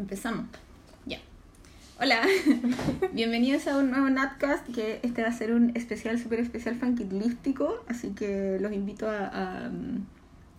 [0.00, 0.46] Empezamos.
[1.04, 1.18] Ya.
[2.00, 2.22] Hola,
[3.12, 7.84] bienvenidos a un nuevo Natcast, que este va a ser un especial, súper especial fanquitlístico,
[7.86, 9.70] así que los invito a, a,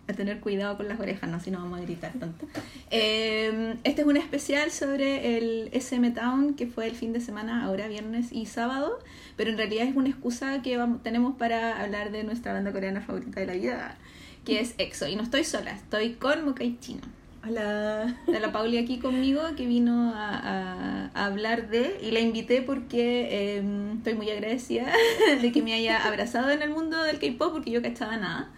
[0.06, 2.46] a tener cuidado con las orejas, no, si no vamos a gritar tanto.
[2.94, 7.64] Eh, este es un especial sobre el SM Town, que fue el fin de semana,
[7.64, 9.00] ahora viernes y sábado,
[9.36, 13.00] pero en realidad es una excusa que vamos, tenemos para hablar de nuestra banda coreana
[13.00, 13.96] favorita de la vida,
[14.44, 15.08] que es EXO.
[15.08, 17.21] Y no estoy sola, estoy con Mokai Chino.
[17.44, 18.16] Hola.
[18.28, 22.62] de la Pauli aquí conmigo que vino a, a- a hablar de y la invité
[22.62, 23.62] porque eh,
[23.96, 24.92] estoy muy agradecida
[25.42, 28.50] de que me haya abrazado en el mundo del K-pop porque yo cachaba nada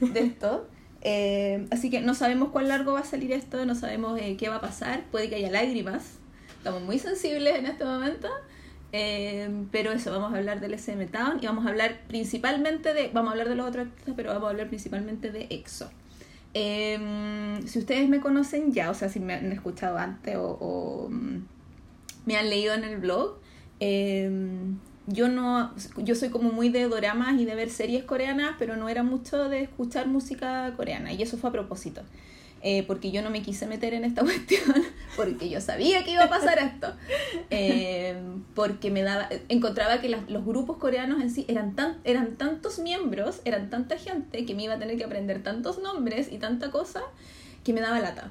[0.00, 0.66] de esto.
[1.02, 4.48] Eh, así que no sabemos cuán largo va a salir esto, no sabemos eh, qué
[4.48, 6.18] va a pasar, puede que haya lágrimas,
[6.56, 8.28] estamos muy sensibles en este momento.
[8.92, 13.10] Eh, pero eso, vamos a hablar del SM Town y vamos a hablar principalmente de,
[13.12, 15.90] vamos a hablar de los otros artistas, pero vamos a hablar principalmente de EXO.
[16.54, 21.38] Em, si ustedes me conocen ya, o sea, si me han escuchado antes o, mm,
[22.26, 23.38] me han leído en el blog,
[23.80, 28.76] em, yo no, yo soy como muy de doramas y de ver series coreanas, pero
[28.76, 32.02] no era mucho de escuchar música coreana y eso fue a propósito.
[32.64, 34.62] Eh, porque yo no me quise meter en esta cuestión,
[35.16, 36.94] porque yo sabía que iba a pasar esto.
[37.50, 38.16] Eh,
[38.54, 42.78] porque me daba, encontraba que las- los grupos coreanos en sí eran, tan, eran tantos
[42.78, 46.70] miembros, eran tanta gente, que me iba a tener que aprender tantos nombres y tanta
[46.70, 47.02] cosa,
[47.64, 48.30] que me daba lata.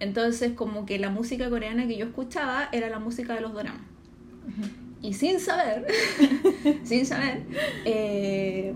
[0.00, 3.82] Entonces, como que la música coreana que yo escuchaba era la música de los doramas.
[5.02, 5.86] Y sin saber,
[6.84, 7.42] sin saber,
[7.84, 8.74] eh,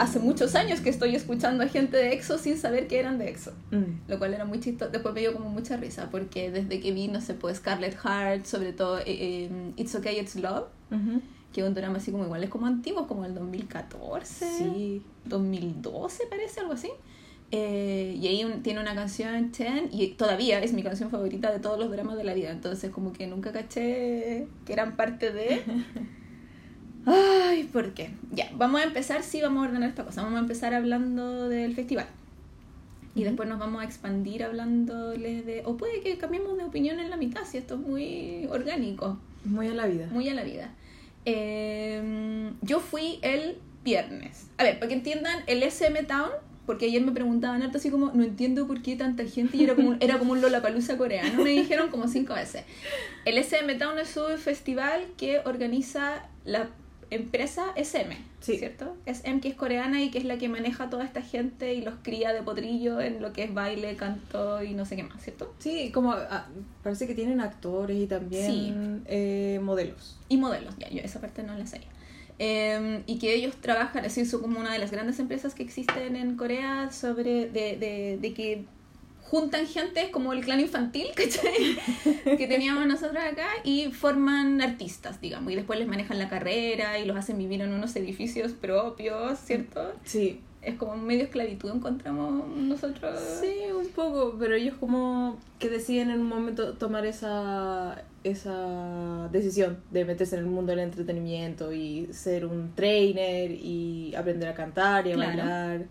[0.00, 3.28] hace muchos años que estoy escuchando a gente de EXO sin saber que eran de
[3.30, 3.52] EXO.
[3.70, 4.08] Mm.
[4.08, 4.90] Lo cual era muy chistoso.
[4.90, 8.46] Después me dio como mucha risa, porque desde que vi, no sé, pues Scarlet Heart,
[8.46, 10.66] sobre todo eh, eh, It's Okay, It's Love,
[11.52, 15.02] que es un drama así como igual, es como antiguo, como el 2014, Sí.
[15.24, 16.90] 2012 parece, algo así.
[17.52, 21.58] Eh, y ahí un- tiene una canción, Chen, y todavía es mi canción favorita de
[21.58, 22.50] todos los dramas de la vida.
[22.52, 25.60] Entonces, como que nunca caché que eran parte de.
[27.06, 28.10] Ay, ¿por qué?
[28.32, 30.22] Ya, vamos a empezar, sí, vamos a ordenar esta cosa.
[30.22, 32.06] Vamos a empezar hablando del festival.
[33.14, 35.62] Y después nos vamos a expandir hablándoles de.
[35.64, 39.66] O puede que cambiemos de opinión en la mitad, si esto es muy orgánico Muy
[39.68, 40.06] a la vida.
[40.12, 40.70] muy a la vida.
[41.24, 44.46] Eh, yo fui el viernes.
[44.58, 46.30] A ver, para que entiendan, el SM Town,
[46.66, 49.74] porque ayer me preguntaban harto así como, no entiendo por qué tanta gente y era
[49.74, 52.64] como, un- era como un Lollapalooza coreano, me dijeron como cinco veces.
[53.24, 56.68] El SM Town es un festival que organiza la
[57.10, 58.56] empresa SM, Sí.
[58.58, 58.96] ¿cierto?
[59.06, 61.82] SM que es coreana y que es la que maneja a toda esta gente y
[61.82, 65.22] los cría de potrillo en lo que es baile, canto y no sé qué más,
[65.22, 65.52] ¿cierto?
[65.58, 66.46] Sí, como ah,
[66.82, 70.18] parece que tienen actores y también eh, modelos.
[70.28, 71.88] y modelos, ya, yo esa parte no la sabía.
[72.38, 76.16] Eh, y que ellos trabajan, así son como una de las grandes empresas que existen
[76.16, 78.64] en Corea sobre de, de, de que
[79.30, 82.36] juntan gente es como el clan infantil ¿cachai?
[82.36, 87.04] que teníamos nosotros acá y forman artistas, digamos, y después les manejan la carrera y
[87.04, 89.92] los hacen vivir en unos edificios propios, ¿cierto?
[90.04, 90.40] Sí.
[90.62, 93.18] Es como medio esclavitud encontramos nosotros.
[93.40, 99.78] Sí, un poco, pero ellos como que deciden en un momento tomar esa, esa decisión
[99.90, 105.06] de meterse en el mundo del entretenimiento y ser un trainer y aprender a cantar
[105.06, 105.28] y a Claro.
[105.38, 105.86] bailar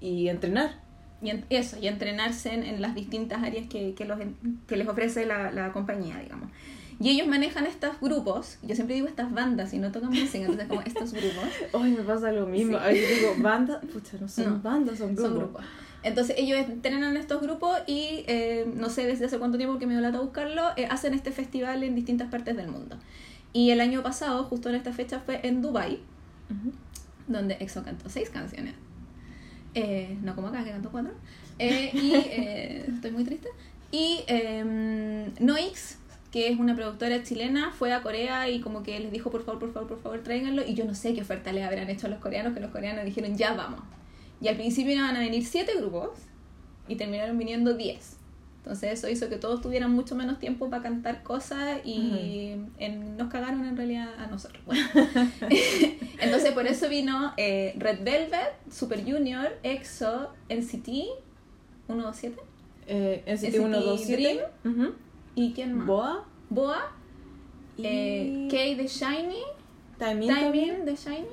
[0.00, 0.89] y entrenar.
[1.22, 4.18] Y en- eso, y entrenarse en, en las distintas áreas que, que, los,
[4.66, 6.50] que les ofrece la, la compañía, digamos.
[6.98, 10.66] Y ellos manejan estos grupos, yo siempre digo estas bandas y no tocan música, entonces
[10.68, 11.44] como estos grupos,
[11.74, 12.78] Ay, me pasa lo mismo.
[12.78, 13.00] Sí.
[13.00, 15.24] Yo digo, banda, pucha, no son No, bandas, son grupos.
[15.30, 15.64] son grupos.
[16.02, 19.92] Entonces ellos entrenan estos grupos y eh, no sé desde hace cuánto tiempo que me
[19.94, 22.96] dio lata buscarlo, eh, hacen este festival en distintas partes del mundo.
[23.52, 26.00] Y el año pasado, justo en esta fecha, fue en Dubai
[27.26, 28.74] donde EXO cantó seis canciones.
[29.74, 31.12] Eh, no como acá, que cantó cuatro.
[31.58, 33.48] Eh, y eh, estoy muy triste.
[33.92, 35.98] Y eh, Noix,
[36.30, 39.60] que es una productora chilena, fue a Corea y como que les dijo, por favor,
[39.60, 40.66] por favor, por favor, tráiganlo.
[40.66, 43.04] Y yo no sé qué oferta les habrán hecho a los coreanos, que los coreanos
[43.04, 43.80] dijeron, ya vamos.
[44.40, 46.10] Y al principio iban a venir siete grupos
[46.88, 48.16] y terminaron viniendo diez.
[48.62, 53.30] Entonces eso hizo que todos tuvieran mucho menos tiempo para cantar cosas y en- nos
[53.30, 54.62] cagaron en realidad a nosotros.
[54.66, 54.86] Bueno.
[56.20, 60.88] Entonces por eso vino eh, Red Velvet, Super Junior, EXO, NCT
[61.86, 62.36] 127
[62.86, 64.44] Eh, NCT NCT 127.
[64.64, 64.94] Ujú.
[65.34, 65.86] y quién más?
[65.86, 66.24] Boa.
[66.50, 66.92] Boa,
[67.78, 69.38] Y eh, Kay de Shiny,
[69.98, 70.34] también.
[70.34, 71.26] Taemin de Shiny,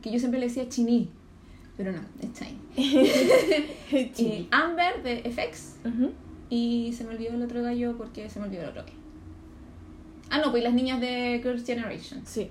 [0.00, 1.10] que yo siempre le decía Chini,
[1.76, 2.58] pero no, es Shiny.
[4.14, 4.22] Sí.
[4.24, 6.12] Y Amber de FX Ujú.
[6.56, 8.92] Y se me olvidó el otro gallo porque se me olvidó el otro que.
[10.30, 12.22] Ah, no, pues las niñas de Girls' Generation.
[12.26, 12.50] Sí.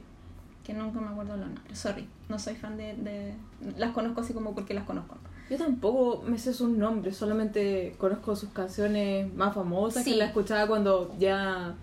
[0.64, 3.34] que nunca me acuerdo los nombres, sorry, no soy fan de, de-
[3.78, 5.16] las conozco así como porque las conozco.
[5.50, 10.12] Yo tampoco me sé sus nombres, solamente conozco sus canciones más famosas Sí.
[10.12, 11.74] que las escuchaba cuando ya.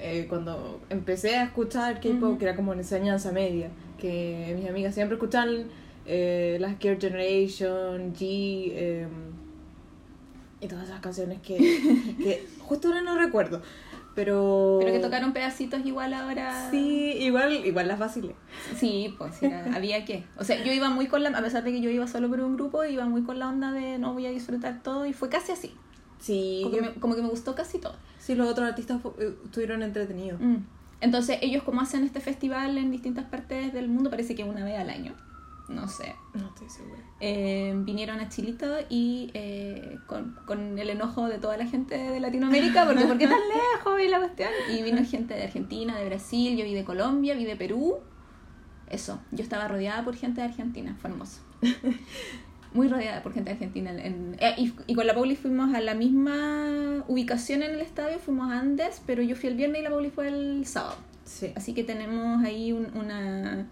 [0.00, 3.70] eh, cuando empecé a escuchar K-pop, que era como en enseñanza media.
[4.00, 5.66] Que mis amigas siempre escuchaban
[6.06, 8.18] eh, las Girl Generation, G.
[8.72, 9.06] eh,
[10.62, 13.60] y todas esas canciones que, que justo ahora no recuerdo.
[14.14, 14.76] Pero.
[14.80, 16.70] Pero que tocaron pedacitos igual ahora.
[16.70, 18.34] Sí, igual, igual las vacilé.
[18.76, 20.24] Sí, pues era- había que.
[20.38, 21.30] O sea, yo iba muy con la.
[21.30, 23.72] A pesar de que yo iba solo por un grupo, iba muy con la onda
[23.72, 25.74] de no voy a disfrutar todo y fue casi así.
[26.20, 27.96] Sí, Como, yo- que, me, como que me gustó casi todo.
[28.18, 30.40] sí, los otros artistas eh, estuvieron entretenidos.
[30.40, 30.56] Mm.
[31.00, 34.78] Entonces, ellos, como hacen este festival en distintas partes del mundo, parece que una vez
[34.78, 35.14] al año.
[35.74, 36.14] No sé.
[36.34, 37.00] No estoy segura.
[37.20, 42.20] eh, vinieron a Chilito y eh, con, con el enojo de toda la gente de
[42.20, 43.38] Latinoamérica, porque ¿por qué tan
[43.76, 44.50] lejos y la cuestión?
[44.72, 47.98] Y vino gente de Argentina, de Brasil, yo vi de Colombia, vi de Perú.
[48.88, 51.40] Eso, yo estaba rodeada por gente de Argentina, fue hermoso.
[52.74, 53.90] Muy rodeada por gente de Argentina.
[53.90, 58.18] en- eh, y, y con la Pauli fuimos a la misma ubicación en el estadio,
[58.18, 60.96] fuimos a Andes, pero yo fui el viernes y la Pauli fue el sábado.
[61.24, 61.52] Sí.
[61.54, 63.68] Así que tenemos ahí un- una,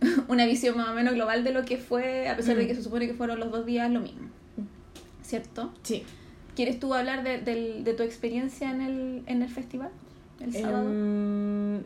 [0.28, 2.66] una visión más o menos global de lo que fue, a pesar de Mm.
[2.68, 4.28] que se supone que fueron los dos días lo mismo.
[5.22, 5.72] ¿Cierto?
[5.82, 6.02] Sí.
[6.56, 9.90] ¿Quieres tú hablar de, del- de tu experiencia en el, en el festival?
[10.40, 10.88] El sábado.
[10.90, 11.82] Em,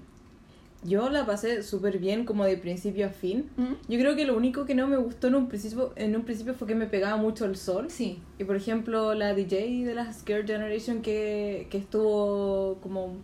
[0.84, 3.50] yo la pasé súper bien, como de principio a fin.
[3.56, 3.72] ¿Mm?
[3.88, 6.54] Yo creo que lo único que no me gustó en un principio, en un principio
[6.54, 7.86] fue que me pegaba mucho el sol.
[7.90, 8.18] Sí.
[8.38, 13.16] Y por ejemplo, la DJ de la Girl Generation que, que estuvo como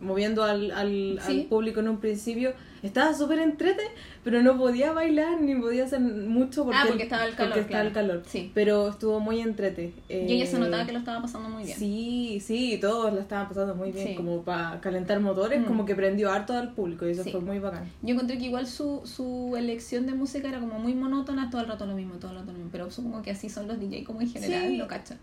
[0.00, 1.40] moviendo al, al, Sí.
[1.42, 2.52] al público en un principio,
[2.82, 3.82] estaba súper entrete,
[4.24, 7.60] pero no podía bailar ni podía hacer mucho porque, Ah, porque estaba el calor, porque
[7.66, 8.08] estaba el claro.
[8.08, 8.24] calor.
[8.26, 8.50] Sí.
[8.54, 9.92] Pero estuvo muy entrete.
[10.08, 11.78] Y ella se Eh, notaba que lo estaba pasando muy bien.
[11.78, 14.14] Sí, sí, todos la estaban pasando muy bien, Sí.
[14.14, 15.64] como para calentar motores, Mm.
[15.64, 17.30] como que prendió harto al público y eso Sí.
[17.32, 17.84] fue muy bacán.
[18.02, 21.68] Yo encontré que igual su, su elección de música era como muy monótona, todo el
[21.68, 22.70] rato lo mismo, todo el rato lo mismo.
[22.72, 25.14] Pero supongo que así son los DJ como en general, lo cacho.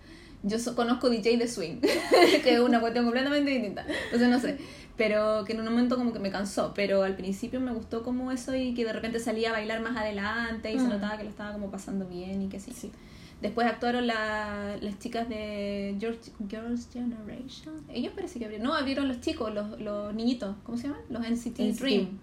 [0.48, 1.78] Yo so- conozco DJ de swing,
[2.44, 3.86] que es una cuestión completamente distinta.
[4.06, 4.58] Entonces no sé.
[4.98, 6.72] Pero que en un momento como que me cansó.
[6.74, 9.98] Pero al principio me gustó como eso y que de repente salía a bailar más
[9.98, 10.90] adelante y se Mm.
[10.90, 12.72] notaba que lo estaba como pasando bien y que sí.
[12.72, 12.92] Sí.
[13.42, 17.76] Después actuaron la- las chicas de George, Girls' Generation.
[17.90, 18.66] Ellos parece que abrieron.
[18.68, 20.56] No, abrieron los chicos, los, los niñitos.
[20.64, 21.02] ¿Cómo se llaman?
[21.10, 21.80] Los NCT, NCT.
[21.82, 22.20] Dream.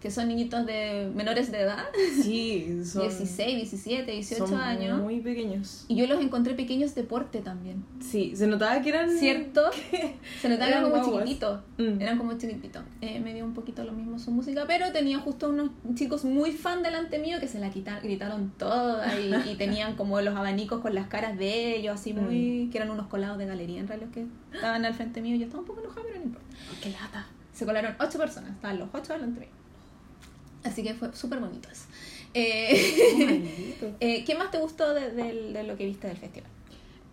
[0.00, 1.84] Que son niñitos de menores de edad.
[2.22, 5.00] Sí, son, 16, 17, 18 son años.
[5.00, 5.84] muy pequeños.
[5.88, 7.84] Y yo los encontré pequeños de porte también.
[8.00, 9.10] Sí, se notaba que eran...
[9.10, 9.62] ¿Cierto?
[10.40, 11.24] Se notaban Eran como guaguas.
[11.24, 11.60] chiquititos.
[11.78, 12.00] Mm.
[12.00, 12.82] Eran como chiquititos.
[13.00, 16.52] Eh, me dio un poquito lo mismo su música, pero tenía justo unos chicos muy
[16.52, 20.80] fan delante mío que se la quitaron, gritaron todas y, y tenían como los abanicos
[20.80, 22.66] con las caras de ellos, así muy.
[22.66, 22.70] Mm.
[22.70, 25.36] que eran unos colados de galería en realidad que estaban al frente mío.
[25.36, 26.46] Yo estaba un poco enojada, pero no importa.
[26.80, 27.26] ¡Qué lata!
[27.52, 29.48] Se colaron ocho personas, estaban los ocho delante mío.
[30.64, 31.84] Así que fue súper bonito eso.
[32.34, 33.42] Eh,
[34.00, 36.50] eh, ¿Qué más te gustó de, de- de lo que viste del festival?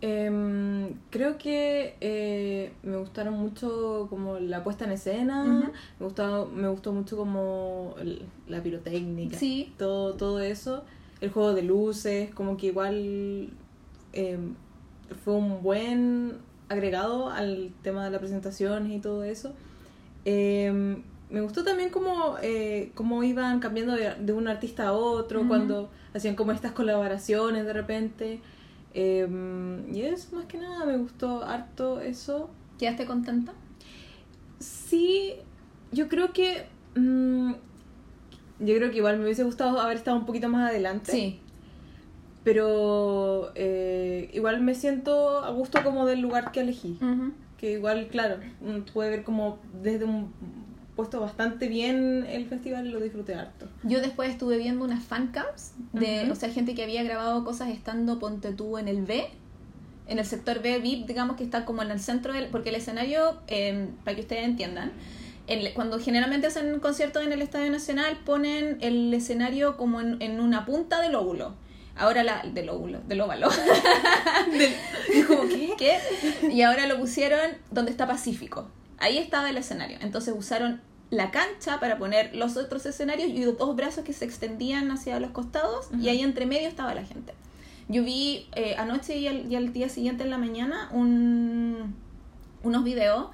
[0.01, 5.43] Em, creo que eh, me gustaron mucho como la puesta en escena,
[5.99, 9.73] me, gustó, me gustó mucho como el- la pirotécnica, Sí.
[9.77, 10.83] todo, todo eso,
[11.21, 13.49] el juego de luces, como que igual
[14.13, 14.53] em,
[15.23, 16.33] fue un buen
[16.67, 19.53] agregado al tema de las presentaciones y todo eso.
[21.29, 25.89] Me gustó también como, eh, cómo iban cambiando de, de un artista a otro, cuando
[26.13, 28.39] hacían como estas colaboraciones de repente.
[28.93, 32.49] Em, y eso, más que nada, me gustó harto eso.
[32.77, 33.53] ¿Quedaste contenta?
[34.59, 35.33] Sí,
[35.91, 36.67] yo creo que...
[36.95, 37.53] mm,
[38.59, 41.11] yo creo que igual me hubiese gustado haber estado un poquito más adelante.
[41.11, 41.39] Sí.
[42.43, 46.99] Pero eh, igual me siento a gusto como del lugar que elegí.
[47.57, 50.31] Que igual, claro, mm, puede ver como desde un
[50.95, 53.67] puesto bastante bien el festival y lo disfruté harto.
[53.83, 58.17] Yo después estuve viendo unas fancams de, o sea, gente que había grabado cosas estando
[58.19, 59.27] ponte tú en el B,
[60.07, 62.75] en el sector B VIP, digamos que está como en el centro del, porque el
[62.75, 64.91] escenario, eh, para que ustedes entiendan,
[65.47, 70.39] el- cuando generalmente hacen conciertos en el Estadio Nacional ponen el escenario como en, en
[70.39, 71.53] una punta del óvulo.
[71.97, 73.47] Ahora la del óvulo, del óvalo.
[75.27, 75.73] Como, ¿qué?
[75.77, 75.97] ¿Qué?
[76.51, 78.67] Y ahora lo pusieron donde está Pacífico.
[78.97, 79.97] Ahí estaba el escenario.
[80.01, 84.91] Entonces usaron la cancha para poner los otros escenarios y dos brazos que se extendían
[84.91, 87.33] hacia los costados y ahí entre medio estaba la gente.
[87.87, 91.95] Yo vi eh, anoche y al, y al día siguiente en la mañana un,
[92.63, 93.27] unos videos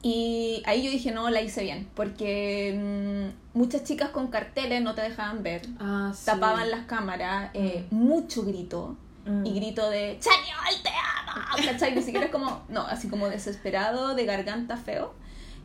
[0.00, 4.94] y ahí yo dije, no, la hice bien, porque mm, muchas chicas con carteles no
[4.94, 6.26] te dejaban ver, Ah, sí.
[6.26, 8.96] tapaban las cámaras, eh, mucho grito
[9.28, 9.46] Mm.
[9.46, 11.42] y grito de ¡Chañol, te amo!
[11.72, 11.94] ¿Cachai?
[11.94, 15.12] Ni siquiera es como, no, así como desesperado, de garganta feo.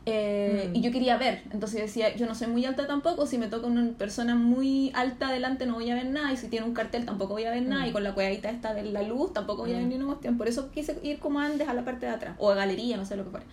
[0.06, 0.76] Eh, Mm.
[0.76, 3.48] Y yo quería ver, entonces yo decía, yo no soy muy alta tampoco, si me
[3.48, 6.74] toca una persona muy alta adelante no voy a ver nada, y si tiene un
[6.74, 7.88] cartel tampoco voy a ver nada, Mm.
[7.88, 9.90] y con la cuevadita esta de la luz tampoco voy a ver Mm.
[9.90, 10.38] ni una cuestión.
[10.38, 13.06] Por eso quise ir como antes a la parte de atrás, o a galería, no
[13.06, 13.46] sé lo que fuera.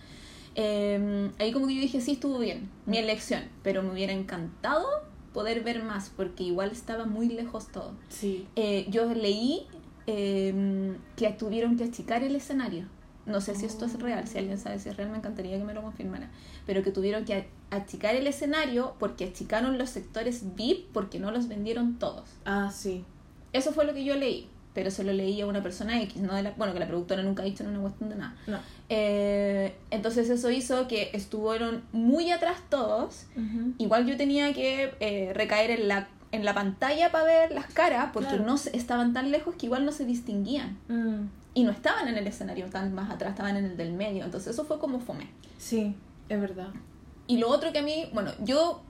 [0.55, 3.03] Eh, ahí como que yo dije, sí, estuvo bien, mi Mm.
[3.03, 4.85] elección, pero me hubiera encantado
[5.33, 7.93] poder ver más, porque igual estaba muy lejos todo.
[8.09, 8.45] Sí.
[8.57, 9.65] Eh, yo leí
[10.07, 12.85] eh, que tuvieron que achicar el escenario.
[13.25, 15.63] No sé si esto es real, si alguien sabe si es real, me encantaría que
[15.63, 16.29] me lo confirmara.
[16.65, 21.47] Pero que tuvieron que achicar el escenario porque achicaron los sectores VIP porque no los
[21.47, 22.29] vendieron todos.
[22.45, 23.05] Ah, sí.
[23.53, 26.33] Eso fue lo que yo leí, pero se lo leí a una persona X, no
[26.33, 28.35] de la, bueno, que la productora nunca ha dicho en una cuestión de nada.
[28.47, 28.59] No.
[28.89, 33.25] Eh, entonces eso hizo que estuvieron muy atrás todos.
[33.77, 38.09] Igual yo tenía que eh, recaer en la, en la pantalla para ver las caras
[38.13, 38.45] porque Claro.
[38.45, 40.77] no se- estaban tan lejos que igual no se distinguían.
[40.87, 41.27] Mm.
[41.53, 44.23] Y no estaban en el escenario, estaban más atrás, estaban en el del medio.
[44.23, 45.27] Entonces eso fue como fome.
[45.57, 45.95] Sí,
[46.29, 46.69] es verdad.
[47.27, 48.81] Y lo otro que a mí, bueno, yo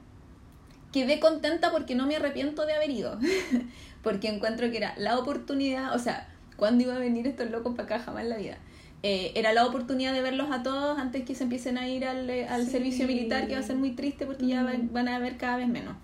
[0.91, 3.17] quedé contenta porque no me arrepiento de haber ido.
[4.03, 7.83] porque encuentro que era la oportunidad, o sea, ¿cuándo iba a venir estos locos para
[7.85, 7.99] acá?
[7.99, 8.57] Jamás en la vida.
[9.03, 12.29] Eh, era la oportunidad de verlos a todos antes que se empiecen a ir al,
[12.29, 12.71] eh, al Sí.
[12.71, 14.65] servicio militar, que va a ser muy triste porque ya Mm.
[14.65, 15.95] van, van a ver cada vez menos.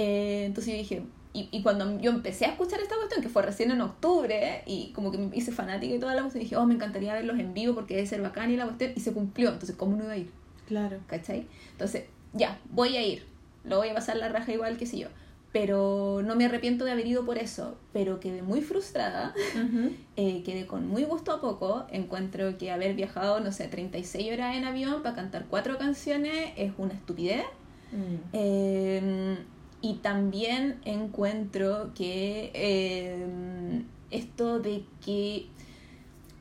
[0.00, 1.02] Eh, entonces yo dije,
[1.32, 4.92] y, y cuando yo empecé a escuchar esta cuestión, que fue recién en octubre, y
[4.92, 7.52] como que me hice fanática y toda la cuestión, dije, oh, me encantaría verlos en
[7.52, 10.12] vivo porque debe ser bacán y la cuestión, y se cumplió, entonces, ¿cómo no iba
[10.12, 10.30] a ir?
[10.68, 10.98] Claro.
[11.08, 11.46] ¿cachai?
[11.72, 13.26] Entonces, ya, voy a ir,
[13.64, 15.08] lo voy a pasar la raja igual que si yo,
[15.50, 19.34] pero no me arrepiento de haber ido por eso, pero quedé muy frustrada,
[20.16, 24.54] eh, quedé con muy gusto a poco, encuentro que haber viajado, no sé, 36 horas
[24.56, 27.42] en avión para cantar cuatro canciones es una estupidez,
[27.90, 28.16] Mm.
[28.34, 29.38] eh,
[29.80, 35.46] y también encuentro que eh, esto de que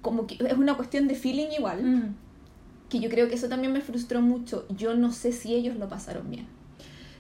[0.02, 2.16] como que es una cuestión de feeling igual, Mm.
[2.90, 4.66] que yo creo que eso también me frustró mucho.
[4.70, 6.48] Yo no sé si ellos lo pasaron bien.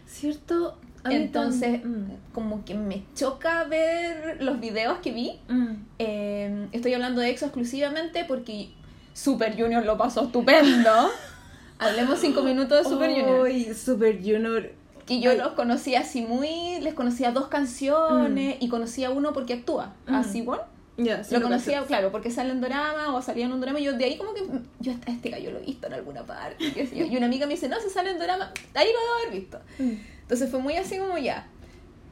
[0.05, 0.77] ¿Cierto?
[1.03, 2.33] Entonces, mm.
[2.33, 5.39] como que me choca ver los videos que vi.
[5.49, 5.73] Mm.
[5.99, 8.69] Eh, estoy hablando de EXO exclusivamente porque
[9.13, 11.09] Super Junior lo pasó estupendo.
[11.79, 13.41] Hablemos cinco minutos de Super Junior.
[13.41, 14.71] Uy, Super Junior.
[15.07, 15.37] Que yo Ay.
[15.37, 16.79] los conocía así muy...
[16.81, 19.93] Les conocía dos canciones y conocía uno porque actúa.
[20.05, 20.13] Mm.
[20.13, 20.59] A Siwon.
[20.97, 23.79] Ya, sí lo conocía, claro, porque sale en drama o salía en un drama.
[23.79, 24.43] Y yo de ahí como que...
[24.79, 26.57] Yo a este gallo lo he visto en alguna parte.
[26.93, 28.51] Y una amiga me dice, no, se sale en drama.
[28.73, 29.59] Ahí lo debo haber visto.
[29.79, 29.93] Mm.
[30.23, 31.47] Entonces fue muy así como ya.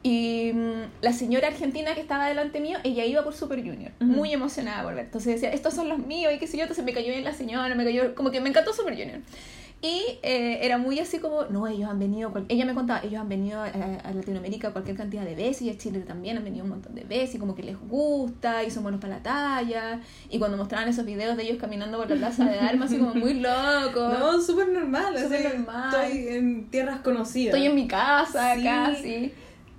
[0.02, 4.08] Y mm, la señora argentina que estaba delante mío, ella iba por Super Junior, Ujú.
[4.08, 5.06] muy emocionada por ver.
[5.06, 6.62] Entonces decía, estos son los míos y qué sé yo.
[6.62, 9.18] Entonces me cayó bien la señora, me cayó, como que me encantó Super Junior.
[9.86, 13.28] Y eh, era muy así como, no, ellos han venido, ella me contaba, ellos han
[13.28, 16.70] venido a, a Latinoamérica cualquier cantidad de veces y a Chile también han venido un
[16.70, 20.00] montón de veces y como que les gusta y son buenos para la talla.
[20.28, 23.14] Y cuando mostraban esos videos de ellos caminando por la plaza de armas, así como
[23.14, 24.18] muy locos.
[24.18, 25.16] No, súper normal.
[25.18, 25.94] Súper normal.
[26.06, 27.54] Estoy en tierras conocidas.
[27.54, 29.02] Estoy en mi casa, Sí.
[29.02, 29.32] sí.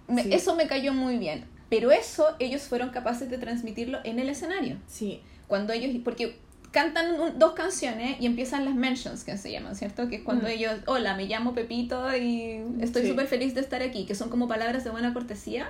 [0.07, 0.29] Me- Sí.
[0.33, 1.45] Eso me cayó muy bien.
[1.69, 4.77] Pero eso ellos fueron capaces de transmitirlo en el escenario.
[4.87, 5.21] Sí.
[5.47, 6.37] Cuando ellos, porque
[6.71, 10.07] cantan un- dos canciones y empiezan las mentions que se llaman, ¿cierto?
[10.09, 10.51] Que es cuando Mm.
[10.51, 13.09] ellos, hola, me llamo Pepito y estoy Sí.
[13.09, 15.69] súper feliz de estar aquí, que son como palabras de buena cortesía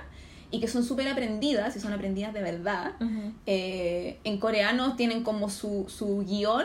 [0.50, 2.92] y que son súper aprendidas y son aprendidas de verdad.
[3.46, 6.64] Eh, en coreano tienen como su, su guion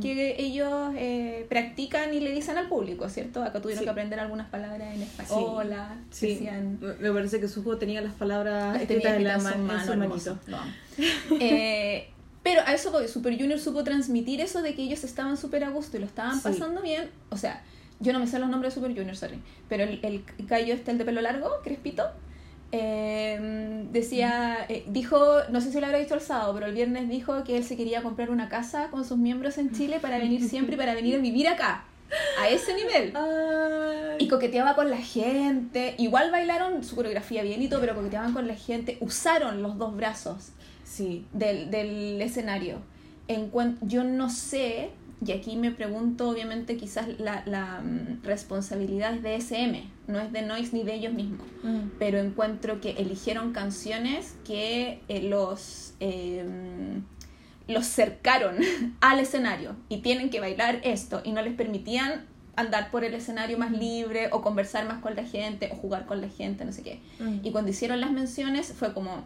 [0.00, 3.42] que ellos eh, practican y le dicen al público, ¿cierto?
[3.44, 3.84] Acá tuvieron Sí.
[3.84, 8.80] que aprender algunas palabras en española, Sí, decían, me parece que Suho tenía las palabras
[8.80, 10.38] escritas en, la su en su manito.
[10.48, 10.72] amo.
[11.40, 12.08] Eh,
[12.44, 15.70] pero a eso voy, Super Junior supo transmitir eso de que ellos estaban súper a
[15.70, 16.42] gusto y lo estaban Sí.
[16.44, 17.10] pasando bien.
[17.30, 17.62] O sea,
[17.98, 20.92] yo no me sé los nombres de Super Junior, sorry, pero el, el gallo este,
[20.92, 22.04] el de pelo largo, Crespito,
[22.72, 25.16] eh, decía, eh, dijo,
[25.50, 27.76] no sé si lo habrá visto el sábado, pero el viernes dijo que él se
[27.76, 31.14] quería comprar una casa con sus miembros en Chile para venir siempre y para venir
[31.16, 31.84] a vivir acá,
[32.40, 33.12] a ese nivel.
[33.16, 34.16] Ay.
[34.18, 35.94] Y coqueteaba con la gente.
[35.98, 38.98] Igual bailaron su coreografía bien y todo, pero coqueteaban con la gente.
[39.00, 40.50] Usaron los dos brazos
[40.96, 41.26] Sí.
[41.32, 42.78] del, del escenario.
[43.28, 44.90] En cuen- yo no sé,
[45.24, 50.30] y aquí me pregunto, obviamente, quizás la, la, mm, responsabilidad es de SM, no es
[50.32, 51.46] de Noise ni de ellos mismos.
[51.62, 51.90] Mm.
[51.98, 56.44] Pero encuentro que eligieron canciones que eh, los, eh,
[57.66, 58.56] los cercaron
[59.00, 63.58] al escenario y tienen que bailar esto y no les permitían andar por el escenario
[63.58, 66.82] más libre o conversar más con la gente o jugar con la gente, no sé
[66.82, 67.00] qué.
[67.18, 67.38] Mm.
[67.42, 69.24] Y cuando hicieron las menciones fue como,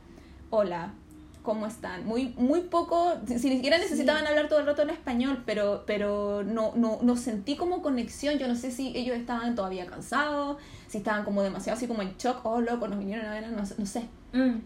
[0.51, 0.95] hola,
[1.49, 2.05] ¿cómo están?
[2.05, 6.45] Muy, muy poco, si ni siquiera necesitaban hablar todo el rato en español, pero, pero
[6.45, 10.99] no, no, no sentí como conexión, yo no sé si ellos estaban todavía cansados, si
[10.99, 13.77] estaban como demasiado así como en shock, oh loco, nos vinieron a ver, no, sé-
[13.79, 14.03] no sé.
[14.35, 14.59] Mm.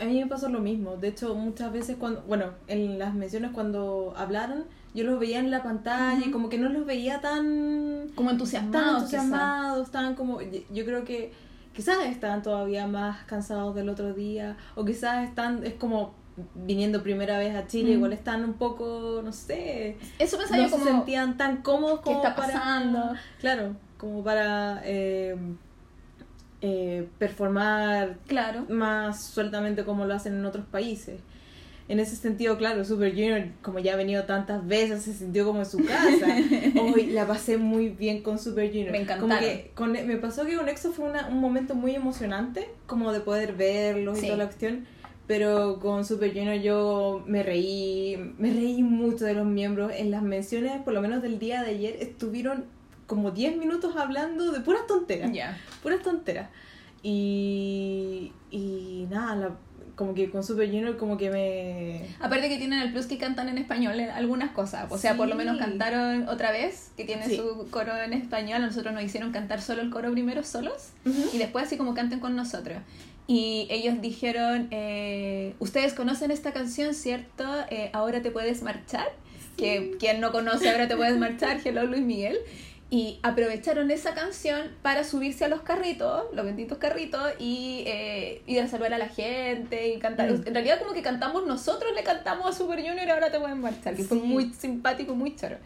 [0.00, 0.96] A mí me pasó lo mismo.
[0.96, 5.50] De hecho, muchas veces cuando, bueno, en las menciones cuando hablaron, yo los veía en
[5.50, 8.96] la pantalla y como que no los veía tan Como tan entusiasmados.
[8.98, 11.32] entusiasmados, estaban como, yo creo que
[11.78, 16.12] quizás están todavía más cansados del otro día, o quizás están, es como
[16.56, 17.98] viniendo primera vez a Chile, Mm.
[17.98, 22.52] igual están un poco, no sé, no se sentían tan cómodos ¿Qué como está para-
[22.52, 23.12] pasando?
[23.38, 25.36] claro, como para eh,
[26.62, 28.66] eh, performar Claro.
[28.68, 31.20] más sueltamente como lo hacen en otros países.
[31.88, 35.60] En ese sentido, claro, Super Junior, como ya ha venido tantas veces, se sintió como
[35.60, 36.26] en su casa.
[36.82, 38.92] Hoy la pasé muy bien con Super Junior.
[38.92, 43.10] Me que con- me pasó que con EXO fue una- un momento muy emocionante, como
[43.12, 44.26] de poder verlos Sí.
[44.26, 44.86] y toda la cuestión.
[45.26, 49.90] Pero con Super Junior yo me reí, me reí mucho de los miembros.
[49.96, 52.66] En las menciones, por lo menos del día de ayer, estuvieron
[53.06, 55.56] como 10 minutos hablando de puras tonteras Ya.
[55.82, 56.50] puras tonteras.
[57.02, 59.56] Y, y nada, la-
[59.98, 62.06] como que con Super Junior como que me...
[62.24, 64.86] Aparte que tienen el plus que cantan en español en algunas cosas.
[64.90, 67.36] O sea, por lo menos cantaron otra vez, que tiene Sí.
[67.36, 68.62] su coro en español.
[68.62, 70.90] A nosotros nos hicieron cantar solo el coro primero solos.
[71.34, 72.78] Y después así como canten con nosotros.
[73.26, 77.44] Y ellos dijeron, eh, ustedes conocen esta canción, ¿cierto?
[77.68, 79.06] Eh, ahora te puedes marchar.
[79.56, 82.38] Que quien no conoce Ahora te puedes marchar, Hello Luis Miguel.
[82.90, 88.60] Y aprovecharon esa canción para subirse a los carritos, los benditos carritos, y eh, ir
[88.60, 90.30] a salvar a la gente y cantar.
[90.30, 90.46] Mm.
[90.46, 93.94] En realidad como que cantamos nosotros, le cantamos a Super Junior, ahora te pueden marchar,
[93.94, 95.56] que fue muy simpático, muy choro.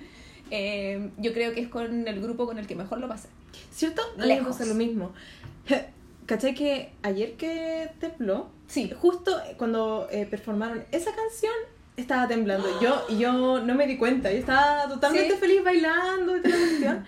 [0.50, 3.28] Eh, yo creo que es con el grupo con el que mejor lo pasé.
[3.72, 4.02] ¿Cierto?
[4.16, 4.58] Lejos.
[4.60, 5.12] lo mismo.
[6.26, 11.52] ¿Cachai que ayer que tembló, Sí, justo cuando eh, performaron esa canción,
[12.02, 12.68] estaba temblando.
[12.80, 15.38] Yo, yo no me di cuenta, yo estaba totalmente ¿Sí?
[15.40, 17.04] feliz bailando y toda la cuestión.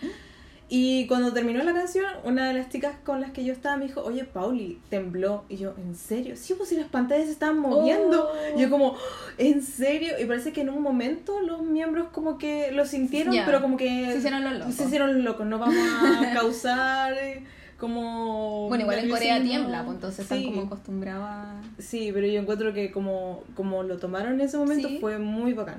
[0.76, 3.86] Y cuando terminó la canción, una de las chicas con las que yo estaba me
[3.86, 5.44] dijo, oye, Pauli, tembló.
[5.50, 6.36] Y yo, ¿en serio?
[6.36, 8.30] Sí, pues si las pantallas se estaban moviendo.
[8.32, 8.58] Oh.
[8.58, 8.96] Y yo como,
[9.36, 10.14] ¿en serio?
[10.18, 13.44] Y parece que en un momento los miembros como que lo sintieron, Ya.
[13.44, 14.06] pero como que...
[14.12, 14.74] se hicieron los locos.
[14.74, 17.44] Se hicieron los locos, no vamos a causar eh,
[17.88, 18.68] como...
[18.68, 20.46] Bueno, igual en Corea tiembla, pues entonces están Sí.
[20.46, 21.60] como acostumbrados a...
[21.78, 24.98] Sí, pero yo encuentro que como, como lo tomaron en ese momento Sí.
[25.00, 25.76] fue muy bacán.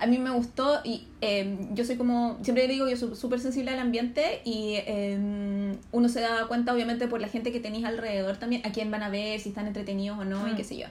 [0.00, 3.70] A mí me gustó y eh, yo soy como, siempre digo, yo soy súper sensible
[3.70, 8.36] al ambiente y eh, uno se da cuenta obviamente por la gente que tenéis alrededor
[8.36, 10.56] también, a quién van a ver, si están entretenidos o no y Mm.
[10.56, 10.86] qué sé yo.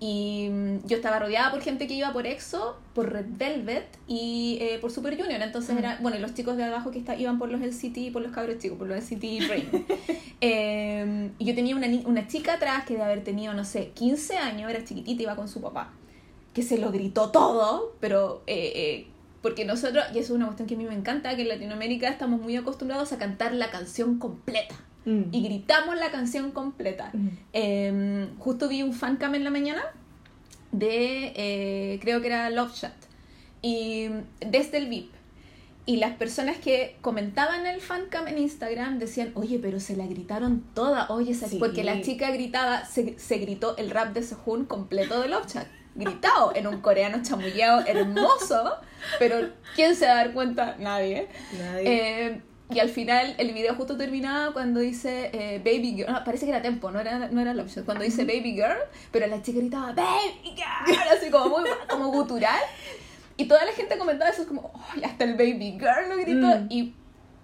[0.00, 4.58] Y mm, yo estaba rodeada por gente que iba por EXO, por Red Velvet y
[4.60, 5.40] eh, por Super Junior.
[5.40, 5.78] Entonces Mm.
[5.78, 8.32] era, bueno, y los chicos de abajo que está, iban por los LCT, por los
[8.32, 9.84] cabros chicos, por los LCT Dream.
[10.40, 14.36] Eh, y yo tenía una, una chica atrás que de haber tenido, no sé, 15
[14.36, 15.92] años, era chiquitita, iba con su papá,
[16.52, 19.06] que se lo gritó todo, pero eh, eh,
[19.42, 22.08] porque nosotros, y eso es una cuestión que a mí me encanta, que en Latinoamérica
[22.08, 24.74] estamos muy acostumbrados a cantar la canción completa.
[25.04, 25.22] Mm.
[25.32, 27.10] Y gritamos la canción completa.
[27.12, 27.28] Mm.
[27.52, 29.82] Eh, justo vi un fancam en la mañana
[30.72, 32.92] de, eh, creo que era Love Shot,
[33.62, 34.08] y
[34.40, 35.12] desde el VIP.
[35.86, 40.64] Y las personas que comentaban el fancam en Instagram decían, oye, pero se la gritaron
[40.74, 41.58] toda, oye, Sí.
[41.58, 45.66] porque la chica gritaba, se, se gritó el rap de Sehun completo de Love Shot,
[45.94, 48.76] gritado en un coreano chamullado hermoso,
[49.18, 50.76] pero ¿quién se va a dar cuenta?
[50.78, 51.28] Nadie.
[51.58, 51.84] Nadie.
[52.28, 56.46] Eh, y al final el video justo terminaba cuando dice eh, Baby Girl, no, parece
[56.46, 58.78] que era Tempo, no era, no era Love Shot, cuando dice Baby Girl,
[59.10, 60.54] pero la chica gritaba Baby
[60.86, 62.60] Girl, así como muy como gutural.
[63.36, 66.46] Y toda la gente comentaba eso, es como, "Ay, hasta el Baby Girl lo gritó.
[66.46, 66.66] Mm.
[66.70, 66.94] Y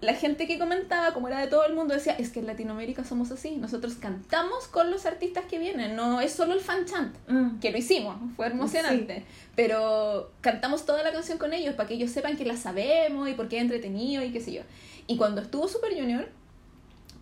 [0.00, 3.04] la gente que comentaba, como era de todo el mundo, decía, es que en Latinoamérica
[3.04, 7.14] somos así, nosotros cantamos con los artistas que vienen, no es solo el fan chant
[7.28, 7.58] Mm.
[7.58, 9.24] que lo hicimos, fue emocionante.
[9.56, 13.34] Pero cantamos toda la canción con ellos para que ellos sepan que la sabemos y
[13.34, 14.62] por qué es entretenido y qué sé yo.
[15.10, 16.28] Y cuando estuvo Super Junior,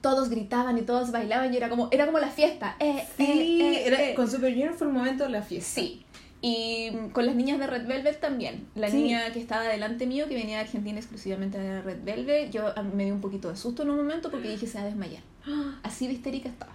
[0.03, 2.77] todos gritaban y todos bailaban y era como, era como la fiesta.
[2.81, 4.15] Eh, Sí, eh, era- eh.
[4.15, 5.81] con Super Junior fue el momento de la fiesta.
[5.81, 6.05] Sí.
[6.41, 8.69] Y con las niñas de Red Velvet también.
[8.77, 8.97] La Sí.
[9.03, 13.07] niña que estaba delante mío, que venía de Argentina exclusivamente de Red Velvet, yo me
[13.07, 15.23] dio un poquito de susto en un momento porque dije se va a desmayar.
[15.83, 16.73] Así de histérica estaba.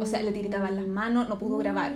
[0.00, 1.92] O sea, le tiritaban las manos, no pudo grabar.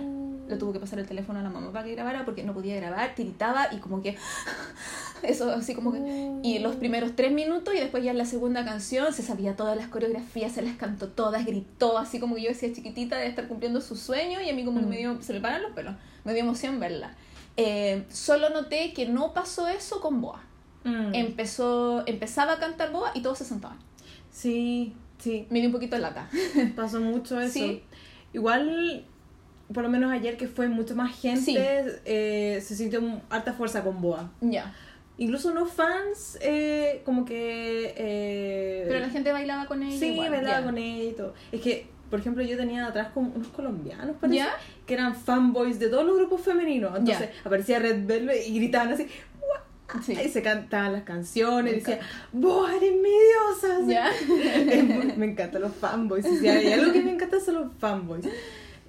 [0.49, 2.75] Le tuvo que pasar el teléfono a la mamá para que grabara porque no podía
[2.75, 4.17] grabar, tiritaba y como que...
[5.23, 5.99] Eso así como que...
[6.43, 9.77] Y los primeros tres minutos y después ya en la segunda canción se sabía todas
[9.77, 13.47] las coreografías, se las cantó todas, gritó, así como que yo decía chiquitita de estar
[13.47, 14.89] cumpliendo su sueño y a mí como que Mm.
[14.89, 17.15] me dio, se me paran los pelos, me dio emoción verla.
[17.57, 20.41] Eh, solo noté que no pasó eso con Boa.
[20.85, 21.13] Mm.
[21.13, 23.77] Empezó, empezaba a cantar Boa y todos se sentaban.
[24.31, 26.29] Sí, sí, Me dio un poquito de lata.
[26.75, 27.53] pasó mucho eso.
[27.53, 27.83] Sí.
[28.31, 29.03] Igual,
[29.73, 31.55] por lo menos ayer que fue mucho más gente, Sí.
[32.05, 34.31] eh, se sintió harta fuerza con Boa.
[34.41, 34.73] ya.
[35.17, 37.93] Incluso no fans, eh, como que...
[37.97, 39.99] eh, Pero la gente bailaba con ella.
[39.99, 41.33] Sí, igual, bailaba con ella y todo.
[41.51, 44.49] Es que por ejemplo, yo tenía atrás como unos colombianos, parece, ¿Ya?
[44.87, 46.97] que eran fanboys de todos los grupos femeninos.
[46.97, 49.05] Entonces aparecía Red Velvet y gritaban así,
[50.03, 50.13] Sí.
[50.13, 51.99] y se cantaban las canciones, decía,
[52.31, 54.11] vos eres mi diosa.
[54.83, 56.25] muy- me encantan los fanboys.
[56.41, 58.25] y algo que me encanta son los fanboys.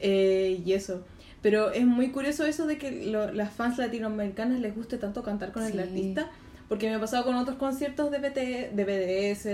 [0.01, 1.05] Eh, y eso.
[1.43, 5.53] Pero es muy curioso eso de que lo- las fans latinoamericanas les guste tanto cantar
[5.53, 5.73] con Sí.
[5.73, 6.31] el artista.
[6.69, 9.45] Porque me ha pasado con otros conciertos de, BT, de BDS,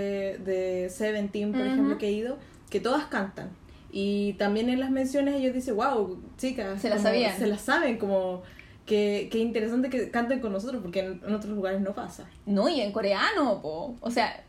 [0.44, 1.70] de Seventeen, por Ujú.
[1.70, 2.36] ejemplo, que he ido,
[2.68, 3.48] que todas cantan.
[3.90, 6.80] Y también en las menciones ellos dicen, wow, chicas.
[6.82, 7.38] Se la como- sabían.
[7.38, 8.42] Se la saben, como
[8.84, 12.28] que, que interesante que canten con nosotros, porque en, en otros lugares no pasa.
[12.44, 13.96] No, y en coreano, po.
[14.00, 14.44] O sea,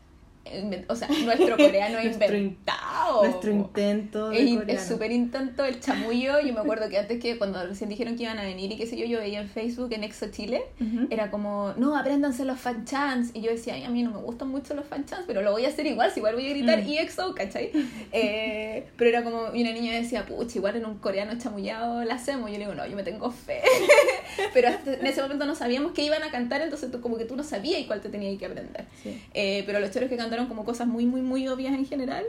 [0.88, 3.24] o sea nuestro coreano es Nuestro in- inventado.
[3.24, 6.40] Nuestro intento de Es, súper intento el chamullo.
[6.40, 8.86] Yo me acuerdo que antes que cuando recién dijeron que iban a venir y qué
[8.86, 11.06] sé yo, yo veía en Facebook en Exo Chile, Ujú.
[11.10, 13.30] era como, no, apréndanse los fan chants.
[13.34, 15.52] Y yo decía, ay, a mí no me gustan mucho los fan chants, pero lo
[15.52, 16.88] voy a hacer igual, si igual voy a gritar Mm.
[16.88, 17.70] y EXO, ¿cachai?
[18.12, 22.14] Eh, pero era como, y una niña decía, pucha, igual en un coreano chamullado la
[22.14, 22.50] hacemos.
[22.50, 23.60] Yo le digo, no, yo me tengo fe.
[24.54, 27.24] pero hasta en ese momento no sabíamos que iban a cantar, entonces tú, como que
[27.24, 28.84] tú no sabías cuál te tenías que aprender.
[29.02, 29.20] Sí.
[29.34, 32.24] Eh, pero los choros que cantaron como cosas muy, muy, muy obvias en general.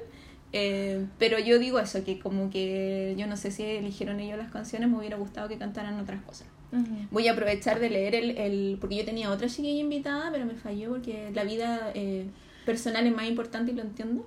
[0.52, 4.52] Eh, pero yo digo eso, que como que yo no sé si eligieron ellos las
[4.52, 6.48] canciones, me hubiera gustado que cantaran otras cosas.
[6.72, 7.08] Ujú.
[7.12, 10.56] Voy a aprovechar de leer el, el porque yo tenía otra chiquilla invitada, pero me
[10.56, 12.26] falló porque la vida eh,
[12.66, 14.26] personal es más importante y lo entiendo.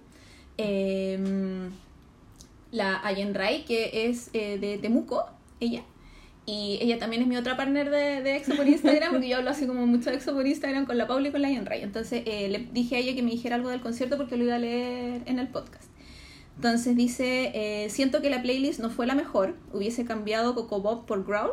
[0.59, 1.18] Eh,
[2.73, 5.27] la Ayen Rai, que es eh, de Temuco,
[5.61, 5.83] ella.
[6.44, 9.50] Y ella también es mi otra partner de, de EXO por Instagram, porque yo hablo
[9.50, 11.83] así como mucho de EXO por Instagram con la Paula y con la Ayen Rai.
[11.83, 14.57] Entonces eh, le dije a ella que me dijera algo del concierto porque lo iba
[14.57, 15.85] a leer en el podcast.
[16.57, 21.07] Entonces dice, eh, siento que la playlist no fue la mejor, hubiese cambiado Coco Bob
[21.07, 21.52] por Growl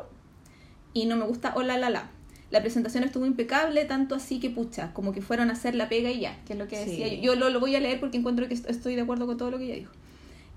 [0.94, 2.12] y no me gusta Hola La La.
[2.52, 6.10] La presentación estuvo impecable, tanto así que pucha, como que fueron a hacer la pega
[6.10, 6.90] y ya, que es lo que Sí.
[6.90, 7.22] decía yo.
[7.22, 9.52] Yo lo, lo voy a leer porque encuentro que est- estoy de acuerdo con todo
[9.52, 9.92] lo que ella dijo.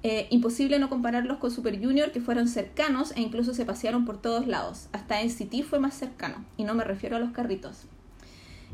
[0.05, 4.21] Eh, imposible no compararlos con Super Junior, que fueron cercanos e incluso se pasearon por
[4.21, 4.89] todos lados.
[4.93, 7.85] Hasta NCT fue más cercano, y no me refiero a los carritos.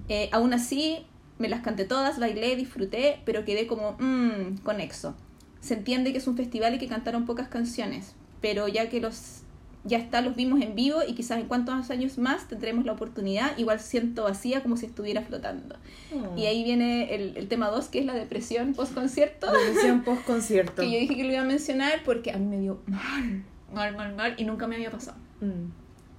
[0.09, 1.05] Eh, aún así,
[1.39, 5.15] me las canté todas, bailé, disfruté, pero quedé como, mmm, con EXO.
[5.61, 9.43] Se entiende que es un festival y que cantaron pocas canciones, pero ya que los
[9.89, 13.57] ya está, los vimos en vivo y quizás en cuántos años más tendremos la oportunidad,
[13.59, 15.77] igual siento vacía como si estuviera flotando.
[16.13, 16.39] Mm.
[16.39, 20.75] Y ahí viene el, el tema 2, que es la depresión post-concierto, Depresión post concierto.
[20.83, 23.97] que yo dije que lo iba a mencionar porque a mí me dio mal, mal,
[23.97, 25.19] mal, mal, y nunca me había pasado.
[25.41, 25.71] Mm.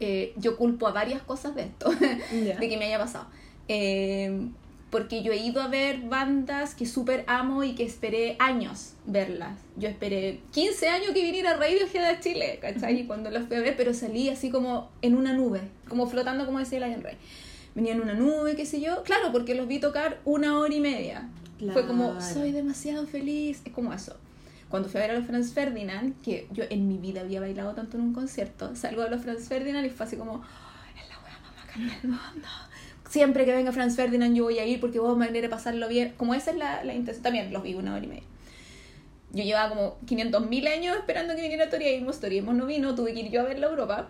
[0.02, 1.90] Eh, yo culpo a varias cosas de esto,
[2.32, 3.28] de que me haya pasado.
[3.68, 4.50] Eh,
[4.90, 9.60] porque yo he ido a ver bandas que súper amo y que esperé años verlas.
[9.78, 13.02] Yo esperé 15 años que viniera Radiohead a Chile, ¿cachai?
[13.02, 16.46] Y cuando los fui a ver, pero salí así como en una nube, como flotando,
[16.46, 17.18] como decía Lion Rey.
[17.76, 19.04] Venía en una nube, qué sé yo.
[19.04, 21.30] Claro, porque los vi tocar una hora y media.
[21.74, 22.34] Fue como, Claro.
[22.34, 23.62] soy demasiado feliz.
[23.66, 24.16] Es como eso.
[24.70, 27.74] Cuando fui a ver a los Franz Ferdinand, que yo en mi vida había bailado
[27.74, 31.10] tanto en un concierto, salgo de los Franz Ferdinand y fue así como, "Oh, es
[31.10, 32.48] la wea más del mundo.
[33.10, 36.14] Siempre que venga Franz Ferdinand yo voy a ir porque vos me de pasarlo bien.
[36.16, 37.24] Como esa es la, la intención.
[37.24, 38.24] También los vi una hora y media.
[39.32, 42.20] Yo llevaba como 500.000 años esperando que viniera Tori Amos.
[42.20, 44.10] Tori Amos no vino, tuve que ir yo a verla a Europa.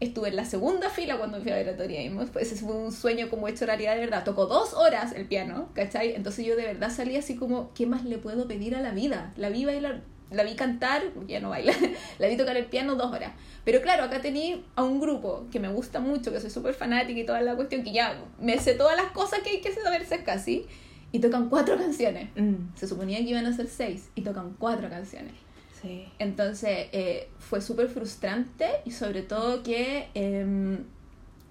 [0.00, 2.30] Estuve en la segunda fila cuando fui a ver a Tori Amos.
[2.30, 4.24] Pues ese fue un sueño como hecho realidad de verdad.
[4.24, 6.14] Tocó dos horas el piano, ¿cachai?
[6.14, 9.32] Entonces yo de verdad salí así como, ¿qué más le puedo pedir a la vida?
[9.36, 11.72] La vi bailar, la vi cantar, porque ya no baila,
[12.18, 13.32] la vi tocar el piano dos horas.
[13.64, 17.18] Pero claro, acá tenía a un grupo que me gusta mucho, que soy súper fanática
[17.18, 20.22] y toda la cuestión, que ya me sé todas las cosas que hay que saberse
[20.24, 20.66] casi,
[21.12, 22.28] y tocan cuatro canciones.
[22.36, 22.74] Mm.
[22.76, 25.32] Se suponía que iban a ser seis y tocan cuatro canciones.
[25.80, 26.06] Sí.
[26.18, 30.84] Entonces eh, fue súper frustrante y sobre todo que em,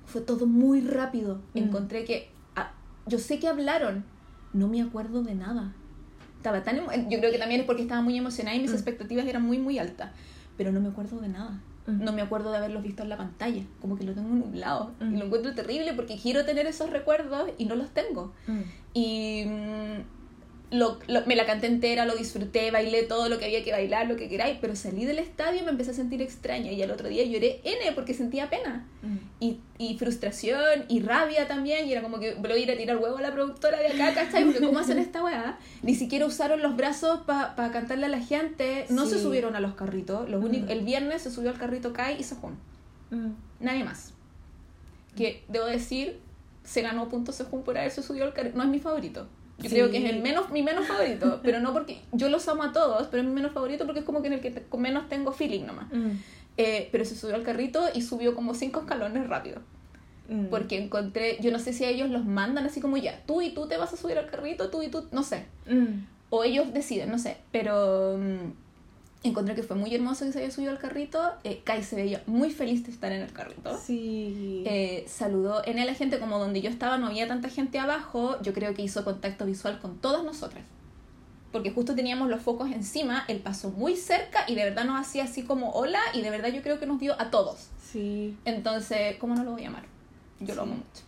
[0.06, 1.42] fue todo muy rápido.
[1.54, 1.58] Mm.
[1.58, 2.74] Encontré que ah,
[3.06, 4.06] yo sé que hablaron,
[4.54, 5.74] no me acuerdo de nada.
[6.48, 8.76] Estaba tan yo creo que también es porque estaba muy emocionada y mis Mm.
[8.76, 10.12] expectativas eran muy muy altas,
[10.58, 11.60] pero no me acuerdo de nada.
[11.88, 12.04] Mm.
[12.04, 15.14] No me acuerdo de haberlos visto en la pantalla, como que lo tengo nublado Mm.
[15.16, 18.34] y lo encuentro terrible porque quiero tener esos recuerdos y no los tengo.
[18.48, 18.62] Mm.
[18.94, 19.46] Y
[20.70, 24.08] lo, lo- me la canté entera, lo disfruté, bailé todo lo que había que bailar,
[24.08, 26.72] lo que queráis, pero salí del estadio y me empecé a sentir extraña.
[26.74, 28.86] Y al otro día lloré N porque sentía pena.
[29.02, 29.18] Mm.
[29.40, 31.88] Y, y frustración y rabia también.
[31.88, 34.14] Y era como que voy a ir a tirar huevo a la productora de acá,
[34.14, 34.44] ¿cachai?
[34.44, 35.58] Porque ¿cómo hacen esta weá?
[35.84, 38.86] Ni siquiera usaron los brazos para cantarle a la gente.
[38.90, 40.30] No se subieron a los carritos.
[40.30, 40.72] Los únicos- Mm.
[40.72, 42.58] El viernes se subió al carrito Kai y Sejun.
[43.12, 43.30] Mm.
[43.62, 44.14] Nadie más.
[45.16, 46.20] Que debo decir,
[46.64, 48.58] se ganó puntos Sejun por haberse subido al carrito.
[48.58, 49.28] No es mi favorito.
[49.60, 49.76] Yo Sí.
[49.76, 52.72] creo que es el menos, mi menos favorito, pero no porque yo los amo a
[52.72, 55.10] todos, pero es mi menos favorito porque es como que en el que con menos
[55.10, 55.92] tengo feeling nomás.
[55.92, 56.12] Mm.
[56.58, 59.62] Eh, pero se subió al carrito y subió como cinco escalones rápido.
[60.30, 60.46] Mm.
[60.48, 63.52] Porque encontré, yo no sé si a ellos los mandan así como ya, tú y
[63.52, 65.46] tú te vas a subir al carrito, tú y tú, no sé.
[65.68, 66.06] Mm.
[66.30, 67.38] O ellos deciden, no sé.
[67.52, 68.52] Pero mm,
[69.24, 71.32] Encontré que fue muy hermoso que se haya subido al carrito.
[71.44, 73.78] Eh, Kai se veía muy feliz de estar en el carrito.
[73.78, 74.64] Sí.
[74.66, 78.40] Eh, saludó en él a gente como donde yo estaba, no había tanta gente abajo.
[78.42, 80.64] Yo creo que hizo contacto visual con todas nosotras.
[81.52, 85.24] Porque justo teníamos los focos encima, él pasó muy cerca y de verdad nos hacía
[85.24, 87.70] así como hola y de verdad yo creo que nos dio a todos.
[87.82, 88.38] sí.
[88.46, 89.86] Entonces, ¿cómo no lo voy a amar?
[90.40, 91.07] Yo lo amo mucho.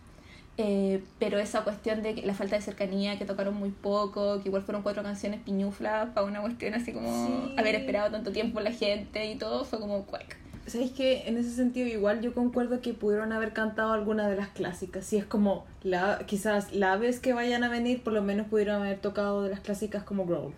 [0.62, 4.62] Eh, pero esa cuestión de la falta de cercanía, que tocaron muy poco, que igual
[4.62, 7.56] fueron cuatro canciones piñuflas para una cuestión así como Sí.
[7.58, 10.36] haber esperado tanto tiempo la gente y todo, fue como cuac.
[10.68, 14.50] ¿Sabéis que en ese sentido igual yo concuerdo que pudieron haber cantado alguna de las
[14.50, 15.06] clásicas?
[15.06, 18.82] Si es como, la, quizás la vez que vayan a venir, por lo menos pudieron
[18.82, 20.54] haber tocado de las clásicas como Growl.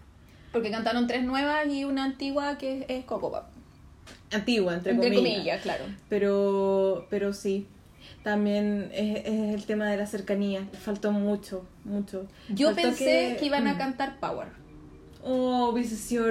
[0.52, 3.44] Porque cantaron tres nuevas y una antigua que es, es Coco Pop.
[4.32, 5.34] Antigua, entre, Entre comillas.
[5.36, 5.84] comillas, claro.
[6.10, 7.68] Pero, pero sí.
[8.24, 10.68] También es, es el tema de la cercanía.
[10.84, 12.28] Faltó mucho, mucho.
[12.50, 14.48] Yo Faltó pensé que, iban a mm, cantar Power.
[15.24, 16.26] Oh, hubiese sido,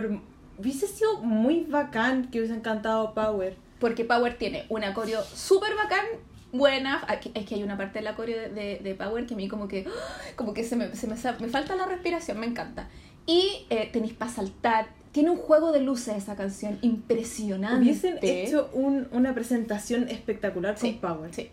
[0.58, 3.56] hubiese sido muy bacán que hubiesen cantado Power.
[3.80, 6.04] Porque Power tiene una coreo súper bacán,
[6.52, 7.02] buena.
[7.08, 9.36] Aquí- Es que hay una parte de la coreo de, de- de Power que a
[9.36, 9.86] mí como que,
[10.36, 12.88] como que se me, se me, me falta la respiración, me encanta.
[13.26, 14.88] Y eh, tenéis para saltar.
[15.12, 17.82] Tiene un juego de luces esa canción impresionante.
[17.82, 21.34] Hubiesen hecho un, una presentación espectacular con Sí, Power.
[21.34, 21.50] Sí.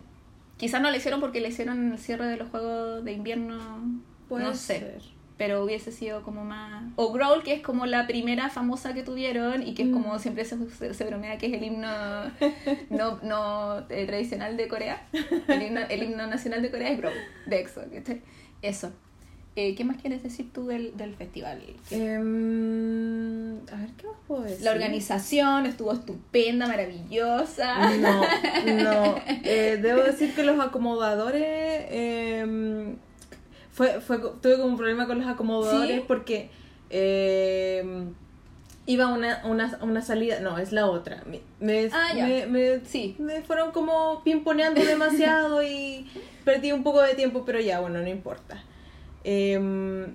[0.58, 3.58] Quizás no la hicieron porque la hicieron en el cierre de los juegos de invierno.
[4.28, 4.80] Puede no sé.
[4.80, 5.02] ser.
[5.38, 6.84] Pero hubiese sido como más.
[6.96, 10.20] O Growl, que es como la primera famosa que tuvieron y que es como Mm.
[10.20, 11.88] siempre se, se, bromea que es el himno
[12.90, 15.08] no, no eh, tradicional de Corea.
[15.48, 17.14] El himno, el himno nacional de Corea es Growl,
[17.46, 17.82] de EXO.
[18.64, 18.92] Eso.
[19.60, 21.60] Eh, ¿Qué más quieres decir tú del, del festival?
[21.90, 24.64] Em, a ver, ¿qué más puedo decir?
[24.64, 27.90] La organización estuvo estupenda, maravillosa.
[27.98, 28.22] No,
[28.84, 29.16] no.
[29.44, 31.86] Eh, debo decir que los acomodadores.
[31.90, 32.98] em,
[33.72, 36.04] fue, fue, tuve como un problema con los acomodadores ¿Sí?
[36.08, 36.50] porque
[36.92, 38.14] em,
[38.86, 40.40] iba una, una, una salida.
[40.40, 41.24] No, es la otra.
[41.26, 42.28] Me, me, Ah, ya.
[42.28, 43.16] me, me- Sí.
[43.18, 46.06] me fueron como pimponeando demasiado y
[46.46, 48.64] perdí un poco de tiempo, pero ya, bueno, no importa.
[49.24, 50.06] Em,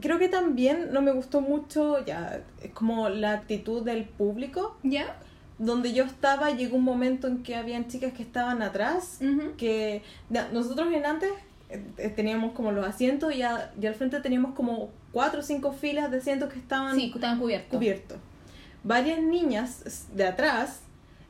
[0.00, 5.16] creo que también no me gustó mucho, ya, es como la actitud del público ¿Ya?
[5.58, 9.18] donde yo estaba llegó un momento en que habían chicas que estaban atrás,
[9.56, 11.30] que ya, nosotros en antes
[11.68, 15.42] eh, eh, teníamos como los asientos y, a- y al frente teníamos como cuatro o
[15.42, 17.76] cinco filas de asientos que estaban Sí, estaban cubiertos.
[17.76, 18.18] cubiertos.
[18.84, 20.80] Varias niñas de atrás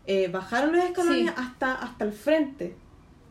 [0.07, 1.35] eh, bajaron los escalones Sí.
[1.37, 2.77] hasta, hasta el frente.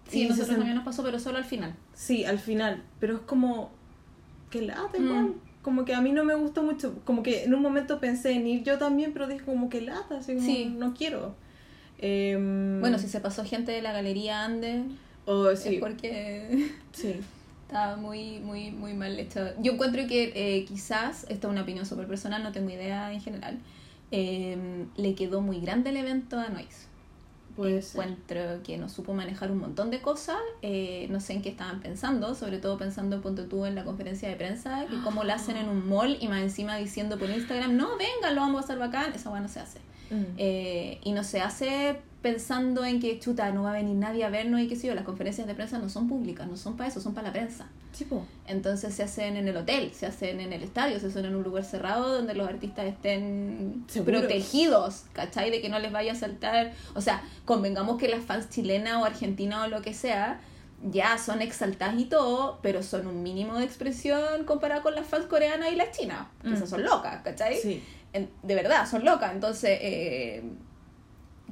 [0.09, 1.75] Sí, Y nosotros también nos pasó, pero solo al final.
[1.93, 2.83] Sí, al final.
[2.99, 3.71] Pero es como.
[4.49, 5.03] Que lata, Mm.
[5.05, 5.33] igual.
[5.61, 6.95] Como que a mí no me gustó mucho.
[7.03, 10.19] Como que en un momento pensé en ir yo también, pero dije como que lata,
[10.19, 10.65] así como Sí.
[10.77, 11.35] no quiero.
[11.99, 14.83] Em, Bueno, si se pasó gente de la Galería Andes,
[15.25, 17.15] oh, es sí, porque sí.
[17.67, 19.41] estaba muy, muy, muy mal hecho.
[19.61, 23.19] Yo encuentro que eh, quizás, esta es una opinión súper personal, no tengo idea en
[23.19, 23.57] general,
[24.11, 24.57] eh,
[24.95, 26.85] le quedó muy grande el evento a Noise.
[27.57, 27.79] Puede.
[27.79, 31.81] Encuentro que no supo manejar un montón de cosas, eh, no sé en qué estaban
[31.81, 35.57] pensando, sobre todo pensando, ponte tú, en la conferencia de prensa, que cómo la hacen
[35.57, 38.77] en un mall y más encima diciendo por Instagram, no, vengan, lo vamos a hacer
[38.77, 39.79] bacán, esa bueno no se hace.
[40.09, 40.23] Mm.
[40.37, 44.29] Eh, y no se hace pensando en que chuta, no va a venir nadie a
[44.29, 46.89] vernos y qué sé yo, las conferencias de prensa no son públicas, no son para
[46.89, 47.67] eso, son para la prensa.
[48.47, 51.43] Entonces se hacen en el hotel, se hacen en el estadio, se hacen en un
[51.43, 55.49] lugar cerrado donde los artistas estén protegidos, ¿cachai?
[55.51, 56.73] De que no les vaya a saltar.
[56.95, 60.39] O sea, convengamos que las fans chilenas o argentinas o lo que sea,
[60.91, 65.25] ya son exaltadas y todo, pero son un mínimo de expresión comparado con las fans
[65.25, 66.53] coreanas y las chinas, que Mm.
[66.53, 67.57] esas son locas, ¿cachai?
[67.57, 67.81] Sí.
[68.43, 69.33] De verdad, son locas.
[69.33, 70.43] Entonces, eh,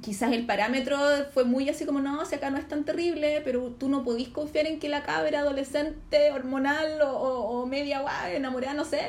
[0.01, 0.97] quizás el parámetro
[1.34, 4.28] fue muy así como, no, si acá no es tan terrible, pero tú no podís
[4.30, 8.99] confiar en que la cabra adolescente, hormonal o, o- o media guay, enamorada, no sé,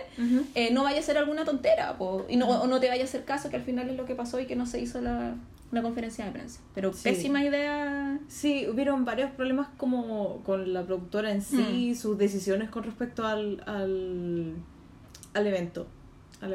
[0.54, 3.04] eh, no vaya a ser alguna tontera, po, y no, o no te vaya a
[3.04, 5.34] hacer caso, que al final es lo que pasó y que no se hizo la,
[5.72, 6.60] la conferencia de prensa.
[6.74, 7.02] Pero Sí.
[7.02, 8.18] pésima idea.
[8.28, 13.62] Sí, hubieron varios problemas como con la productora en sí, sus decisiones con respecto al,
[13.66, 14.54] al,
[15.34, 15.88] al evento.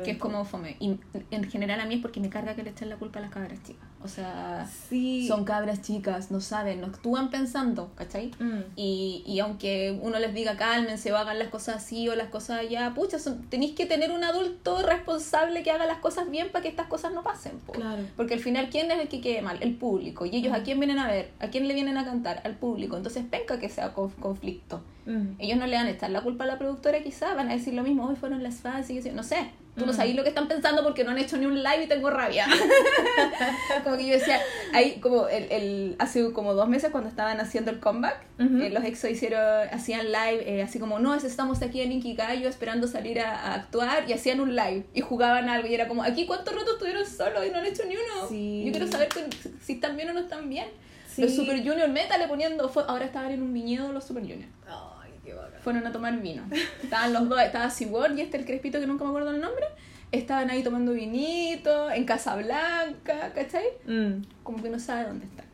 [0.04, 0.78] Que es como fome.
[0.80, 0.98] Y
[1.32, 3.32] en general a mí es porque me carga que le echen la culpa a las
[3.32, 3.84] cabras chicas.
[4.04, 5.28] O sea, Sí.
[5.28, 8.32] son cabras chicas, no saben, no actúan pensando, ¿cachai?
[8.40, 8.60] Mm.
[8.76, 12.60] Y, y aunque uno les diga cálmense o hagan las cosas así o las cosas
[12.62, 16.64] allá, pucha, son- tenéis que tener un adulto responsable que haga las cosas bien para
[16.64, 17.60] que estas cosas no pasen.
[17.60, 17.74] po.
[17.74, 18.04] Claro.
[18.18, 19.58] Porque al final, ¿quién es el que quede mal?
[19.62, 20.26] El público.
[20.26, 20.64] Y ellos, ¿a Mm.
[20.64, 21.32] quién vienen a ver?
[21.40, 22.42] ¿A quién le vienen a cantar?
[22.44, 22.98] Al público.
[22.98, 24.82] Entonces, penca que sea conf- conflicto.
[25.06, 25.34] Mm.
[25.40, 27.74] Ellos no le van a echar la culpa a la productora, quizá, van a decir
[27.74, 29.12] lo mismo, hoy fueron las fans, y yo.
[29.14, 29.38] no sé.
[29.78, 29.96] Tú no Mm.
[29.96, 32.46] sabes lo que están pensando porque no han hecho ni un live y tengo rabia.
[33.84, 34.40] como que yo decía,
[34.74, 38.58] ahí como el, el, hace como dos meses cuando estaban haciendo el comeback, Ujú.
[38.62, 42.50] eh, los EXO hicieron, hacían live eh, así como, no, es- estamos aquí en Inkigayo
[42.50, 46.04] esperando salir a, a actuar y hacían un live y jugaban algo y era como,
[46.04, 48.28] aquí cuántos ratos estuvieron solos y no han hecho ni uno.
[48.28, 48.64] Sí.
[48.66, 49.26] Yo quiero saber que-
[49.64, 50.68] si están bien o no están bien.
[51.08, 51.22] Sí.
[51.24, 54.48] Los Super Junior Meta le poniendo, ahora estaban en un viñedo los Super Junior.
[54.68, 54.76] Ay,
[55.24, 55.34] qué.
[55.64, 56.44] Fueron a tomar vino.
[56.84, 59.66] Estaban los dos, estaba Seward y este el crespito que nunca me acuerdo el nombre.
[60.12, 63.66] Estaban ahí tomando vinito, en Casablanca, ¿cachai?
[63.88, 64.24] Mm.
[64.44, 65.46] Como que no sabe dónde están.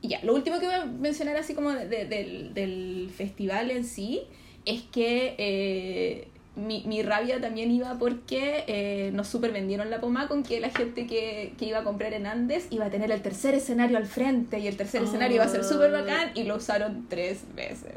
[0.00, 3.70] Y ya, lo último que voy a mencionar así como de- de- del, del festival
[3.70, 4.22] en sí
[4.66, 10.28] es que eh, mi, mi rabia también iba porque eh, nos super vendieron la poma
[10.28, 13.22] con que la gente que, que iba a comprar en Andes iba a tener el
[13.22, 16.56] tercer escenario al frente y el tercer escenario iba a ser súper bacán y lo
[16.56, 17.94] usaron tres veces.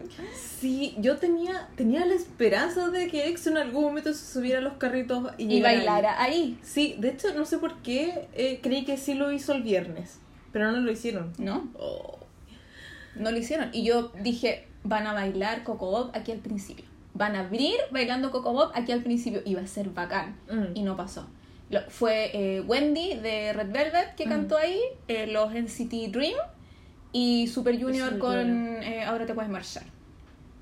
[0.60, 4.62] Sí, yo tenía, tenía la esperanza de que EXO en algún momento se subiera a
[4.62, 5.78] los carritos y, Y llegara ahí.
[5.78, 6.60] bailara ahí.
[6.64, 10.20] Sí, de hecho no sé por qué eh, creí que sí lo hizo el viernes,
[10.52, 11.32] pero no lo hicieron.
[11.38, 11.70] ¿no?
[11.78, 12.18] Oh.
[13.16, 13.70] No lo hicieron.
[13.74, 16.86] Y yo dije, van a bailar Coco Bob aquí al principio.
[17.18, 19.42] Van a abrir bailando Coco Bob aquí al principio.
[19.46, 20.38] Y va a ser bacán.
[20.52, 20.76] Mm.
[20.76, 21.28] Y no pasó.
[21.70, 24.30] Lo- fue eh, Wendy de Red Velvet que Mm.
[24.30, 26.38] cantó ahí, eh, los NCT Dream
[27.12, 29.84] y Super Junior Super con eh, Ahora te puedes marchar.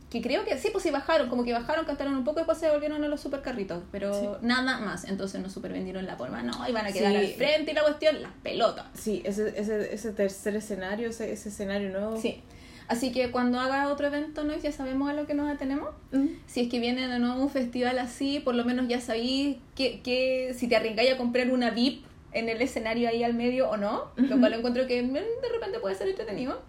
[0.09, 2.57] Que creo que sí, pues sí bajaron, como que bajaron, cantaron un poco y después
[2.57, 4.27] se volvieron a los super carritos, pero Sí.
[4.41, 5.03] nada más.
[5.05, 7.17] Entonces no super vendieron la polva, no, iban a quedar Sí.
[7.17, 8.85] al frente y la cuestión, las pelotas.
[8.93, 12.17] Sí, ese, ese, ese tercer escenario, ese, ese escenario nuevo.
[12.17, 12.41] Sí.
[12.87, 14.55] Así que cuando haga otro evento, ¿no?
[14.55, 15.89] Ya sabemos a lo que nos atenemos.
[16.11, 16.25] Mm.
[16.45, 20.01] Si es que viene de nuevo un festival así, por lo menos ya sabéis que,
[20.01, 23.77] que si te arriesgáis a comprar una VIP en el escenario ahí al medio o
[23.77, 24.39] no, lo Ujú.
[24.39, 26.61] cual encuentro que de repente puede ser entretenido.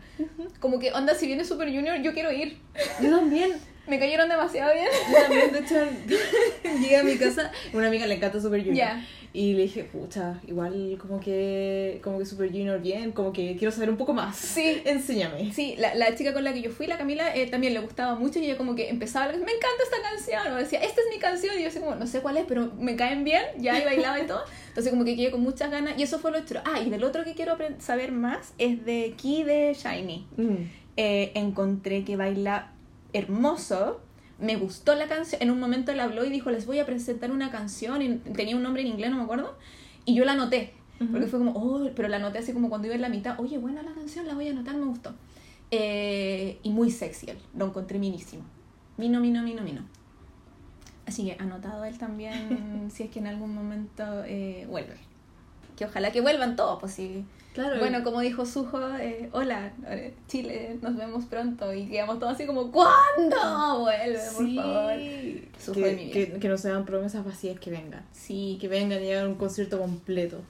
[0.61, 2.59] Como que, onda, si viene Super Junior, yo quiero ir.
[3.03, 3.53] Yo también.
[3.87, 4.87] Me cayeron demasiado bien.
[5.13, 5.75] Yo también, de hecho,
[6.81, 8.77] llegué a mi casa, una amiga le encanta Super Junior.
[8.77, 9.07] Ya.
[9.37, 13.71] Y le dije, pucha, igual como que, como que Super Junior bien, como que quiero
[13.71, 14.35] saber un poco más.
[14.35, 14.81] Sí.
[14.87, 15.53] Enséñame.
[15.53, 18.15] Sí, la, la chica con la que yo fui, la Camila, eh, también le gustaba
[18.15, 21.21] mucho y ella como que empezaba, me encanta esta canción, o decía, esta es mi
[21.21, 23.85] canción, y yo así como, no sé cuál es, pero me caen bien, ya, y
[23.85, 24.43] bailaba y todo.
[24.69, 26.63] Entonces como que quedé con muchas ganas, y eso fue lo otro.
[26.65, 30.27] Ah, y del otro que quiero saber más es de Key de Shiny.
[30.39, 30.55] Mm.
[30.97, 32.73] Eh, encontré que baila
[33.13, 34.01] hermoso.
[34.39, 35.41] Me gustó la canción.
[35.43, 38.03] En un momento él habló y dijo, les voy a presentar una canción.
[38.03, 39.57] Y tenía un nombre en inglés, no me acuerdo.
[40.05, 40.75] Y yo la anoté.
[40.99, 43.39] Porque fue como, oh, pero la anoté así como cuando iba en la mitad.
[43.39, 45.15] Oye, buena la canción, la voy a anotar, me gustó.
[45.71, 47.39] Eh, y muy sexy él.
[47.55, 48.45] Lo encontré minísimo.
[48.97, 49.83] Mino, mino, mino, mino.
[51.07, 54.97] Así que anotado él también, si es que en algún momento eh, vuelve.
[55.77, 57.25] Que ojalá que vuelvan todos, pues sí.
[57.57, 57.79] Claro.
[57.79, 61.73] Bueno, como dijo Sujo, eh, hola, eh, Chile, nos vemos pronto.
[61.73, 63.81] Y quedamos todos así como, ¿cuándo?
[63.81, 64.57] Vuelve, por sí.
[64.57, 64.93] favor.
[65.59, 66.35] Sujo de mi Que, vida.
[66.35, 68.05] que, que no sean promesas vacías que vengan.
[68.13, 70.43] Sí, Que vengan y hagan un concierto completo.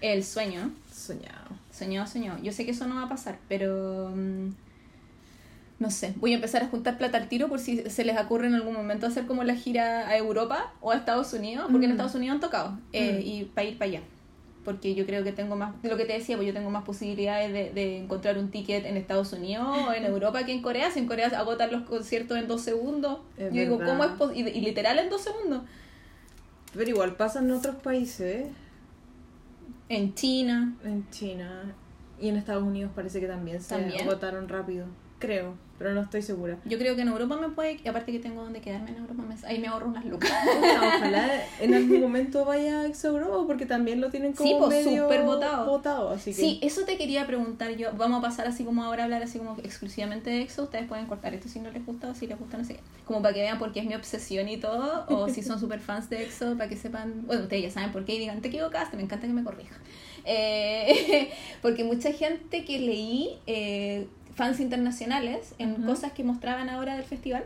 [0.00, 1.50] el sueño, Soñado.
[1.70, 2.42] soñado, soñado.
[2.42, 4.48] Yo sé que eso no va a pasar, pero mm,
[5.78, 6.14] no sé.
[6.16, 8.72] Voy a empezar a juntar plata al tiro por si se les ocurre en algún
[8.74, 11.96] momento hacer como la gira a Europa o a Estados Unidos, porque en Mm.
[11.96, 13.26] Estados Unidos han tocado, eh, Mm.
[13.26, 14.00] y para ir para allá.
[14.66, 16.84] Porque yo creo que tengo más, de lo que te decía, pues yo tengo más
[16.84, 20.90] posibilidades de, de encontrar un ticket en Estados Unidos o en Europa que en Corea.
[20.90, 23.78] Si en Corea agotan los conciertos en dos segundos, Es yo digo.
[23.78, 24.50] ¿cómo es posible?
[24.50, 25.62] Y, y literal en dos segundos.
[26.74, 28.48] Pero igual pasa en otros países,
[29.88, 31.74] En China, en China
[32.20, 34.00] y en Estados Unidos parece que también se ¿También?
[34.08, 34.86] agotaron rápido.
[35.18, 36.58] Creo, pero no estoy segura.
[36.66, 39.22] yo creo que en Europa me puede, y aparte que tengo donde quedarme en Europa,
[39.26, 40.30] me- ahí me ahorro unas lucas.
[40.76, 44.84] Ojalá en algún momento vaya a Exo Europa porque también lo tienen como Sí, pues,
[44.84, 45.66] medio súper votado.
[45.66, 47.92] votado, así que Sí, eso te quería preguntar yo.
[47.96, 50.64] Vamos a pasar así como ahora a hablar así como exclusivamente de EXO.
[50.64, 52.78] Ustedes pueden cortar esto si no les gusta o si les gusta, no sé.
[53.06, 55.06] Como para que vean por qué es mi obsesión y todo.
[55.08, 57.22] O si son super fans de EXO, para que sepan.
[57.26, 59.78] Bueno, ustedes ya saben por qué y digan, te equivocaste, me encanta que me corrijan.
[60.26, 61.30] Eh,
[61.62, 65.86] porque mucha gente que leí, eh, fans internacionales, en Ujú.
[65.86, 67.44] cosas que mostraban ahora del festival,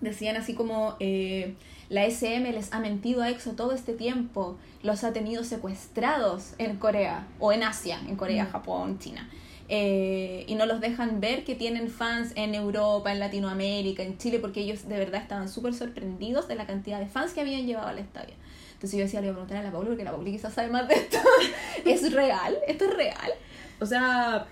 [0.00, 1.54] decían así como eh,
[1.90, 6.76] la SM les ha mentido a EXO todo este tiempo, los ha tenido secuestrados en
[6.76, 8.46] Corea o en Asia, en Corea.
[8.46, 9.28] Japón, China.
[9.68, 14.40] Eh, y no los dejan ver que tienen fans en Europa, en Latinoamérica, en Chile,
[14.40, 17.86] porque ellos de verdad estaban súper sorprendidos de la cantidad de fans que habían llevado
[17.88, 18.34] al estadio.
[18.72, 20.68] Entonces yo decía, le voy a preguntar a la Paula, porque la Paula quizás sabe
[20.70, 21.18] más de esto.
[21.84, 22.56] ¿Es real?
[22.66, 23.30] ¿Esto es real?
[23.78, 24.46] O sea,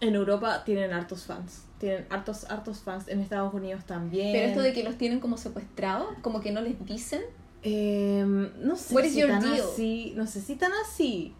[0.00, 1.62] en Europa tienen hartos fans.
[1.78, 3.08] Tienen hartos, hartos fans.
[3.08, 4.32] En Estados Unidos también.
[4.32, 7.22] Pero esto de que los tienen como secuestrados, como que no les dicen.
[7.62, 9.60] Em, no sé What is si your tan deal?
[9.60, 10.12] así.
[10.16, 11.34] No sé si tan así.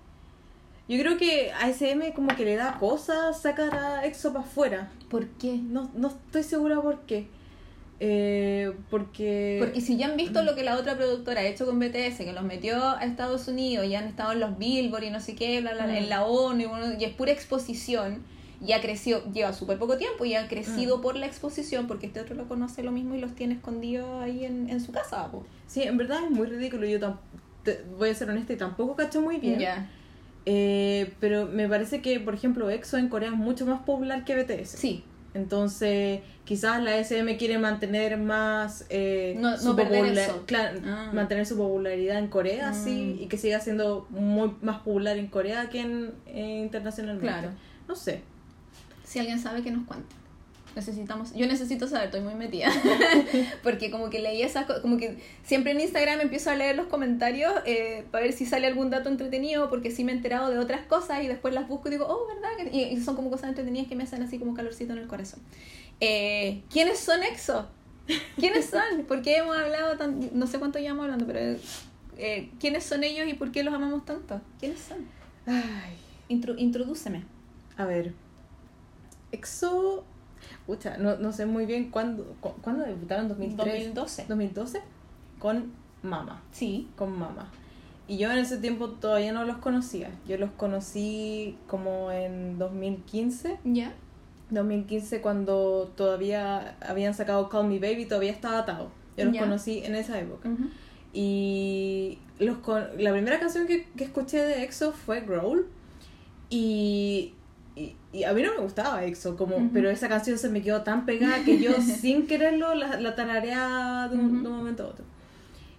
[0.89, 4.91] Yo creo que a SM como que le da cosas sacar a EXO para afuera.
[5.11, 5.57] ¿Por qué?
[5.57, 7.27] No, no estoy segura por qué.
[7.99, 9.57] Eh, porque...
[9.59, 12.33] Porque si ya han visto lo que la otra productora ha hecho con BTS, que
[12.33, 15.61] los metió a Estados Unidos y han estado en los Billboard y no sé qué,
[15.61, 15.97] bla, bla, bla, Mm.
[15.97, 18.23] en la ONU, y, bueno, y es pura exposición,
[18.65, 21.03] y ha crecido, lleva súper poco tiempo y ha crecido Mm.
[21.03, 24.45] por la exposición, porque este otro lo conoce lo mismo y los tiene escondidos ahí
[24.45, 25.31] en, en su casa.
[25.31, 25.45] po.
[25.67, 26.87] Sí, en verdad es muy ridículo.
[26.87, 26.99] Yo
[27.65, 29.59] te- voy a ser honesta y tampoco cacho muy bien.
[29.59, 29.91] Ya.
[30.47, 34.35] Eh, pero me parece que, por ejemplo, EXO en Corea es mucho más popular que
[34.37, 34.79] BTS.
[34.79, 35.05] Sí,
[35.35, 39.77] Entonces, quizás la SM quiere mantener más eh, No- su no
[40.47, 41.11] claro, Ah.
[41.13, 42.85] mantener su popularidad en Corea, Mm.
[42.85, 47.27] sí, y que siga siendo muy más popular en Corea que en, eh, internacionalmente.
[47.27, 47.51] Claro.
[47.87, 48.23] No sé.
[49.07, 50.15] Si alguien sabe que nos cuente.
[50.75, 52.69] Necesitamos, yo necesito saber, estoy muy metida.
[53.63, 56.89] Porque como que leí esas cosas, como que siempre en Instagram empiezo a leer los
[56.89, 60.59] comentarios eh, para ver si sale algún dato entretenido, porque sí me he enterado de
[60.59, 62.51] otras cosas y después las busco y digo, oh, ¿verdad?
[62.59, 65.07] que-?" Y, y son como cosas entretenidas que me hacen así como calorcito en el
[65.07, 65.41] corazón.
[66.01, 67.67] Eh, ¿Quiénes son EXO?
[68.39, 69.07] ¿Quiénes son?
[69.09, 71.59] ¿Por qué hemos hablado tan, no sé cuánto llevamos hablando, pero
[72.19, 74.43] eh, ¿quiénes son ellos y por qué los amamos tanto?
[74.61, 74.99] ¿Quiénes son?
[75.47, 75.97] Ay,
[76.29, 77.25] Intro, introdúceme.
[77.79, 78.13] a ver.
[79.33, 80.05] EXO.
[80.67, 83.67] Pucha, no, no sé muy bien cuándo, cu- cuándo debutaron, 2003.
[83.95, 84.25] 2012.
[84.29, 84.83] 2012.
[85.39, 85.73] Con
[86.03, 86.43] Mama.
[86.53, 86.89] Sí.
[86.97, 87.51] con mamá.
[88.09, 90.11] Y yo en ese tiempo todavía no los conocía.
[90.29, 93.59] Yo los conocí como en 2015.
[93.65, 93.93] ¿Ya?
[94.51, 98.91] 2015 cuando todavía habían sacado Call Me Baby, todavía estaba atado.
[99.17, 100.49] Yo los conocí en esa época.
[101.13, 105.67] Y los con- la primera canción que, que escuché de EXO fue Growl.
[106.51, 107.33] Y,
[107.77, 110.83] y, y a mí no me gustaba EXO, como, pero esa canción se me quedó
[110.83, 114.43] tan pegada que yo sin quererlo la, la tarareaba de un, Ujú.
[114.43, 115.05] de un momento a otro.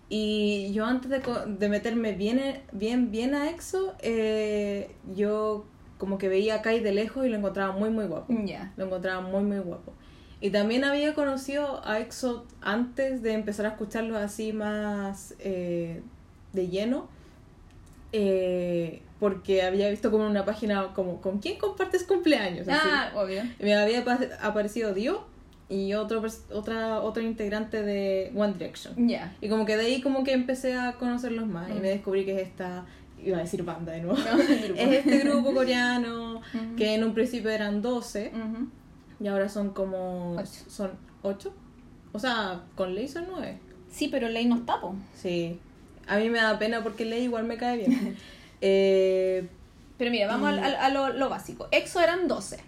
[0.09, 5.65] Y yo antes de, de meterme bien, en- bien, bien a EXO, eh, yo
[5.97, 8.33] como que veía a Kai de lejos y lo encontraba muy, muy guapo.
[8.45, 8.71] Ya.
[8.77, 9.93] Lo encontraba muy, muy guapo.
[10.39, 16.03] Y también había conocido a EXO antes de empezar a escucharlos así más eh,
[16.53, 17.09] de lleno.
[18.13, 22.67] eh, porque había visto como en una página como ¿con quién compartes cumpleaños?
[22.67, 22.87] Así.
[22.91, 23.43] Ah, obvio.
[23.59, 25.25] Y me había apa- aparecido Dio
[25.69, 29.07] y otro, otra, otro integrante de One Direction.
[29.07, 29.35] Ya.
[29.41, 32.35] Y como que de ahí como que empecé a conocerlos más y me descubrí que
[32.39, 32.85] es esta,
[33.23, 36.41] iba a decir banda de nuevo, No, es este grupo coreano
[36.77, 38.67] que en un principio eran 12 Ujú.
[39.19, 40.35] y ahora son como...
[40.37, 40.63] Ocho.
[40.69, 40.91] Son
[41.23, 41.51] 8.
[42.13, 43.57] O sea, con Ley son 9.
[43.89, 44.95] Sí, pero Ley nos tapo.
[45.15, 45.59] Sí.
[46.07, 48.15] A mí me da pena porque Ley igual me cae bien.
[48.61, 49.47] eh,
[49.97, 51.67] Pero mira, vamos Y- al- al- a, lo, lo básico.
[51.71, 52.59] EXO eran 12.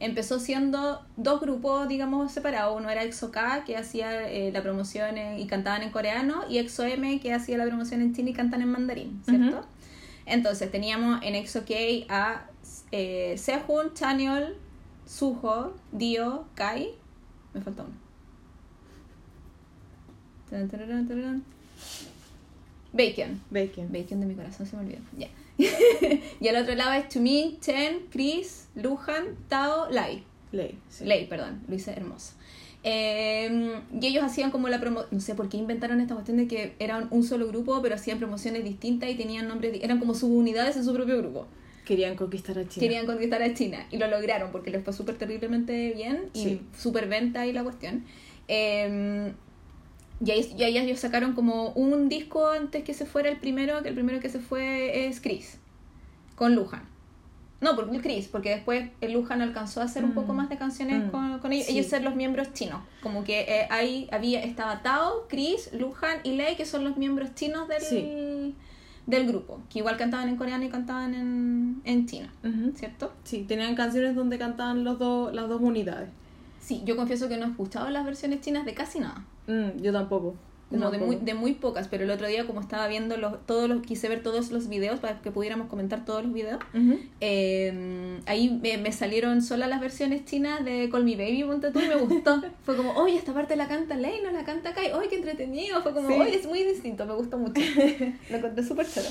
[0.00, 2.76] Empezó siendo dos grupos, digamos, separados.
[2.76, 6.58] Uno era EXO K, que hacía eh, la promoción en- y cantaban en coreano, y
[6.58, 9.64] EXO M, que hacía la promoción en chino y cantan en mandarín, ¿cierto?
[10.26, 11.74] Entonces teníamos en EXO K
[12.08, 12.46] a
[12.90, 14.56] eh, Sehun, Chanyeol,
[15.06, 16.90] Suho, Dio, Kai.
[17.54, 17.92] Me falta uno.
[22.92, 23.40] Bacon.
[23.50, 23.88] Bacon.
[23.92, 24.98] Bacon de mi corazón se me olvidó.
[25.16, 25.28] Ya.
[26.40, 30.22] y al otro lado es Chumin, Chen, Chris, Luhan, Tao, Lai.
[30.52, 30.78] Ley.
[30.88, 31.04] sí.
[31.04, 32.34] Lei, perdón, lo hice hermoso.
[32.84, 36.48] Eh, y ellos hacían como la promoción, no sé por qué inventaron esta cuestión de
[36.48, 40.76] que eran un solo grupo, pero hacían promociones distintas y tenían nombres, eran como subunidades
[40.76, 41.46] en su propio grupo.
[41.86, 42.80] Querían conquistar a China.
[42.80, 46.60] Querían conquistar a China y lo lograron porque les fue súper terriblemente bien y Sí.
[46.76, 48.04] súper venta y la cuestión.
[48.48, 49.32] Eh,
[50.24, 53.82] y ahí, y ahí ellos sacaron como un disco antes que se fuera el primero,
[53.82, 55.58] que el primero que se fue es Chris,
[56.36, 56.82] con Lujan.
[57.60, 60.14] No, porque Chris, porque después Lujan alcanzó a hacer un Mm.
[60.14, 61.10] poco más de canciones Mm.
[61.10, 61.72] con, con ellos, Sí.
[61.78, 62.80] ellos ser los miembros chinos.
[63.02, 67.34] Como que eh, ahí había, estaba Tao, Chris, Lujan y Lei, que son los miembros
[67.36, 68.54] chinos del, Sí.
[69.06, 72.72] del grupo, que igual cantaban en coreano y cantaban en, en chino, Ujú.
[72.74, 73.12] ¿cierto?
[73.22, 76.08] Sí, tenían canciones donde cantaban los dos, las dos unidades.
[76.62, 79.24] Sí, yo confieso que no he escuchado las versiones chinas de casi nada.
[79.48, 80.34] Mm, yo tampoco.
[80.70, 83.44] Yo Como de muy, de muy pocas, pero el otro día como estaba viendo los,
[83.44, 86.60] todos los, quise ver todos los videos para que pudiéramos comentar todos los videos.
[86.72, 86.98] Ujú.
[87.20, 91.80] eh, ahí me, me salieron solas las versiones chinas de Call Me Baby, ponte tú,
[91.80, 92.40] y me gustó.
[92.64, 95.82] Fue como, oye, esta parte la canta Lei, no la canta Kai, oye, qué entretenido.
[95.82, 96.14] Fue como, Sí.
[96.14, 97.60] oye, es muy distinto, me gustó mucho.
[98.30, 99.08] Lo encontré súper chulo.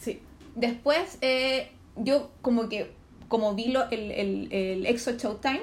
[0.00, 0.20] Sí.
[0.56, 2.90] Después, eh, yo como que,
[3.28, 5.60] como vi lo, el, el, el EXO Showtime,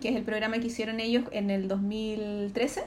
[0.00, 2.84] Que es el programa que hicieron ellos en el 2013,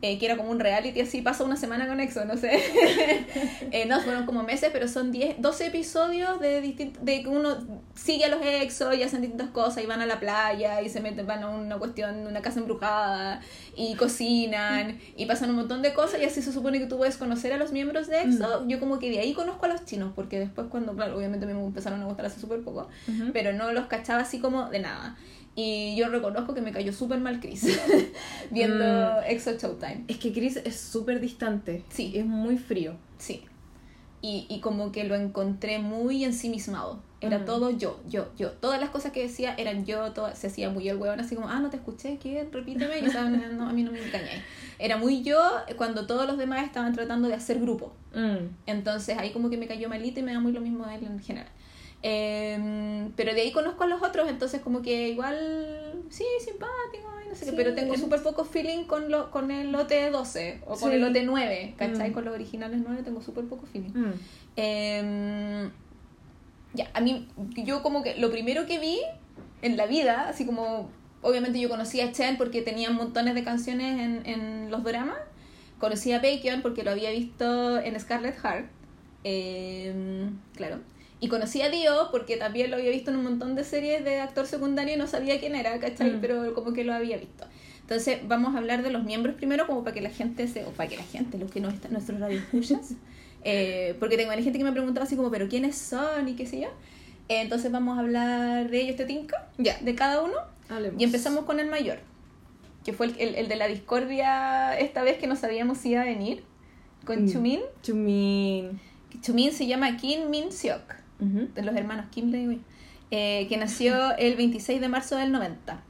[0.00, 2.50] eh, que era como un reality así, pasa una semana con EXO, no sé.
[3.70, 7.58] Eh, no, fueron como meses, pero son 10, 12 episodios de distintos, de que uno
[7.94, 11.00] sigue a los EXO y hacen distintas cosas y van a la playa y se
[11.00, 13.40] meten, van a una cuestión, una casa embrujada
[13.76, 17.18] y cocinan y pasan un montón de cosas y así se supone que tú puedes
[17.18, 18.66] conocer a los miembros de EXO.
[18.66, 21.52] Yo como que de ahí conozco a los chinos, porque después cuando, claro, obviamente me
[21.52, 22.88] empezaron a gustar hace súper poco
[23.32, 25.16] pero no los cachaba así como de nada.
[25.60, 27.66] Y yo reconozco que me cayó súper mal Chris
[28.52, 29.24] viendo Mm.
[29.30, 30.04] EXO Showtime.
[30.06, 31.82] Es que Chris es súper distante.
[31.88, 32.12] Sí.
[32.14, 32.94] Es muy frío.
[33.18, 33.42] Sí.
[34.22, 37.00] Y, y como que lo encontré muy ensimismado.
[37.20, 37.44] Era Mm.
[37.44, 38.52] todo yo, yo, yo.
[38.52, 41.48] Todas las cosas que decía eran yo, todo, se hacía muy el huevón, así como,
[41.48, 42.48] ah, no te escuché, ¿qué?
[42.52, 42.98] Repíteme.
[42.98, 44.42] Y yo estaba, no, a mí no me engañáis.
[44.78, 45.40] Era muy yo
[45.76, 47.92] cuando todos los demás estaban tratando de hacer grupo.
[48.14, 48.46] Mm.
[48.66, 51.02] Entonces ahí como que me cayó malito y me da muy lo mismo a él
[51.04, 51.48] en general.
[52.02, 57.34] Eh, pero de ahí conozco a los otros, entonces como que igual, sí, simpático, no
[57.34, 60.76] sé qué, pero tengo es- súper poco feeling con, lo, con el lote 12 o
[60.76, 60.94] con Sí.
[60.96, 62.10] el lote 9, ¿cachai?
[62.10, 62.12] Mm.
[62.12, 63.90] Con los originales 9 tengo súper poco feeling.
[63.92, 64.12] Mm.
[64.56, 65.70] Eh,
[66.74, 67.26] ya, a mí,
[67.56, 68.98] yo como que lo primero que vi
[69.62, 70.90] en la vida, así como,
[71.22, 75.18] obviamente yo conocí a Chen porque tenía montones de canciones en, en los dramas,
[75.80, 78.66] conocí a Baekhyun porque lo había visto en Scarlet Heart,
[79.24, 80.78] eh, claro,
[81.20, 84.20] y conocí a Dio porque también lo había visto en un montón de series de
[84.20, 86.12] actor secundario y no sabía quién era, ¿cachai?
[86.12, 86.20] Mm.
[86.20, 87.44] Pero como que lo había visto.
[87.80, 90.70] Entonces vamos a hablar de los miembros primero como para que la gente se, o
[90.70, 92.92] para que la gente, los que no están, nuestros radioescuchas,
[93.44, 96.28] eh, porque tengo hay gente que me ha preguntado así como, pero ¿quiénes son?
[96.28, 96.68] y qué sé yo.
[97.28, 99.48] Eh, entonces vamos a hablar de ellos, ¿te tinca?
[99.58, 99.78] Ya.
[99.80, 100.34] De cada uno.
[100.68, 101.00] Hablemos.
[101.00, 101.98] Y empezamos con el mayor,
[102.84, 106.02] que fue el, el- el de la discordia esta vez que no sabíamos si iba
[106.02, 106.42] a venir,
[107.06, 107.32] con Mm.
[107.32, 107.60] Chumin.
[107.82, 108.80] Chumin.
[109.22, 112.58] Chumin se llama Kim Min Seok, De los hermanos Kim le digo yo,
[113.10, 115.82] eh, que nació el 26 de marzo del 90.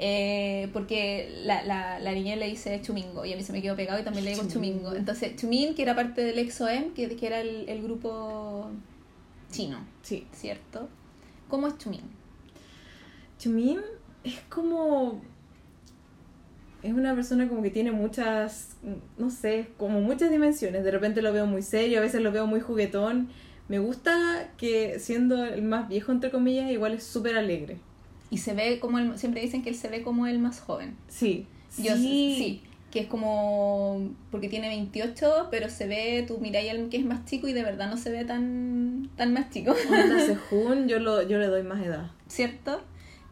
[0.00, 3.74] Eh, porque la, la, la niña le dice Chumingo y a mí se me quedó
[3.74, 4.78] pegado y también le digo Chumingo.
[4.78, 4.94] Chumingo.
[4.96, 8.70] Entonces, Chumin, que era parte del EXO-M, que, que era el, el grupo
[9.50, 10.26] chino, Sí.
[10.32, 10.88] ¿cierto?
[11.48, 12.02] ¿Cómo es Chumin?
[13.38, 13.80] Chumin
[14.22, 15.20] es como.
[16.82, 18.76] Es una persona como que tiene muchas.
[19.16, 20.84] No sé, como muchas dimensiones.
[20.84, 23.30] De repente lo veo muy serio, a veces lo veo muy juguetón.
[23.68, 27.76] Me gusta que siendo el más viejo, entre comillas, igual es súper alegre.
[28.30, 30.96] Y se ve como el, siempre dicen que él se ve como el más joven.
[31.08, 31.46] Sí.
[31.76, 32.34] Yo sí.
[32.38, 37.04] sí, que es como porque tiene 28, pero se ve, tú miráis al que es
[37.04, 41.22] más chico y de verdad no se ve tan, tan más chico, Sehun, yo, lo,
[41.22, 42.10] yo le doy más edad.
[42.28, 42.80] ¿cierto?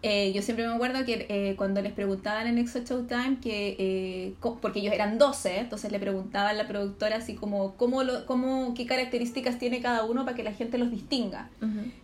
[0.09, 4.35] Eh, yo siempre me acuerdo que eh, cuando les preguntaban en Exo Showtime que, eh,
[4.63, 8.73] porque ellos eran 12, entonces le preguntaba a la productora así como, ¿cómo lo, cómo,
[8.77, 11.51] ¿qué características tiene cada uno para que la gente los distinga?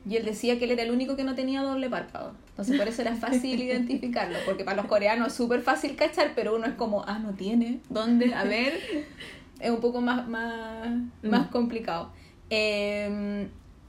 [0.08, 2.32] Y él decía que él era el único que no tenía doble párpado.
[2.48, 4.36] Entonces por eso era fácil identificarlo.
[4.44, 7.78] Porque para los coreanos es súper fácil cachar, pero uno es como, ah, no tiene.
[7.88, 8.34] ¿Dónde?
[8.34, 8.80] A ver.
[9.60, 10.88] Es un poco más, más,
[11.22, 11.52] más Mm.
[11.52, 12.10] complicado.
[12.50, 13.46] Eh,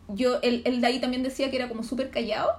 [0.10, 2.52] yo, él, él de ahí también decía que era como súper callado.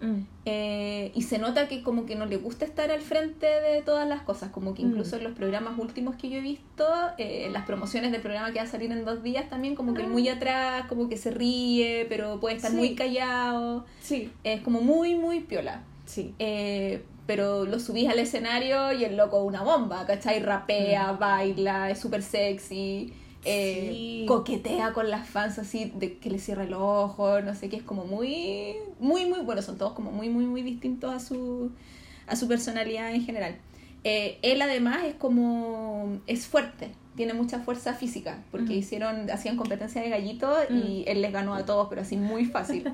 [0.00, 0.20] Mm.
[0.44, 4.08] eh, y se nota que como que no le gusta estar al frente de todas
[4.08, 4.50] las cosas.
[4.50, 5.18] Como que incluso Mm.
[5.18, 6.86] en los programas últimos que yo he visto,
[7.18, 10.02] eh, las promociones del programa que va a salir en dos días también, como que
[10.02, 12.76] él muy atrás, como que se ríe, pero puede estar Sí.
[12.76, 13.84] muy callado.
[14.00, 15.82] Sí, Es como muy, muy piola.
[16.06, 16.34] sí.
[16.38, 20.40] Eh, pero lo subís al escenario y el loco una bomba, ¿cachai?
[20.40, 23.12] Rapea, baila, es súper sexy.
[23.44, 24.24] Eh, Sí.
[24.26, 27.82] coquetea con las fans así de que le cierra el ojo, no sé qué, es
[27.82, 31.70] como muy, muy, muy, bueno, son todos como muy, muy, muy distintos a su,
[32.26, 33.56] a su personalidad en general.
[34.04, 38.80] Eh, él además es como, es fuerte, tiene mucha fuerza física, porque Ujú.
[38.80, 42.84] hicieron, hacían competencia de gallito y él les ganó a todos, pero así muy fácil,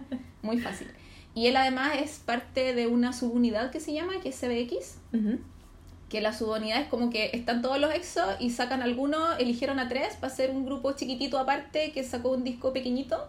[0.43, 0.89] muy fácil.
[1.35, 4.99] Y él además es parte de una subunidad que se llama, que es CBX.
[6.09, 9.89] Que la subunidad es como que están todos los EXO y sacan algunos, eligieron a
[9.89, 13.29] tres para hacer un grupo chiquitito aparte que sacó un disco pequeñito,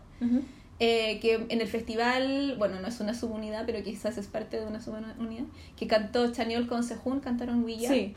[0.80, 4.68] eh, que en el festival, bueno, no es una subunidad, pero quizás es parte de
[4.68, 5.16] una subunidad,
[5.78, 8.14] que cantó Chanyeol con Sehun, cantaron Are, Sí.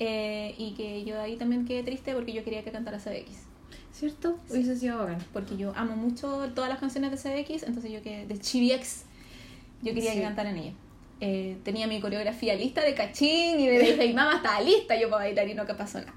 [0.00, 3.44] eh, y que yo ahí también quedé triste porque yo quería que cantara CBX.
[3.92, 4.38] ¿Cierto?
[4.50, 5.18] Hubiese sido bacán.
[5.32, 9.04] Porque yo amo mucho todas las canciones de CBX, entonces yo que de CBX,
[9.82, 10.16] yo quería Sí.
[10.18, 10.72] que cantaran ella.
[11.24, 15.22] Eh, tenía mi coreografía lista de cachín y de Baby Mama estaba lista yo para
[15.24, 16.12] bailar y no que pasó nada.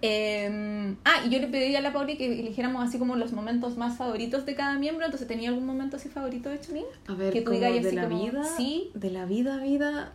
[0.00, 3.76] Eh, ah, y yo le pedí a la Pauli que eligiéramos así como los momentos
[3.76, 7.34] más favoritos de cada miembro, entonces tenía algún momento así favorito de Chumin, A ver,
[7.34, 8.44] Que tú digas de así la como, vida.
[8.56, 8.90] sí.
[8.94, 10.12] De la vida, vida.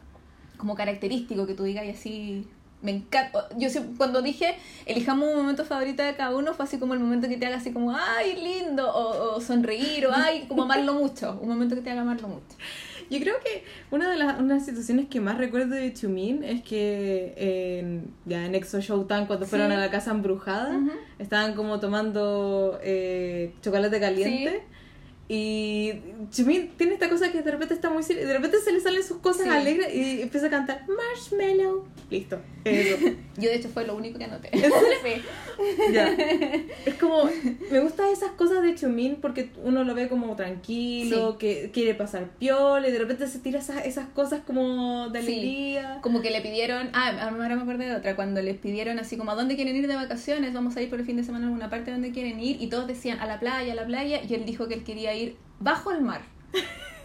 [0.58, 2.48] como característico que tú digas y así
[2.82, 3.48] me encanta.
[3.58, 4.56] Yo cuando dije
[4.88, 7.58] elijamos un momento favorito de cada uno fue así como el momento que te haga
[7.58, 11.82] así como ay lindo o, o sonreír o ay como amarlo mucho, un momento que
[11.82, 12.56] te haga amarlo mucho.
[13.12, 16.45] Yo creo que una de las, una de las situaciones que más recuerdo de Chumin
[16.45, 20.80] es que en, ya en Exo Showtime, cuando fueron a la casa embrujada,
[21.20, 24.64] estaban como tomando eh, chocolate caliente.
[25.34, 25.94] Y
[26.30, 29.02] Chumin tiene esta cosa que de repente está muy seria, de repente se le salen
[29.02, 29.50] sus cosas Sí.
[29.50, 31.86] alegres y empieza a cantar Marshmallow.
[32.10, 32.38] Listo.
[32.66, 32.98] Eso.
[33.38, 34.50] Yo de hecho fue lo único que anoté.
[35.02, 35.22] Sí.
[35.94, 36.10] Ya.
[36.86, 37.30] Es como,
[37.72, 41.38] me gustan esas cosas de Chumin porque uno lo ve como tranquilo, Sí.
[41.40, 45.32] que quiere pasar piola y de repente se tira esas, esas cosas como de Sí.
[45.32, 46.00] alegría.
[46.02, 49.32] Como que le pidieron, ah, ahora me acordé de otra, cuando les pidieron así como,
[49.32, 50.54] ¿a dónde quieren ir de vacaciones?
[50.54, 52.62] Vamos a ir por el fin de semana a alguna parte donde quieren ir.
[52.62, 54.20] Y todos decían, a la playa, a la playa.
[54.28, 55.21] Y él dijo que él quería ir
[55.60, 56.22] bajo el mar.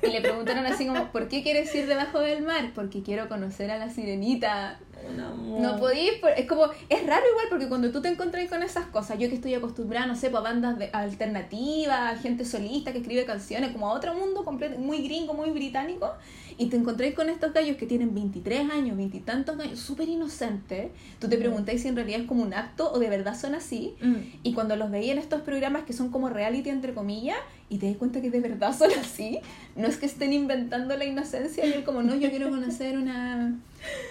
[0.02, 2.72] Y le preguntaron así como, ¿por qué quieres ir debajo del mar?
[2.74, 4.78] Porque quiero conocer a la sirenita.
[5.08, 5.60] Un amor.
[5.60, 9.18] No podís, es como, es raro igual porque cuando tú te encontrás con esas cosas,
[9.18, 13.24] yo que estoy acostumbrada, no sé, pues, a bandas de, alternativas, gente solista que escribe
[13.24, 16.12] canciones, como a otro mundo completo, muy gringo, muy británico,
[16.58, 20.08] y te encontráis con estos gallos que tienen 23 años, 20 y tantos años, súper
[20.08, 20.90] inocentes,
[21.20, 23.94] tú te preguntáis si en realidad es como un acto o de verdad son así,
[24.00, 24.14] Mm.
[24.42, 27.38] y cuando los veía en estos programas que son como reality entre comillas,
[27.68, 29.40] y te das cuenta que de verdad son así,
[29.74, 33.54] no es que estén inventando la inocencia y él como, no, yo quiero conocer una,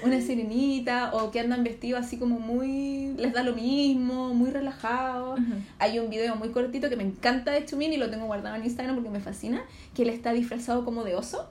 [0.03, 5.39] una sirenita, o que andan vestidos así como muy, les da lo mismo, muy relajados.
[5.80, 8.63] Hay un video muy cortito que me encanta de Chumin y lo tengo guardado en
[8.63, 9.63] Instagram porque me fascina,
[9.93, 11.49] que él está disfrazado como de oso.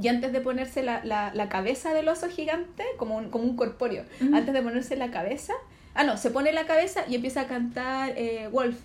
[0.00, 3.56] Y antes de ponerse la, la, la cabeza del oso gigante, como un, como un
[3.56, 5.52] corpóreo, antes de ponerse la cabeza,
[5.94, 8.78] ah, no, se pone la cabeza y empieza a cantar eh, Wolf.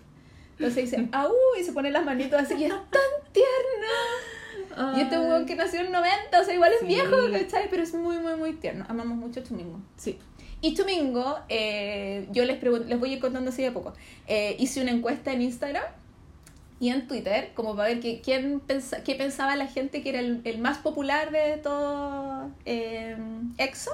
[0.58, 1.34] Entonces dice, ¡au!
[1.60, 3.88] Y se pone las manitos así y es tan tierno.
[4.98, 5.22] Y este Ay.
[5.22, 6.86] huevón que nació en 90, o sea, igual es Sí.
[6.88, 7.68] viejo, ¿cachai?
[7.70, 8.86] Pero es muy, muy, muy tierno.
[8.88, 9.80] Amamos mucho a Chumingo.
[9.98, 10.18] Sí.
[10.62, 13.94] Y Chumingo, eh, yo les, les voy a ir contando así de poco.
[14.28, 15.84] Eh, hice una encuesta en Instagram
[16.80, 20.20] y en Twitter, como para ver que, quién pensa, qué pensaba la gente que era
[20.20, 23.16] el, el más popular de todo eh,
[23.58, 23.92] EXO.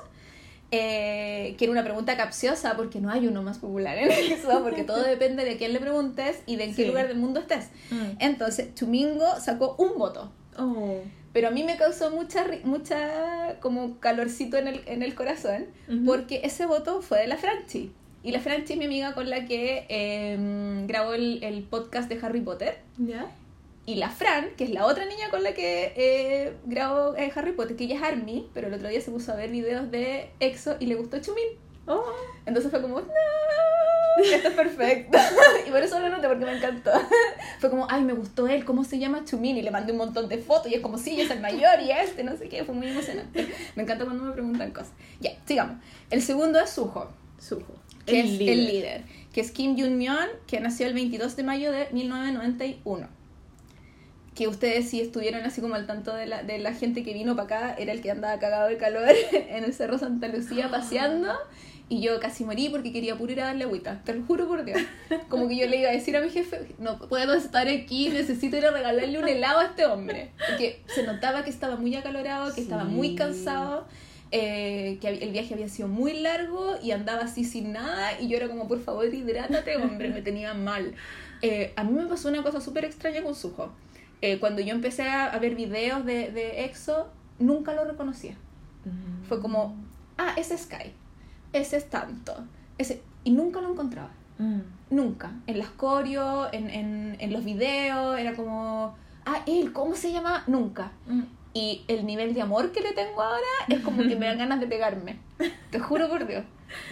[0.74, 4.84] Eh, que era una pregunta capciosa porque no hay uno más popular en EXO, porque
[4.84, 6.88] todo depende de quién le preguntes y de en qué Sí.
[6.88, 7.68] lugar del mundo estés.
[7.90, 8.12] Mm.
[8.20, 10.32] Entonces, Chumingo sacó un voto.
[10.62, 11.00] Oh.
[11.34, 15.68] Pero a mí me causó mucha, mucha como calorcito en el, en el corazón,
[16.06, 17.94] porque ese voto fue de la Franchi.
[18.24, 22.20] Y la Franchi es mi amiga con la que eh, grabó el, el podcast de
[22.22, 22.80] Harry Potter.
[22.98, 23.32] ¿Ya?
[23.86, 27.54] Y la Fran, que es la otra niña con la que eh, grabó eh, Harry
[27.54, 30.30] Potter, que ella es Army, pero el otro día se puso a ver videos de
[30.40, 31.48] EXO y le gustó Chumin.
[31.88, 32.04] Oh.
[32.46, 33.08] Entonces fue como, no,
[34.24, 35.18] esto es perfecto.
[35.68, 36.92] y por eso lo noté, porque me encantó.
[37.60, 39.58] fue como, ay, me gustó él, ¿cómo se llama Chumin?
[39.58, 41.80] Y le mandé un montón de fotos y es como, sí, yo soy el mayor
[41.82, 42.64] y este, no sé qué.
[42.64, 43.48] Fue muy emocionante.
[43.76, 44.92] Me encanta cuando me preguntan cosas.
[45.20, 45.78] Ya, sigamos.
[46.10, 47.10] El segundo es Suho,
[47.40, 47.74] Sujo.
[48.06, 49.04] que es el líder,
[49.34, 53.08] que es Kim Jun-myeon, que nació el 22 de mayo de 1991.
[54.36, 57.36] Que ustedes si estuvieron así como al tanto de la, de la gente que vino
[57.36, 61.34] para acá, era el que andaba cagado de calor en el Cerro Santa Lucía paseando.
[61.90, 64.02] Y yo casi morí porque quería puro ir a darle agüita.
[64.06, 64.80] Te lo juro por Dios.
[65.30, 68.56] Como que yo le iba a decir a mi jefe, no puedo estar aquí, necesito
[68.58, 70.32] ir a regalarle un helado a este hombre.
[70.50, 73.16] Porque se notaba que estaba muy acalorado, que estaba muy Sí.
[73.16, 73.86] cansado,
[74.32, 78.20] eh, que el viaje había sido muy largo y andaba así sin nada.
[78.22, 80.94] Y yo era como, por favor, hidrátate, hombre, me tenía mal.
[81.42, 83.74] Eh, a mí me pasó una cosa súper extraña con Suho.
[84.22, 87.10] Eh, cuando yo empecé a, ver videos de, de EXO,
[87.40, 88.36] nunca lo reconocía.
[88.86, 89.24] Mm.
[89.28, 89.76] Fue como,
[90.18, 90.94] ah, es Sky,
[91.54, 92.34] ese es tanto,
[92.78, 93.02] ese...
[93.24, 94.12] y nunca lo encontraba.
[94.38, 94.60] Mm.
[94.90, 95.32] Nunca.
[95.48, 98.96] En las coreos, en, en, en los videos, era como,
[99.26, 100.44] ah, él, ¿cómo se llama?
[100.48, 100.92] Nunca.
[101.08, 101.22] Mm.
[101.54, 104.60] Y el nivel de amor que le tengo ahora es como que me dan ganas
[104.60, 105.18] de pegarme.
[105.70, 106.44] Te juro por Dios.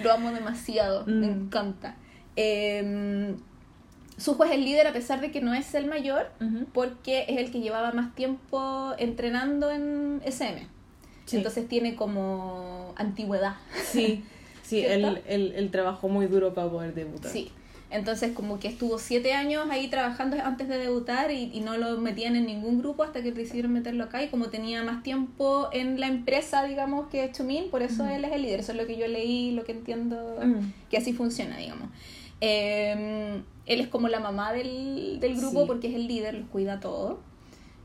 [0.04, 1.06] Lo amo demasiado.
[1.06, 1.46] Me Mm.
[1.46, 1.96] encanta.
[2.36, 3.36] Eh,
[4.18, 6.30] Suho es el líder a pesar de que no es el mayor,
[6.74, 10.68] porque es el que llevaba más tiempo entrenando en SM.
[11.26, 11.38] Sí.
[11.38, 13.56] Entonces tiene como antigüedad.
[13.86, 14.26] Sí,
[14.70, 17.32] sí, él, él, él trabajó muy duro para poder debutar.
[17.32, 17.50] Sí.
[17.92, 21.98] Entonces como que estuvo siete años ahí trabajando antes de debutar y, y no lo
[21.98, 26.00] metían en ningún grupo hasta que decidieron meterlo acá y como tenía más tiempo en
[26.00, 28.14] la empresa, digamos, que Chumin, por eso Ujú.
[28.14, 28.60] él es el líder.
[28.60, 30.72] Eso es lo que yo leí, lo que entiendo, Mm.
[30.92, 31.90] que así funciona, digamos.
[32.42, 35.68] Eh, él es como la mamá del, del grupo Sí.
[35.68, 37.20] porque es el líder, los cuida todo.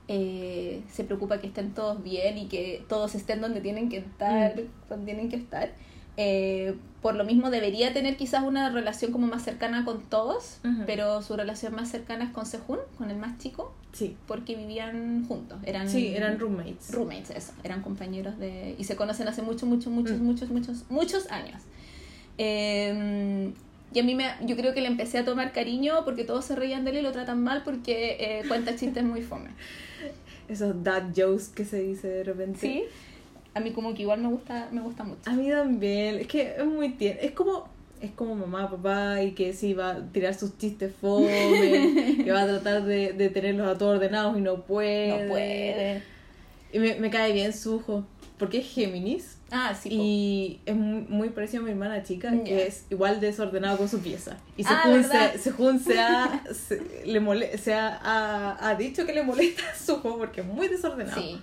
[0.09, 4.55] Eh, se preocupa que estén todos bien y que todos estén donde tienen que estar,
[4.89, 5.73] donde tienen que estar.
[6.17, 11.21] Eh, por lo mismo debería tener quizás una relación como más cercana con todos, pero
[11.23, 15.59] su relación más cercana es con Sehun, con el más chico, Sí, porque vivían juntos.
[15.65, 16.91] Eran, sí, eran roommates.
[16.93, 18.75] roommates, eso, eran compañeros de...
[18.79, 20.25] y se conocen hace muchos, muchos, muchos, Mm.
[20.25, 21.61] muchos, muchos, muchos años.
[22.39, 23.53] Eh,
[23.93, 26.57] y a mí me, yo creo que le empecé a tomar cariño porque todos se
[26.57, 29.51] reían de él y lo tratan mal porque eh, cuenta chistes muy fome.
[30.49, 32.59] Esos dad jokes que se dice de repente.
[32.61, 32.83] Sí,
[33.55, 35.21] a mí como que igual me gusta, me gusta mucho.
[35.27, 37.21] A mí también, es que es muy tierno.
[37.23, 37.69] Es como,
[38.01, 42.43] es como mamá, papá, y que sí va a tirar sus chistes fome, que va
[42.43, 45.25] a tratar de, de tenerlos a todos ordenados y no puede.
[45.25, 46.03] No puede.
[46.73, 48.05] Y me, me cae bien Sujo,
[48.39, 49.39] porque es Géminis.
[49.53, 49.89] Ah, sí.
[49.91, 49.95] po.
[49.97, 54.01] Y es muy, muy parecido a mi hermana chica, que es igual desordenado con su
[54.01, 54.37] pieza.
[54.57, 54.83] Y Ah,
[55.39, 59.63] Sejun se, se, ha, se, le mole, se ha, ha, ha dicho que le molesta
[59.71, 61.21] a Suho porque es muy desordenado.
[61.21, 61.41] Sí.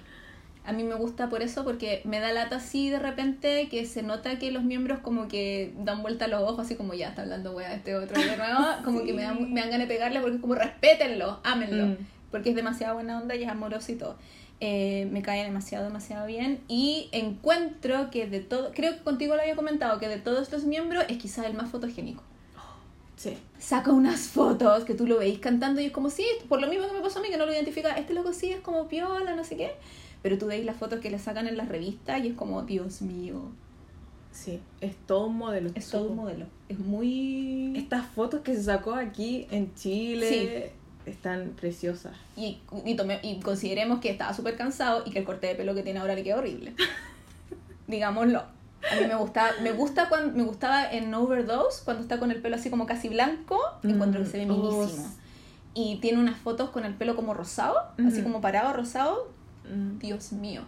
[0.64, 4.04] A mí me gusta por eso, porque me da lata así de repente que se
[4.04, 7.52] nota que los miembros como que dan vuelta los ojos, así como ya está hablando
[7.54, 10.36] wea este otro de nuevo, como que me dan, me dan ganas de pegarle porque
[10.36, 11.98] es como respétenlo, ámenlo, Mm.
[12.30, 14.16] porque es demasiado buena onda y es amoroso y todo.
[14.60, 19.42] Eh, me cae demasiado, demasiado bien y encuentro que de todo, creo que contigo lo
[19.42, 22.22] había comentado, que de todos los miembros es quizá el más fotogénico.
[23.16, 23.38] Sí.
[23.60, 26.88] saca unas fotos que tú lo veis cantando y es como, sí, por lo mismo
[26.88, 29.36] que me pasó a mí, que no lo identifica, este loco sí es como piola,
[29.36, 29.72] no sé qué.
[30.22, 33.02] Pero tú veis las fotos que le sacan en las revistas y es como, Dios
[33.02, 33.42] mío,
[34.32, 35.72] Sí, es todo un modelo.
[35.76, 36.46] es todo un modelo.
[36.70, 37.74] Es muy...
[37.76, 40.72] Estas fotos que se sacó aquí en Chile
[41.06, 42.14] están preciosas.
[42.38, 45.76] Y, y, tome- y consideremos que estaba súper cansado y que el corte de pelo
[45.76, 46.74] que tiene ahora le queda horrible.
[47.88, 48.40] Digámoslo.
[48.40, 52.42] A mí me gusta, me gusta cuando me gustaba en Overdose, cuando está con el
[52.42, 55.08] pelo así como casi blanco, encuentro que se ve Mm, oh, minísimo.
[55.76, 57.76] Y tiene unas fotos con el pelo como rosado,
[58.08, 59.41] así como parado rosado, Mm.
[60.00, 60.62] Dios mío.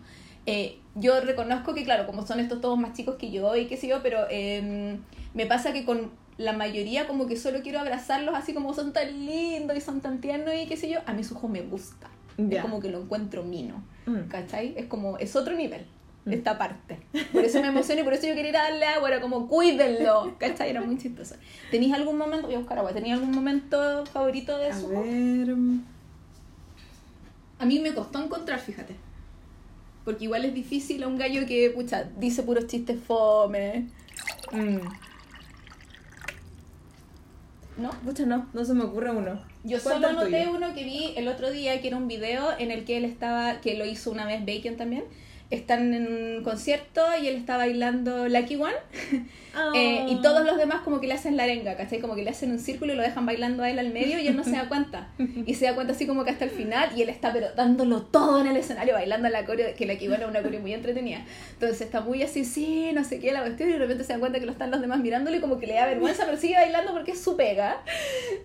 [0.46, 3.78] Eh, yo reconozco que, claro, como son estos todos más chicos que yo y qué
[3.78, 4.98] sé yo, pero eh,
[5.34, 9.26] me pasa que con la mayoría como que solo quiero abrazarlos así como son tan
[9.26, 12.10] lindos y son tan tiernos y qué sé yo, a mis ojos me gusta.
[12.38, 12.58] Ya.
[12.58, 14.28] Es como que lo encuentro mino, Mm.
[14.28, 14.74] ¿cachai?
[14.76, 15.86] Es como, es otro nivel,
[16.26, 16.34] Mm.
[16.34, 17.00] esta parte.
[17.32, 19.48] Por eso me emociono y por eso yo quería ir a darle agua, era como,
[19.48, 20.72] cuídenlo, ¿cachai?
[20.72, 21.36] Era muy chistoso.
[21.72, 25.56] ¿Tenéis algún momento, voy a buscar agua, ¿tenéis algún momento favorito de A su ver.
[27.64, 28.94] A mí me costó encontrar, fíjate.
[30.04, 33.88] Porque igual es difícil a un gallo que, pucha, dice puros chistes fome.
[34.52, 34.80] Mm.
[37.82, 37.90] ¿No?
[38.04, 39.42] Pucha, no, no se me ocurre uno.
[39.64, 40.52] Yo ¿Cuál solo tuyo?
[40.52, 43.62] uno que vi el otro día, que era un video en el que él estaba,
[43.62, 45.06] que lo hizo una vez Bacon también.
[45.50, 48.74] Están en un concierto y él está bailando Lucky One.
[49.76, 52.00] eh, y todos los demás como que le hacen la arenga, ¿cachai?
[52.00, 54.28] Como que le hacen un círculo y lo dejan bailando a él al medio y
[54.28, 55.10] él no se da cuenta.
[55.46, 58.04] Y se da cuenta así como que hasta el final y él está pero dándolo
[58.04, 61.26] todo en el escenario, bailando la coreo, que Lucky One es una coreo muy entretenida.
[61.54, 64.20] Entonces está muy así, sí, no sé qué, la cuestión y de repente se da
[64.20, 66.94] cuenta que lo están los demás mirándole como que le da vergüenza, pero sigue bailando
[66.94, 67.82] porque es su pega.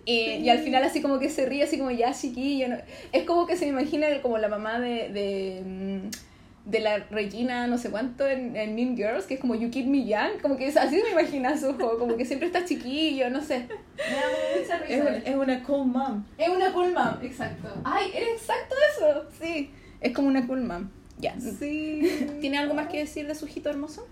[0.05, 2.67] Y, y al final así como que se ríe, así como ya chiquillo.
[2.67, 2.77] ¿no?
[3.11, 6.09] Es como que se me imagina como la mamá de, de, mm,
[6.65, 9.87] de la Regina, no sé cuánto, en, en Mean Girls, que es como You Keep
[9.87, 10.39] Me Young.
[10.41, 13.67] Como que es, así me imagina su juego, como que siempre está chiquillo, no sé.
[13.97, 16.23] Me da mucha Es, un- es una cool mom.
[16.37, 17.69] Es una cool mom, exacto.
[17.83, 19.71] Ay, era exacto eso, sí.
[20.01, 20.89] Es como una cool mom.
[21.17, 21.35] Ya.
[21.39, 22.01] Sí.
[22.39, 24.07] ¿Tiene algo más que decir de su hijito hermoso?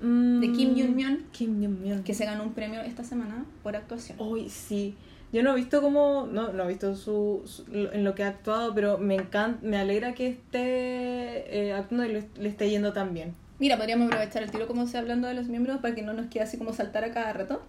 [0.00, 0.40] Mm.
[0.40, 2.02] De Kim Jong-myon.
[2.04, 4.18] Que se ganó un premio esta semana por actuación.
[4.20, 4.94] Hoy sí.
[5.32, 8.74] Yo no he visto cómo, no, no he visto su, en lo que ha actuado,
[8.74, 13.12] pero me encanta, me alegra que esté eh, actuando y le, le esté yendo tan
[13.12, 13.34] bien.
[13.58, 16.26] Mira, podríamos aprovechar el tiro como se hablando de los miembros para que no nos
[16.26, 17.62] quede así como saltar a cada rato.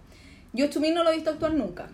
[0.52, 1.88] Yo Chumin no lo he visto actuar nunca.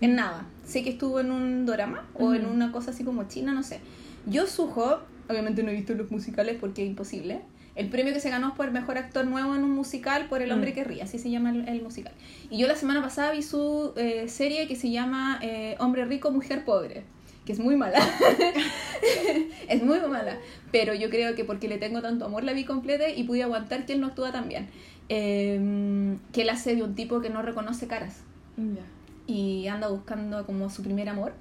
[0.00, 0.46] En nada.
[0.64, 3.80] Sé que estuvo en un drama o en una cosa así como china, no sé.
[4.26, 7.42] Yo Suho, obviamente no he visto los musicales porque es imposible.
[7.76, 10.52] El premio que se ganó es por mejor actor nuevo en un musical por El
[10.52, 10.74] hombre Mm.
[10.74, 12.12] que ríe, así se llama el, el musical.
[12.50, 16.30] Y yo la semana pasada vi su eh, serie que se llama eh, Hombre rico,
[16.30, 17.02] mujer pobre,
[17.44, 17.98] que es muy mala.
[19.68, 20.38] es muy mala.
[20.70, 23.86] Pero yo creo que porque le tengo tanto amor la vi completa y pude aguantar
[23.86, 24.68] que él no actúa tan bien.
[25.08, 28.22] Eh, que él hace de un tipo que no reconoce caras
[29.26, 31.32] y anda buscando como su primer amor.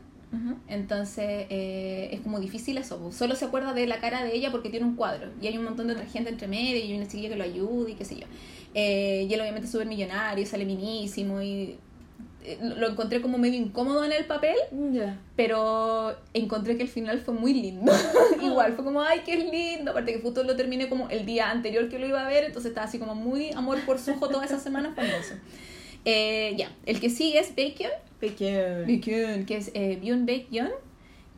[0.68, 2.98] Entonces eh, es como difícil eso.
[2.98, 3.12] po.
[3.12, 5.30] Solo se acuerda de la cara de ella porque tiene un cuadro.
[5.42, 7.90] Y hay un montón de otra gente entre medio y una chiquilla que lo ayuda
[7.90, 8.26] y qué sé yo.
[8.74, 11.78] Eh, y él obviamente es súper millonario, sale minísimo y
[12.44, 14.56] eh, lo encontré como medio incómodo en el papel,
[14.92, 15.20] Ya.
[15.36, 17.92] pero encontré que el final fue muy lindo.
[18.42, 19.92] Igual, fue como, ay, qué lindo.
[19.92, 22.70] Aparte que justo lo terminé como el día anterior que lo iba a ver, entonces
[22.72, 25.36] estaba así como muy amor por su ojo toda esa semana, fue hermoso.
[26.06, 27.92] Eh, ya, el que sigue es Bacon.
[28.32, 30.70] Baekhyun, que es eh, Byun Baekhyun,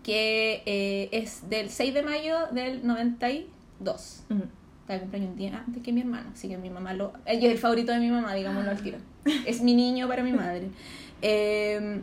[0.03, 4.23] que eh, es del 6 de mayo del 92.
[4.29, 4.43] Ujú.
[4.81, 7.13] Está de cumpleaños un día antes que mi hermano, así que mi mamá lo...
[7.25, 8.99] Ella es el favorito de mi mamá, digámoslo al tiro.
[9.47, 10.67] Es mi niño para mi madre.
[11.23, 12.01] Eh,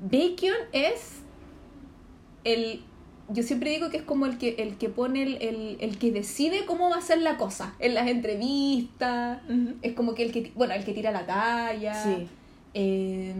[0.00, 1.20] Baekhyun es
[2.44, 2.82] el...
[3.28, 6.12] Yo siempre digo que es como el que, el que pone, el, el, el que
[6.12, 9.40] decide cómo va a ser la cosa en las entrevistas.
[9.82, 12.02] Es como que el que, bueno, el que tira la talla.
[12.02, 12.28] Sí.
[12.72, 13.34] Eh,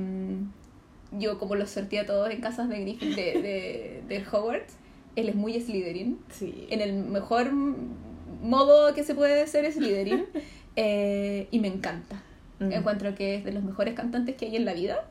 [1.12, 4.74] yo como los sortía a todos en casas de Griffith de, de, de Hogwarts,
[5.16, 6.18] él es muy Slytherin.
[6.30, 6.66] Sí.
[6.70, 10.26] En el mejor modo que se puede ser Slytherin.
[10.76, 12.22] eh, y me encanta.
[12.58, 12.72] Mm.
[12.72, 15.08] Encuentro que es de los mejores cantantes que hay en la vida.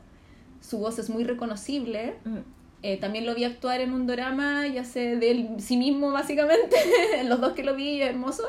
[0.60, 2.14] Su voz es muy reconocible.
[2.24, 2.38] Mm.
[2.82, 6.76] Eh, también lo vi actuar en un drama, ya sé de él, sí mismo básicamente,
[7.18, 8.44] en los dos que lo vi, hermoso.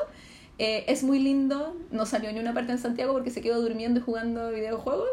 [0.58, 4.00] Eh, es muy lindo, no salió ni una parte en Santiago porque se quedó durmiendo
[4.00, 5.08] y jugando videojuegos.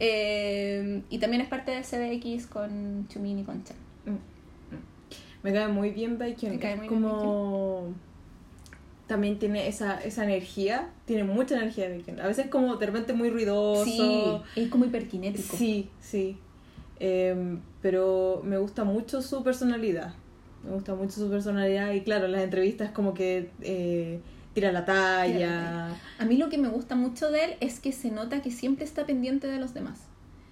[0.00, 3.76] Eh, y también es parte de CDX con Chumin y con Chan.
[5.42, 6.52] Me cae muy bien Baekhyun.
[6.52, 7.94] Me cae es muy bien como...
[9.06, 12.20] También tiene esa, esa energía, tiene mucha energía Baekhyun.
[12.20, 13.84] A veces como de repente muy ruidoso.
[13.84, 15.56] Sí, es como hiperkinético.
[15.56, 16.36] Sí, sí.
[17.00, 20.14] Em, pero me gusta mucho su personalidad.
[20.64, 24.20] Me gusta mucho su personalidad y claro, en las entrevistas como que eh,
[24.54, 25.96] tira la talla.
[26.18, 28.84] A mí lo que me gusta mucho de él es que se nota que siempre
[28.84, 30.00] está pendiente de los demás.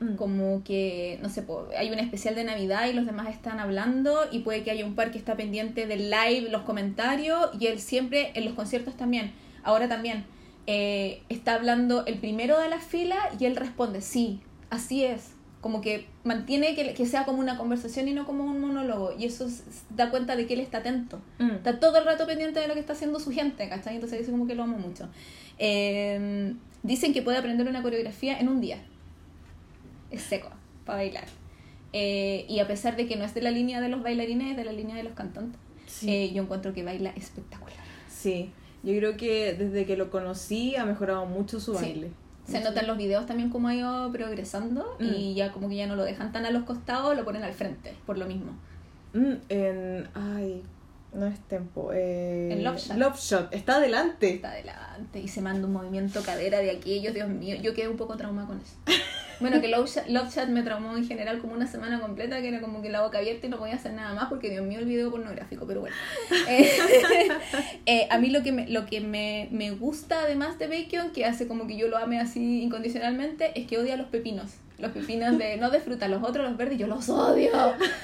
[0.00, 0.16] Mm.
[0.16, 1.44] Como que, no sé,
[1.76, 4.94] hay un especial de Navidad y los demás están hablando y puede que haya un
[4.94, 9.32] par que está pendiente del live, los comentarios y él siempre, en los conciertos también,
[9.62, 10.24] ahora también,
[10.66, 15.35] eh, está hablando el primero de la fila y él responde, sí, así es.
[15.60, 19.12] Como que mantiene que, que sea como una conversación y no como un monólogo.
[19.18, 19.48] Y eso
[19.90, 21.18] da cuenta de que él está atento.
[21.38, 21.50] Mm.
[21.52, 23.94] Está todo el rato pendiente de lo que está haciendo su gente, ¿cachai?
[23.94, 25.08] Entonces dice como que lo amo mucho.
[25.58, 28.78] Eh, dicen que puede aprender una coreografía en un día.
[30.10, 30.50] Es seco,
[30.84, 31.24] para bailar.
[31.92, 34.56] Eh, y a pesar de que no es de la línea de los bailarines, es
[34.56, 36.10] de la línea de los cantantes, Sí.
[36.10, 37.78] eh, yo encuentro que baila espectacular.
[38.10, 38.50] Sí,
[38.82, 41.82] yo creo que desde que lo conocí ha mejorado mucho su Sí.
[41.84, 42.10] baile.
[42.46, 45.04] Se nota en los videos también cómo ha ido progresando Mm.
[45.04, 47.52] y ya como que ya no lo dejan tan a los costados, lo ponen al
[47.52, 48.52] frente, por lo mismo.
[49.14, 50.08] Mm, en.
[50.14, 50.62] Ay,
[51.16, 51.90] no es tempo.
[51.92, 52.96] Eh, Love Shot.
[52.98, 53.54] Love Shot.
[53.54, 54.34] Está adelante.
[54.34, 57.96] está adelante y se manda un movimiento cadera de aquellos, Dios mío, yo quedé un
[57.96, 58.76] poco traumada con eso.
[59.38, 62.48] Bueno, que Love Chat, Love Chat me traumó en general como una semana completa, que
[62.48, 64.78] era como que la boca abierta y no podía hacer nada más porque Dios mío
[64.78, 65.94] el video pornográfico, pero bueno.
[66.48, 66.70] Eh,
[67.86, 71.26] eh, a mí lo que, me, lo que me, me gusta además de Bacon, que
[71.26, 74.52] hace como que yo lo ame así incondicionalmente, es que odia los pepinos.
[74.78, 77.50] Los pepinos de, no de fruta, los otros, los verdes, yo los odio.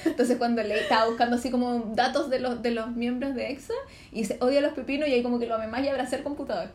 [0.06, 3.74] Entonces cuando le estaba buscando así como datos de los, de los miembros de EXA,
[4.10, 6.22] y dice, odia los pepinos y ahí como que lo ame más y abraza el
[6.22, 6.70] computador.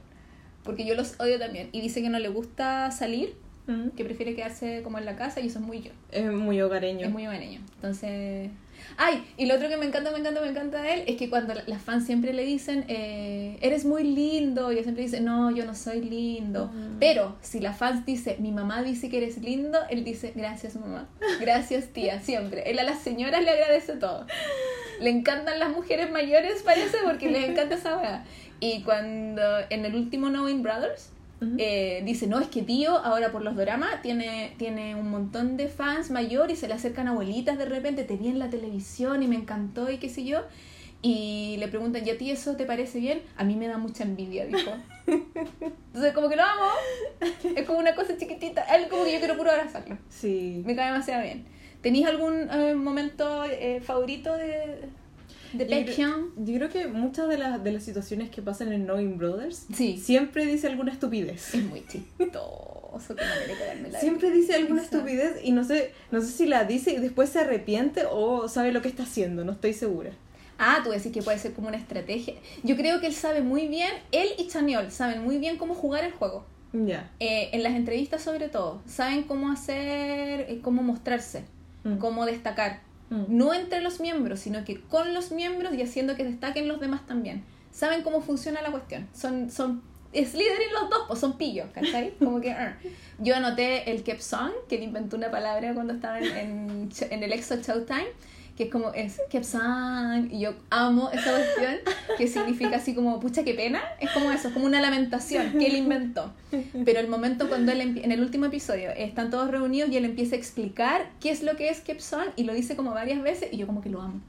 [0.63, 1.69] Porque yo los odio también.
[1.71, 3.35] Y dice que no le gusta salir,
[3.67, 3.89] Mm.
[3.97, 5.91] que prefiere quedarse como en la casa y eso es muy yo.
[6.11, 7.05] Es muy hogareño.
[7.05, 7.59] Es muy hogareño.
[7.75, 8.49] Entonces...
[8.95, 11.29] Ay, y lo otro que me encanta, me encanta, me encanta de él es que
[11.29, 15.19] cuando la- las fans siempre le dicen, eh, eres muy lindo, y él siempre dice,
[15.21, 16.67] no, yo no soy lindo.
[16.73, 16.97] Mm.
[16.99, 21.07] Pero si la fans dice, mi mamá dice que eres lindo, él dice, gracias mamá,
[21.39, 22.69] gracias tía, siempre.
[22.71, 24.25] Él a las señoras le agradece todo.
[24.99, 28.25] Le encantan las mujeres mayores, parece, porque les encanta esa weá.
[28.59, 31.11] Y cuando en el último Knowing Brothers,
[31.59, 35.67] Eh, dice, no, es que tío, ahora por los doramas, tiene, tiene un montón de
[35.67, 39.27] fans mayor y se le acercan abuelitas de repente, te vi en la televisión y
[39.27, 40.41] me encantó y qué sé yo.
[41.01, 43.21] Y le preguntan, ¿y a ti eso te parece bien?
[43.37, 44.71] A mí me da mucha envidia, dijo.
[45.07, 46.71] Entonces, como que lo amo.
[47.55, 48.63] Es como una cosa chiquitita.
[48.75, 49.97] Él como que yo quiero puro abrazarlo.
[50.09, 50.63] Sí.
[50.65, 51.45] Me cae demasiado bien.
[51.81, 54.89] ¿Tenéis algún eh, momento eh, favorito de,
[55.53, 56.45] de Yo creo- Baekhyun?
[56.45, 59.97] Yo creo que muchas de las, de las situaciones que pasan en Knowing Brothers Sí.
[59.97, 61.53] siempre dice alguna estupidez.
[61.55, 63.15] Es muy chistoso.
[63.15, 66.97] Cagarme la Siempre dice alguna estupidez y no sé, no sé si la dice y
[66.97, 70.11] después se arrepiente o sabe lo que está haciendo, no estoy segura.
[70.59, 72.33] Ah, tú decís que puede ser como una estrategia.
[72.63, 76.03] Yo creo que él sabe muy bien, él y Chaniol saben muy bien cómo jugar
[76.03, 76.45] el juego.
[76.73, 77.11] Ya.
[77.19, 81.43] Eh, en las entrevistas sobre todo, saben cómo hacer, eh, cómo mostrarse,
[81.83, 81.97] Mm.
[81.97, 82.81] cómo destacar.
[83.09, 83.23] Mm.
[83.29, 87.05] No entre los miembros, sino que con los miembros y haciendo que destaquen los demás
[87.05, 87.43] también.
[87.71, 89.07] Saben cómo funciona la cuestión.
[89.13, 89.81] Son, son
[90.13, 92.13] es líder en los dos, pues son pillos, ¿cachai?
[92.19, 92.51] Como que...
[92.51, 92.77] ah.
[93.19, 97.33] Yo anoté el Kepsong, que él inventó una palabra cuando estaba en, en, en el
[97.33, 98.07] EXO Showtime,
[98.57, 101.75] que es como, es Kepsong, y yo amo esa cuestión,
[102.17, 105.67] que significa así como, pucha, qué pena, es como eso, es como una lamentación que
[105.67, 106.33] él inventó.
[106.83, 110.35] Pero el momento cuando él, en el último episodio, están todos reunidos y él empieza
[110.35, 113.57] a explicar qué es lo que es Kepsong, y lo dice como varias veces, y
[113.57, 114.19] yo como que lo amo.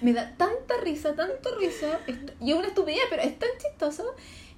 [0.00, 2.00] Me da tanta risa, tanto risa,
[2.40, 4.04] y es una estupidez, pero es tan chistoso,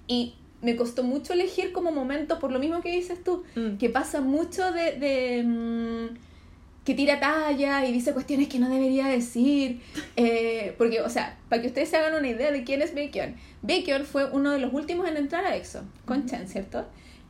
[0.06, 3.76] y me costó mucho elegir como momento, por lo mismo que dices tú, Mm.
[3.76, 6.29] que pasa mucho de, de, mm,
[6.84, 9.82] que tira talla y dice cuestiones que no debería decir.
[10.16, 13.36] Eh, porque, o sea, para que ustedes se hagan una idea de quién es Baekhyun.
[13.62, 16.86] Baekhyun fue uno de los últimos en entrar a EXO, con Chen, ¿cierto?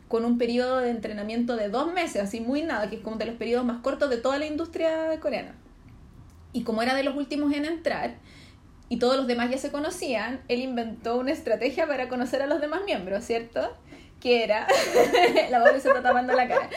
[0.08, 3.26] Con un periodo de entrenamiento de dos meses, así muy nada, que es como de
[3.26, 5.54] los periodos más cortos de toda la industria coreana.
[6.52, 8.16] Y como era de los últimos en entrar,
[8.88, 12.60] y todos los demás ya se conocían, él inventó una estrategia para conocer a los
[12.60, 13.76] demás miembros, ¿cierto?
[14.20, 14.66] Que era,
[15.50, 16.68] la pobre se está tapando la cara,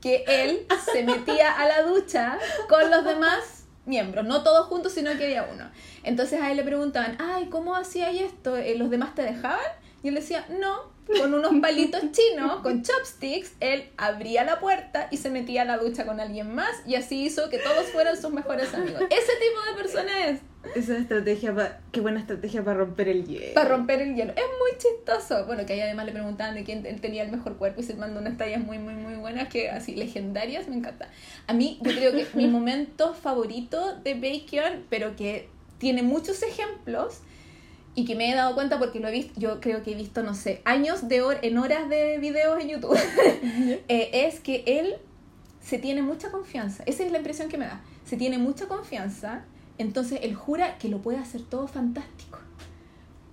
[0.00, 2.38] que él se metía a la ducha
[2.68, 5.70] con los demás miembros, no todos juntos, sino que había uno.
[6.02, 8.56] Entonces a él le preguntaban, ay, ¿cómo hacía esto?
[8.56, 9.60] Eh, ¿Los demás te dejaban?
[10.06, 15.16] Y él decía, no, con unos palitos chinos, con chopsticks, él abría la puerta y
[15.16, 18.30] se metía a la ducha con alguien más y así hizo que todos fueran sus
[18.32, 19.02] mejores amigos.
[19.10, 20.40] Ese tipo de persona es.
[20.76, 23.54] Esa estrategia, pa- qué buena estrategia para romper el hielo.
[23.54, 24.30] Para romper el hielo.
[24.32, 25.44] Es muy chistoso.
[25.46, 27.94] Bueno, que ahí además le preguntaban de quién él tenía el mejor cuerpo y se
[27.94, 31.08] mandó unas tallas muy, muy, muy buenas, que así, legendarias, me encanta.
[31.48, 35.48] A mí, yo creo que mi momento favorito de Bacon, pero que
[35.78, 37.22] tiene muchos ejemplos
[37.96, 40.22] y que me he dado cuenta porque lo he visto, yo creo que he visto,
[40.22, 42.94] no sé, años de hor en horas de videos en YouTube,
[43.88, 44.96] eh, es que él
[45.62, 46.84] se tiene mucha confianza.
[46.84, 47.80] Esa es la impresión que me da.
[48.04, 49.44] Se tiene mucha confianza,
[49.78, 52.38] entonces él jura que lo puede hacer todo fantástico.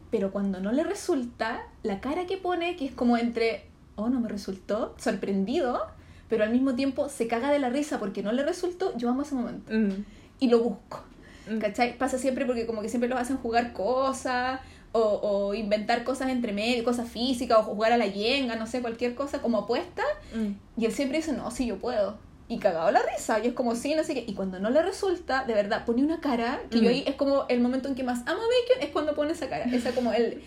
[0.10, 3.66] Pero cuando no le resulta, la cara que pone, que es como entre,
[3.98, 5.88] oh, no me resultó, sorprendido,
[6.30, 9.24] pero al mismo tiempo se caga de la risa porque no le resultó, yo amo
[9.24, 9.74] ese momento.
[9.74, 10.06] Mm.
[10.40, 11.04] Y lo busco.
[11.50, 11.60] Mm.
[11.60, 11.98] ¿Cachai?
[11.98, 14.60] Pasa siempre porque como que siempre los hacen jugar cosas
[14.92, 18.82] o, o inventar cosas entre medio, cosas físicas o jugar a la yenga, no sé,
[18.82, 20.04] cualquier cosa como apuesta.
[20.36, 20.82] Mm.
[20.82, 22.18] Y él siempre dice, no, sí, yo puedo.
[22.48, 23.40] Y cagado la risa.
[23.44, 24.24] Y es como, sí, no sé qué.
[24.28, 26.88] Y cuando no le resulta, de verdad, pone una cara que yo Mm.
[26.88, 29.50] ahí es como el momento en que más amo a Bacon, es cuando pone esa
[29.50, 29.66] cara.
[29.66, 30.44] Esa como el,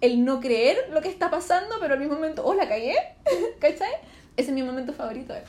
[0.00, 2.94] el no creer lo que está pasando, pero al mismo momento, oh, la cagué.
[3.60, 3.92] ¿Cachai?
[4.36, 5.42] Ese es mi momento favorito él.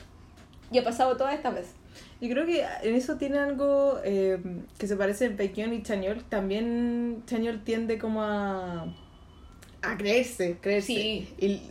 [0.72, 1.72] Y ha pasado todas estas veces.
[2.20, 4.38] Yo creo que en eso tiene algo eh,
[4.78, 6.22] que se parece en Baekhyun y Chañol.
[6.24, 8.92] También Chañol tiende como a,
[9.82, 10.86] a creerse, creerse.
[10.86, 11.28] Sí.
[11.38, 11.62] Y-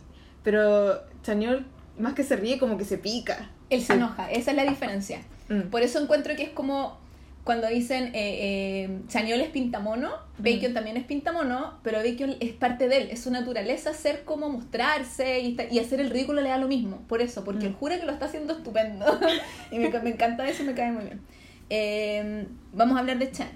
[0.42, 1.66] pero Chañol,
[1.98, 3.50] más que se ríe, como que se pica.
[3.68, 5.22] Él se enoja, esa es la diferencia.
[5.48, 5.68] Mm.
[5.70, 6.98] Por eso encuentro que es como
[7.44, 8.12] cuando dicen eh,
[8.84, 10.74] eh, Chañol es pintamono, Bacon Mm.
[10.74, 15.40] también es pintamono, pero Bacon es parte de él, es su naturaleza ser como mostrarse
[15.40, 17.68] y, y hacer el ridículo le da lo mismo, por eso, porque Mm.
[17.68, 19.06] él jura que lo está haciendo estupendo.
[19.72, 21.20] y me, me encanta eso y me cae muy bien.
[21.70, 23.48] Eh, vamos a hablar de Chen.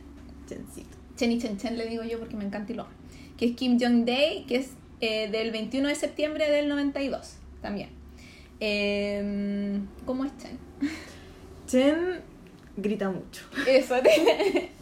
[0.48, 0.96] Chencito.
[1.16, 2.92] Chen y Chen Chen le digo yo porque me encanta y lo amo.
[3.36, 4.70] Que es Kim Jong-dae, que es
[5.00, 7.90] eh, del 21 de septiembre del 92 también.
[8.60, 10.58] Eh, ¿Cómo es Chen?
[11.66, 12.20] Chen
[12.76, 13.42] grita mucho.
[13.66, 13.94] Eso,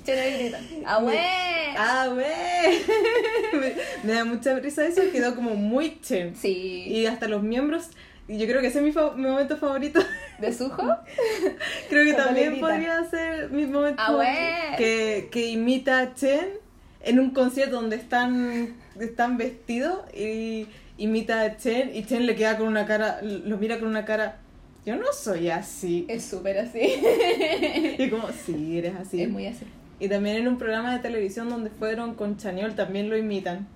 [0.05, 0.61] Chen le grita.
[0.87, 1.01] ¡Ah!
[1.77, 2.27] ¡Ah, güey!
[3.53, 3.73] me,
[4.05, 6.35] me da mucha risa eso, quedó como muy Chen.
[6.37, 6.85] Sí.
[6.89, 7.89] Y hasta los miembros,
[8.29, 10.01] yo creo que ese es mi, fa- mi momento favorito.
[10.39, 10.83] ¿De Sujo?
[11.89, 14.33] Creo que también podría ser mi momento Ah, favorito.
[14.35, 14.77] bueno.
[14.79, 16.49] que, que imita a Chen
[17.03, 20.67] en un concierto donde están, están vestidos y
[20.99, 24.39] imita a Chen y Chen le queda con una cara, lo mira con una cara,
[24.85, 26.07] yo no soy así.
[26.09, 26.81] Es súper así.
[27.99, 29.23] Y como, sí, eres así.
[29.23, 29.65] Es muy así.
[30.01, 33.69] Y también en un programa de televisión donde fueron con Chañol también lo imitan.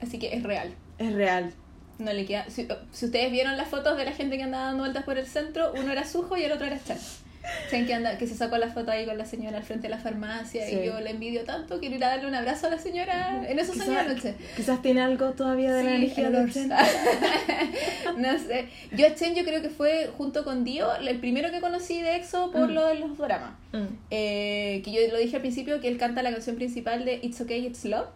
[0.00, 0.74] Así que es real.
[0.98, 1.52] Es real.
[1.98, 2.50] No le queda...
[2.50, 5.26] Si, si ustedes vieron las fotos de la gente que andaba dando vueltas por el
[5.26, 6.98] centro, uno era Sujo y el otro era Chen.
[7.70, 9.98] Que, anda, que se sacó la foto ahí con la señora al frente de la
[9.98, 10.76] farmacia Sí.
[10.82, 13.58] y yo le envidio tanto, quiero ir a darle un abrazo a la señora en
[13.58, 14.34] esos años de noche.
[14.56, 16.52] Quizás tiene algo todavía de la Sí, energía el de.
[16.52, 16.68] Chen.
[18.16, 18.66] no sé.
[18.92, 22.16] Yo a Chen yo creo que fue junto con Dio el primero que conocí de
[22.16, 22.74] EXO por Mm.
[22.74, 23.52] lo de los dramas.
[23.72, 23.84] Mm.
[24.10, 27.40] Eh, que yo lo dije al principio que él canta la canción principal de It's
[27.40, 28.08] Okay, It's Love.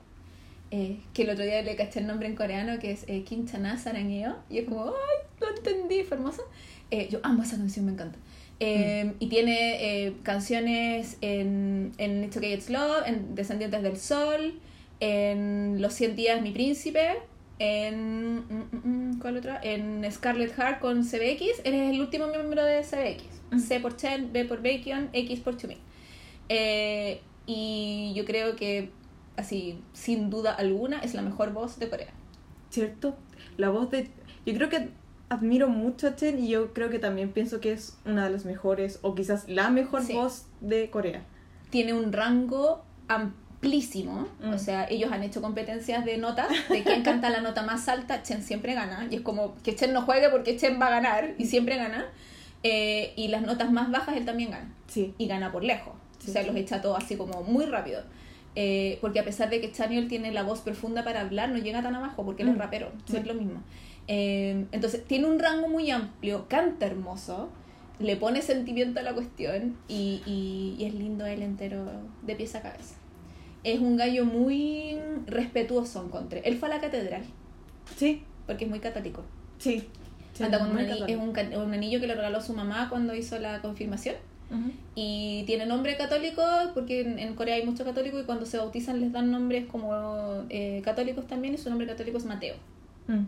[0.73, 3.47] eh, que el otro día le caché el nombre en coreano que es eh, Kim
[3.47, 4.37] Chana Sarangeo.
[4.49, 5.27] Y es como, ¡ay!
[5.41, 6.43] Lo entendí, fue hermoso.
[6.93, 8.19] Eh, yo amo esa canción, me encanta.
[8.61, 14.61] Eh, Y tiene eh, canciones en, en It's Okay, It's Love, en Descendientes del Sol,
[15.01, 17.23] en Los 100 Días, Mi Príncipe,
[17.59, 18.37] en.
[18.37, 19.61] mm, mm, mm, ¿Cuál otra?
[19.63, 21.61] En Scarlet Heart con CBX.
[21.65, 23.43] Él es el último miembro de CBX.
[23.51, 23.59] Mm.
[23.59, 25.79] C por Chen, B por Bacon, X por Chumi.
[26.49, 28.91] Eh, y yo creo que,
[29.37, 32.13] así, sin duda alguna, es la mejor voz de Corea.
[32.71, 33.17] ¿Cierto?
[33.57, 34.11] La voz de...
[34.47, 34.91] Yo creo que
[35.31, 38.45] admiro mucho a Chen y yo creo que también pienso que es una de las
[38.45, 40.13] mejores o quizás la mejor Sí.
[40.13, 41.23] voz de Corea.
[41.71, 44.29] Tiene un rango amplísimo.
[44.43, 44.53] Mm.
[44.55, 46.49] O sea, ellos han hecho competencias de notas.
[46.69, 49.07] De quién canta la nota más alta, Chen siempre gana.
[49.11, 52.07] Y es como que Chen no juegue porque Chen va a ganar y siempre gana.
[52.63, 54.75] Eh, y las notas más bajas él también gana.
[54.87, 55.15] Sí.
[55.17, 55.95] y gana por lejos.
[56.19, 58.03] Sí, o sea, los echa todos así como muy rápido.
[58.57, 61.83] Eh, porque a pesar de que Chaniel tiene la voz profunda para hablar, no llega
[61.83, 63.63] tan abajo porque él es Mm, rapero, no es lo mismo.
[64.13, 67.49] Eh, entonces, tiene un rango muy amplio, canta hermoso,
[68.01, 71.85] le pone sentimiento a la cuestión y, y- y es lindo él entero
[72.23, 72.97] de pies a cabeza.
[73.63, 76.41] Es un gallo muy respetuoso, encontré.
[76.45, 77.23] Él fue a la catedral
[77.97, 78.23] Sí.
[78.47, 79.23] porque es muy católico.
[79.59, 79.85] Sí.
[80.33, 81.17] Sí, Anda con un, muy ani- es
[81.57, 84.17] un, anillo que le regaló su mamá cuando hizo la confirmación.
[84.97, 86.43] Y tiene nombre católico
[86.75, 90.43] porque en, en Corea hay muchos católicos y cuando se bautizan les dan nombres como
[90.49, 92.57] eh, católicos también y su nombre católico es Mateo.
[93.07, 93.27] Mm.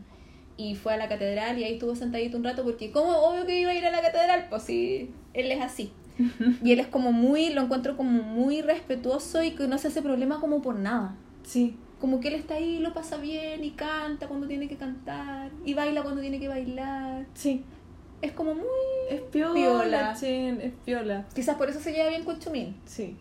[0.62, 3.60] Y fue a la catedral y ahí estuvo sentadito un rato porque como obvio que
[3.60, 5.92] iba a ir a la catedral, pues sí, él es así.
[6.62, 10.02] Y él es como muy, lo encuentro como muy respetuoso y que no se hace
[10.02, 11.16] problema como por nada.
[11.42, 11.76] Sí.
[12.00, 15.74] Como que él está ahí, lo pasa bien y canta cuando tiene que cantar y
[15.74, 17.26] baila cuando tiene que bailar.
[17.34, 17.64] Sí.
[18.20, 18.66] Es como muy...
[19.10, 20.14] Es piola, Piola.
[20.14, 21.26] Chen, es piola.
[21.34, 22.76] Quizás por eso se lleva bien con Chumín.
[22.86, 23.16] Sí.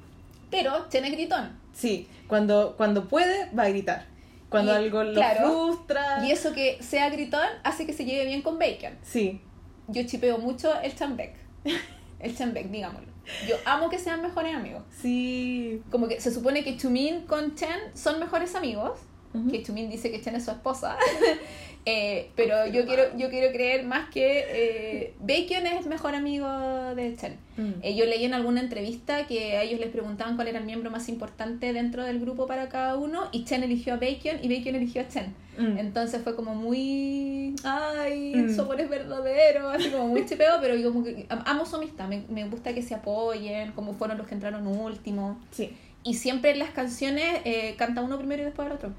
[0.52, 1.50] Pero Chen es gritón.
[1.74, 4.06] Sí, cuando, cuando puede, va a gritar.
[4.52, 5.40] Cuando Y- algo lo claro.
[5.50, 6.24] frustra.
[6.28, 8.96] Y eso que sea gritón hace que se lleve bien con Bacon.
[9.02, 9.42] Sí.
[9.88, 11.34] Yo chipeo mucho el Chanbeck.
[12.20, 13.08] El Chanbeck, digámoslo.
[13.48, 14.84] Yo amo que sean mejores amigos.
[15.02, 15.82] Sí.
[15.90, 19.00] Como que se supone que Chumin con Chen son mejores amigos.
[19.34, 19.50] Ujú.
[19.50, 20.98] Que Chumin dice que Chen es su esposa.
[21.86, 26.48] Eh, pero yo quiero, yo quiero creer más que eh, Bacon es mejor amigo
[26.96, 27.38] de Chen.
[27.58, 27.72] Mm.
[27.82, 30.92] Eh, yo leí en alguna entrevista que a ellos les preguntaban cuál era el miembro
[30.92, 34.76] más importante dentro del grupo para cada uno y Chen eligió a Bacon y Bacon
[34.76, 35.34] eligió a Chen.
[35.58, 35.78] Mm.
[35.80, 37.56] Entonces fue como muy.
[37.64, 38.36] ¡Ay!
[38.36, 38.56] Mm.
[38.56, 39.70] Su amor es verdadero.
[39.70, 42.08] Así como muy chipeo, pero yo como que am- amo su amistad.
[42.08, 45.40] Me, me gusta que se apoyen, como fueron los que entraron último.
[45.50, 45.72] Sí.
[46.04, 48.94] Y siempre en las canciones eh, canta uno primero y después el otro.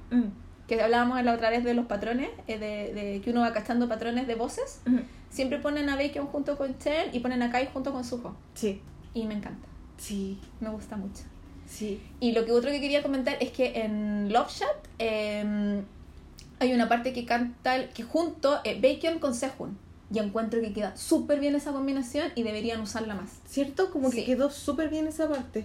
[0.67, 3.89] Que hablábamos la otra vez de los patrones, eh, de, de que uno va cachando
[3.89, 4.81] patrones de voces.
[4.87, 4.99] Mm.
[5.31, 8.37] Siempre ponen a Bacon junto con Chen y ponen a Kai junto con Suho.
[8.55, 8.81] Sí.
[9.15, 9.67] Y me encanta.
[9.99, 10.39] Sí.
[10.61, 11.23] Me gusta mucho.
[11.67, 12.01] Sí.
[12.21, 15.83] Y lo que otro que quería comentar es que en Love Shot eh,
[16.59, 19.77] hay una parte que canta, que junto eh, Bacon con Sehun.
[20.15, 23.31] Y encuentro que queda súper bien esa combinación y deberían usarla más.
[23.47, 23.91] ¿Cierto?
[23.91, 24.25] Como que Sí.
[24.27, 25.65] quedó súper bien esa parte.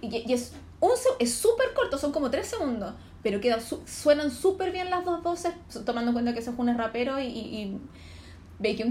[0.00, 0.52] Y, y es
[0.94, 5.04] se- es súper corto, son como tres segundos, pero queda su- suenan súper bien las
[5.04, 5.52] dos voces,
[5.84, 7.78] tomando en cuenta que Sehun es rapero y, y,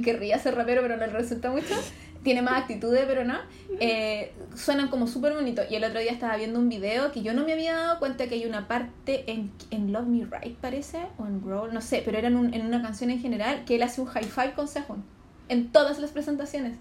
[0.03, 1.73] querría ser rapero, pero no le resulta mucho.
[2.23, 3.35] Tiene más actitudes, pero no.
[3.79, 5.65] Eh, suenan como súper bonitos.
[5.69, 8.27] Y el otro día estaba viendo un video que yo no me había dado cuenta
[8.27, 12.01] que hay una parte en, en Love Me Right, parece, o en Growl, no sé,
[12.03, 14.53] pero era en, un- en una canción en general que él hace un high five
[14.55, 15.05] con.
[15.47, 16.77] En todas las presentaciones.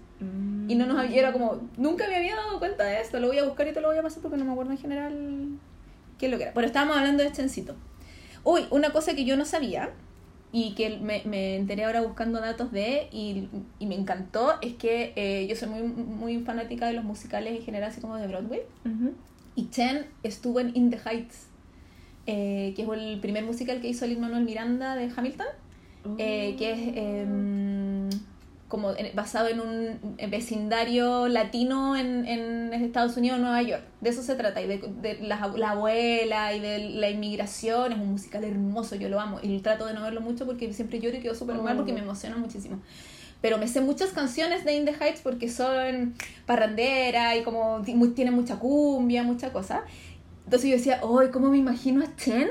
[0.67, 3.37] Y no nos había, era como, nunca me había dado cuenta de esto, lo voy
[3.37, 5.47] a buscar y te lo voy a pasar porque no me acuerdo en general
[6.17, 6.53] qué es lo que era.
[6.53, 7.75] Pero estábamos hablando de Chencito.
[8.43, 9.91] Uy, una cosa que yo no sabía
[10.51, 13.49] y que me, me enteré ahora buscando datos de y,
[13.79, 17.63] y me encantó es que eh, yo soy muy, muy fanática de los musicales en
[17.63, 18.61] general, así como de Broadway.
[19.55, 21.47] Y Chen estuvo en In the Heights,
[22.27, 25.47] eh, que es el primer musical que hizo Lin Manuel Miranda de Hamilton
[26.17, 27.86] eh, que es em,
[28.67, 33.83] como en- basado en un vecindario latino en, en Estados Unidos, Nueva York.
[34.01, 37.93] De eso se trata, y de, de la, la abuela y de la inmigración.
[37.93, 39.39] Es un musical hermoso, yo lo amo.
[39.41, 42.01] Y trato de no verlo mucho porque siempre lloro y quedo súper mal porque me
[42.01, 42.79] emociona muchísimo.
[43.39, 46.15] Pero me sé muchas canciones de In the Heights porque son
[46.45, 47.83] parrandera y como
[48.15, 49.83] tienen mucha cumbia, mucha cosa.
[50.45, 52.49] Entonces yo decía, ¡ay, cómo me imagino a Chen!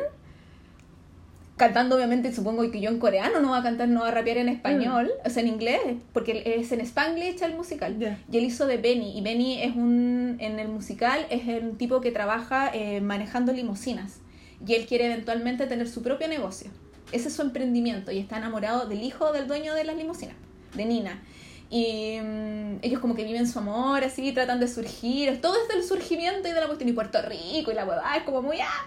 [1.57, 4.37] Cantando obviamente supongo que yo en coreano no va a cantar no va a rapear
[4.39, 5.81] en español o sea en inglés
[6.13, 7.99] porque es en Spanglish el musical.
[7.99, 8.19] Ya.
[8.31, 12.01] y él hizo de Benny y Benny es un en el musical es un tipo
[12.01, 14.21] que trabaja eh, manejando limusinas.
[14.67, 16.71] Y él quiere eventualmente tener su propio negocio.
[17.13, 20.35] Ese es su emprendimiento y está enamorado del hijo del dueño de las limusinas
[20.75, 21.23] de Nina.
[21.69, 25.41] Y mm, ellos como que viven su amor así tratan de surgir.
[25.41, 26.89] Todo es del surgimiento y de la cuestión.
[26.89, 28.87] Y Puerto Rico y la huevada es como muy ah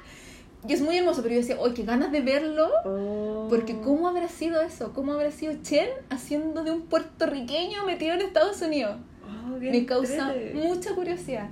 [0.68, 2.70] y es muy hermoso pero yo decía ¡ay qué ganas de verlo!
[2.86, 3.47] Oh.
[3.49, 4.93] Porque ¿cómo habrá sido eso?
[4.93, 8.97] ¿Cómo habrá sido Chen haciendo de un puertorriqueño metido en Estados Unidos?
[9.26, 11.49] Oh, Me causa mucha curiosidad.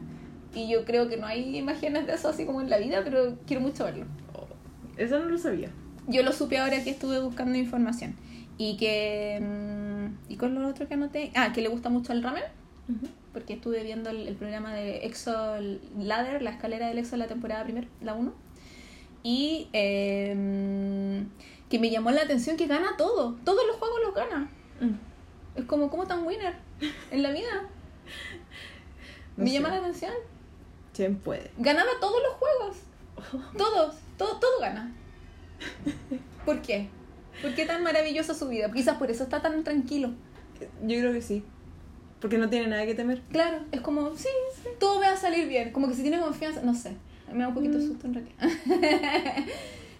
[0.53, 3.37] Y yo creo que no hay imágenes de eso así como en la vida, pero
[3.45, 4.05] quiero mucho verlo.
[4.97, 5.69] Eso no lo sabía.
[6.07, 8.15] Yo lo supe ahora que estuve buscando información.
[8.57, 9.39] Y que...
[9.39, 11.31] mm, ¿Y con lo otro que anoté?
[11.35, 12.43] Ah, que le gusta mucho el ramen.
[13.33, 15.57] Porque estuve viendo el, el programa de Exo
[15.99, 18.46] Ladder, la escalera del Exo la temporada primera, la 1.
[19.29, 20.33] Y eh,
[21.69, 23.35] que me llamó la atención que gana todo.
[23.43, 24.49] Todos los juegos los gana.
[24.79, 25.59] Mm.
[25.59, 26.53] Es como, como tan winner
[27.11, 27.67] en la vida.
[29.35, 29.55] No me sé.
[29.55, 30.13] llama la atención.
[30.93, 31.51] Chen puede.
[31.57, 32.77] Ganaba todos los juegos.
[33.57, 33.95] Todos.
[34.17, 34.95] Todo, todo gana.
[36.45, 36.87] ¿Por qué?
[37.41, 38.71] ¿Por qué tan maravillosa su vida?
[38.71, 40.11] Quizás por eso está tan tranquilo.
[40.83, 41.43] Yo creo que sí.
[42.21, 43.21] Porque no tiene nada que temer.
[43.29, 45.73] Claro, es como, sí, sí, todo me va a salir bien.
[45.73, 46.95] Como que si tiene confianza, no sé.
[47.31, 47.81] Me da un poquito Mm.
[47.87, 48.37] susto en realidad.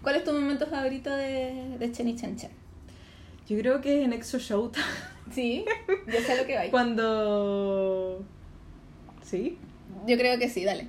[0.01, 2.51] ¿Cuál es tu momento favorito de, de Chen y Chen Chen?
[3.47, 4.85] Yo creo que es en Exo Showtime.
[5.29, 5.65] Sí,
[6.07, 6.61] yo sé lo que va.
[6.71, 8.23] Cuando.
[9.23, 9.57] ¿Sí?
[10.07, 10.87] Yo creo que sí, dale.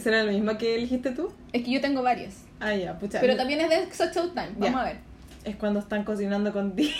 [0.00, 1.32] ¿Será la misma que elegiste tú?
[1.52, 2.34] Es que yo tengo varios.
[2.60, 3.20] Ah, ya, pucha.
[3.20, 4.50] Pero también es de Exo Showtime.
[4.58, 4.80] Vamos Ya.
[4.80, 4.96] a ver.
[5.42, 6.92] Es cuando están cocinando con ti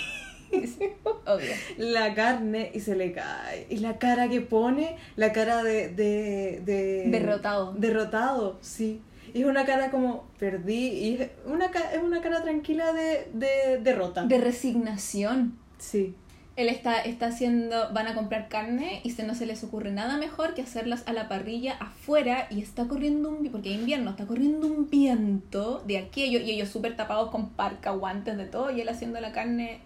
[1.25, 1.51] Obvio.
[1.77, 3.67] la carne y se le cae.
[3.69, 5.89] Y la cara que pone, la cara de.
[5.89, 7.73] de, de- Derrotado.
[7.73, 9.01] Derrotado, sí.
[9.33, 10.87] Y es una cara como perdí.
[10.87, 14.23] Y es una, es una cara tranquila de, de derrota.
[14.23, 15.57] De resignación.
[15.77, 16.15] Sí.
[16.55, 20.15] Él está, está haciendo, van a comprar carne y se, no se les ocurre nada
[20.15, 24.25] mejor que hacerlas a la parrilla afuera y está corriendo un, porque es invierno, está
[24.25, 28.79] corriendo un viento de aquello y ellos súper tapados con parca, guantes, de todo y
[28.79, 29.79] él haciendo la carne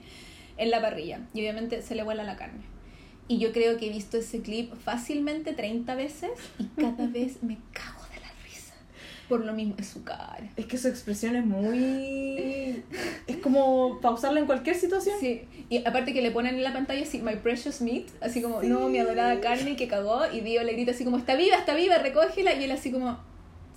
[0.60, 2.61] en la parrilla y obviamente se le vuela la carne.
[3.27, 7.57] Y yo creo que he visto ese clip fácilmente 30 veces y cada vez me
[7.73, 8.73] cago de la risa.
[9.27, 10.49] Por lo mismo, es su cara.
[10.56, 12.84] Es que su expresión es muy...
[13.27, 15.15] Es como pausarla en cualquier situación.
[15.19, 18.61] Sí, y aparte que le ponen en la pantalla así, my precious meat, así como,
[18.61, 18.68] Sí.
[18.68, 21.76] no, mi adorada carne que cagó, y Dio le grita así como, está viva, está
[21.76, 23.19] viva, recógela, y él así como,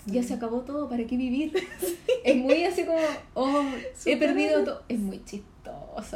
[0.07, 1.53] ya se acabó todo, ¿para qué vivir?
[2.25, 2.99] Es muy así como,
[3.35, 3.65] oh,
[3.95, 5.19] Su he perdido todo, es muy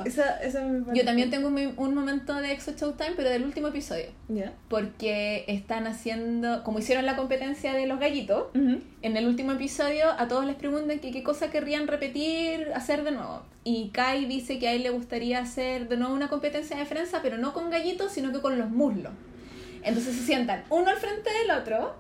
[0.04, 3.68] Esa, esa me Yo también tengo un, un momento de Exo Showtime, pero del último
[3.68, 4.52] episodio, ¿Ya?
[4.68, 8.80] porque están haciendo, como hicieron la competencia de los gallitos, Ujú.
[9.02, 13.10] en el último episodio a todos les preguntan que qué cosa querrían repetir, hacer de
[13.12, 13.42] nuevo.
[13.64, 17.20] Y Kai dice que a él le gustaría hacer de nuevo una competencia de prensa,
[17.22, 19.12] pero no con gallitos, sino que con los muslos.
[19.82, 21.94] Entonces se sientan uno al frente del otro,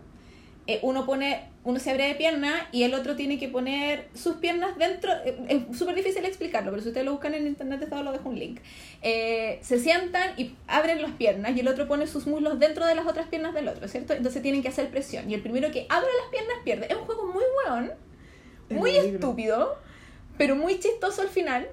[0.68, 4.36] eh, uno pone, uno se abre de pierna y el otro tiene que poner sus
[4.36, 5.12] piernas dentro.
[5.24, 5.38] eh,
[5.70, 8.38] Es súper difícil explicarlo, pero si ustedes lo buscan en internet, estado lo dejo un
[8.38, 8.60] link.
[9.02, 12.94] Eh, se sientan y abren las piernas y el otro pone sus muslos dentro de
[12.94, 14.12] las otras piernas del otro, ¿cierto?
[14.14, 16.86] Entonces tienen que hacer presión y el primero que abre las piernas pierde.
[16.90, 17.44] Es un juego muy
[18.68, 19.14] Es muy ridículo.
[19.14, 19.78] estúpido,
[20.38, 21.68] pero muy chistoso al final.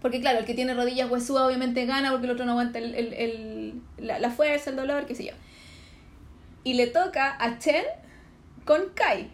[0.00, 2.94] Porque claro, el que tiene rodillas huesudas obviamente gana porque el otro no aguanta el,
[2.94, 5.32] el- el- la, la fuerza, el dolor, qué sé yo.
[6.68, 7.84] Y le toca a Chen
[8.66, 9.30] con Kai.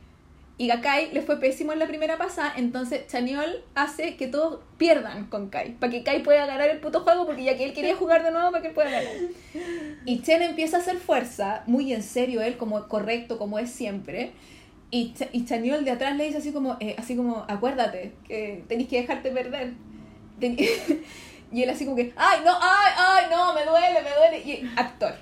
[0.56, 4.60] Y a Kai le fue pésimo en la primera pasada, entonces Chaniol hace que todos
[4.78, 7.72] pierdan con Kai, para que Kai pueda ganar el puto juego, porque ya que él
[7.72, 9.12] quería jugar de nuevo para que él pueda ganar.
[10.04, 14.30] Y Chen empieza a hacer fuerza, muy en serio él, como correcto, como es siempre.
[14.92, 18.62] Y, Ch- y Chaniol de atrás le dice así como, eh, así como, acuérdate, que
[18.68, 19.72] tenéis que dejarte perder.
[20.38, 20.56] Ten-
[21.52, 24.38] y él así como que, ay, no, ay, ay, no, me duele, me duele.
[24.44, 25.14] Y actor,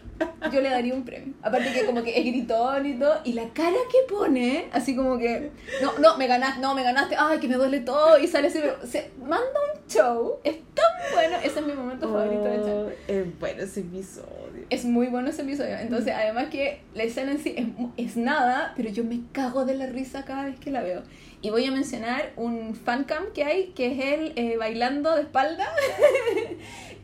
[0.50, 1.34] yo le daría un premio.
[1.42, 3.20] Aparte que como que es gritón y todo.
[3.24, 5.50] Y la cara que pone, así como que,
[5.82, 8.18] no, no, me ganaste, no, me ganaste, ay, que me duele todo.
[8.18, 10.38] Y sale así, se manda un show.
[10.42, 12.70] Es tan bueno, ese es mi momento favorito de Chan.
[12.70, 14.66] Oh, es bueno ese episodio.
[14.70, 15.76] Es muy bueno ese episodio.
[15.76, 17.66] Entonces, además que la escena en sí es,
[17.98, 21.02] es nada, pero yo me cago de la risa cada vez que la veo.
[21.42, 25.68] Y voy a mencionar un fancam que hay, que es él eh, bailando de espalda.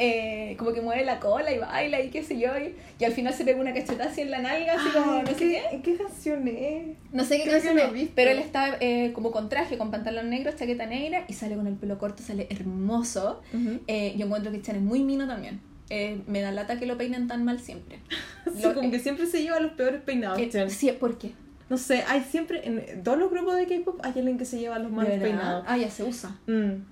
[0.01, 2.57] Eh, como que mueve la cola y baila y qué sé yo.
[2.57, 5.27] Y, y al final se pega una cachetada así en la nalga, así como, no
[5.27, 5.81] sé ¿qué, qué.
[5.83, 6.97] ¿Qué canción es?
[7.11, 10.53] No sé qué canción es, pero él está eh, como con traje, con pantalón negro,
[10.53, 13.43] chaqueta negra y sale con el pelo corto, sale hermoso.
[13.53, 15.61] Yo encuentro que Chan es muy mino también.
[15.91, 17.99] Eh, me da lata que lo peinen tan mal siempre.
[18.55, 20.39] Sí, Lo- como que siempre se lleva los peores peinados.
[20.41, 21.33] Eh, sí, ¿por qué?
[21.71, 24.79] No sé, hay siempre, en todos los grupos de K-pop hay alguien que se lleva
[24.79, 25.37] los malos ¿De verdad?
[25.39, 25.65] peinados.
[25.69, 26.31] Ah, ya se usa.
[26.47, 26.83] Mm,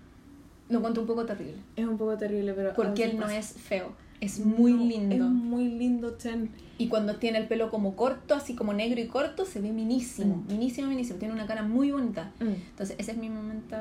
[0.69, 1.57] Lo encuentro un poco terrible.
[1.77, 2.70] es un poco terrible, pero...
[2.70, 3.39] a Porque él no pasa.
[3.39, 3.93] es feo.
[4.20, 5.15] Es muy No, lindo.
[5.15, 6.51] Es muy lindo, Chen.
[6.78, 10.36] Y cuando tiene el pelo como corto, así como negro y corto, se ve minísimo.
[10.36, 10.53] Mm.
[10.53, 11.19] Minísimo, minísimo.
[11.19, 12.32] Tiene una cara muy bonita.
[12.40, 12.48] Mm.
[12.70, 13.77] Entonces, ese es mi momento.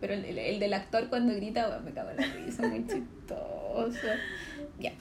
[0.00, 2.86] Pero el, el- el del actor cuando grita, weón, me cago en la risa, muy
[2.86, 4.08] chistoso.
[4.80, 4.92] Ya.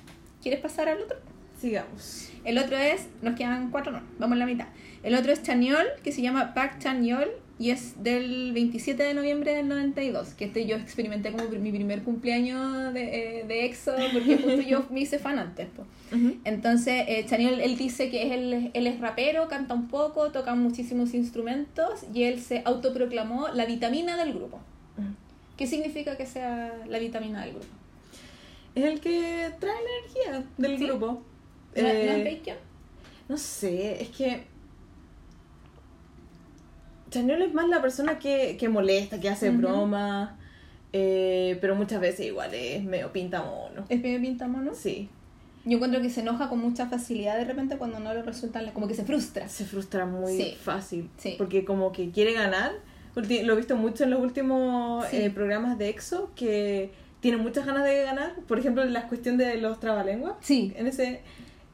[0.41, 1.17] ¿Quieres pasar al otro?
[1.59, 2.29] Sigamos.
[2.45, 4.67] El otro es, nos quedan cuatro, no, vamos en la mitad.
[5.07, 7.29] El otro es Chaniol, que se llama Park Chaniol
[7.59, 10.33] y es del 27 de noviembre del 92.
[10.33, 14.85] Que este yo experimenté como mi primer cumpleaños de, eh, de EXO, porque justo yo
[14.91, 15.67] me hice fan antes.
[15.69, 15.85] po.
[16.43, 21.13] Entonces, eh, Chaniol, él dice que él, él es rapero, canta un poco, toca muchísimos
[21.13, 24.57] instrumentos y él se autoproclamó la vitamina del grupo.
[24.97, 25.13] Mm.
[25.55, 27.65] ¿Qué significa que sea la vitamina del grupo?
[28.75, 29.89] Es el que trae la
[30.33, 30.85] energía del Sí.
[30.85, 31.05] grupo.
[31.07, 32.61] ¿No, no Eh, es bacon?
[33.29, 34.43] No sé, es que.
[37.09, 39.59] Chanel es más la persona que, que molesta, que hace Ujú.
[39.59, 40.31] bromas,
[40.93, 43.85] eh, pero muchas veces igual es medio pinta mono.
[43.89, 44.73] ¿Es medio pintamono?
[44.73, 45.09] Sí,
[45.65, 48.87] Yo encuentro que se enoja con mucha facilidad de repente cuando no le resultan, como
[48.87, 49.49] que se frustra.
[49.49, 50.55] se frustra muy Sí.
[50.61, 51.09] fácil.
[51.17, 51.35] Sí.
[51.37, 52.71] Porque como que quiere ganar.
[53.15, 55.17] Lo he visto mucho en los últimos Sí.
[55.17, 58.33] eh, programas de EXO que tiene muchas ganas de ganar.
[58.47, 60.35] Por ejemplo, la cuestión de los trabalenguas.
[60.41, 60.71] Sí.
[60.77, 61.21] en ese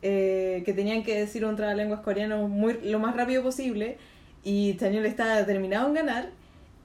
[0.01, 3.97] eh, que tenían que decir un trabalenguas coreano muy, lo más rápido posible
[4.43, 6.29] y Daniel estaba determinado en ganar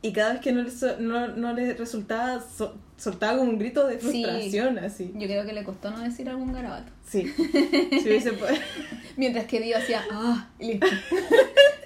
[0.02, 0.70] y cada vez que no le,
[1.00, 4.22] no, no le resultaba so- soltaba como un grito de Sí.
[4.24, 6.90] frustración así Yo creo que le costó no decir algún garabato.
[7.06, 8.32] sí si hubiese
[9.16, 10.86] Mientras que Dio hacía, ah, listo.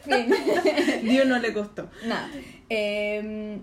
[1.03, 2.28] Dios no le costó Nada.
[2.69, 3.59] Eh,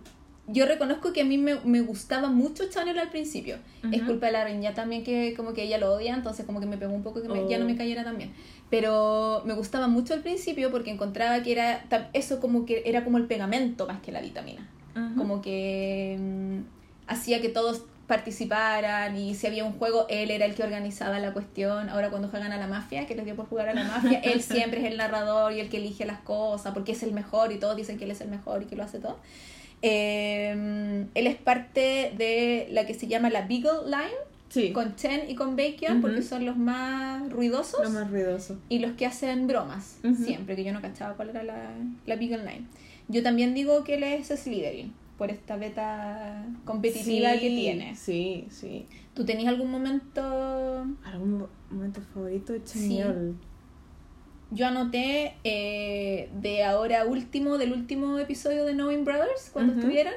[0.52, 3.58] yo reconozco que a mí me, me gustaba mucho Channel al principio.
[3.92, 6.66] Es culpa de la reina también que como que ella lo odia, entonces como que
[6.66, 7.68] me pegó un poco que me- ya no Oh.
[7.68, 8.32] me cayera tan bien.
[8.70, 13.18] Pero me gustaba mucho al principio porque encontraba que era eso como que era como
[13.18, 14.68] el pegamento más que la vitamina.
[15.18, 16.60] como que mm,
[17.08, 21.32] hacía que todos participaran y si había un juego, él era el que organizaba la
[21.34, 21.90] cuestión.
[21.90, 24.42] Ahora cuando juegan a la mafia, que les dio por jugar a la mafia, él
[24.42, 27.60] siempre es el narrador y el que elige las cosas porque es el mejor y
[27.60, 29.18] todos dicen que él es el mejor y que lo hace todo.
[29.82, 34.18] Eh, él es parte de la que se llama la Beagle Line,
[34.50, 34.72] Sí.
[34.74, 38.58] con Chen y con Bacon, porque son los más ruidosos Lo más ruidoso.
[38.68, 41.70] y los que hacen bromas, siempre, que yo no cachaba cuál era la,
[42.08, 42.66] la Beagle Line.
[43.10, 47.96] Yo también digo que él es Slytherin, por esta beta competitiva Sí, que tiene.
[47.96, 48.88] Sí, sí.
[49.14, 50.22] ¿Tú tenías algún momento
[51.04, 53.00] ¿Algún mo- momento favorito de Sí.
[54.52, 60.14] Yo anoté eh, de ahora último, del último episodio de Knowing Brothers, cuando estuvieron,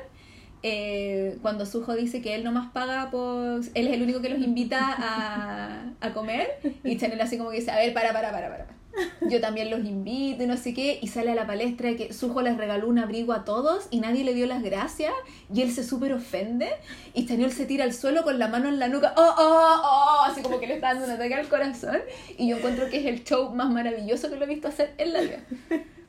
[0.62, 3.60] eh, cuando Suho dice que él nomás paga por...
[3.74, 6.48] Él es el único que los invita a, a comer
[6.84, 8.81] y Chanel así como que dice, a ver, para, para, para, para.
[9.22, 12.42] Yo también los invito y no sé qué, y sale a la palestra que Suho
[12.42, 15.12] les regaló un abrigo a todos y nadie le dio las gracias
[15.52, 16.70] y él se súper ofende
[17.14, 20.24] y Chanel se tira al suelo con la mano en la nuca, oh, oh, oh,
[20.26, 22.00] así como que le está dando un ataque al corazón
[22.36, 25.12] y yo encuentro que es el show más maravilloso que lo he visto hacer en
[25.12, 25.40] la vida.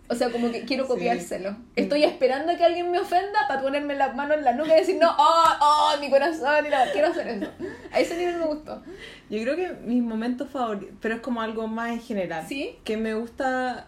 [0.10, 0.90] O sea, como que quiero Sí.
[0.90, 1.56] copiárselo.
[1.76, 4.80] Estoy esperando a que alguien me ofenda para ponerme la mano en la nuca y
[4.82, 7.50] decir, no, oh, oh, mi corazón, y quiero hacer eso.
[7.92, 8.84] A ese nivel me gustó.
[9.30, 12.46] Yo creo que mis momentos favoritos, pero es como algo más en general.
[12.48, 12.76] ¿Sí?
[12.84, 13.88] Que me gusta,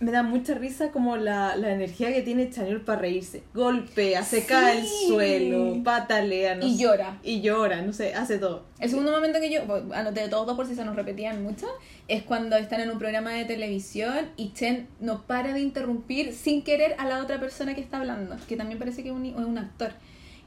[0.00, 3.42] me da mucha risa como la, la energía que tiene Chañol para reírse.
[3.54, 4.46] Golpea, se Sí.
[4.46, 7.18] cae al suelo, patalea, no Y sé- llora.
[7.22, 8.64] Y llora, no sé, hace todo.
[8.78, 11.42] El segundo momento que yo bueno, anoté de todos dos por si se nos repetían
[11.42, 11.66] mucho
[12.08, 16.62] es cuando están en un programa de televisión y Chen no para de interrumpir sin
[16.62, 19.34] querer a la otra persona que está hablando, que también parece que es un, es
[19.36, 19.92] un actor.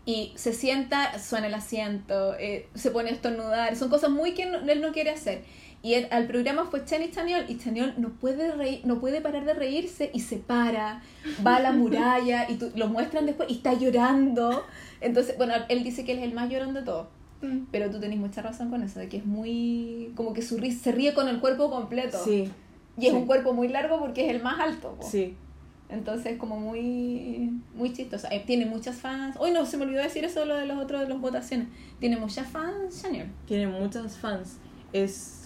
[0.06, 4.46] Y se sienta, suena el asiento, eh, se pone a estornudar, son cosas muy que
[4.48, 5.44] no- él no quiere hacer.
[5.84, 9.20] Y él- al programa fue Chen y Chaniol y Chaniol no puede, reír, no puede
[9.22, 11.02] parar de reírse y se para,
[11.46, 14.64] va a la muralla y tú- lo muestran después y está llorando.
[15.02, 17.08] Entonces, bueno, él dice que él es el más llorón de todos.
[17.74, 20.14] Pero tú tenés mucha razón con eso, de que es muy.
[20.16, 22.18] como que su se ríe con el cuerpo completo.
[22.24, 22.50] Sí,
[22.98, 23.18] Y es sí.
[23.18, 24.96] un cuerpo muy largo porque es el más alto.
[24.98, 25.06] po.
[25.06, 25.36] sí.
[25.90, 27.52] Entonces, como muy.
[27.76, 28.28] muy chistoso.
[28.32, 29.36] Eh, tiene muchas fans.
[29.40, 31.68] Hoy no se me olvidó decir eso lo de los otros de las votaciones.
[32.00, 33.28] Tiene muchas fans, Chanel.
[33.46, 34.58] Tiene muchos fans.
[34.94, 35.43] Es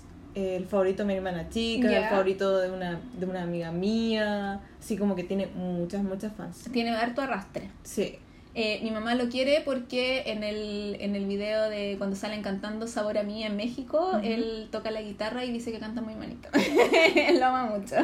[0.57, 4.61] el favorito de mi hermana chica, el favorito de una, de una amiga mía.
[4.79, 6.65] Así como que tiene muchas, muchas fans.
[6.71, 7.69] Tiene harto arrastre.
[7.83, 8.17] Sí.
[8.59, 12.87] Eh, mi mamá lo quiere porque en el, en el video de cuando salen cantando
[12.87, 16.49] Sabor a mí en México, él toca la guitarra y dice que canta muy manito.
[17.15, 17.95] él lo ama mucho.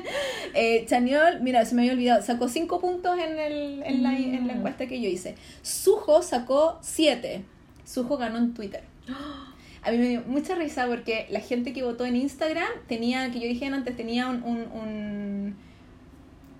[0.54, 4.46] eh, Chaniol, mira, se me había olvidado, sacó 5 puntos en, el, en, la, en
[4.48, 4.56] la Mm.
[4.58, 5.36] encuesta que yo hice.
[5.62, 7.44] Sujo sacó 7.
[7.84, 8.82] Sujo ganó en Twitter.
[9.82, 13.40] A mí me dio mucha risa porque la gente que votó en Instagram tenía, que
[13.40, 15.56] yo dije antes, tenía un, un- un-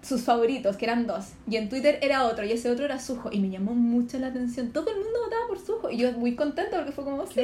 [0.02, 1.32] sus favoritos, que eran dos.
[1.46, 3.28] Y en Twitter era otro, y ese otro era Sujo.
[3.30, 4.72] Y me llamó mucho la atención.
[4.72, 5.90] Todo el mundo votaba por Sujo.
[5.90, 7.42] Y yo muy contenta porque fue como, sí,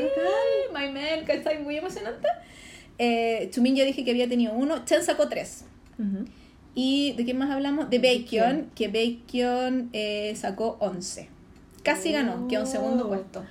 [0.75, 1.63] my man, ¿cachai?
[1.63, 2.27] Muy emocionante.
[2.99, 4.85] Eh, Chumin ya dije que había tenido uno.
[4.87, 5.67] Chen sacó tres.
[6.75, 7.91] ¿Y de quién más hablamos?
[7.91, 11.29] De Bacon, que Bacon eh, sacó 11.
[11.83, 13.09] Casi ganó, quedó en segundo Oh.
[13.09, 13.45] puesto.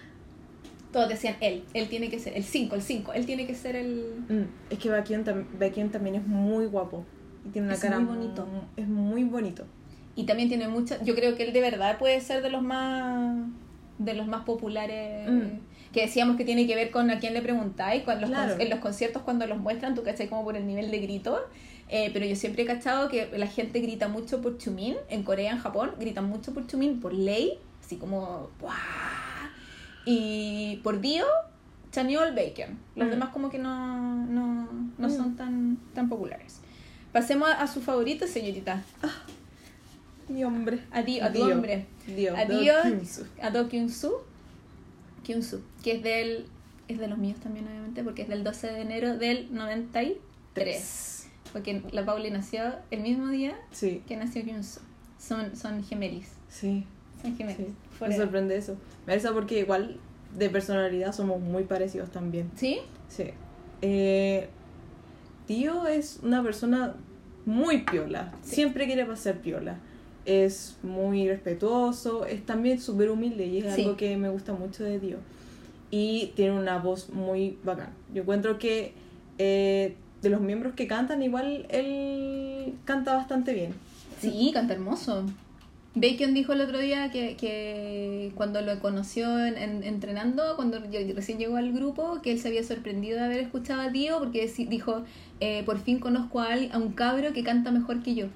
[0.96, 3.76] Todos decían él, él tiene que ser, el 5, el 5, él tiene que ser
[3.76, 4.24] el...
[4.30, 4.44] Mm,
[4.74, 7.04] Es que Baekhyun, tam- Baekhyun también es muy guapo.
[7.46, 8.48] Y tiene una Es cara muy bonito.
[8.78, 9.66] Es muy bonito.
[10.16, 13.46] Y también tiene mucha, yo creo que él de verdad puede ser de los más
[13.98, 15.60] de los más populares Mm.
[15.92, 18.56] que decíamos que tiene que ver con a quién le preguntáis, Claro.
[18.58, 21.40] en los conciertos cuando los muestran, tú cachai como por el nivel de grito.
[21.90, 25.52] Eh, pero yo siempre he cachado que la gente grita mucho por Chumin, en Corea,
[25.52, 29.25] en Japón, gritan mucho por Chumin, por ley, así como ¡buah!
[30.06, 31.26] Y por Dio,
[31.92, 32.78] Chaniol Bacon.
[32.96, 33.12] Los Mm.
[33.12, 34.68] demás como que no, no,
[34.98, 35.12] no Mm.
[35.12, 36.60] son tan, tan populares.
[37.12, 38.84] Pasemos a, a su favorito, señorita.
[40.28, 40.80] Mi hombre.
[40.92, 41.46] A Dio, a Dio.
[41.46, 41.86] hombre.
[42.08, 42.36] Dio.
[42.36, 43.26] A Do Dio, Kyung-soo.
[43.42, 44.24] a Do Kyung-soo.
[45.26, 46.46] Kyung-soo, que es del
[46.88, 51.28] es de los míos también obviamente porque es del 12 de enero del 93.
[51.52, 54.82] Porque la Pauli nació el mismo día Sí, que nació Kyung-soo.
[55.20, 56.86] Son son gemelis, sí.
[57.22, 57.58] son gemelis.
[57.68, 57.74] sí.
[58.02, 58.76] Me sorprende eso.
[59.08, 59.98] Me risa porque igual
[60.38, 62.50] de personalidad somos muy parecidos también.
[62.56, 62.80] ¿Sí?
[63.08, 63.26] Sí.
[63.82, 64.50] Eh,
[65.48, 66.96] tío es una persona
[67.46, 68.34] muy piola.
[68.44, 68.56] Sí.
[68.56, 69.78] Siempre quiere pasar piola.
[70.26, 72.26] Es muy respetuoso.
[72.26, 73.84] Es también súper humilde y es Sí.
[73.84, 75.18] algo que me gusta mucho de Dio.
[75.92, 77.90] Y tiene una voz muy bacán.
[78.14, 78.94] Yo encuentro que
[79.38, 83.74] eh, de los miembros que cantan, igual él canta bastante bien.
[84.20, 85.24] Sí, canta hermoso.
[85.96, 90.80] Bacon dijo el otro día que, que cuando lo conoció en- en- entrenando, cuando
[91.16, 94.52] recién llegó al grupo, que él se había sorprendido de haber escuchado a Dio porque
[94.70, 95.04] dijo,
[95.40, 98.28] eh, por fin conozco a, a un cabro que canta mejor que yo.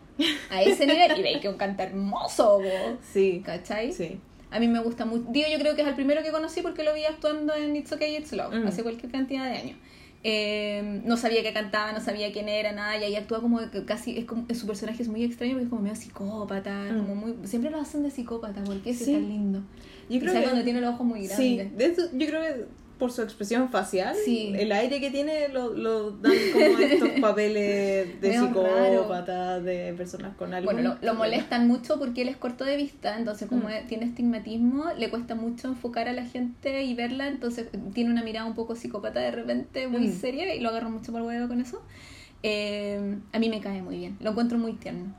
[0.49, 1.19] A ese nivel.
[1.19, 2.97] Y Bacon canta hermoso, po.
[3.13, 3.41] Sí.
[3.45, 3.91] ¿cachai?
[3.91, 4.17] Sí.
[4.51, 5.25] A mí me gusta mucho.
[5.29, 7.91] Dio yo creo que es el primero que conocí porque lo vi actuando en It's
[7.91, 8.67] Okay, It's Love, Mm.
[8.67, 9.77] hace cualquier cantidad de años.
[10.23, 13.85] Eh, no sabía que cantaba, no sabía quién era, nada, y ahí actúa como que
[13.85, 16.97] casi, es como, su personaje es muy extraño porque es como medio psicópata, Mm.
[16.99, 19.13] como muy, siempre lo hacen de psicópata, porque es Sí.
[19.13, 19.63] tan lindo.
[20.09, 21.77] Yo creo sea que cuando tiene los ojos muy Sí, grandes.
[21.77, 22.65] de eso- yo creo que
[22.99, 24.53] por su expresión facial, Sí.
[24.55, 30.53] el aire que tiene lo, lo dan como estos papeles de psicópata, de personas con
[30.53, 30.71] algo.
[30.71, 33.87] Bueno, lo, lo molestan mucho porque él es corto de vista, entonces como Mm.
[33.87, 38.45] tiene estigmatismo, le cuesta mucho enfocar a la gente y verla, entonces tiene una mirada
[38.45, 40.11] un poco psicópata de repente, muy Mm.
[40.19, 41.81] seria, y lo agarro mucho por huevo con eso.
[42.43, 45.13] Eh, a mí me cae muy bien, lo encuentro muy tierno,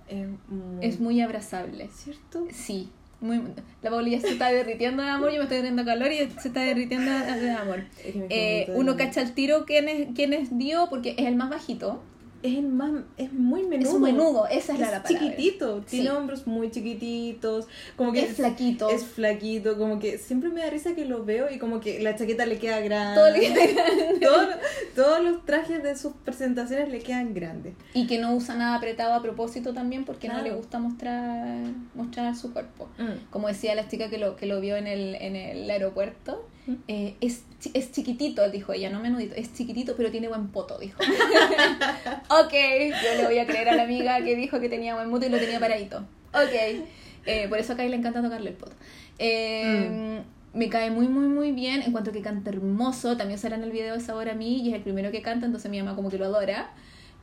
[0.49, 0.85] muy...
[0.87, 1.89] es muy abrazable.
[1.93, 2.47] ¿Cierto?
[2.51, 2.89] Sí,
[3.21, 3.41] muy,
[3.83, 6.49] la Pauli ya se está derritiendo de amor, yo me estoy teniendo calor y se
[6.49, 7.85] está derritiendo de, de amor.
[8.05, 11.27] Es que mi Eh, uno cacha al tiro quién es, quién es Dio porque es
[11.27, 12.03] el más bajito,
[12.43, 12.91] Es el más...
[13.19, 13.95] Es muy menudo.
[13.97, 15.09] es menudo, esa es, la, la palabra.
[15.29, 16.17] chiquitito, tiene Sí.
[16.17, 18.89] hombros muy chiquititos, como que Es flaquito.
[18.89, 22.17] es flaquito, como que siempre me da risa que lo veo y como que la
[22.17, 23.15] chaqueta le queda grande.
[23.21, 24.19] Todo le queda grande.
[24.27, 24.49] Todo-
[24.95, 27.75] todos los trajes de sus presentaciones le quedan grandes.
[27.93, 31.59] Y que no usa nada apretado a propósito también porque no le gusta mostrar
[31.95, 32.89] mostrar su cuerpo.
[32.99, 33.29] Mm.
[33.31, 36.43] Como decía la chica que lo, que lo vio en el, en el aeropuerto.
[36.89, 37.45] Eh, es,
[37.75, 41.01] es chiquitito, dijo ella, no menudito, es chiquitito pero tiene buen poto, dijo.
[42.31, 45.27] ok, yo le voy a creer a la amiga que dijo que tenía buen poto
[45.27, 45.99] y lo tenía paradito.
[46.33, 46.87] Ok,
[47.27, 48.73] Eh, por eso a Kai le encanta tocarle el poto.
[49.19, 50.23] Eh,
[50.55, 51.83] Me cae muy, muy, muy bien.
[51.83, 53.17] Encuentro que canta hermoso.
[53.17, 55.47] También sale en el video de Sabor a mí y es el primero que canta,
[55.47, 56.71] entonces mi mamá como que lo adora.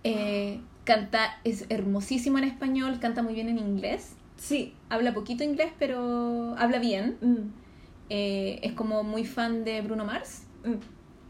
[0.04, 4.14] Eh, canta, es hermosísimo en español, canta muy bien en inglés.
[4.38, 4.76] Sí.
[4.90, 7.18] Habla poquito inglés, pero habla bien.
[7.22, 7.67] Mm.
[8.10, 10.44] Eh, es como muy fan de Bruno Mars.
[10.64, 10.74] Mm.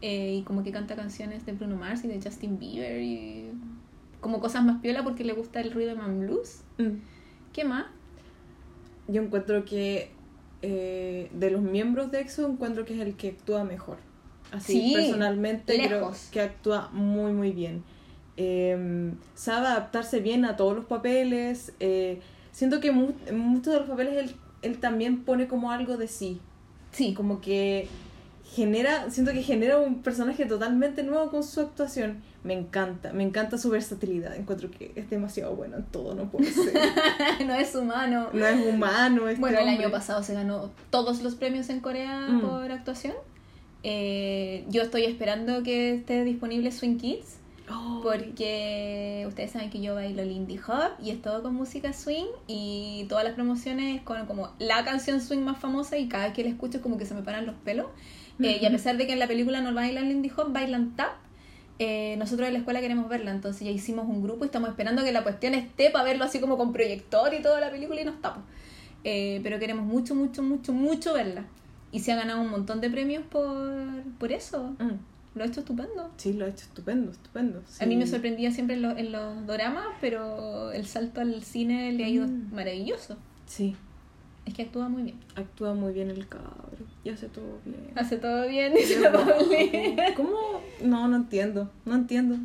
[0.00, 3.50] eh, y como que canta canciones de Bruno Mars y de Justin Bieber y
[4.20, 6.62] como cosas más piola porque le gusta el rhythm and blues.
[6.78, 6.98] Mm.
[7.52, 7.86] ¿Qué más?
[9.08, 10.10] Yo encuentro que
[10.62, 13.98] eh, de los miembros de EXO encuentro que es el que actúa mejor.
[14.52, 16.28] Así, Sí, personalmente creo lejos.
[16.32, 17.82] que actúa muy muy bien.
[18.36, 21.72] Eh, sabe adaptarse bien a todos los papeles.
[22.52, 26.40] siento que en muchos de los papeles él, él también pone como algo de sí.
[26.92, 27.88] Sí, Como que
[28.54, 32.22] genera, siento que genera un personaje totalmente nuevo con su actuación.
[32.44, 34.34] Me encanta, me encanta su versatilidad.
[34.36, 36.72] Encuentro que es demasiado bueno en todo, no puede ser.
[37.46, 38.28] no es humano.
[38.32, 39.28] No es humano.
[39.28, 39.84] Este Bueno, el hombre.
[39.84, 42.40] año pasado se ganó todos los premios en Corea Mm.
[42.40, 43.14] por actuación.
[43.84, 47.36] Eh, yo estoy esperando que esté disponible Swing Kids
[47.70, 52.26] Oh, porque ustedes saben que yo bailo Lindy Hop y es todo con música swing
[52.46, 56.42] y todas las promociones con como la canción swing más famosa y cada vez que
[56.44, 57.86] la escucho como que se me paran los pelos.
[58.42, 61.12] Eh, y a pesar de que en la película no bailan Lindy Hop, bailan tap.
[61.80, 65.04] eh, nosotros en la escuela queremos verla, entonces ya hicimos un grupo y estamos esperando
[65.04, 68.04] que la cuestión esté para verlo así como con proyector y toda la película y
[68.04, 68.40] nos tapo.
[69.04, 71.44] Eh, pero queremos mucho, mucho, mucho, mucho verla.
[71.92, 74.74] Y se ha ganado un montón de premios por, por eso.
[74.78, 74.98] Mm.
[75.34, 76.10] Lo ha hecho estupendo.
[76.16, 77.62] Sí, lo ha hecho estupendo, estupendo.
[77.80, 81.92] A mí me sorprendía siempre en, lo- en los doramas, pero el salto al cine
[81.92, 82.52] le ha ido Mm.
[82.54, 83.16] maravilloso.
[83.46, 83.76] Sí,
[84.46, 85.16] Es que actúa muy bien.
[85.36, 87.92] actúa muy bien el cabro y hace todo bien.
[87.94, 89.12] Hace todo bien, dice la.
[90.16, 90.38] ¿Cómo?
[90.82, 92.36] No, no entiendo, no entiendo.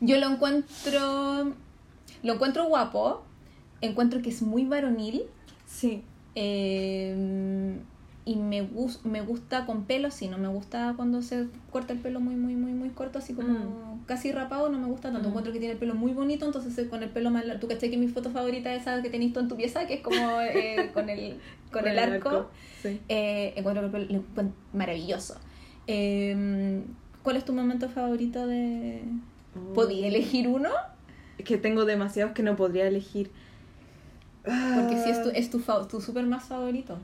[0.00, 1.54] Yo lo encuentro.
[2.22, 3.22] Lo encuentro guapo.
[3.80, 5.22] Encuentro que es muy varonil.
[5.66, 6.02] Sí,
[6.34, 7.78] eh,
[8.24, 11.98] y me, gus- me gusta con pelo, sí, no me gusta cuando se corta el
[12.00, 15.26] pelo muy, muy, muy, muy corto, así como casi rapado, no me gusta tanto.
[15.28, 15.30] Mm.
[15.30, 17.60] Encuentro que tiene el pelo muy bonito, entonces con el pelo más largo.
[17.60, 19.94] Tú caché que mi foto favorita es esa que tenés tú en tu pieza, que
[19.94, 21.38] es como eh, con, el,
[21.72, 22.50] con el arco.
[22.82, 23.00] Sí.
[23.08, 24.22] Eh, encuentro el pelo
[24.72, 25.36] maravilloso.
[25.86, 26.82] Eh,
[27.22, 29.02] ¿Cuál es tu momento favorito de...?
[29.74, 30.68] ¿Podí elegir uno?
[31.36, 33.30] Es que tengo demasiados que no podría elegir.
[34.44, 36.98] Porque si es tu, Ah, es tu, tu super más favorito.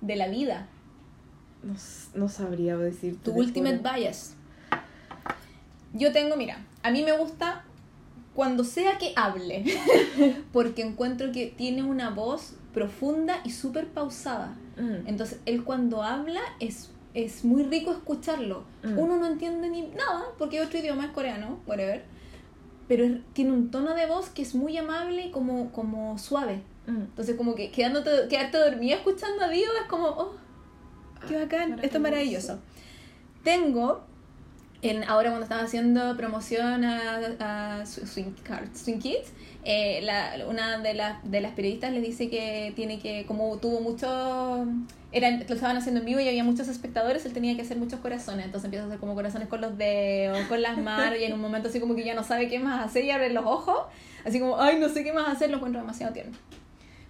[0.00, 0.68] De la vida.
[2.14, 3.18] No, sabría decir.
[3.22, 4.34] Tu ultimate bias.
[5.92, 7.64] Yo tengo, mira, a mí me gusta
[8.34, 9.64] cuando sea que hable,
[10.52, 14.56] porque encuentro que tiene una voz profunda y súper pausada.
[14.76, 15.06] Mm.
[15.08, 18.62] Entonces, él cuando habla es, es muy rico escucharlo.
[18.84, 18.98] Mm.
[18.98, 22.04] Uno no entiende ni nada, porque otro idioma es coreano, whatever.
[22.88, 26.62] Pero es- tiene un tono de voz que es muy amable y como, como suave.
[26.90, 27.00] Mm.
[27.02, 30.34] Entonces, como que quedándote, quedarte dormida escuchando a Dio es como, oh,
[31.28, 32.58] qué bacán, esto es maravilloso.
[33.44, 34.02] Tengo,
[34.82, 38.06] en, ahora cuando estaba haciendo promoción a, a Sw-
[38.74, 39.32] Swing, Kids,
[39.64, 43.80] eh, la, una de, las de las periodistas le dice que tiene que, como tuvo
[43.80, 44.66] mucho,
[45.12, 48.00] eran, lo estaban haciendo en vivo y había muchos espectadores, él tenía que hacer muchos
[48.00, 51.34] corazones, entonces empieza a hacer como corazones con los dedos, con las manos y en
[51.34, 53.78] un momento así como que ya no sabe qué más hacer y abre los ojos,
[54.24, 56.36] así como, ay, no sé qué más hacer, lo encuentro demasiado tierno.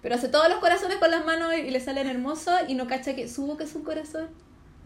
[0.03, 3.15] Pero hace todos los corazones con las manos y le salen hermosos y no cacha
[3.15, 4.29] que su boca es un corazón.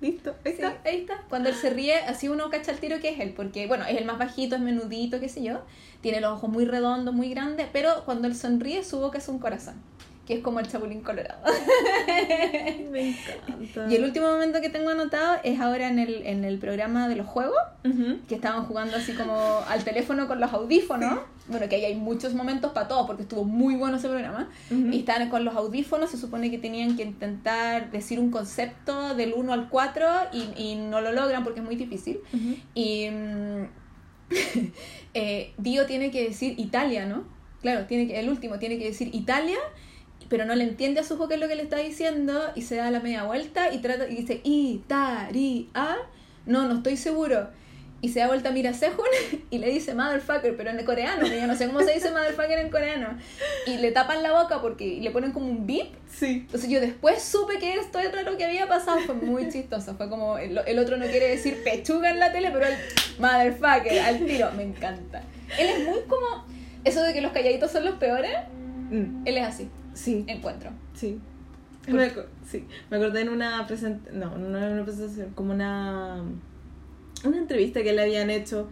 [0.00, 0.80] Listo, ahí Sí, está.
[0.84, 1.22] ahí está.
[1.28, 3.96] Cuando él se ríe, así uno cacha el tiro que es él, porque bueno, es
[3.96, 5.60] el más bajito, es menudito, qué sé yo.
[6.00, 9.38] Tiene los ojos muy redondos, muy grandes, pero cuando él sonríe, su boca es un
[9.38, 9.76] corazón,
[10.26, 11.40] que es como el chapulín colorado.
[12.90, 13.90] Me encanta.
[13.90, 17.16] Y el último momento que tengo anotado es ahora en el, en el programa de
[17.16, 17.58] los juegos,
[18.28, 21.20] que estaban jugando así como al teléfono con los audífonos.
[21.46, 24.48] Bueno, que ahí hay muchos momentos para todo, porque estuvo muy bueno ese programa.
[24.70, 29.34] Y estaban con los audífonos, se supone que tenían que intentar decir un concepto del
[29.34, 32.20] 1 al 4 y, y no lo logran porque es muy difícil.
[32.74, 33.64] Y mm,
[35.14, 37.24] eh, Dio tiene que decir Italia, ¿no?
[37.62, 39.56] Claro, tiene que, el último tiene que decir Italia,
[40.28, 42.62] pero no le entiende a su hijo qué es lo que le está diciendo y
[42.62, 45.96] se da la media vuelta y trata y dice Italia.
[46.46, 47.48] No, no estoy seguro.
[48.00, 49.06] Y se da vuelta, mira a Sehun
[49.50, 52.58] y le dice motherfucker, pero en coreano, que yo no sé cómo se dice motherfucker
[52.58, 53.16] en coreano.
[53.66, 56.44] Y le tapan la boca porque le ponen como un beep Sí.
[56.44, 60.08] entonces yo después supe que esto era lo que había pasado, fue muy chistoso, fue
[60.10, 62.74] como, el, el otro no quiere decir pechuga en la tele, pero el
[63.18, 65.22] motherfucker, al tiro, me encanta.
[65.58, 66.44] Él es muy como,
[66.84, 68.30] eso de que los calladitos son los peores,
[68.90, 69.26] Mm.
[69.26, 70.24] él es así, Sí.
[70.28, 70.70] encuentro.
[70.94, 71.18] Sí.
[71.86, 72.10] ¿Por Me,
[72.46, 72.66] sí.
[72.90, 76.22] me acordé en una presentación, no, no era una presentación, como una,
[77.24, 78.68] una entrevista que le habían hecho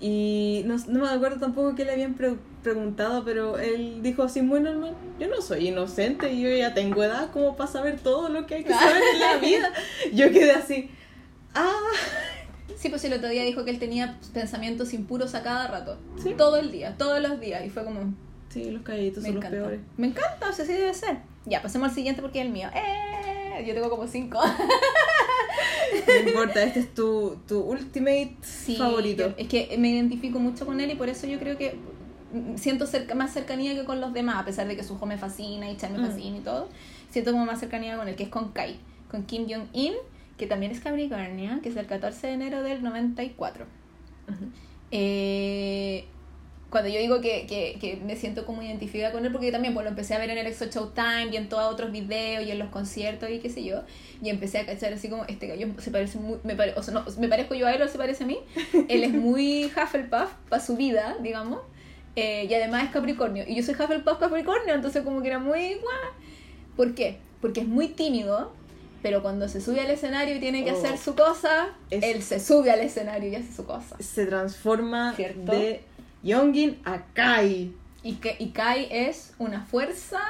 [0.00, 4.42] y no, no me acuerdo tampoco qué le habían pre- preguntado, pero él dijo así
[4.42, 8.46] muy normal, yo no soy inocente, yo ya tengo edad como para saber todo lo
[8.46, 9.72] que hay que saber en la vida.
[10.12, 10.90] Yo quedé así,
[11.54, 11.72] ah,
[12.76, 16.34] Sí, pues el otro día dijo que él tenía pensamientos impuros a cada rato, Sí.
[16.36, 18.12] todo el día, todos los días, y fue como,
[18.64, 19.80] sí, los calladitos me son los peores.
[19.96, 21.18] Me encanta, o sea, sí debe ser.
[21.44, 22.68] Ya, pasemos al siguiente porque es el mío.
[22.74, 23.64] ¡Eh!
[23.66, 24.38] Yo tengo como cinco.
[26.06, 29.28] No importa, este es tu, tu ultimate Sí, favorito.
[29.28, 31.78] yo- es que me identifico mucho con él y por eso yo creo que
[32.56, 35.70] siento cerca, más cercanía que con los demás, a pesar de que su me fascina
[35.70, 36.06] y Chan me Mm.
[36.06, 36.68] fascina y todo.
[37.10, 38.78] Siento como más cercanía con él, que es con Kai,
[39.10, 39.94] con Kim Jong-un,
[40.36, 43.64] que también es Capricornio, que es el 14 de enero del 94.
[44.28, 44.44] Ujú.
[44.90, 46.04] Eh,
[46.70, 49.72] cuando yo digo que, que, que me siento como identificada con él, porque yo también
[49.72, 52.50] pues, lo empecé a ver en el Exo Showtime y en todos otros videos y
[52.50, 53.82] en los conciertos y qué sé yo,
[54.20, 56.92] y empecé a cachar así como, este gallo se parece muy, me, pare- o sea,
[56.94, 58.38] no, me parezco yo a él o se parece a mí,
[58.88, 61.60] él es muy Hufflepuff para su vida, digamos,
[62.16, 65.74] eh, y además es Capricornio, y yo soy Hufflepuff Capricornio, entonces como que era muy
[65.74, 66.12] guau.
[66.76, 67.18] ¿Por qué?
[67.40, 68.52] Porque es muy tímido,
[69.02, 70.76] pero cuando se sube al escenario y tiene que Oh.
[70.78, 73.96] hacer su cosa, Es- él se sube al escenario y hace su cosa.
[74.00, 75.52] Se transforma ¿Cierto?
[75.52, 75.80] de
[76.26, 77.72] Yongin a Kai.
[78.02, 80.20] Y, que, y Kai es una fuerza,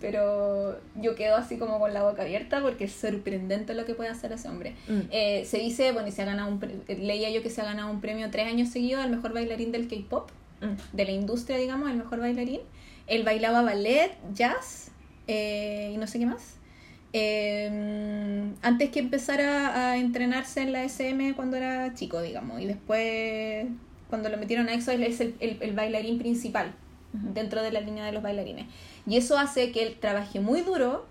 [0.00, 4.10] pero yo quedo así como con la boca abierta porque es sorprendente lo que puede
[4.10, 4.74] hacer ese hombre.
[4.88, 5.00] Mm.
[5.10, 7.64] Eh, se dice, bueno, y se ha ganado un pre- leía yo que se ha
[7.64, 10.30] ganado un premio tres años seguidos al mejor bailarín del K-pop,
[10.60, 10.96] Mm.
[10.96, 12.60] de la industria, digamos, el mejor bailarín.
[13.06, 14.90] Él bailaba ballet, jazz
[15.28, 16.54] eh, y no sé qué más.
[17.12, 23.66] Eh, antes que empezara a entrenarse en la SM cuando era chico, digamos, y después
[24.08, 26.72] cuando lo metieron a EXO, él es el, el- el bailarín principal
[27.32, 28.66] dentro de la línea de los bailarines.
[29.06, 31.06] Y eso hace que él trabaje muy duro,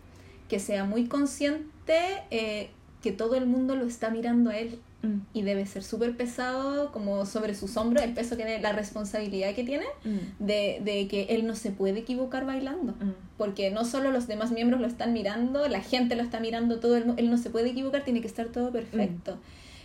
[0.49, 1.97] que sea muy consciente,
[2.31, 2.69] eh,
[3.01, 5.19] que todo el mundo lo está mirando a él Mm.
[5.33, 9.53] y debe ser súper pesado como sobre sus hombros el peso que tiene, la responsabilidad
[9.53, 10.43] que tiene Mm.
[10.43, 13.11] de, de que él no se puede equivocar bailando Mm.
[13.37, 16.97] porque no solo los demás miembros lo están mirando la gente lo está mirando todo
[16.97, 19.37] el él no se puede equivocar tiene que estar todo perfecto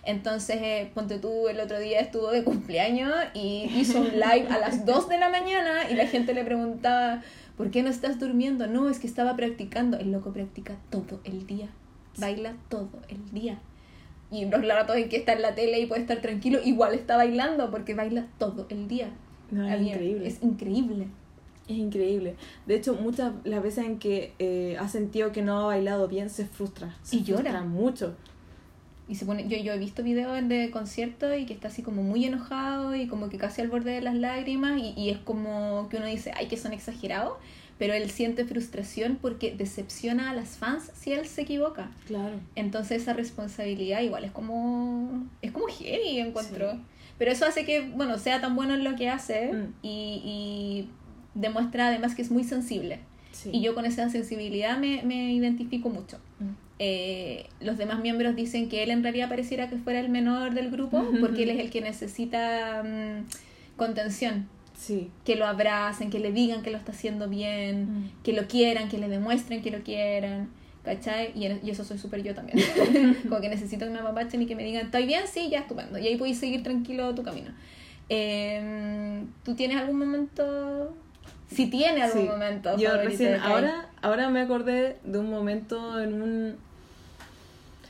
[0.05, 4.59] entonces eh, ponte tú el otro día estuvo de cumpleaños y hizo un live a
[4.59, 7.23] las 2 de la mañana y la gente le preguntaba
[7.57, 8.67] ¿por qué no estás durmiendo?
[8.67, 11.69] no es que estaba practicando el loco practica todo el día
[12.19, 13.59] baila todo el día
[14.33, 17.17] y los ratos en que está en la tele y puede estar tranquilo, igual está
[17.17, 19.09] bailando porque baila todo el día.
[19.51, 20.29] No, es Había- increíble.
[20.29, 21.07] Es increíble.
[21.67, 22.37] Es increíble.
[22.65, 26.31] De hecho, muchas las veces en que eh, ha sentido que no ha bailado bien,
[26.31, 26.97] se frustra.
[27.03, 27.41] Se Y llora.
[27.43, 28.15] frustra mucho.
[29.11, 32.05] Y se pone, yo, yo he visto videos de conciertos y que está así como
[32.05, 35.89] muy enojado y como que casi al borde de las lágrimas y, y es como
[35.91, 37.33] que uno dice, ay, que son exagerados,
[37.77, 41.91] pero él siente frustración porque decepciona a las fans si él se equivoca.
[42.07, 42.39] Claro.
[42.55, 46.71] Entonces esa responsabilidad igual es como, es como heavy, encuentro.
[46.71, 46.79] Sí.
[47.19, 49.75] Pero eso hace que, bueno, sea tan bueno en lo que hace Mm.
[49.83, 50.89] y, y
[51.35, 53.01] demuestra además que es muy sensible.
[53.33, 53.51] Sí.
[53.53, 56.19] Y yo con esa sensibilidad me, me identifico mucho.
[56.39, 56.60] Mm.
[56.83, 60.71] Eh, los demás miembros dicen que él en realidad pareciera que fuera el menor del
[60.71, 63.27] grupo porque él es el que necesita mm,
[63.77, 65.11] contención, Sí.
[65.27, 68.11] que lo abracen, que le digan que lo está haciendo bien, Mm.
[68.25, 70.49] que lo quieran, que le demuestren que lo quieran.
[70.83, 71.33] ¿Cachai?
[71.35, 72.57] Y, en- y eso soy súper yo también.
[73.29, 75.25] Como que necesito que me apapachen y que me digan, ¿estoy bien?
[75.31, 75.99] Sí, ya, estupendo.
[75.99, 77.51] Y ahí puedes seguir tranquilo tu camino.
[78.09, 80.97] Eh, ¿Tú tienes algún momento
[81.49, 82.29] Si tiene algún Sí.
[82.29, 82.77] momento.
[82.79, 86.57] Yo favorito recién, ahora, ahora me acordé de un momento en un,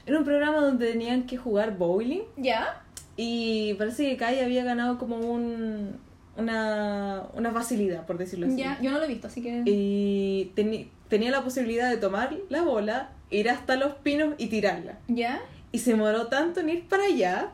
[0.07, 2.83] en un programa donde tenían que jugar bowling ¿Ya?
[3.17, 5.97] y parece que Kai había ganado como un,
[6.37, 8.57] una, una facilidad, por decirlo así.
[8.57, 9.63] Ya, yo no lo he visto, así que.
[9.67, 14.99] Y teni- tenía la posibilidad de tomar la bola, ir hasta los pinos y tirarla.
[15.09, 15.41] ¿Ya?
[15.73, 17.51] Y se demoró tanto en ir para allá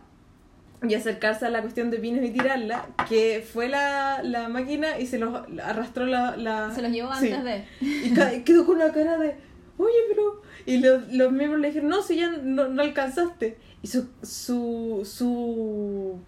[0.86, 5.06] y acercarse a la cuestión de pinos y tirarla que fue la, la máquina y
[5.06, 6.36] se los arrastró la...
[6.36, 7.32] la- Se los llevó Sí.
[7.32, 7.64] antes de.
[7.80, 9.34] Y quedó con una cara de,
[9.78, 10.42] oye, pero...
[10.66, 13.56] Y los, los miembros le dijeron, no, si ya no, no alcanzaste.
[13.82, 16.18] Y su, su, su,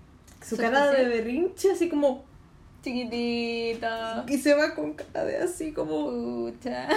[0.41, 2.25] su ¿Su cara de berrinche así como...
[2.83, 3.89] Chiquitito.
[4.29, 6.51] Y se va con cara de así como...
[6.51, 6.89] Pucha.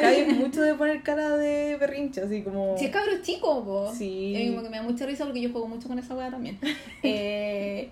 [0.00, 2.76] Cae mucho de poner cara de berrinche, así como...
[2.76, 3.92] Si es cabro chico, po.
[3.94, 4.34] Sí.
[4.36, 6.58] Y como que me da mucha risa porque yo juego mucho con esa weá también.
[7.04, 7.90] Eh,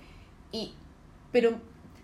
[0.52, 0.72] y,
[1.30, 1.60] pero,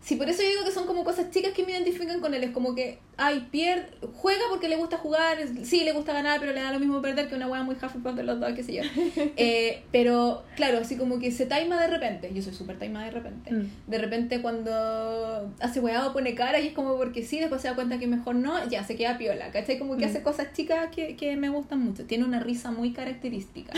[0.07, 2.45] sí, por eso yo digo que son como cosas chicas que me identifican con él.
[2.45, 6.53] Es como que, ay, pierde, juega porque le gusta jugar, sí, le gusta ganar, pero
[6.53, 8.74] le da lo mismo perder que una weá muy Hufflepuff de los dos, qué sé
[8.74, 8.83] yo.
[9.39, 12.31] Eh, pero, claro, así como que se taima de repente.
[12.33, 13.53] Yo soy súper taima de repente.
[13.53, 13.70] Mm.
[13.89, 17.69] De repente cuando hace weá o pone cara y es como porque sí, después se
[17.69, 19.78] da cuenta que mejor no, ya se queda piola, ¿cachai?
[19.78, 20.11] Como que Mm.
[20.11, 22.05] hace cosas chicas que, que me gustan mucho.
[22.05, 23.73] Tiene una risa muy característica.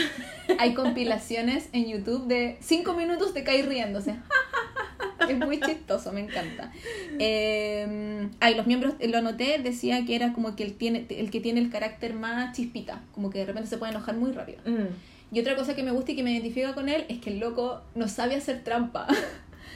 [0.59, 4.14] Hay compilaciones en YouTube de 5 minutos de Kai riéndose.
[5.28, 6.72] Es muy chistoso, me encanta.
[7.18, 11.40] Eh, ay, los miembros, lo noté, decía que era como que el, tiene, el que
[11.40, 14.58] tiene el carácter más chispita, como que de repente se puede enojar muy rápido.
[14.64, 15.34] Mm.
[15.34, 17.38] Y otra cosa que me gusta y que me identifica con él es que el
[17.38, 19.06] loco no sabe hacer trampa.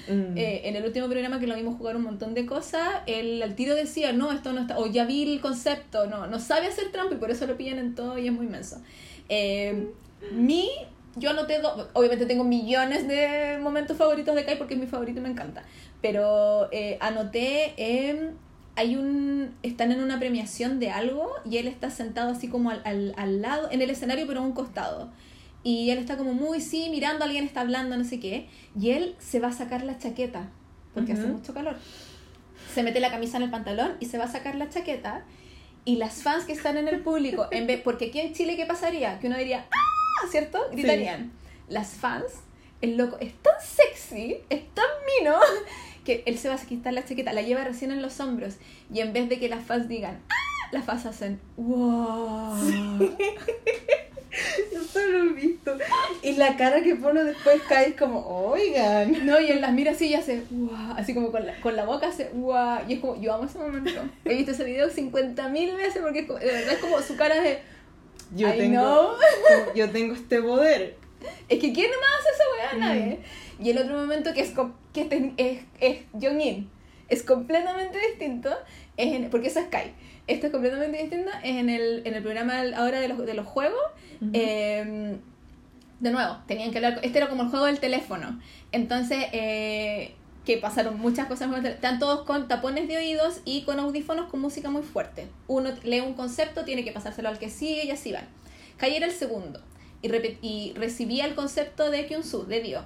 [0.08, 0.36] Mm.
[0.36, 3.54] Eh, en el último programa que lo vimos jugar un montón de cosas, él al
[3.54, 6.90] tiro decía, no, esto no está, o ya vi el concepto, no, no sabe hacer
[6.90, 8.82] trampa y por eso lo pillan en todo y es muy menso.
[9.28, 9.92] Eh,
[10.32, 10.68] mi,
[11.16, 15.20] yo anoté dos, obviamente tengo millones de momentos favoritos de Kai porque es mi favorito
[15.20, 15.62] y me encanta,
[16.00, 18.30] pero eh, anoté, eh,
[18.76, 22.80] hay un, están en una premiación de algo y él está sentado así como al,
[22.84, 25.10] al, al lado, en el escenario pero a un costado.
[25.64, 28.48] Y él está como muy, sí, mirando, alguien está hablando, no sé qué.
[28.78, 30.48] Y él se va a sacar la chaqueta,
[30.92, 31.76] porque hace mucho calor.
[32.74, 35.24] Se mete la camisa en el pantalón y se va a sacar la chaqueta.
[35.84, 38.66] Y las fans que están en el público, en vez, porque aquí en Chile, ¿qué
[38.66, 39.18] pasaría?
[39.20, 39.91] Que uno diría, ¡ah!
[40.30, 40.58] ¿Cierto?
[40.72, 41.32] Gritarían.
[41.68, 42.24] Las fans,
[42.80, 44.84] el loco es tan sexy, es tan
[45.20, 45.36] mino,
[46.04, 48.54] que él se va a quitar la chaqueta, la lleva recién en los hombros.
[48.92, 50.68] Y en vez de que las fans digan, ¡ah!
[50.72, 52.56] Las fans hacen, ¡wow!
[54.72, 55.76] Yo solo lo he visto.
[56.22, 59.26] Y la cara que pone después cae es como, oigan.
[59.26, 61.84] No, y él las mira así y hace guau, así como con la, con la
[61.84, 63.90] boca hace guau, y es como, yo amo ese momento.
[64.24, 67.16] He visto ese video 50 mil veces porque es como- de verdad es como su
[67.16, 67.58] cara de,
[68.34, 70.96] Yo I tengo, como, yo tengo este poder.
[71.48, 72.44] es que ¿quién más hace esa
[72.78, 72.88] weá?
[72.88, 73.18] Nadie.
[73.60, 74.52] Y el otro momento que es,
[74.92, 76.68] que este es, es Jong-in,
[77.08, 78.50] es completamente distinto,
[78.96, 79.92] es en- porque eso es Kai.
[80.26, 83.46] Esto es completamente distinto, es en el, en el programa ahora de los, de los
[83.46, 83.80] juegos.
[84.32, 85.16] Eh,
[86.00, 86.98] de nuevo, tenían que hablar.
[87.02, 88.40] Este era como el juego del teléfono.
[88.72, 91.64] Entonces, eh, que pasaron muchas cosas.
[91.64, 95.28] Están todos con tapones de oídos y con audífonos con música muy fuerte.
[95.46, 98.28] Uno lee un concepto, tiene que pasárselo al que sigue y así van.
[98.76, 99.60] Kai era el segundo
[100.02, 100.08] y,
[100.42, 102.84] y recibía el concepto de Kyunsu, de Dio.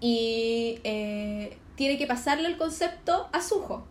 [0.00, 3.86] Y eh, tiene que pasarle el concepto a Suho.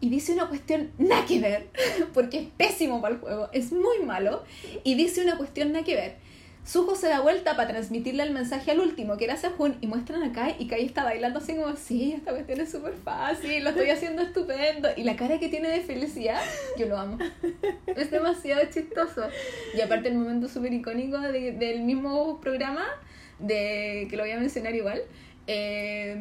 [0.00, 1.70] Y dice una cuestión nada que ver,
[2.14, 4.42] porque es pésimo para el juego, es muy malo.
[4.84, 6.16] Y dice una cuestión nada que ver.
[6.64, 10.22] Suho se da vuelta para transmitirle el mensaje al último, que era Sehun, y muestran
[10.22, 13.70] a Kai, y Kai está bailando así como, sí, esta cuestión es súper fácil, lo
[13.70, 14.88] estoy haciendo estupendo.
[14.96, 16.40] Y la cara que tiene de felicidad,
[16.78, 17.18] yo lo amo.
[17.86, 19.28] Es demasiado chistoso.
[19.76, 22.84] Y aparte el momento súper icónico de- del mismo programa,
[23.40, 25.02] de que lo voy a mencionar igual,
[25.48, 26.16] eh,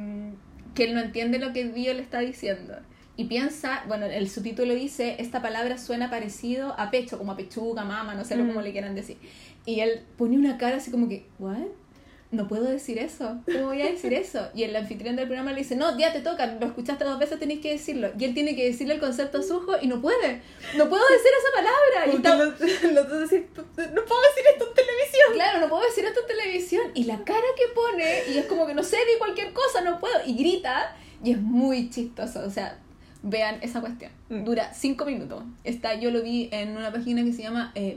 [0.73, 2.77] que él no entiende lo que Dio le está diciendo.
[3.21, 7.83] Y piensa, bueno, el subtítulo dice, esta palabra suena parecido a pecho, como a pechuga,
[7.85, 8.47] mama, no sé lo Mm.
[8.47, 9.17] como le quieran decir.
[9.65, 11.57] Y él pone una cara así como que, ¿what?
[12.31, 13.41] No puedo decir eso.
[13.45, 14.47] ¿Cómo voy a decir eso?
[14.55, 17.37] Y el anfitrión del programa le dice, no, ya te toca, lo escuchaste dos veces,
[17.37, 18.09] tenés que decirlo.
[18.17, 20.41] Y él tiene que decirle el concepto a Sujo y no puede.
[20.77, 22.13] No puedo decir esa palabra.
[22.13, 25.27] Y está- lo, lo decir, no puedo decir esto en televisión.
[25.33, 26.83] Claro, no puedo decir esto en televisión.
[26.95, 29.99] Y la cara que pone, y es como que no sé, di cualquier cosa, no
[29.99, 30.15] puedo.
[30.25, 32.39] Y grita, y es muy chistoso.
[32.45, 32.79] O sea,
[33.23, 34.11] vean esa cuestión.
[34.29, 34.43] Mm.
[34.43, 35.43] Dura cinco minutos.
[35.63, 37.95] Está, yo lo vi en una página que se llama eh,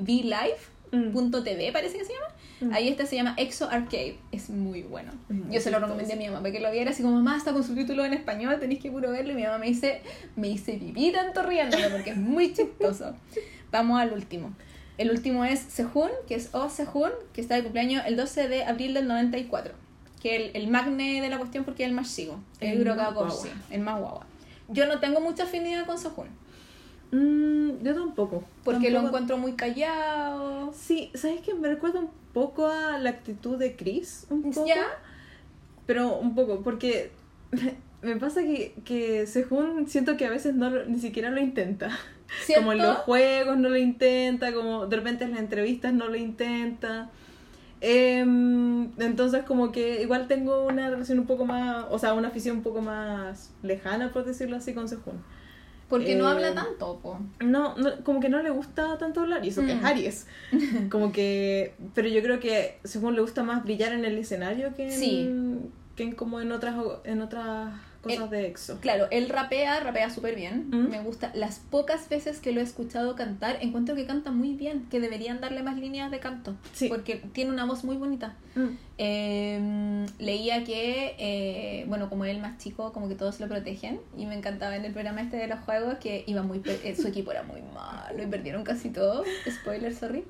[0.92, 2.26] VLive.tv, parece que se llama.
[2.60, 2.72] Mm.
[2.74, 4.16] Ahí este se llama Exo Arcade.
[4.32, 5.12] Es muy bueno.
[5.28, 7.36] Mm, Yo se lo recomendé a mi mamá para que lo viera así como, mamá,
[7.36, 9.32] está con subtítulos en español, tenéis que puro verlo.
[9.32, 10.02] Y mi mamá me dice,
[10.36, 13.14] me hice vivir tanto riéndome porque es muy chistoso.
[13.72, 14.52] Vamos al último.
[14.96, 18.64] El último es Sehun, que es Oh Sehun, que está de cumpleaños el 12 de
[18.64, 19.74] abril del 94.
[20.22, 22.38] Que el, el magne de la cuestión porque es el más chico.
[22.60, 23.34] El, El más guagua.
[23.70, 24.26] el más guagua.
[24.68, 26.28] Yo no tengo mucha afinidad con Sehun.
[27.10, 28.44] Mm, yo tampoco.
[28.64, 30.72] Porque lo encuentro muy callado.
[30.72, 31.54] Sí, ¿sabes qué?
[31.54, 34.26] Me recuerda un poco a la actitud de Chris.
[34.30, 34.66] Un poco.
[34.66, 34.84] ¿Ya?
[35.86, 37.12] Pero un poco, porque
[38.02, 41.96] me pasa que, que Sehun siento que a veces no ni siquiera lo intenta.
[42.44, 42.62] ¿Cierto?
[42.62, 46.16] Como en los juegos no lo intenta, como de repente en las entrevistas no lo
[46.16, 47.10] intenta.
[47.86, 52.56] Em, entonces como que igual tengo una relación un poco más, o sea, una afición
[52.59, 55.23] un poco más lejana, por decirlo así, con Sehun.
[55.90, 57.19] Porque no Eh, habla tanto, po.
[57.40, 59.85] No, no, como que no le gusta tanto hablar, y eso que es Mm.
[59.85, 60.27] Aries.
[60.90, 64.86] Como que, pero yo creo que según le gusta más brillar en el escenario que
[64.86, 65.31] en, Sí.
[65.94, 66.74] que en como en otras,
[67.05, 67.69] en otras
[68.05, 68.78] cosas de EXO.
[68.81, 70.68] Claro, él rapea, rapea súper bien.
[70.70, 70.90] Mm.
[70.90, 71.32] Me gusta.
[71.35, 75.40] Las pocas veces que lo he escuchado cantar, encuentro que canta muy bien, que deberían
[75.40, 76.55] darle más líneas de canto.
[76.72, 76.89] Sí.
[76.89, 78.36] Porque tiene una voz muy bonita.
[78.55, 78.68] Mm.
[78.98, 84.01] Eh, leía que, eh, bueno, como él más chico, como que todos lo protegen.
[84.16, 87.09] Y me encantaba en el programa este de los juegos que iba muy eh, su
[87.09, 89.24] equipo era muy malo y perdieron casi todo.
[89.48, 90.24] Spoiler, sorry.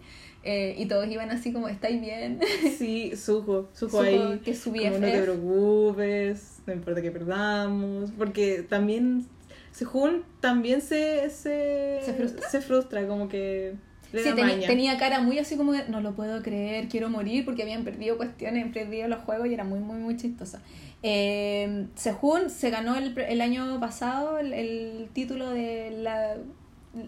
[0.47, 2.39] Eh, y todos iban así como, ¿estáis bien?
[2.79, 4.41] Sí, Sujo, Sujo ahí.
[4.45, 5.23] que es su como no te BFF.
[5.23, 8.11] preocupes, no importa que perdamos.
[8.19, 9.27] Porque también
[9.73, 12.49] Sehun también se, se, ¿Se frustra?
[12.51, 13.75] se frustra, como que
[14.13, 14.67] le Sí, maña.
[14.67, 18.17] tenía cara muy así como de, no lo puedo creer, quiero morir porque habían perdido
[18.17, 20.61] cuestiones, perdido los juegos y era muy, muy, muy chistosa.
[21.03, 26.37] Eh, Sehun se ganó el, el año pasado el, el título de la,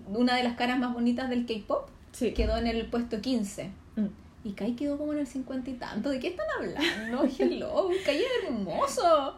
[0.09, 1.89] una de las caras más bonitas del K-pop.
[2.17, 2.33] Sí.
[2.33, 3.71] Quedó en el puesto 15.
[3.97, 4.07] Mm.
[4.45, 6.09] Y Kai quedó como en el 50 y tanto.
[6.09, 7.25] ¿De qué están hablando?
[7.39, 7.89] Hello.
[8.05, 9.35] Kai es hermoso.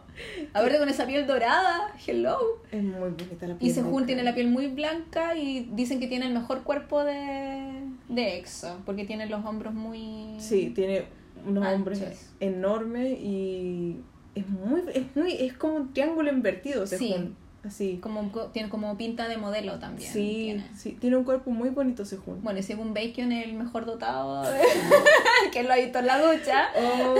[0.53, 1.93] A ver, con esa piel dorada.
[2.05, 2.37] Hello.
[2.71, 3.73] Es muy bonita la Y piel.
[3.73, 4.31] Sehun muy tiene cara.
[4.31, 9.03] la piel muy blanca y dicen que tiene el mejor cuerpo de, de EXO, porque
[9.05, 10.35] tiene los hombros muy...
[10.39, 11.05] Sí, tiene
[11.45, 11.77] unos Anchos.
[11.79, 13.97] hombres enormes y
[14.35, 16.97] es muy, es muy, es como un triángulo invertido, Sí.
[16.97, 17.35] Sehun.
[17.65, 17.97] Así.
[18.01, 20.11] Como, tiene como pinta de modelo también.
[20.11, 20.67] Sí, tiene.
[20.77, 22.41] sí, tiene un cuerpo muy bonito Sehun.
[22.41, 24.59] Bueno, y según Bacon es el mejor dotado, de-
[25.51, 26.69] que lo ha visto en la ducha.
[26.77, 27.15] Oh,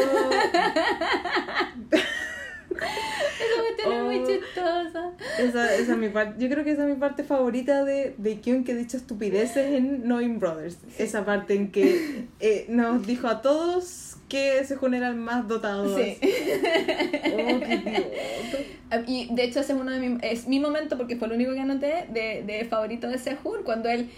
[3.79, 4.27] Esa es muy Oh.
[4.27, 5.11] chistosa.
[5.37, 6.35] esa, esa es mi parte.
[6.43, 10.01] Yo creo que esa es mi parte favorita de, de Kyun que dicho estupideces en
[10.03, 10.77] Knowing Brothers.
[10.97, 15.97] Esa parte en que eh, nos dijo a todos que Sehun era el más dotado.
[15.97, 16.17] Sí.
[16.21, 18.79] Oh, qué.
[19.07, 21.53] Y de hecho ese es uno de mis, es mi momento porque fue el único
[21.53, 24.09] que anoté de, de favorito de Sehun cuando él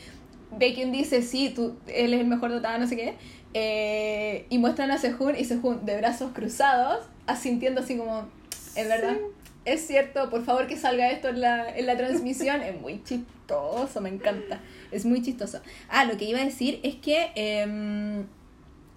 [0.52, 3.16] Bacon dice sí, tú, él es el mejor dotado, no sé qué
[3.54, 8.30] eh, y muestran a Sehun y Sehun de brazos cruzados asintiendo así como
[8.76, 9.18] es verdad
[9.64, 14.00] es cierto, por favor que salga esto en la, en la transmisión es muy chistoso,
[14.02, 14.62] me encanta
[14.92, 15.60] es muy chistoso
[15.90, 18.26] ah, lo que iba a decir es que em,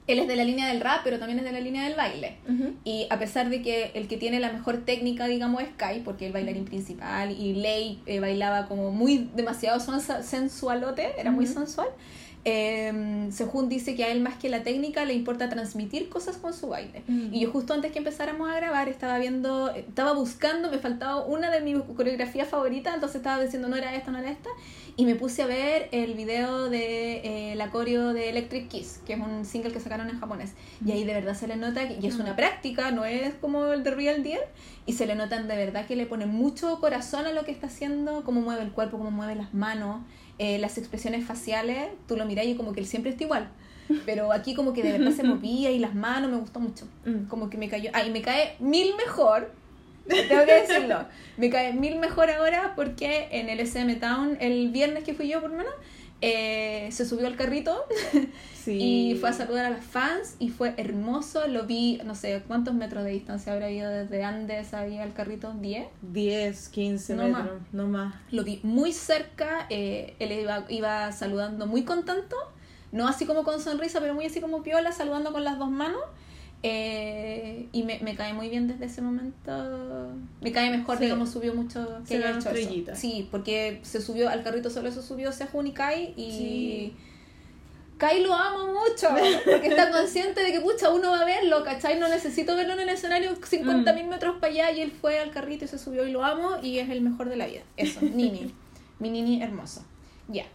[0.06, 2.36] él es de la línea del rap pero también es de la línea del baile
[2.84, 6.26] y a pesar de que el que tiene la mejor técnica, digamos, es Kai, porque
[6.26, 9.80] el bailarín principal, y Lei eh, bailaba como muy demasiado
[10.22, 11.88] sensualote, era muy sensual.
[12.44, 16.52] Eh, Sehun dice que a él más que la técnica le importa transmitir cosas con
[16.52, 17.02] su baile.
[17.06, 17.32] Mm.
[17.32, 21.50] Y yo justo antes que empezáramos a grabar estaba viendo, estaba buscando, me faltaba una
[21.50, 24.50] de mis coreografías favoritas, entonces estaba diciendo no era esta, no era esta,
[24.96, 29.14] y me puse a ver el video de eh, la coreo de Electric Kiss, que
[29.14, 30.52] es un single que sacaron en japonés.
[30.84, 33.72] Y ahí de verdad se le nota, que, y es una práctica, no es como
[33.72, 34.40] el de Real Deal,
[34.86, 37.68] y se le notan de verdad que le pone mucho corazón a lo que está
[37.68, 40.02] haciendo, cómo mueve el cuerpo, cómo mueve las manos,
[40.38, 43.48] eh, las expresiones faciales, tú lo miras y como que él siempre está igual.
[44.06, 46.86] Pero aquí como que de verdad se movía y las manos me gustó mucho.
[47.04, 47.26] Mm.
[47.28, 47.90] Como que me cayó...
[47.92, 49.52] Ah, y me cae mil mejor.
[50.08, 51.06] Tengo que decirlo.
[51.36, 55.40] Me cae mil mejor ahora porque en el SM Town, el viernes que fui yo
[55.40, 55.72] por lo menos,
[56.26, 57.84] eh, se subió al carrito
[58.54, 58.78] Sí.
[58.80, 61.46] y fue a saludar a las fans y fue hermoso.
[61.48, 65.52] Lo vi, no sé, ¿cuántos metros de distancia habrá ido desde Andes ahí al carrito?
[65.52, 65.86] ¿10?
[66.00, 68.14] 10, 15 No metros, no más.
[68.30, 72.36] Lo vi muy cerca, eh, él iba, iba saludando muy contento,
[72.90, 76.00] no así como con sonrisa, pero muy así como piola, saludando con las dos manos.
[76.66, 80.12] Eh, y me, me cae muy bien desde ese momento.
[80.40, 81.04] Me cae mejor, Sí.
[81.04, 82.48] digamos, subió mucho que eso.
[82.96, 86.14] Sí, porque se subió al carrito, solo se subió Sehun y Kai.
[86.16, 86.96] Y Sí.
[87.98, 89.08] Kai lo amo mucho,
[89.44, 91.98] porque está consciente de que, pucha, uno va a verlo, ¿cachai?
[92.00, 95.66] No necesito verlo en el escenario 50.000 metros para allá y él fue al carrito
[95.66, 97.60] y se subió y lo amo y es el mejor de la vida.
[97.76, 98.52] Eso, Nini.
[98.98, 99.84] Mi Nini hermoso.
[100.28, 100.46] Ya.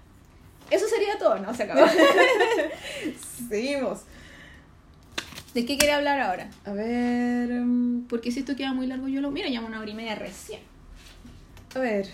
[0.71, 1.53] Eso sería todo, ¿no?
[1.53, 1.85] Se acabó.
[3.49, 4.01] Seguimos.
[5.53, 6.49] ¿De qué quiere hablar ahora?
[6.65, 7.51] A ver.
[7.51, 9.31] em, Porque si esto queda muy largo, yo lo...
[9.31, 10.59] Mira, llamo una hora y media recién.
[11.75, 12.07] A ver.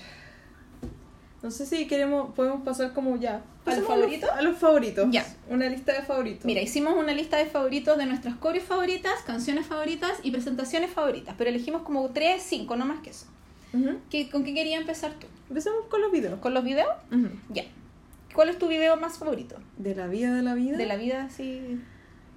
[1.44, 3.42] No sé si queremos, podemos pasar como ya.
[3.66, 4.30] ¿A los favoritos?
[4.30, 5.08] A los favoritos.
[5.12, 5.26] Ya.
[5.50, 6.46] Una lista de favoritos.
[6.46, 11.36] Mira, hicimos una lista de favoritos de nuestras coreos favoritas, canciones favoritas y presentaciones favoritas,
[11.38, 13.26] pero elegimos como 3, 5, no más que eso.
[13.74, 13.98] Ujú.
[14.10, 15.28] ¿Qué- ¿Con qué quería empezar tú?
[15.50, 16.40] Empecemos con los videos.
[16.40, 16.90] ¿Con los videos?
[17.12, 17.28] Ujú.
[17.50, 17.64] Ya.
[18.34, 19.56] ¿Cuál es tu video más favorito?
[19.78, 20.78] De la vida de la vida.
[20.78, 21.80] De la vida, sí.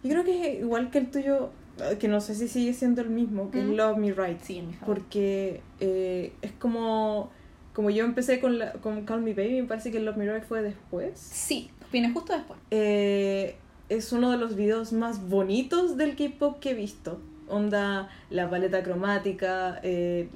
[0.03, 1.51] Yo creo que es igual que el tuyo,
[1.81, 4.41] eh, que no sé si sigue siendo el mismo, que es Love Me Right.
[4.43, 4.75] Sí, mi.
[4.87, 7.31] Porque eh, es como,
[7.73, 10.45] como yo empecé con, la, con Call Me Baby, me parece que Love Me Right
[10.45, 11.19] fue después.
[11.19, 12.59] Sí, viene justo después.
[12.71, 13.57] Eh,
[13.89, 17.21] es uno de los videos más bonitos del K-pop que he visto.
[17.49, 20.29] Onda, la paleta cromática, eh,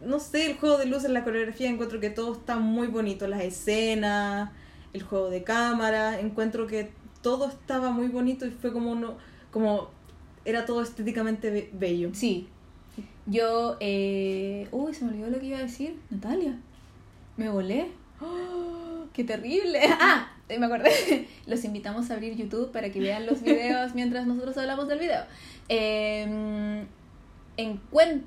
[0.00, 3.26] no sé, el juego de luces, la coreografía, encuentro que todo está muy bonito.
[3.26, 4.50] Las escenas,
[4.92, 6.90] el juego de cámara, encuentro que
[7.22, 9.14] todo estaba muy bonito y fue como uno,
[9.50, 9.88] como
[10.44, 12.10] era todo estéticamente be- bello.
[12.12, 12.48] Sí.
[13.26, 14.68] Yo, eh...
[14.72, 15.96] Uy, se me olvidó lo que iba a decir.
[16.10, 16.58] Natalia.
[17.36, 17.86] Me volé.
[18.20, 19.04] ¡Oh!
[19.12, 19.80] ¡Qué terrible!
[20.00, 20.32] ¡Ah!
[20.48, 21.28] eh, Me acordé.
[21.46, 25.22] Los invitamos a abrir YouTube para que vean los videos mientras nosotros hablamos del video.
[25.68, 26.84] Eh,
[27.56, 28.26] encuentro,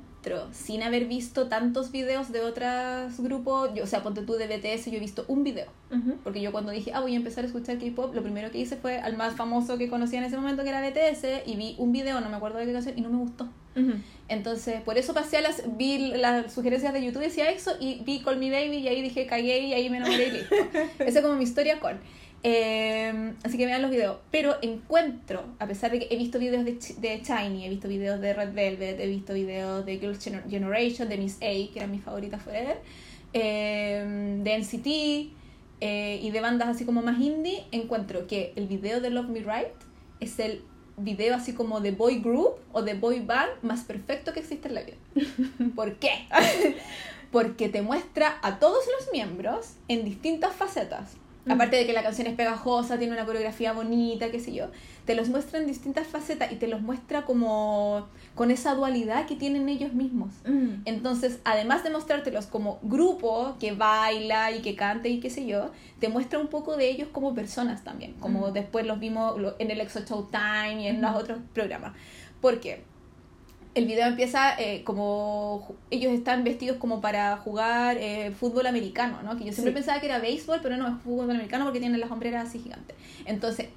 [0.51, 4.85] sin haber visto tantos videos de otros grupos, yo, o sea, ponte tú de BTS,
[4.91, 5.67] yo he visto un video.
[5.91, 6.17] Ujú.
[6.23, 8.75] Porque yo cuando dije, ah, voy a empezar a escuchar K-pop, lo primero que hice
[8.75, 11.91] fue al más famoso que conocía en ese momento, que era BTS, y vi un
[11.91, 13.45] video, no me acuerdo de qué canción, y no me gustó.
[13.75, 13.93] Ujú.
[14.27, 18.21] Entonces, por eso pasé a las, vi las sugerencias de YouTube, decía eso, y vi
[18.21, 20.55] Call Me Baby, y ahí dije, cagué, y ahí me enamoré y listo.
[20.99, 21.99] Esa es como mi historia con.
[22.47, 24.17] Eh, así que vean los videos.
[24.29, 28.21] Pero encuentro, a pesar de que he visto videos de, de Shiny, he visto videos
[28.21, 31.89] de Red Velvet, he visto videos de Girls' Gener- Generation, de Miss A, que eran
[31.89, 32.77] mis favoritas forever,
[33.33, 35.33] eh, de NCT
[35.81, 39.39] eh, y de bandas así como más indie, encuentro que el video de Love Me
[39.39, 39.73] Right
[40.19, 40.61] es el
[40.97, 44.75] video así como de boy group o de boy band más perfecto que existe en
[44.75, 44.97] la vida.
[45.75, 46.11] ¿Por qué?
[47.31, 51.17] Porque te muestra a todos los miembros en distintas facetas.
[51.45, 51.51] Mm.
[51.51, 54.67] Aparte de que la canción es pegajosa, tiene una coreografía bonita, qué sé yo,
[55.05, 59.35] te los muestra en distintas facetas y te los muestra como con esa dualidad que
[59.35, 60.33] tienen ellos mismos.
[60.45, 60.81] Mm.
[60.85, 65.71] Entonces, además de mostrártelos como grupo que baila y que canta y qué sé yo,
[65.99, 68.53] te muestra un poco de ellos como personas también, como Mm.
[68.53, 71.93] después los vimos en el EXO Showtime y en los otros programas.
[72.41, 72.83] Porque
[73.75, 79.37] el video empieza eh, como ellos están vestidos como para jugar eh, fútbol americano, ¿no?
[79.37, 79.75] Que yo siempre Sí.
[79.75, 82.95] pensaba que era béisbol, pero no, es fútbol americano porque tienen las hombreras así gigantes.
[83.25, 83.67] Entonces,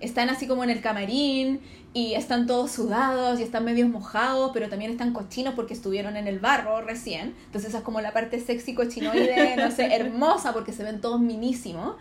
[0.00, 1.60] están así como en el camarín
[1.94, 6.26] y están todos sudados y están medio mojados, pero también están cochinos porque estuvieron en
[6.26, 7.34] el barro recién.
[7.46, 11.20] Entonces esa es como la parte sexy cochinoide, no sé, hermosa porque se ven todos
[11.20, 11.94] minísimos.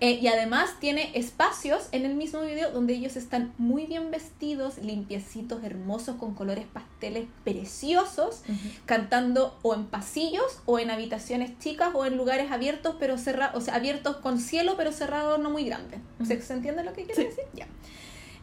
[0.00, 4.76] Eh, y además tiene espacios en el mismo video donde ellos están muy bien vestidos,
[4.76, 8.42] limpiecitos, hermosos, con colores pasteles preciosos,
[8.84, 13.64] cantando o en pasillos o en habitaciones chicas o en lugares abiertos pero cerrados, o
[13.64, 16.00] sea, abiertos con cielo pero cerrados no muy grandes.
[16.26, 17.28] ¿Se, entiende lo que quiero Sí.
[17.28, 17.44] decir?
[17.54, 17.66] Ya.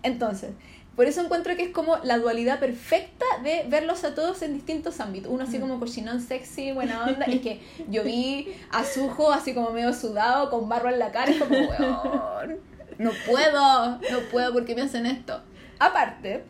[0.01, 0.51] Entonces,
[0.95, 4.99] por eso encuentro que es como la dualidad perfecta de verlos a todos en distintos
[4.99, 5.32] ámbitos.
[5.32, 5.61] Uno así Mm.
[5.61, 10.49] como cochinón sexy, buena onda, y que yo vi a Sujo así como medio sudado,
[10.49, 12.60] con barro en la cara, y como, weón,
[12.99, 15.41] no puedo, no puedo porque me hacen esto.
[15.80, 16.44] Aparte,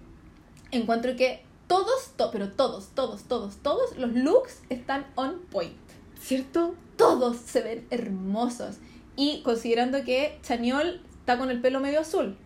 [0.71, 5.73] encuentro que todos, to- pero todos, todos, todos, todos los looks están on point.
[6.21, 6.75] ¿Cierto?
[6.97, 8.77] Todos se ven hermosos.
[9.15, 12.37] Y considerando que Chaniol está con el pelo medio azul,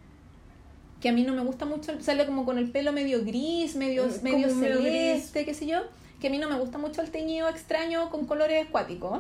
[1.02, 4.06] que a mí no me gusta mucho, sale como con el pelo medio gris, medio,
[4.08, 5.80] Mm, medio celeste, qué sé yo,
[6.20, 9.20] que a mí no me gusta mucho el teñido extraño con colores acuáticos,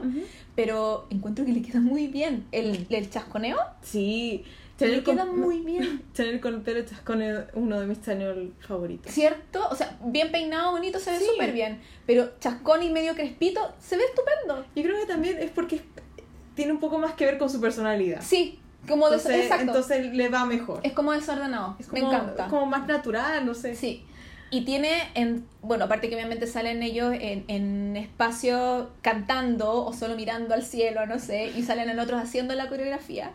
[0.55, 2.45] pero encuentro que le queda muy bien.
[2.51, 4.43] El, el chasconeo Sí.
[4.79, 6.01] le Chanel queda con, muy bien.
[6.13, 9.11] Chanel con el pelo chascón es uno de mis Chanel favoritos.
[9.11, 9.67] ¿Cierto?
[9.69, 11.25] O sea, bien peinado, bonito, se ve Sí.
[11.31, 11.79] súper bien.
[12.07, 14.65] Pero chascón y medio crespito, se ve estupendo.
[14.75, 15.81] Yo creo que también es porque
[16.55, 18.21] tiene un poco más que ver con su personalidad.
[18.23, 19.63] Sí, como Entonces, exacto.
[19.65, 20.79] entonces le va mejor.
[20.83, 21.75] es como desordenado.
[21.79, 22.47] Es Me como- encanta.
[22.47, 23.75] como más natural, no sé.
[23.75, 24.03] Sí.
[24.49, 30.15] Y tiene, en, bueno, aparte que obviamente salen ellos en, en espacios cantando o solo
[30.15, 33.31] mirando al cielo, no sé, y salen en otros haciendo la coreografía.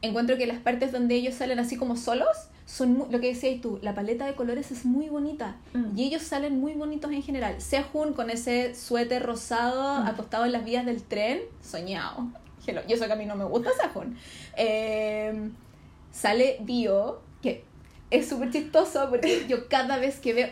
[0.00, 2.28] Encuentro que las partes donde ellos salen así como solos
[2.64, 5.96] son mu- lo que decías tú, la paleta de colores es muy bonita Mm.
[5.98, 7.60] y ellos salen muy bonitos en general.
[7.60, 10.06] Sehun con ese suéter rosado Mm.
[10.06, 12.28] acostado en las vías del tren, soñado.
[12.66, 12.82] Hello.
[12.86, 14.18] Y eso que a mí no me gusta Sehun.
[14.56, 15.50] Eh,
[16.10, 17.64] sale Dio, que
[18.10, 20.48] es súper chistoso porque yo cada vez que veo...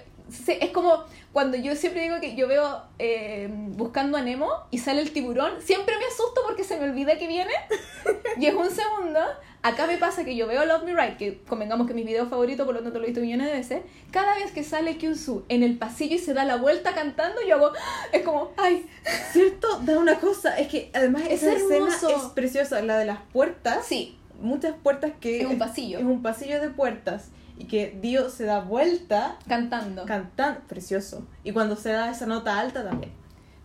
[0.47, 5.03] Es como cuando yo siempre digo que yo veo eh, buscando a Nemo y sale
[5.03, 7.53] el tiburón, siempre me asusto porque se me olvida que viene
[8.39, 9.21] y es un segundo.
[9.63, 12.27] Acá me pasa que yo veo Love Me Right, que convengamos que es mi video
[12.27, 13.83] favorito, por lo tanto lo he visto millones de veces.
[14.11, 17.57] Cada vez que sale Kyunsu en el pasillo y se da la vuelta cantando, yo
[17.57, 17.73] hago.
[18.13, 18.87] Es como, ¡ay!
[19.33, 19.79] ¿Cierto?
[19.81, 20.59] Da una cosa.
[20.59, 22.11] Es que además Es esa escena hermoso.
[22.11, 22.83] es preciosa.
[22.83, 23.87] La de las puertas.
[23.87, 25.41] Sí, Muchas puertas que.
[25.41, 27.31] es un pasillo Es un pasillo de puertas.
[27.57, 30.05] Y que Dio se da vuelta cantando.
[30.07, 30.61] cantando.
[30.67, 31.27] Precioso.
[31.45, 33.13] Y cuando se da esa nota alta también.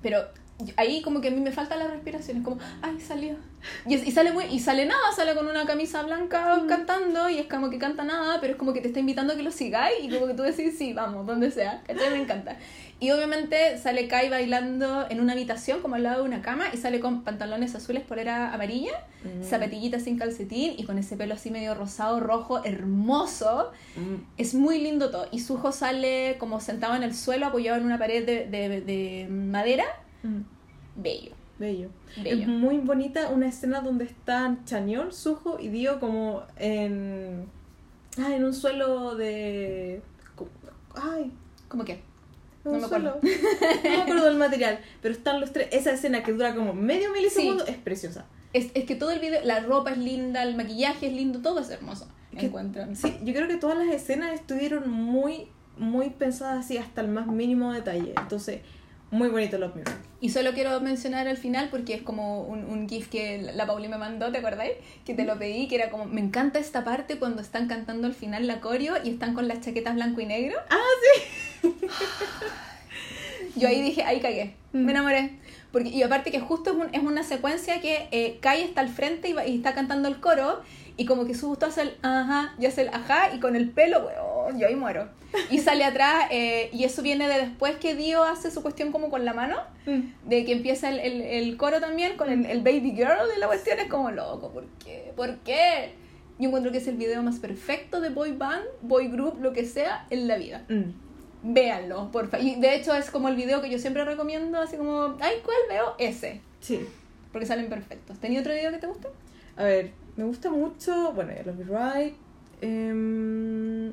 [0.01, 0.19] Pero
[0.77, 3.35] ahí como que a mí me falta la respiración, es como, ay, salió.
[3.87, 7.39] Y, es- y sale muy, y sale nada, sale con una camisa blanca cantando y
[7.39, 9.51] es como que canta nada, pero es como que te está invitando a que lo
[9.51, 12.09] sigáis y como que tú decís, sí, vamos, donde sea, ¿cachai?
[12.11, 12.57] Me encanta.
[13.01, 16.77] Y obviamente sale Kai bailando en una habitación como al lado de una cama y
[16.77, 18.91] sale con pantalones azules, polera amarilla,
[19.23, 19.43] Mm.
[19.43, 23.71] zapatillitas sin calcetín y con ese pelo así medio rosado, rojo, hermoso.
[23.95, 24.15] Mm.
[24.37, 25.27] Es muy lindo todo.
[25.31, 29.27] Y Suho sale como sentado en el suelo, apoyado en una pared de, de- de
[29.29, 29.85] madera.
[30.23, 30.41] Mm.
[30.95, 31.31] Bello.
[31.57, 31.89] Bello.
[32.21, 32.41] Bello.
[32.43, 37.45] Es muy bonita una escena donde están Chañol, Sujo y Dio como en.
[38.17, 40.01] Ah, en un suelo de.
[40.95, 41.31] Ay,
[41.67, 42.01] ¿Cómo que?
[42.71, 43.19] No me acuerdo.
[43.21, 44.79] No me acuerdo del material.
[45.01, 45.67] Pero están los tres.
[45.71, 48.25] Esa escena que dura como medio milisegundo es preciosa.
[48.53, 51.59] Es, es que todo el video, la ropa es linda, el maquillaje es lindo, todo
[51.59, 52.07] es hermoso.
[52.37, 52.83] Que- Encuentro.
[52.95, 55.47] Sí, yo creo que todas las escenas estuvieron muy,
[55.77, 58.13] muy pensadas así hasta el más mínimo detalle.
[58.19, 58.61] Entonces,
[59.11, 59.89] muy bonito Love Rock.
[60.21, 63.87] Y solo quiero mencionar al final porque es como un, un gif que la Pauli
[63.87, 64.73] me mandó, ¿te acordáis?
[65.05, 68.13] Que te lo pedí, que era como, me encanta esta parte cuando están cantando al
[68.13, 70.57] final la coreo y están con las chaquetas blanco y negro.
[70.69, 70.77] Ah,
[71.63, 71.69] sí.
[73.55, 75.31] Yo ahí dije, ahí cagué, me enamoré.
[75.71, 78.89] Porque, y aparte que justo es, un- es una secuencia que eh, Kai está al
[78.89, 80.61] frente y, va- y está cantando el coro
[80.99, 83.69] y como que su gusto hace el ajá y hace el ajá y con el
[83.71, 85.07] pelo, weón, yo ahí muero.
[85.49, 89.09] Y sale atrás eh, y eso viene de después que Dio hace su cuestión como
[89.09, 89.57] con la mano
[90.25, 93.47] de que empieza el, el, el coro también con el, el baby girl de la
[93.47, 95.13] cuestión, es como loco, ¿por qué?
[95.15, 95.93] ¿Por qué?
[96.37, 99.65] Yo encuentro que es el video más perfecto de boy band, boy group, lo que
[99.65, 100.65] sea, en la vida.
[100.69, 100.91] Mm.
[101.43, 102.45] Véanlo, por favor.
[102.45, 105.57] Y de hecho es como el video que yo siempre recomiendo, así como, ay, ¿cuál
[105.69, 105.95] veo?
[105.97, 106.85] Ese, Sí.
[107.31, 108.19] porque salen perfectos.
[108.19, 109.07] ¿Tenía otro video que te guste?
[109.57, 112.13] A ver, me gusta mucho, bueno, ya Love Me Right.
[112.61, 113.87] em,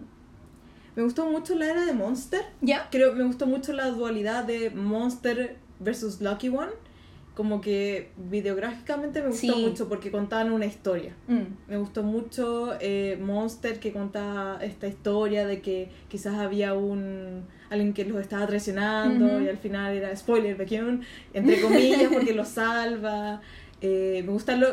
[0.96, 2.42] me gustó mucho la era de Monster.
[2.62, 2.88] ¿Ya?
[2.90, 6.72] Creo me gustó mucho la dualidad de Monster versus Lucky One.
[7.34, 9.66] Como que videográficamente me gustó Sí.
[9.68, 11.12] mucho porque contaban una historia.
[11.28, 11.42] Mm.
[11.68, 17.92] Me gustó mucho eh, Monster que contaba esta historia de que quizás había un alguien
[17.92, 21.02] que los estaba traicionando y al final era spoiler, Baekhyun,
[21.34, 23.40] entre comillas, porque lo salva.
[23.82, 24.68] Eh, me gusta lo...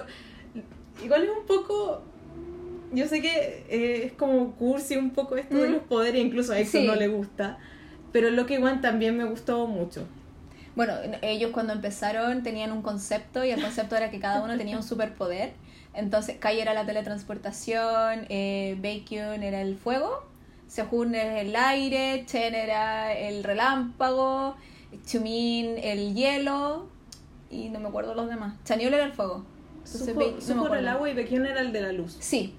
[1.02, 2.02] Igual es un poco...
[2.92, 6.60] Yo sé que eh, es como cursi un poco esto de los poderes, incluso a
[6.60, 6.86] Exo Sí.
[6.86, 7.58] no le gusta.
[8.12, 10.06] Pero Loki One también me gustó mucho.
[10.76, 14.78] Bueno, ellos cuando empezaron tenían un concepto y el concepto era que cada uno tenía
[14.78, 15.54] un superpoder.
[15.96, 20.24] Entonces, Kai era la teletransportación, eh, Baekhyun era el fuego,
[20.68, 24.56] Sehun era el aire, Chen era el relámpago,
[25.06, 26.88] Chumin el hielo
[27.52, 28.56] y no me acuerdo los demás.
[28.66, 29.46] Chaniol era el fuego.
[29.86, 32.18] Entonces, no Suho era el agua y Baekhyun era el de la luz.
[32.20, 32.56] Sí.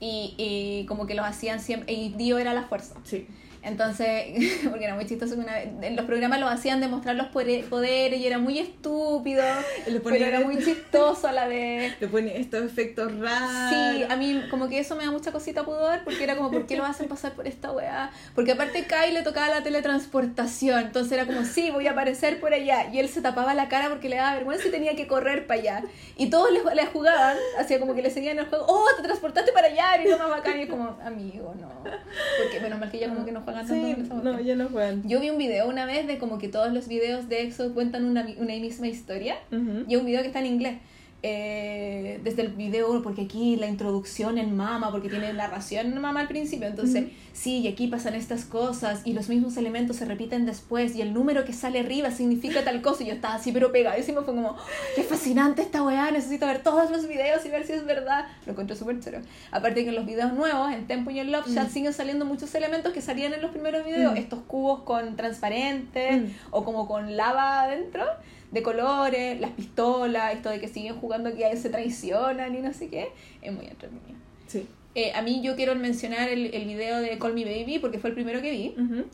[0.00, 1.92] Y, y como que los hacían siempre.
[1.92, 2.94] Y Dio era la fuerza.
[3.04, 3.26] Sí.
[3.62, 4.26] Entonces,
[4.70, 8.18] porque era muy chistoso que una vez, en los programas los hacían demostrar los poderes
[8.18, 9.42] y era muy estúpido,
[9.84, 11.94] pero ponían era muy chistoso a la vez.
[12.00, 13.50] Le ponen estos efectos raros.
[13.70, 16.66] Sí, a mí como que eso me da mucha cosita pudor porque era como, ¿por
[16.66, 18.10] qué lo hacen pasar por esta weá?
[18.34, 22.52] Porque aparte Kai le tocaba la teletransportación, entonces era como, sí, voy a aparecer por
[22.52, 22.88] allá.
[22.92, 25.60] Y él se tapaba la cara porque le daba vergüenza y tenía que correr para
[25.60, 25.84] allá.
[26.16, 29.52] Y todos le, le jugaban, hacía como que le seguían el juego, oh, te transportaste
[29.52, 30.58] para allá, y lo más bacán.
[30.58, 31.68] Y es como, amigo, no.
[31.82, 34.68] Porque menos mal que ya como que no juegan tanto Sí, con no, ya no
[34.68, 35.02] juegan.
[35.08, 38.04] Yo vi un video una vez de como que todos los videos de EXO cuentan
[38.04, 39.36] una, una misma historia.
[39.50, 40.78] Y un video que está en inglés.
[41.24, 46.20] Eh, desde el video, porque aquí la introducción en Mama, porque tiene narración en Mama
[46.20, 46.68] al principio.
[46.68, 51.02] Entonces, sí, y aquí pasan estas cosas, y los mismos elementos se repiten después, y
[51.02, 53.02] el número que sale arriba significa tal cosa.
[53.02, 54.22] Y yo estaba así, pero pegadísimo.
[54.22, 54.56] Fue como, ¡Oh,
[54.94, 58.26] qué fascinante esta weá, necesito ver todos los videos y ver si es verdad.
[58.46, 59.20] Lo encuentro súper chero.
[59.50, 61.72] Aparte que en los videos nuevos, en Tempo y en Love Chat, Mm.
[61.72, 64.12] siguen saliendo muchos elementos que salían en los primeros videos.
[64.14, 64.18] Mm.
[64.18, 66.26] Estos cubos con transparentes Mm.
[66.52, 68.04] o como con lava adentro
[68.50, 72.88] de colores, las pistolas, esto de que siguen jugando que se traicionan y no sé
[72.88, 73.08] qué,
[73.42, 74.18] es muy entretenido.
[74.46, 74.66] Sí.
[74.94, 78.10] Eh, a mí yo quiero mencionar el, el video de Call Me Baby porque fue
[78.10, 79.04] el primero que vi, Ujú.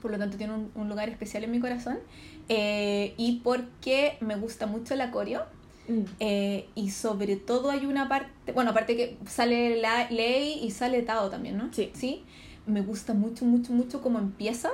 [0.00, 1.98] por lo tanto tiene un, un lugar especial en mi corazón,
[2.48, 5.44] eh, y porque me gusta mucho la coreo.
[5.88, 6.02] Mm.
[6.20, 11.02] eh, y sobre todo hay una parte, bueno, aparte que sale la Lei y sale
[11.02, 11.72] Tao también, ¿no?
[11.72, 11.90] Sí.
[11.92, 12.22] Sí,
[12.66, 14.70] me gusta mucho, mucho, mucho cómo empieza,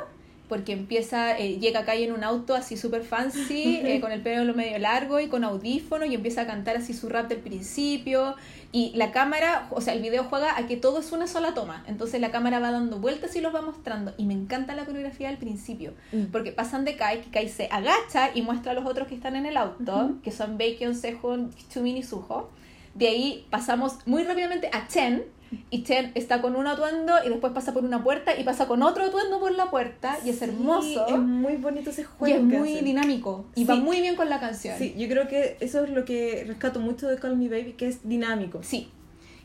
[0.48, 4.54] porque empieza, eh, llega acá en un auto así súper fancy, eh, con el pelo
[4.54, 8.34] medio largo y con audífono, y empieza a cantar así su rap del principio,
[8.70, 11.84] y la cámara, o sea, el video juega a que todo es una sola toma,
[11.86, 15.28] entonces la cámara va dando vueltas y los va mostrando, y me encanta la coreografía
[15.28, 16.24] del principio, Mm.
[16.32, 19.36] porque pasan de Kai, que Kai se agacha y muestra a los otros que están
[19.36, 22.50] en el auto, que son Baekhyun, Sehun, Chumin y Suho.
[22.94, 25.22] De ahí pasamos muy rápidamente a Chen,
[25.70, 28.82] y Chen está con un atuendo y después pasa por una puerta y pasa con
[28.82, 32.34] otro atuendo por la puerta y es Sí, hermoso Es muy bonito ese y juego.
[32.36, 32.84] es que muy hacen.
[32.84, 33.66] dinámico y Sí.
[33.66, 34.76] va muy bien con la canción.
[34.78, 37.88] Sí, yo creo que eso es lo que rescato mucho de Call Me Baby, que
[37.88, 38.60] es dinámico.
[38.62, 38.90] Sí.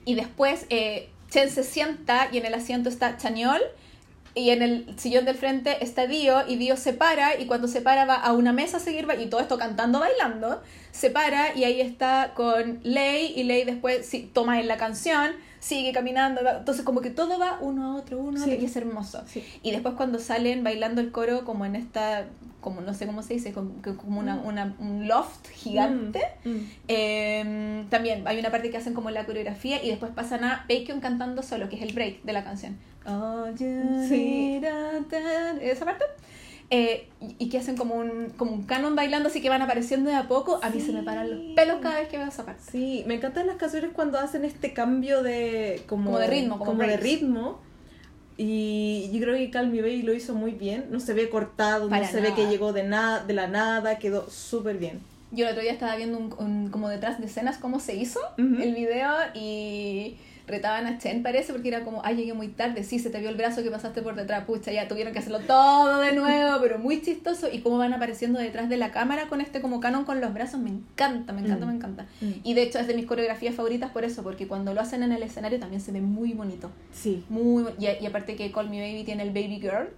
[0.06, 3.62] Y después eh, Chen se sienta y en el asiento está Chañol
[4.36, 7.82] y en el sillón del frente está Dio y Dio se para y cuando se
[7.82, 10.62] para va a una mesa a seguir y todo esto cantando, bailando,
[10.94, 15.32] se para y ahí está con Lei y Lei después sí, toma en la canción,
[15.60, 18.64] sigue caminando, va- entonces como que todo va uno a otro, uno a otro y
[18.66, 19.24] es hermoso.
[19.26, 19.44] Sí.
[19.64, 22.28] Y después cuando salen bailando el coro como en esta,
[22.62, 26.22] como no sé cómo se dice, como, como una, una- un loft gigante.
[26.46, 26.68] Mm, mm.
[26.90, 31.00] Eh, también hay una parte que hacen como la coreografía y después pasan a Bacon
[31.02, 32.78] cantando solo, que es el break de la canción.
[33.06, 34.60] All you Sí.
[34.60, 36.06] need a da- esa parte.
[36.76, 40.16] Eh, y, que hacen como un, como un canon bailando, así que van apareciendo de
[40.16, 40.60] a poco.
[40.64, 42.64] A mí se me paran los pelos cada vez que veo esa parte.
[42.72, 46.72] Sí, me encantan las canciones cuando hacen este cambio de como, Como de ritmo, como
[46.72, 47.04] de breaks.
[47.04, 47.60] ritmo.
[48.38, 50.86] Y yo creo que Call Me Baby lo hizo muy bien.
[50.90, 52.36] No se ve cortado, Para no se ve nada.
[52.36, 55.00] que llegó de nada, de la nada, quedó súper bien.
[55.32, 58.20] Yo el otro día estaba viendo un, un- como detrás de escenas cómo se hizo
[58.40, 58.62] Ujú.
[58.62, 63.00] el video y retaban a Chen parece porque era como, ay llegué muy tarde, sí,
[63.00, 66.00] se te vio el brazo que pasaste por detrás, pucha, ya tuvieron que hacerlo todo
[66.00, 69.62] de nuevo, pero muy chistoso y cómo van apareciendo detrás de la cámara con este
[69.62, 71.70] como canon con los brazos, me encanta, me encanta, Mm.
[71.70, 72.06] me encanta.
[72.22, 72.32] Mm.
[72.44, 75.12] Y de hecho es de mis coreografías favoritas por eso, porque cuando lo hacen en
[75.12, 76.72] el escenario también se ve muy bonito.
[76.92, 77.24] Sí.
[77.30, 79.90] Muy, y, y aparte que Call Me Baby tiene el Baby Girl.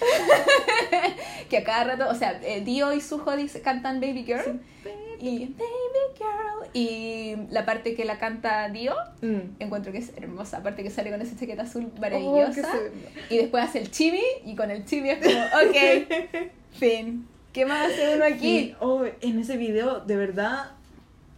[1.48, 3.32] que a cada rato, o sea, eh, Dio y Suho
[3.62, 4.60] cantan Baby Girl.
[5.22, 6.70] Y Baby Girl.
[6.74, 9.56] Y la parte que la canta Dio, Mm.
[9.60, 10.58] encuentro que es hermosa.
[10.58, 12.68] Aparte que sale con esa chaqueta azul Oh, maravillosa.
[13.30, 17.26] Y después hace el chibi, y con el chibi es como, ok, fin.
[17.52, 18.58] ¿Qué más hace uno aquí?
[18.58, 20.72] Y, oh, en ese video, de verdad,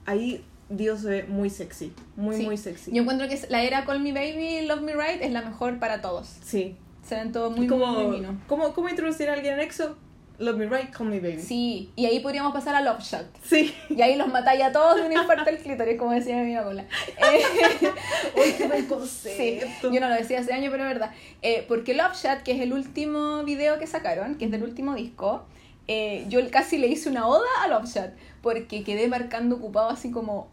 [0.07, 1.93] ahí Dios se ve muy sexy.
[2.17, 2.45] Muy, Sí.
[2.45, 2.91] muy sexy.
[2.93, 6.01] Yo encuentro que la era Call Me Baby, Love Me Right es la mejor para
[6.01, 6.27] todos.
[6.43, 6.77] Sí.
[7.07, 8.37] Se ven todos muy, como, muy, muy.
[8.47, 9.97] ¿cómo, ¿Cómo introducir a alguien en EXO?
[10.39, 11.41] Love Me Right, Call Me Baby.
[11.41, 13.27] Sí, y ahí podríamos pasar a Love Shot.
[13.45, 13.73] Sí.
[13.89, 16.85] Y ahí los matáis a todos de un infarto al clítoris, como decía mi abuela.
[17.19, 17.43] Eh,
[18.37, 19.93] ¡Uy, qué buen sí, concepto!
[19.93, 21.11] yo no lo decía hace años, pero es verdad.
[21.43, 24.95] Eh, porque Love Shot, que es el último video que sacaron, que es del último
[24.95, 25.45] disco,
[25.87, 28.11] eh, yo casi le hice una oda a Love Shot,
[28.43, 30.49] porque quedé marcando ocupado así como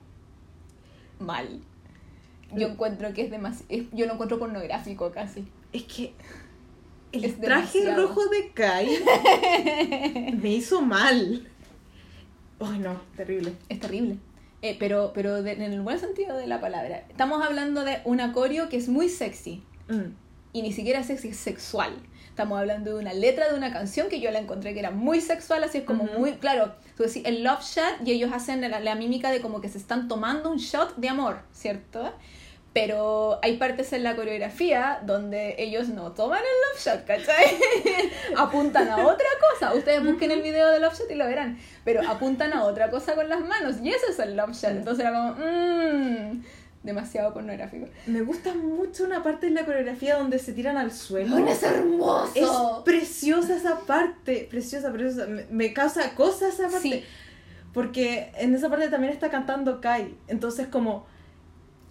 [1.20, 1.60] mal.
[2.54, 2.72] Yo Mm.
[2.74, 3.86] encuentro que es demasiado.
[3.94, 5.46] Yo lo encuentro pornográfico casi.
[5.74, 6.14] Es que
[7.12, 8.08] el Es traje demasiado.
[8.08, 8.90] rojo de Kai
[10.42, 11.48] me hizo mal.
[12.60, 13.54] Ay, no, terrible.
[13.70, 14.18] Es terrible.
[14.62, 17.04] Eh, pero pero de- en el buen sentido de la palabra.
[17.10, 19.64] Estamos hablando de un acorio que es muy sexy.
[19.90, 20.14] Mm.
[20.54, 21.92] y ni siquiera sexy, es sexual.
[22.28, 25.20] Estamos hablando de una letra de una canción que yo la encontré que era muy
[25.22, 28.80] sexual, así es como muy, claro, tú decís el love shot y ellos hacen la,
[28.80, 32.14] la mímica de como que se están tomando un shot de amor, ¿cierto?
[32.74, 37.58] Pero hay partes en la coreografía donde ellos no toman el love shot, ¿cachai?
[38.38, 39.74] apuntan a otra cosa.
[39.74, 41.60] Ustedes busquen el video de love shot y lo verán.
[41.84, 44.72] Pero apuntan a otra cosa con las manos y ese es el love shot.
[44.72, 46.44] Entonces era como, mmm,
[46.84, 47.88] demasiado pornográfico.
[48.08, 51.46] Me gusta mucho una parte de la coreografía donde se tiran al suelo.
[51.46, 52.32] es hermoso!
[52.36, 55.28] Es preciosa esa parte, preciosa, preciosa.
[55.28, 56.80] Me, me causa cosas esa parte.
[56.80, 57.04] Sí.
[57.74, 60.16] Porque en esa parte también está cantando Kai.
[60.30, 61.11] Entonces como...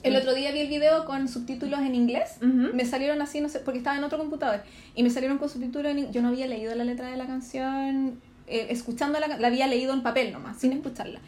[0.03, 2.39] El otro día vi el video con subtítulos en inglés.
[2.41, 4.63] Me salieron así, no sé, porque estaba en otro computador.
[4.95, 6.15] Y me salieron con subtítulos en inglés.
[6.15, 9.93] Yo no había leído la letra de la canción, eh, escuchando la, la había leído
[9.93, 11.21] en papel nomás, sin escucharla.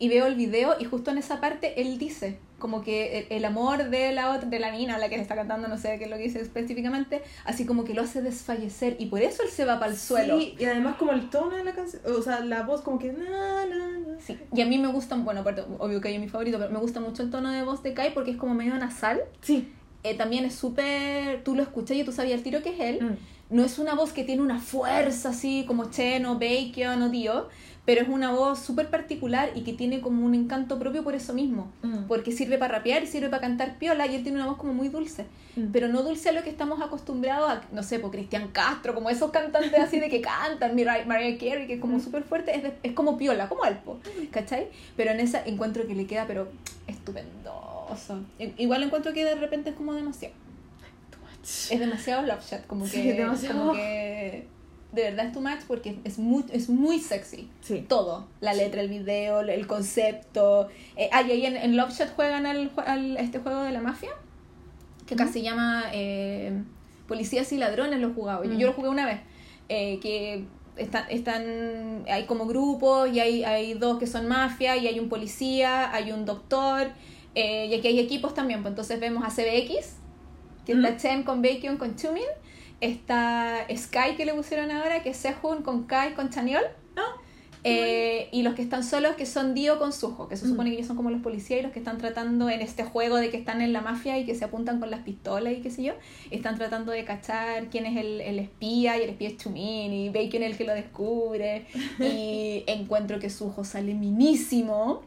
[0.00, 3.44] Y veo el video y justo en esa parte él dice como que el, el
[3.44, 6.04] amor de la otra, de la mina, la que le está cantando, no sé qué
[6.04, 9.48] es lo que dice específicamente, así como que lo hace desfallecer y por eso él
[9.48, 10.38] se va para el suelo.
[10.38, 13.12] Sí, y además como el tono de la canción, o sea, la voz como que...
[13.12, 14.20] Na, na, na.
[14.20, 16.78] Sí, y a mí me gusta, bueno, aparte, obvio que es mi favorito, pero me
[16.78, 19.22] gusta mucho el tono de voz de Kai porque es como medio nasal.
[19.40, 19.72] Sí.
[20.02, 23.02] Eh, también es súper, tú lo escuchas y tú sabías el tiro que es él.
[23.02, 23.54] Mm.
[23.54, 27.48] No es una voz que tiene una fuerza así como Chen o Bacon o Dio,
[27.86, 31.32] pero es una voz súper particular y que tiene como un encanto propio por eso
[31.32, 31.72] mismo.
[31.82, 32.04] Mm.
[32.08, 34.88] Porque sirve para rapear, sirve para cantar piola y él tiene una voz como muy
[34.88, 35.24] dulce.
[35.56, 35.72] Mm.
[35.72, 39.10] Pero no dulce a lo que estamos acostumbrados a, no sé, por Cristian Castro, como
[39.10, 42.00] esos cantantes así de que cantan, Mariah, Mariah Carey, que es como Mm.
[42.00, 43.98] súper fuerte, es, de- es como piola, como Alpo,
[44.30, 44.68] ¿cachai?
[44.96, 46.48] Pero en esa encuentro que le queda, pero
[46.86, 48.20] estupendoso.
[48.58, 50.34] Igual encuentro que de repente es como demasiado.
[51.42, 53.58] Es demasiado love shot, como que, Sí, demasiado.
[53.58, 54.46] como que
[54.92, 57.48] de verdad es too much porque es muy, es muy sexy.
[57.60, 57.84] Sí.
[57.88, 60.68] Todo, la letra, el video, el concepto.
[60.96, 64.10] Eh, ah, y ahí en, en Love Shot juegan al, este juego de la mafia,
[65.06, 66.62] que se llama eh,
[67.08, 68.44] Policías y Ladrones, lo he jugado.
[68.44, 68.58] Yo, Mm.
[68.58, 69.20] yo lo jugué una vez,
[69.68, 70.44] eh, que
[70.76, 75.08] están, están, hay como grupos y hay, hay dos que son mafia y hay un
[75.08, 76.88] policía, hay un doctor.
[77.34, 79.96] Eh, y aquí hay equipos también, pues entonces vemos a CBX,
[80.66, 82.24] que está Chen con Bacon con Chumin,
[82.80, 86.64] está Sky que le pusieron ahora, que es Sehun con Kai con Chaniol.
[86.96, 87.16] Ah,
[87.62, 90.48] Eh, y los que están solos, que son Dio con Suho, que se Mm.
[90.48, 93.16] supone que ellos son como los policías y los que están tratando en este juego
[93.16, 95.70] de que están en la mafia y que se apuntan con las pistolas y qué
[95.70, 95.92] sé yo,
[96.30, 100.08] están tratando de cachar quién es el, el espía y el espía es Chumin y
[100.08, 101.66] Bacon es el que lo descubre
[102.00, 105.02] y encuentro que Suho sale minísimo.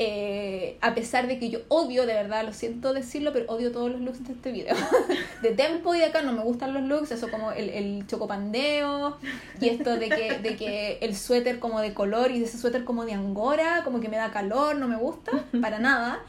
[0.00, 3.90] Eh, a pesar de que yo odio, de verdad, lo siento decirlo, pero odio todos
[3.90, 4.76] los looks de este video.
[5.42, 9.18] De Tempo y de acá no me gustan los looks, eso como el, el chocopandeo
[9.60, 13.04] y esto de que, de que el suéter como de color y ese suéter como
[13.04, 16.20] de angora, como que me da calor, no me gusta, para nada.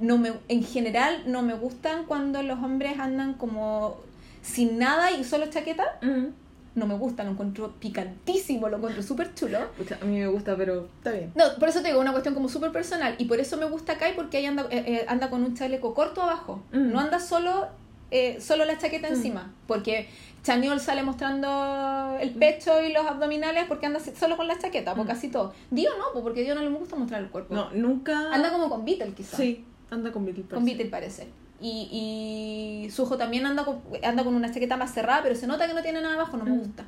[0.00, 3.96] No me, en general no me gustan cuando los hombres andan como
[4.42, 5.98] sin nada y solo chaqueta.
[6.78, 9.58] No me gusta, lo encuentro picantísimo, lo encuentro súper chulo.
[10.00, 11.32] A mí me gusta, pero está bien.
[11.34, 13.14] No, por eso te digo, una cuestión como súper personal.
[13.18, 15.92] Y por eso me gusta Kai, porque ella anda, eh, eh, anda con un chaleco
[15.94, 16.62] corto abajo.
[16.72, 16.92] Mm.
[16.92, 17.68] No anda solo,
[18.10, 19.12] eh, solo la chaqueta Mm.
[19.14, 19.52] encima.
[19.66, 20.08] Porque
[20.44, 25.04] Chaniol sale mostrando el pecho y los abdominales porque anda solo con la chaqueta, por
[25.04, 25.08] Mm.
[25.08, 25.52] casi todo.
[25.70, 27.54] Dio no, porque Dio no le gusta mostrar el cuerpo.
[27.54, 28.32] No, nunca.
[28.32, 29.36] Anda como con Beatle, quizás.
[29.38, 30.44] Sí, anda con Beatle.
[30.44, 31.26] Con Beatle parece.
[31.60, 35.66] Y, y Sujo también anda con, anda con una chaqueta más cerrada, pero se nota
[35.66, 36.58] que no tiene nada abajo, no me Mm.
[36.58, 36.84] gusta.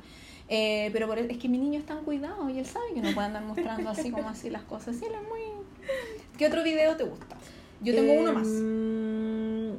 [0.47, 3.11] Eh, pero por- es que mi niño está en cuidado y él sabe que no
[3.13, 4.95] puede andar mostrando así como así las cosas.
[4.97, 5.39] Sí, él es muy...
[6.37, 7.37] ¿Qué otro video te gusta?
[7.81, 8.47] Yo tengo uno más.
[8.47, 9.77] Em,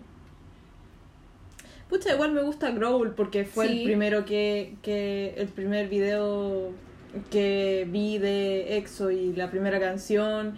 [1.88, 3.78] Pucha, igual me gusta Growl porque fue Sí.
[3.80, 5.34] el primero que, que.
[5.36, 6.70] El primer video
[7.30, 10.54] que vi de EXO y la primera canción.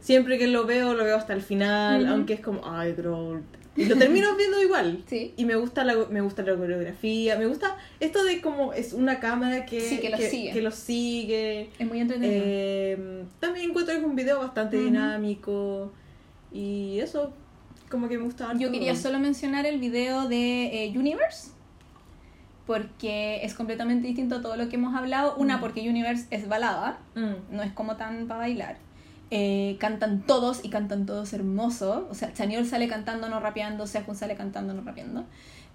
[0.00, 3.42] Siempre que lo veo, lo veo hasta el final, aunque es como, ay, Growl.
[3.76, 5.04] Y lo termino viendo igual.
[5.06, 5.34] Sí.
[5.36, 9.20] Y me gusta la, me gusta la coreografía, me gusta esto de como es una
[9.20, 10.52] cámara que, Sí, que lo sigue.
[10.52, 11.70] que lo sigue.
[11.78, 12.42] Es muy entretenido.
[12.46, 14.86] Eh, también encuentro que es un video bastante Ujú.
[14.86, 15.92] dinámico
[16.52, 17.32] y eso
[17.90, 18.52] como que me gusta.
[18.58, 21.50] Yo quería solo mencionar el video de eh, Universe
[22.66, 25.36] porque es completamente distinto a todo lo que hemos hablado.
[25.36, 25.60] Una, Mm.
[25.60, 27.54] porque Universe es balada, Mm.
[27.56, 28.78] no es como tan para bailar.
[29.30, 32.06] Eh, cantan todos y cantan todos hermoso.
[32.10, 35.24] O sea, Chaniol sale cantando, no rapeando, Sehun sale cantando, no rapeando.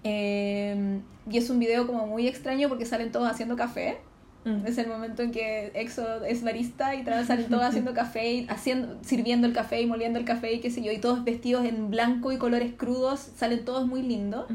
[0.04, 1.00] Eh,
[1.30, 3.98] y es un video como muy extraño porque salen todos haciendo café.
[4.44, 4.66] Mm.
[4.66, 8.98] Es el momento en que EXO es barista y salen todos haciendo café, y haciendo,
[9.02, 11.90] sirviendo el café y moliendo el café y qué sé yo, y todos vestidos en
[11.90, 14.46] blanco y colores crudos, salen todos muy lindos.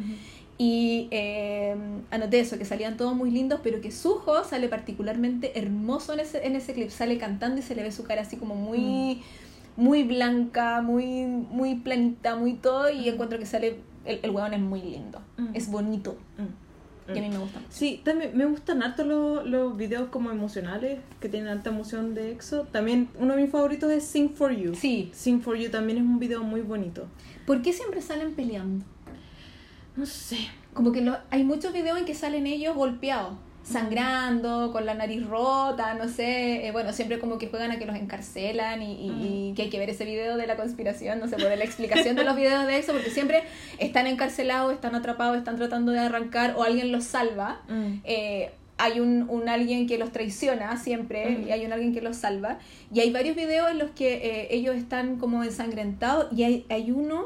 [0.60, 1.76] Y eh,
[2.10, 6.46] anoté eso, que salían todos muy lindos, pero que Suho sale particularmente hermoso en ese,
[6.48, 6.90] en ese clip.
[6.90, 9.22] Sale cantando y se le ve su cara así como muy,
[9.76, 12.90] muy blanca, muy, muy planita, muy todo.
[12.90, 15.50] Y encuentro que sale, el, el hueón es muy lindo, Mm.
[15.54, 16.18] es bonito.
[16.38, 16.68] Mm.
[17.14, 17.72] Y a mí me gusta mucho.
[17.72, 22.32] Sí, también me gustan harto los, los videos como emocionales que tienen alta emoción de
[22.32, 22.64] EXO.
[22.64, 24.74] También uno de mis favoritos es Sing for You.
[24.76, 27.06] Sí, Sing for You también es un video muy bonito.
[27.46, 28.84] ¿por qué siempre salen peleando?
[29.98, 30.38] No sé.
[30.74, 33.34] Como que lo- hay muchos videos en que salen ellos golpeados,
[33.64, 36.68] sangrando, con la nariz rota, no sé.
[36.68, 39.70] eh, bueno, siempre como que juegan a que los encarcelan y, y- y que hay
[39.70, 42.66] que ver ese video de la conspiración, no sé, por la explicación de los videos
[42.68, 43.44] de eso, porque siempre
[43.80, 47.62] están encarcelados, están atrapados, están tratando de arrancar o alguien los salva.
[47.68, 47.94] Mm.
[48.04, 51.48] Eh, hay un, un alguien que los traiciona siempre Mm.
[51.48, 52.60] y hay un alguien que los salva.
[52.94, 56.92] Y hay varios videos en los que eh, ellos están como ensangrentados y hay, hay
[56.92, 57.26] uno,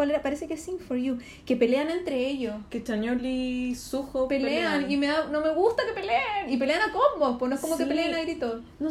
[0.00, 0.22] ¿cuál era?
[0.22, 4.90] Parece que es Sing for You, que pelean entre ellos Que Chañol y Suho pelean
[4.90, 7.60] y me da, no me gusta que peleen y pelean a combos, pues no es
[7.60, 8.62] como que peleen a gritos.
[8.78, 8.88] No.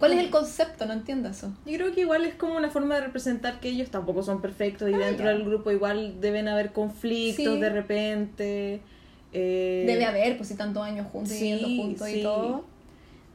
[0.00, 0.86] ¿Cuál es el concepto?
[0.86, 1.52] No entiendo eso.
[1.64, 4.90] Yo creo que igual es como una forma de representar que ellos tampoco son perfectos
[4.90, 5.30] y Ah, dentro ya.
[5.30, 7.60] del grupo igual deben haber conflictos Sí.
[7.60, 8.80] de repente.
[9.32, 12.64] eh, Debe haber, pues si tantos años juntos sí, viviendo juntos y todo.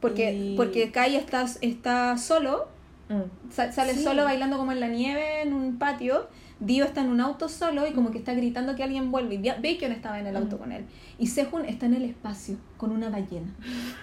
[0.00, 2.68] Porque, Y- porque Kai está, está solo,
[3.10, 3.50] mm.
[3.52, 6.28] sa- sale solo bailando como en la nieve en un patio.
[6.60, 9.36] Dio está en un auto solo y como que está gritando que alguien vuelve.
[9.36, 10.58] Y Bacon estaba en el auto Mm.
[10.58, 10.84] con él.
[11.18, 13.54] Y Sehun está en el espacio con una ballena.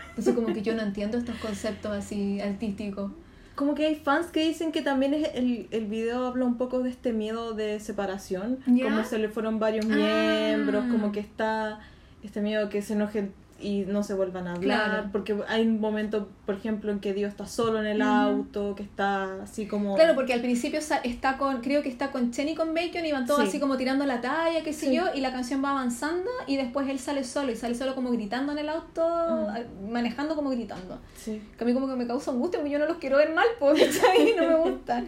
[0.10, 3.12] Entonces como que yo no entiendo estos conceptos así artísticos.
[3.56, 6.80] Como que hay fans que dicen que también es el, el video habla un poco
[6.84, 9.96] de este miedo de separación, como se le fueron varios Ah.
[9.96, 11.80] miembros, como que está
[12.24, 15.10] este miedo que se enojen y no se vuelvan a hablar, Claro.
[15.12, 18.84] porque hay un momento, por ejemplo, en que Dios está solo en el auto, que
[18.84, 19.96] está así como...
[19.96, 23.12] Claro, porque al principio está con, creo que está con Chen y con Bacon y
[23.12, 23.48] van todos Sí.
[23.48, 24.96] así como tirando la talla, qué sé Sí.
[24.96, 28.12] yo, y la canción va avanzando y después él sale solo y sale solo como
[28.12, 29.48] gritando en el auto,
[29.90, 31.00] manejando como gritando.
[31.16, 31.42] Sí.
[31.58, 33.48] Que a mí como que me causa angustia porque yo no los quiero ver mal,
[33.60, 34.36] porque ¿cachai?
[34.40, 35.04] no me gusta.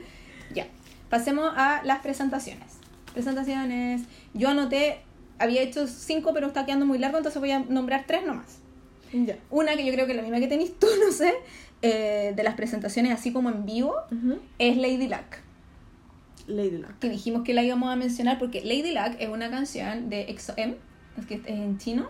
[0.56, 0.66] ya,
[1.10, 2.78] pasemos a las presentaciones.
[3.14, 4.04] Presentaciones,
[4.34, 5.02] yo anoté,
[5.40, 8.60] había hecho cinco pero está quedando muy largo, entonces voy a nombrar tres nomás.
[9.12, 9.38] Ya.
[9.50, 11.34] Una que yo creo que es la misma que tenés tú, no sé,
[11.82, 13.96] eh, de las presentaciones así como en vivo,
[14.60, 15.38] es Lady Luck.
[16.48, 16.98] Lady Luck.
[17.00, 20.54] que dijimos que la íbamos a mencionar porque Lady Luck es una canción de EXO
[20.58, 20.76] M,
[21.20, 22.08] es que es en chino,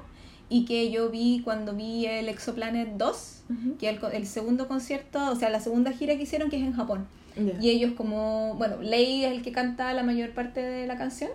[0.49, 3.77] y que yo vi cuando vi el Exoplanet 2, Ujú.
[3.77, 6.63] que es el, el segundo concierto, o sea, la segunda gira que hicieron, que es
[6.63, 7.07] en Japón.
[7.61, 11.29] Y ellos como, bueno, Lei es el que canta la mayor parte de la canción.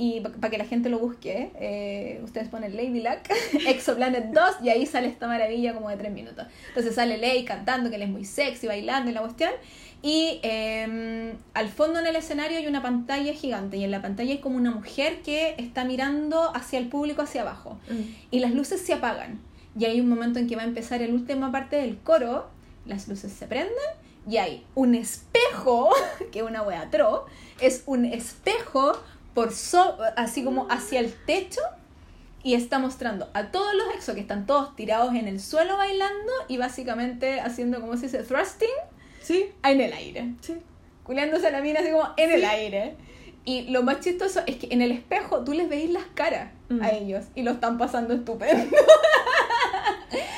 [0.00, 3.18] Y para que la gente lo busque, eh, ustedes ponen Lady Luck,
[3.66, 6.46] Exoplanet 2, y ahí sale esta maravilla como de tres minutos.
[6.68, 9.50] Entonces sale Lei cantando, que él es muy sexy, bailando y la cuestión.
[10.00, 14.30] Y eh, al fondo en el escenario hay una pantalla gigante, y en la pantalla
[14.30, 18.02] hay como una mujer que está mirando hacia el público, hacia abajo Mm.
[18.30, 19.40] y las luces se apagan.
[19.76, 22.48] Y hay un momento en que va a empezar la última parte del coro,
[22.86, 23.74] las luces se prenden
[24.30, 25.90] y hay un espejo,
[26.32, 27.26] que es una wea tro,
[27.60, 28.92] es un espejo
[29.38, 31.60] por so- así como hacia el techo
[32.42, 36.32] y está mostrando a todos los exos que están todos tirados en el suelo bailando
[36.48, 38.68] y básicamente haciendo como se dice thrusting
[39.22, 40.54] Sí, en el aire sí.
[41.04, 42.96] culeándose a la mina así como en el aire.
[43.44, 46.82] Y lo más chistoso es que en el espejo tú les veis las caras Mm.
[46.82, 48.76] a ellos y lo están pasando estupendo.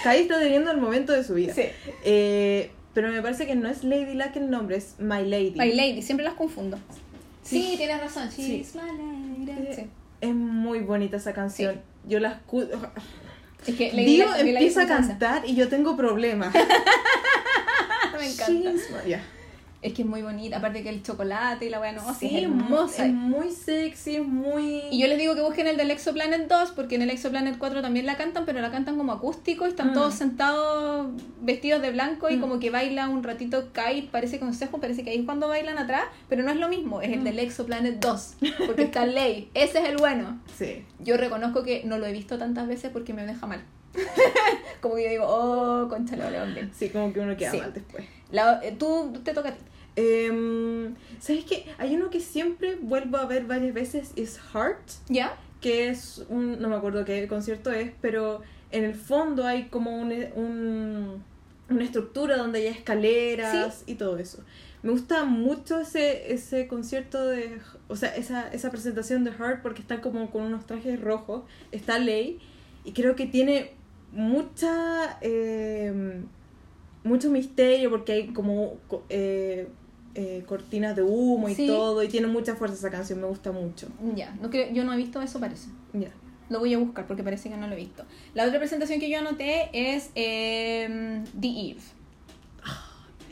[0.05, 1.53] Kai está teniendo el momento de su vida.
[1.55, 1.63] Sí.
[2.05, 5.55] Eh, pero me parece que no es Lady Luck el nombre, es My Lady.
[5.57, 6.79] My Lady, siempre las confundo.
[7.43, 7.75] Sí, Sí.
[7.77, 8.29] tienes razón.
[8.29, 9.63] She's my lady.
[9.63, 9.89] Eh.
[10.21, 11.81] Es muy bonita esa canción.
[12.07, 12.69] Yo la escucho.
[13.67, 16.55] Es que Luck empieza a cantar y yo tengo problemas.
[18.19, 18.71] Me encanta.
[18.73, 19.23] She's my- ya.
[19.83, 20.59] Es que es muy bonita.
[20.59, 23.07] Aparte que el chocolate y la weá, no, sí, Sí, es hermosa.
[23.07, 24.83] Es muy sexy, es muy.
[24.91, 27.81] Y yo les digo que busquen el del Exoplanet 2, porque en el Exoplanet 4
[27.81, 29.95] también la cantan, pero la cantan como acústico y están Mm.
[29.95, 31.09] todos sentados
[31.41, 32.41] vestidos de blanco y Mm.
[32.43, 36.05] como que baila un ratito Kai, parece consejo, parece que ahí es cuando bailan atrás,
[36.29, 37.25] pero no es lo mismo, es el Mm.
[37.25, 38.35] del Exoplanet 2,
[38.67, 40.41] porque está Ley, ese es el bueno.
[40.59, 40.85] Sí.
[40.99, 43.63] Yo reconozco que no lo he visto tantas veces porque me deja mal.
[44.81, 46.47] como que yo digo, oh, concha la.
[46.73, 47.59] Sí, como que uno queda Sí.
[47.59, 48.05] mal después.
[48.31, 49.61] La- eh, tú te toca a ti.
[49.97, 51.67] Em, ¿Sabes qué?
[51.79, 55.37] Hay uno que siempre vuelvo a ver varias veces, es Heart, ¿Ya?
[55.61, 58.41] que es un, no me acuerdo qué concierto es, pero
[58.71, 61.23] en el fondo hay como un, un-
[61.69, 64.43] una estructura donde hay escaleras y todo eso.
[64.83, 67.59] Me gusta mucho ese, ese concierto de,
[67.89, 71.99] o sea, esa, esa presentación de Heart porque están como con unos trajes rojos, está
[71.99, 72.39] Ley
[72.85, 73.73] y creo que tiene
[74.13, 76.25] mucha, em,
[77.05, 79.69] mucho misterio porque hay como co- eh,
[80.15, 81.67] eh, cortinas de humo y Sí.
[81.67, 83.89] todo y tiene mucha fuerza esa canción, me gusta mucho.
[84.17, 85.69] Ya, no creo, yo no he visto eso, parece.
[85.93, 86.11] Ya.
[86.49, 88.05] Lo voy a buscar porque parece que no lo he visto.
[88.35, 91.81] La otra presentación que yo anoté es em, The Eve.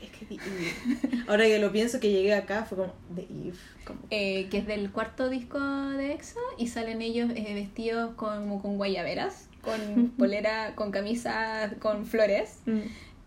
[0.03, 1.25] Es que The Eve.
[1.27, 3.57] Ahora que lo pienso que llegué acá fue como The Eve.
[3.85, 3.99] Como...
[4.11, 8.77] eh, que es del cuarto disco de EXO y salen ellos eh, vestidos como con
[8.77, 12.59] guayaberas, con polera, con camisa con flores.
[12.67, 12.79] Mm.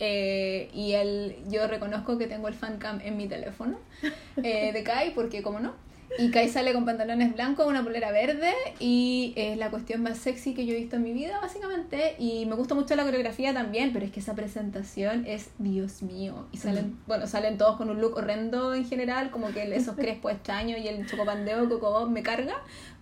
[0.03, 3.77] Eh, y el, yo reconozco que tengo el fancam en mi teléfono
[4.43, 5.73] eh, de Kai, porque como no.
[6.17, 10.53] Y Kai sale con pantalones blancos, una polera verde y es la cuestión más sexy
[10.53, 12.15] que yo he visto en mi vida, básicamente.
[12.19, 16.47] Y me gusta mucho la coreografía también, pero es que esa presentación es Dios mío.
[16.51, 20.33] Y salen, bueno, salen todos con un look horrendo en general, como que esos crespos
[20.33, 22.55] extraños y el chocopandeo coco me carga.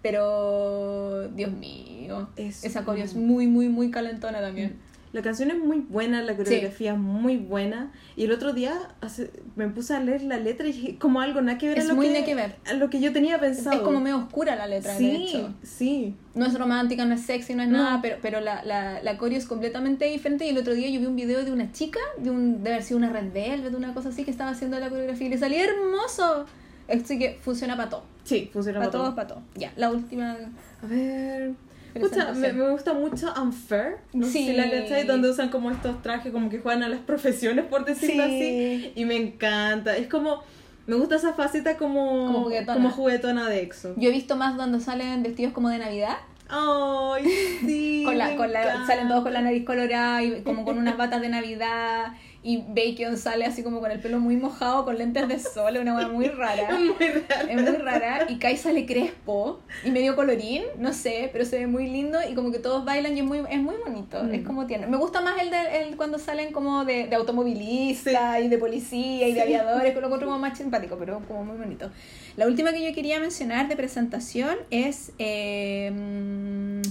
[0.04, 4.80] Pero, Dios mío, Es esa coreo es muy- muy, muy, muy calentona también.
[5.12, 7.92] La canción es muy buena, la coreografía es muy buena.
[8.16, 11.42] Y el otro día hace- me puse a leer la letra y dije, como algo
[11.42, 12.58] nada que ver a Es lo muy que, que ver.
[12.70, 13.78] a lo que yo tenía pensado.
[13.78, 15.54] es como medio oscura la letra, de Sí, hecho.
[15.64, 16.16] sí.
[16.36, 17.80] No es romántica, no es sexy, no es No.
[17.80, 20.46] nada, pero, pero la, la, la coreo es completamente diferente.
[20.46, 22.84] Y el otro día yo vi un video de una chica, de, un, de haber
[22.84, 25.64] sido una Red Velvet, una cosa así, que estaba haciendo la coreografía y le salía
[25.66, 26.46] hermoso.
[26.88, 28.04] Así que funciona para todo.
[28.24, 29.16] Sí, funciona Para para todos, todo.
[29.16, 29.42] para todo.
[29.56, 30.38] Ya, la última.
[30.84, 31.54] A ver.
[32.00, 33.98] Pucha, me, gusta mucho Unfair.
[34.14, 34.48] No sé Sí.
[34.48, 37.86] si la cachai, donde usan como estos trajes, como que juegan a las profesiones, por
[37.86, 38.32] decirlo Sí.
[38.32, 38.92] así.
[38.96, 39.96] Y me encanta.
[39.98, 40.44] Es como.
[40.88, 42.26] Me gusta esa faceta como.
[42.28, 42.74] Como juguetona.
[42.74, 43.94] como juguetona de EXO.
[43.98, 46.18] Yo he visto más donde salen vestidos como de Navidad.
[46.48, 47.26] Ay,
[47.62, 48.02] sí.
[48.06, 51.22] con la, con la, salen todos con la nariz colorada y como con unas batas
[51.22, 52.14] de Navidad.
[52.42, 55.94] Y Bacon sale así como con el pelo muy mojado, con lentes de sol, una
[55.94, 56.70] cosa muy rara.
[56.80, 57.50] Es muy raro.
[57.50, 61.68] Es muy rara y Kai sale crespo y medio colorín, no sé, pero se ve
[61.68, 64.34] muy lindo y como que todos bailan y es muy, es muy bonito, Mm.
[64.34, 64.88] es como tiene.
[64.88, 69.28] Me gusta más el, de, el cuando salen como de, de automovilista y de policía
[69.28, 71.92] y de aviadores, lo encuentro como más simpático, pero como muy bonito.
[72.38, 76.82] La última que yo quería mencionar de presentación es eh, mm,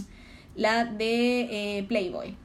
[0.57, 2.37] la de eh, Playboy.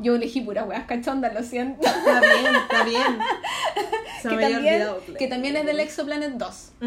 [0.00, 1.86] Yo elegí puras weas cachondas, lo siento.
[1.86, 3.18] Está bien, está bien.
[4.22, 5.02] Se que, me había también, olvidado.
[5.18, 6.72] que también es del Exoplanet 2.
[6.80, 6.86] Mm.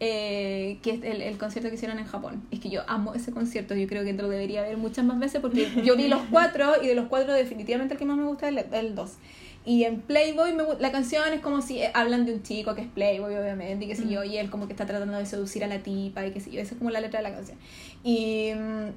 [0.00, 2.42] eh, que es el, el concierto que hicieron en Japón.
[2.50, 5.40] Es que yo amo ese concierto, yo creo que lo debería ver muchas más veces
[5.40, 8.48] porque yo vi los cuatro y de los cuatro definitivamente el que más me gusta
[8.48, 9.12] es el, el dos.
[9.66, 12.82] Y en Playboy me la canción es como si eh, hablan de un chico que
[12.82, 15.64] es Playboy, obviamente, y qué sé yo, y él como que está tratando de seducir
[15.64, 17.56] a la tipa y qué sé yo, esa es como la letra de la canción.
[18.02, 18.88] Y mm,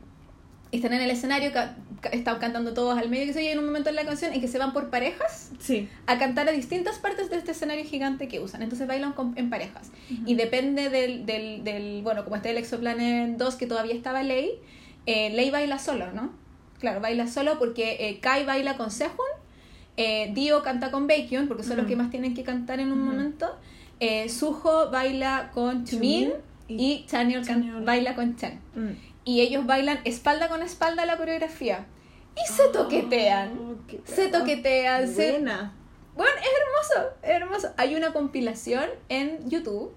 [0.72, 1.76] están en el escenario, ca-
[2.12, 4.42] están cantando todos al medio, sé yo, y en un momento en la canción en
[4.42, 5.88] que se van por parejas Sí.
[6.06, 8.62] a cantar a distintas partes de este escenario gigante que usan.
[8.62, 9.92] Entonces bailan con- en parejas.
[10.26, 14.52] Y depende del, del, del, bueno, como está el Exoplanet 2, que todavía estaba Lei,
[15.06, 16.32] eh, Lei baila solo, ¿no?
[16.80, 19.16] Claro, baila solo porque eh, Kai baila con Sehun,
[19.96, 21.90] eh, Dio canta con Baekhyun, porque son los Ujú.
[21.90, 23.58] que más tienen que cantar en un momento.
[24.00, 26.30] Eh, Suho baila con Chumin
[26.68, 28.60] Chumin y Chanyeol baila con Chen.
[28.76, 28.90] Mm.
[29.28, 31.86] Y ellos bailan espalda con espalda la coreografía.
[32.36, 33.58] Y se toquetean.
[33.60, 34.40] Oh, qué Se buena.
[34.40, 35.74] toquetean, se Buena.
[36.16, 37.74] bueno, es hermoso, es hermoso.
[37.78, 39.94] Hay una compilación en YouTube.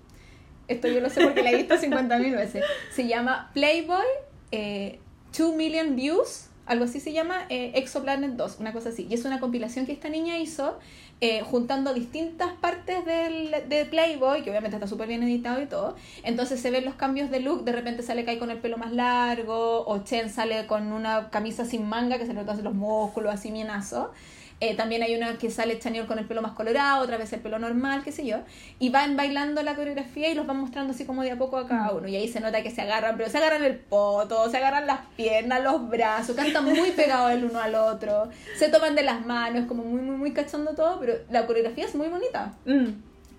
[0.66, 2.64] Esto yo lo sé porque la he visto 50.000 veces.
[2.92, 4.06] Se llama Playboy
[4.50, 4.98] eh,
[5.36, 9.06] 2 Million Views, algo así se llama, eh, Exoplanet 2, una cosa así.
[9.08, 10.78] Y es una compilación que esta niña hizo
[11.20, 15.96] eh, juntando distintas partes del, de Playboy, que obviamente está súper bien editado y todo.
[16.22, 18.92] Entonces se ven los cambios de look, de repente sale Kai con el pelo más
[18.92, 23.34] largo, o Chen sale con una camisa sin manga que se le notan los músculos
[23.34, 24.12] así bienazo.
[24.62, 27.40] Eh, también hay una que sale Chanyeol con el pelo más colorado, otra vez el
[27.40, 28.36] pelo normal, qué sé yo.
[28.78, 31.66] Y van bailando la coreografía y los van mostrando así como de a poco a
[31.66, 32.06] cada uno.
[32.08, 35.00] Y ahí se nota que se agarran, pero se agarran el poto, se agarran las
[35.16, 38.28] piernas, los brazos, cantan muy pegados el uno al otro,
[38.58, 41.94] se toman de las manos, como muy, muy, muy cachando todo, pero la coreografía es
[41.94, 42.54] muy bonita.
[42.66, 42.88] Mm.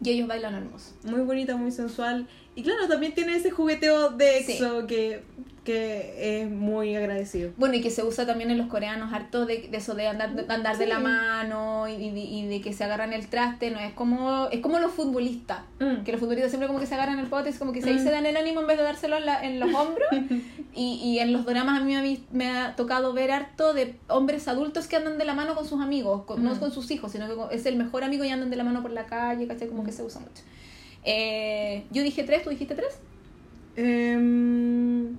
[0.04, 0.96] Y ellos bailan hermoso.
[1.04, 2.28] Muy bonita, muy sensual.
[2.56, 4.54] Y claro, también tiene ese jugueteo de Sí.
[4.54, 5.24] EXO que,
[5.64, 7.52] que es muy agradecido.
[7.56, 10.34] Bueno, y que se usa también en los coreanos harto de, de eso de andar,
[10.34, 13.70] de, andar de la mano y, y de- y de que se agarran el traste,
[13.70, 16.04] no es como es como los futbolistas, Mm.
[16.04, 18.00] que los futbolistas siempre como que se agarran el pote, es como que se, Mm.
[18.00, 20.08] se dan el ánimo en vez de dárselo en, la- en los hombros.
[20.74, 23.96] y, y en los dramas a mí me ha, me ha tocado ver harto de
[24.08, 26.60] hombres adultos que andan de la mano con sus amigos, con- no Mm.
[26.60, 28.82] con sus hijos, sino que con- es el mejor amigo y andan de la mano
[28.82, 29.68] por la calle, ¿cachai?
[29.68, 30.42] Como que se usa mucho.
[31.04, 32.98] Eh, yo dije tres, ¿tú dijiste tres?
[33.76, 35.16] Em,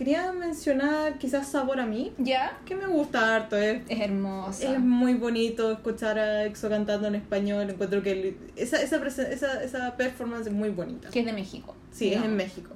[0.00, 2.58] quería mencionar quizás Sabor a mí, Ya.
[2.64, 3.54] que me gusta harto.
[3.58, 4.72] Es, Es hermosa.
[4.72, 7.68] es muy bonito escuchar a EXO cantando en español.
[7.68, 11.10] Encuentro que el- esa, esa, esa, esa performance es muy bonita.
[11.10, 11.76] Que es de México.
[11.90, 12.34] Sí, es en.
[12.34, 12.70] México.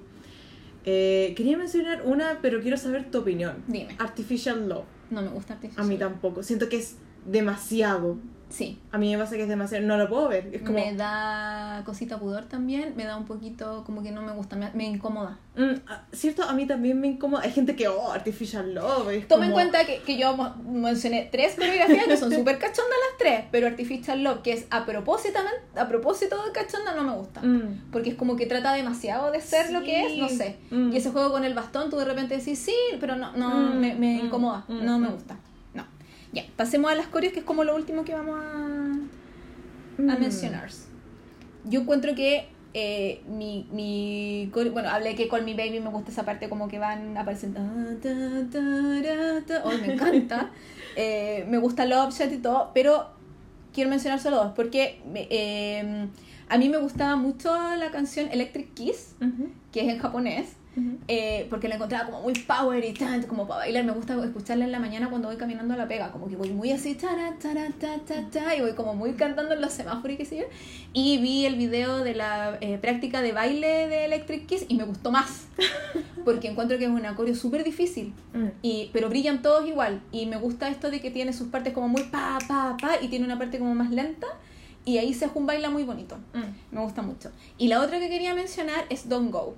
[0.85, 3.65] Eh, quería mencionar una, pero quiero saber tu opinión.
[3.69, 3.97] Dime.
[3.99, 4.85] Artificial Love.
[5.11, 5.83] No me gusta Artificial.
[5.83, 6.43] A mí tampoco.
[6.43, 8.19] Siento que es demasiado.
[8.55, 8.79] Sí.
[8.93, 9.85] A mí me pasa que es demasiado.
[9.85, 10.49] No lo puedo ver.
[10.53, 10.75] Es como.
[10.75, 14.71] Me da cosita pudor también, me da un poquito como que no me gusta, me,
[14.75, 15.39] me incomoda.
[15.57, 17.43] Mm, ah, Cierto, a mí también me incomoda.
[17.43, 19.27] Hay gente que, oh, Artificial Love.
[19.27, 23.45] Toma en cuenta que, que yo mencioné tres coreografías que son súper cachondas las tres,
[23.51, 25.41] pero Artificial Love, que es a propósito,
[25.75, 27.43] a propósito de cachonda, no me gusta.
[27.43, 27.91] Mm.
[27.91, 30.59] Porque es como que trata demasiado de ser lo que es, no sé.
[30.71, 30.93] Mm.
[30.93, 33.97] Y ese juego con el bastón, tú de repente decís, sí, pero no, no me,
[33.97, 35.37] me incomoda, no me gusta.
[36.35, 38.67] Ya, pasemos a las coreos, que es como lo último que vamos a,
[40.13, 40.21] a Mm.
[40.21, 40.69] mencionar.
[41.65, 46.49] Yo encuentro que eh, mi, bueno, hablé que con mi baby me gusta esa parte
[46.49, 47.61] como que van apareciendo.
[49.65, 50.51] Ay, me encanta.
[50.97, 53.09] Eh, me gusta Love Shot y todo, pero
[53.73, 56.07] quiero mencionar solo dos, porque eh,
[56.49, 59.17] a mí me gustaba mucho la canción Electric Kiss,
[59.73, 60.53] que es en japonés.
[60.77, 60.99] Ujú.
[61.09, 63.85] eh, porque la encontraba como muy power y tanto como para bailar.
[63.85, 66.51] Me gusta escucharla en la mañana cuando voy caminando a la pega, como que voy
[66.51, 67.09] muy así, ta,
[67.41, 67.55] ta,
[68.31, 70.45] ta, y voy como muy cantando en los semáforos y qué sé yo.
[70.93, 74.85] Y vi el video de la eh, práctica de baile de Electric Kiss y me
[74.85, 75.47] gustó más,
[76.25, 78.13] porque encuentro que es un coreo súper difícil.
[78.33, 78.49] Mm.
[78.63, 80.03] Y, pero brillan todos igual.
[80.13, 83.09] Y me gusta esto de que tiene sus partes como muy pa, pa, pa, y
[83.09, 84.27] tiene una parte como más lenta.
[84.87, 86.17] Y ahí se un baila muy bonito.
[86.35, 86.75] Mm.
[86.75, 87.31] Me gusta mucho.
[87.57, 89.57] Y la otra que quería mencionar es Don't Go.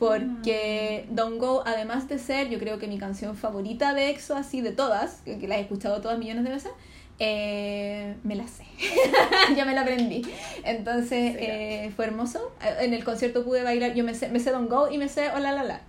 [0.00, 4.62] Porque Don't Go, además de ser, yo creo que mi canción favorita de EXO, así
[4.62, 6.72] de todas, que, la he escuchado todas millones de veces,
[7.18, 8.64] eh, me la sé.
[9.56, 10.22] ya me la aprendí.
[10.64, 11.38] Entonces, Sí.
[11.40, 12.50] eh, fue hermoso.
[12.80, 15.28] En el concierto pude bailar, yo me sé, me sé Don't Go y me sé
[15.36, 15.80] Hola La La.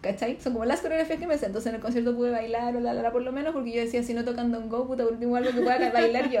[0.00, 0.38] ¿Cachai?
[0.40, 1.44] Son como las coreografías que me sé.
[1.44, 4.02] Entonces en el concierto pude bailar Hola La La por lo menos, porque yo decía,
[4.02, 6.40] si no tocan Don't Go, puta, último algo que pueda bailar yo.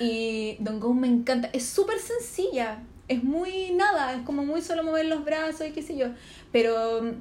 [0.00, 1.48] Y Don't Go me encanta.
[1.52, 2.80] Es súper sencilla.
[3.08, 4.14] Es muy nada.
[4.14, 6.08] Es como muy solo mover los brazos y qué sé yo.
[6.52, 7.14] Pero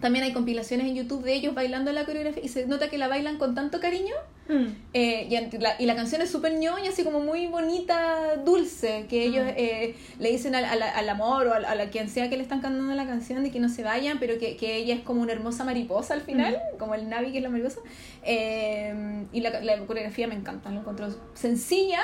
[0.00, 3.08] también hay compilaciones en YouTube de ellos bailando la coreografía y se nota que la
[3.08, 4.14] bailan con tanto cariño
[4.48, 4.66] Mm.
[4.94, 9.24] Eh, y, la, y la canción es súper ñoña, así como muy bonita, dulce, que
[9.24, 9.54] ellos Mm.
[9.56, 12.44] eh, le dicen al, al- al amor o al- a, la quien sea que le
[12.44, 15.20] están cantando la canción de que no se vayan, pero que, que ella es como
[15.20, 17.80] una hermosa mariposa al final, como el Navi que es la mariposa.
[18.22, 21.98] Eh, y la, la coreografía me encanta, la encuentro sencilla,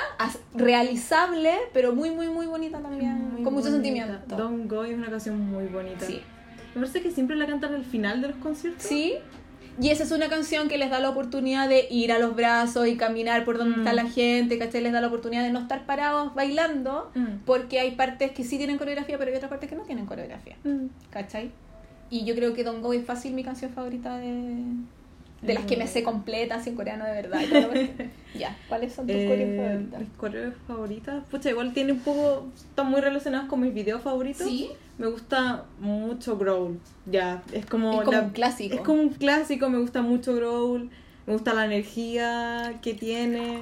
[0.53, 3.71] realizable, pero muy, muy, muy bonita también, Muy con mucho bonita.
[3.71, 4.35] sentimiento.
[4.35, 6.05] Don't Go es una canción muy bonita.
[6.05, 6.21] Sí.
[6.75, 8.83] Me parece que siempre la cantan al final de los conciertos.
[8.83, 9.13] Sí.
[9.81, 12.87] Y esa es una canción que les da la oportunidad de ir a los brazos
[12.87, 13.79] y caminar por donde Mm.
[13.79, 14.81] está la gente, ¿cachai?
[14.83, 17.43] Les da la oportunidad de no estar parados bailando, Mm.
[17.45, 20.57] porque hay partes que sí tienen coreografía, pero hay otras partes que no tienen coreografía,
[20.63, 20.87] Mm.
[21.09, 21.49] ¿cachai?
[22.11, 24.63] Y yo creo que Don't Go es fácil mi canción favorita de,
[25.45, 27.41] de las que me sé completa, así en coreano de verdad.
[28.37, 29.99] ya, ¿cuáles son tus Eh, coreos favoritas?
[29.99, 31.23] Mis coreos favoritas.
[31.29, 32.47] Pucha, igual tiene un poco.
[32.55, 34.47] Están muy relacionados con mis videos favoritos.
[34.47, 34.69] Sí.
[34.97, 36.79] Me gusta mucho Growl.
[37.05, 37.91] Ya, es como.
[37.93, 38.75] Es como la- un clásico.
[38.75, 40.89] Es como un clásico, me gusta mucho Growl.
[41.25, 43.61] Me gusta la energía que tiene.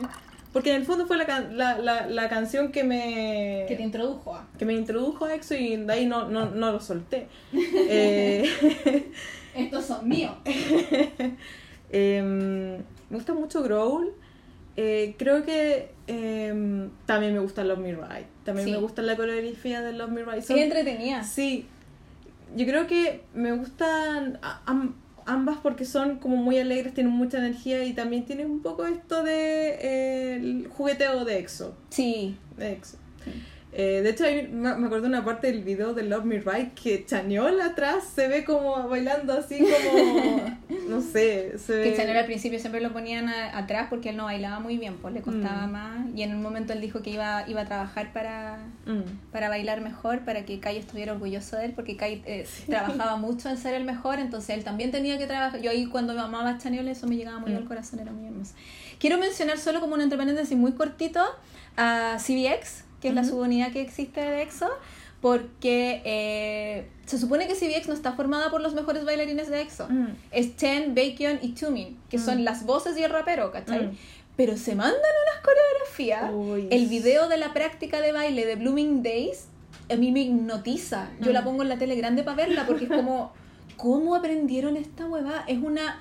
[0.51, 3.63] Porque en el fondo fue la, can- la, la, la canción que me.
[3.69, 4.47] Que te introdujo a.
[4.59, 7.27] que me introdujo a EXO y de ahí no, no, no lo solté.
[7.53, 8.43] Eh,
[9.55, 10.33] Estos son míos.
[11.91, 12.83] Em, me
[13.17, 14.13] gusta mucho Growl.
[14.77, 18.27] Eh, creo que em, también me gusta Love Me Right.
[18.45, 18.71] También Sí.
[18.73, 20.41] me gusta la coreografía de Love Me Right.
[20.41, 21.23] Sí, Son- entretenida.
[21.23, 21.65] sí.
[22.55, 24.95] Yo creo que me gustan am-
[25.25, 29.23] ambas porque son como muy alegres, tienen mucha energía y también tienen un poco esto
[29.23, 31.75] de eh, el jugueteo de EXO.
[31.89, 32.37] Sí.
[32.57, 32.97] de EXO.
[33.73, 36.73] Eh, de hecho, hay- me me acuerdo una parte del video de Love Me Right
[36.73, 40.57] que Chañol atrás se ve como bailando así como,
[40.89, 41.83] no sé, se ve...
[41.83, 44.97] Que Chanel al principio siempre lo ponían a- atrás porque él no bailaba muy bien,
[45.01, 45.71] pues le costaba Mm.
[45.71, 46.05] más.
[46.13, 49.31] Y en un momento él dijo que iba, iba a trabajar para, Mm.
[49.31, 53.47] para bailar mejor, para que Kai estuviera orgulloso de él, porque Kai eh, trabajaba mucho
[53.49, 55.61] en ser el mejor, entonces él también tenía que trabajar.
[55.61, 57.57] Yo ahí cuando amaba a Chanel eso me llegaba muy Mm.
[57.57, 58.53] al corazón, era muy hermoso.
[58.99, 61.21] Quiero mencionar solo como un entre paréntesis muy cortito
[61.77, 64.69] a CBX, que es la subunidad que existe de EXO,
[65.21, 69.87] porque eh, se supone que CBX no está formada por los mejores bailarines de EXO
[69.89, 70.07] Mm.
[70.31, 72.25] es Chen, Bacon y Tumin, que Mm.
[72.25, 73.87] son las voces y el rapero, ¿cachai?
[73.87, 73.97] Mm.
[74.37, 76.31] Pero se mandan unas coreografías.
[76.33, 76.67] Uy.
[76.71, 79.45] El video de la práctica de baile de Blooming Days
[79.91, 81.09] a mí me hipnotiza.
[81.19, 81.33] Yo Mm.
[81.33, 83.33] la pongo en la tele grande para verla porque es como,
[83.77, 85.43] ¿cómo aprendieron esta huevada?
[85.47, 85.99] Es una,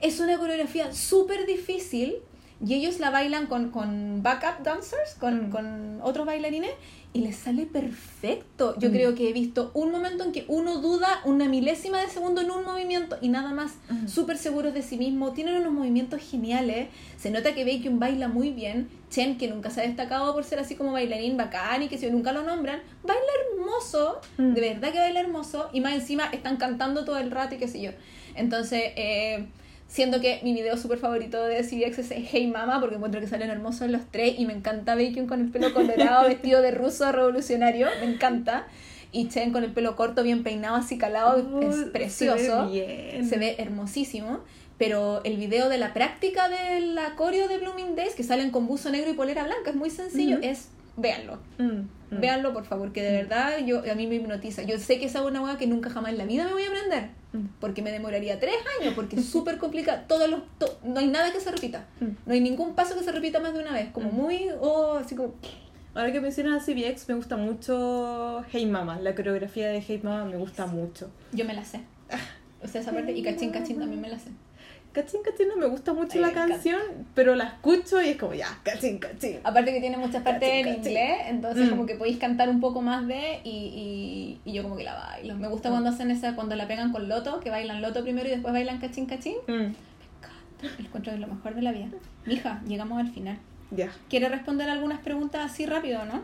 [0.00, 2.16] es una coreografía súper difícil
[2.64, 5.50] y ellos la bailan con, con backup dancers, con, Mm.
[5.50, 6.72] con otros bailarines
[7.14, 8.74] y les sale perfecto.
[8.78, 8.92] Yo Mm.
[8.92, 12.50] creo que he visto un momento en que uno duda una milésima de segundo en
[12.50, 14.08] un movimiento y nada más Mm.
[14.08, 18.50] súper seguros de sí mismo, tienen unos movimientos geniales, se nota que Bacon baila muy
[18.50, 21.96] bien, Chen, que nunca se ha destacado por ser así como bailarín bacán y que
[21.96, 23.22] si nunca lo nombran, baila
[23.52, 24.52] hermoso, Mm.
[24.54, 27.68] de verdad que baila hermoso, y más encima están cantando todo el rato y qué
[27.68, 27.92] sé yo.
[28.34, 29.46] Entonces, eh,
[29.88, 33.50] siendo que mi video súper favorito de CBX es Hey Mama, porque encuentro que salen
[33.50, 37.88] hermosos los tres y me encanta Bacon con el pelo colorado, vestido de ruso revolucionario,
[38.00, 38.66] me encanta.
[39.10, 43.28] Y Chen con el pelo corto, bien peinado, así calado, es precioso Se ve bien.
[43.28, 44.40] se ve hermosísimo.
[44.76, 48.68] Pero el video de la práctica de la coreo de Blooming Days, que salen con
[48.68, 51.38] buzo negro y polera blanca, es muy sencillo, es véanlo.
[51.58, 52.20] Mm, mm.
[52.20, 54.62] Véanlo, por favor, que de verdad yo, a mí me hipnotiza.
[54.62, 56.68] Yo sé que es una hueá que nunca jamás en la vida me voy a
[56.68, 57.17] aprender, Mm.
[57.60, 60.02] Porque me demoraría tres años, porque es súper complicado.
[60.08, 61.86] Todos los, to- no hay nada que se repita.
[62.00, 62.06] Mm.
[62.26, 63.90] No hay ningún paso que se repita más de una vez.
[63.92, 64.14] Como Mm.
[64.14, 65.34] muy, oh, así como...
[65.94, 69.00] Ahora que mencionas a CBX, me gusta mucho Hey Mama.
[69.00, 71.10] La coreografía de Hey Mama me gusta mucho.
[71.32, 71.80] Yo me la sé.
[72.62, 74.30] O sea, esa parte, y cachín, cachín también me la sé.
[74.92, 76.54] Cachín, cachín, no me gusta mucho Ay, la me encanta.
[76.54, 76.80] canción,
[77.14, 79.38] pero la escucho y es como ya, cachín, cachín.
[79.44, 80.86] Aparte que tiene muchas partes Cachín, en cachín.
[80.92, 81.70] inglés, entonces Mm.
[81.70, 83.50] como que podéis cantar un poco más de y,
[84.44, 85.36] y, y yo como que la bailo.
[85.36, 88.32] Me gusta cuando hacen esa, cuando la pegan con loto, que bailan loto primero y
[88.32, 89.36] después bailan cachín cachín.
[89.46, 89.52] Mm,
[90.78, 91.86] El encuentro es lo mejor de la vida.
[92.26, 93.38] Mija, llegamos al final.
[93.70, 96.22] Ya, ¿Quiere responder algunas preguntas así rápido, no?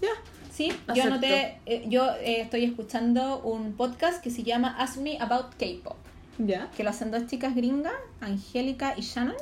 [0.00, 0.08] ya.
[0.52, 5.18] Sí, yo anoté, eh, yo eh, estoy escuchando un podcast que se llama Ask Me
[5.20, 5.96] About K-Pop.
[6.38, 6.70] Ya.
[6.76, 9.36] que lo hacen dos chicas gringas, Angélica y Shannon,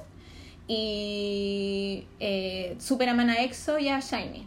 [0.66, 4.47] y eh, super aman a EXO y a Shiny.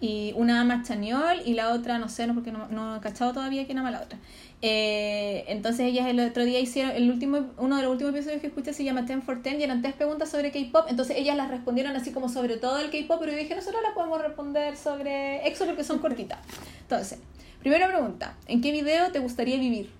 [0.00, 3.00] Y una ama a Chaniol y la otra, no sé, no, porque no, no he
[3.00, 4.18] cachado todavía quién ama a la otra.
[4.60, 8.48] Eh, entonces ellas el otro día hicieron, el último, uno de los últimos episodios que
[8.48, 10.86] escuché se llama 10 for 10 y eran tres preguntas sobre K-Pop.
[10.88, 13.92] Entonces ellas las respondieron así como sobre todo el K-Pop, pero yo dije, nosotros las
[13.92, 16.38] podemos responder sobre EXO porque son cortitas.
[16.82, 17.20] Entonces,
[17.60, 19.90] primera pregunta, ¿en qué video te gustaría vivir?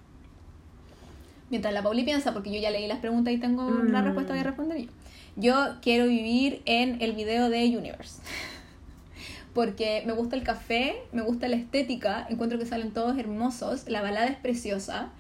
[1.53, 4.05] Mientras la Pauli piensa, porque yo ya leí las preguntas y tengo la Mm.
[4.07, 4.91] respuesta, voy a responder yo.
[5.37, 8.21] Yo quiero vivir en el video de Universe.
[9.55, 14.01] Porque me gusta el café, me gusta la estética, encuentro que salen todos hermosos, la
[14.03, 15.11] balada es preciosa.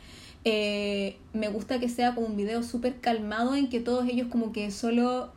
[0.44, 4.52] eh, me gusta que sea como un video súper calmado en que todos ellos como
[4.52, 5.32] que solo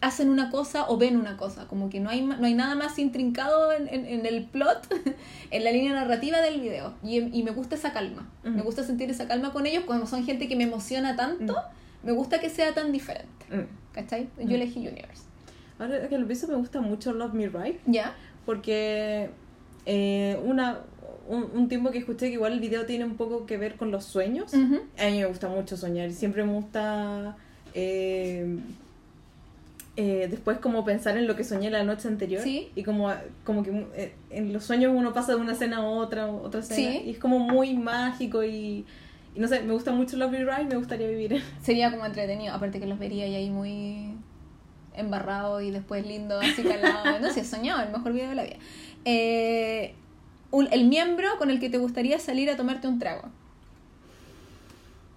[0.00, 2.98] hacen una cosa o ven una cosa, como que no hay, no hay nada más
[2.98, 4.88] intrincado en, en- en el plot,
[5.50, 6.94] en la línea narrativa del video.
[7.02, 8.54] Y, y me gusta esa calma, Ujú.
[8.54, 11.54] me gusta sentir esa calma con ellos cuando son gente que me emociona tanto,
[12.02, 13.64] me gusta que sea tan diferente, Mm.
[13.92, 14.28] ¿cachai?
[14.38, 14.52] Yo Mm.
[14.52, 15.24] elegí Universe.
[15.78, 17.78] Ahora que lo pienso, me gusta mucho Love Me Right.
[17.86, 18.14] ¿Ya?
[18.46, 19.28] Porque
[19.86, 20.78] eh, una,
[21.28, 23.90] un, un tiempo que escuché que igual el video tiene un poco que ver con
[23.90, 24.54] los sueños.
[24.54, 27.36] A mí me gusta mucho soñar siempre me gusta
[27.74, 28.58] eh,
[29.96, 32.42] eh, después como pensar en lo que soñé la noche anterior.
[32.42, 32.70] Sí.
[32.74, 33.12] Y como,
[33.44, 36.92] como que eh, en los sueños uno pasa de una escena a otra, otra escena.
[36.92, 37.02] Sí.
[37.06, 38.84] Y es como muy mágico y,
[39.34, 41.42] y no sé, me gusta mucho Love Me Right, me gustaría vivir.
[41.62, 44.14] Sería como entretenido, aparte que los vería y ahí muy
[44.96, 47.18] embarrado y después lindo, así calado.
[47.20, 48.56] No sé, soñado, el mejor video de la vida.
[49.04, 49.94] Eh,
[50.50, 53.28] un- el miembro con el que te gustaría salir a tomarte un trago.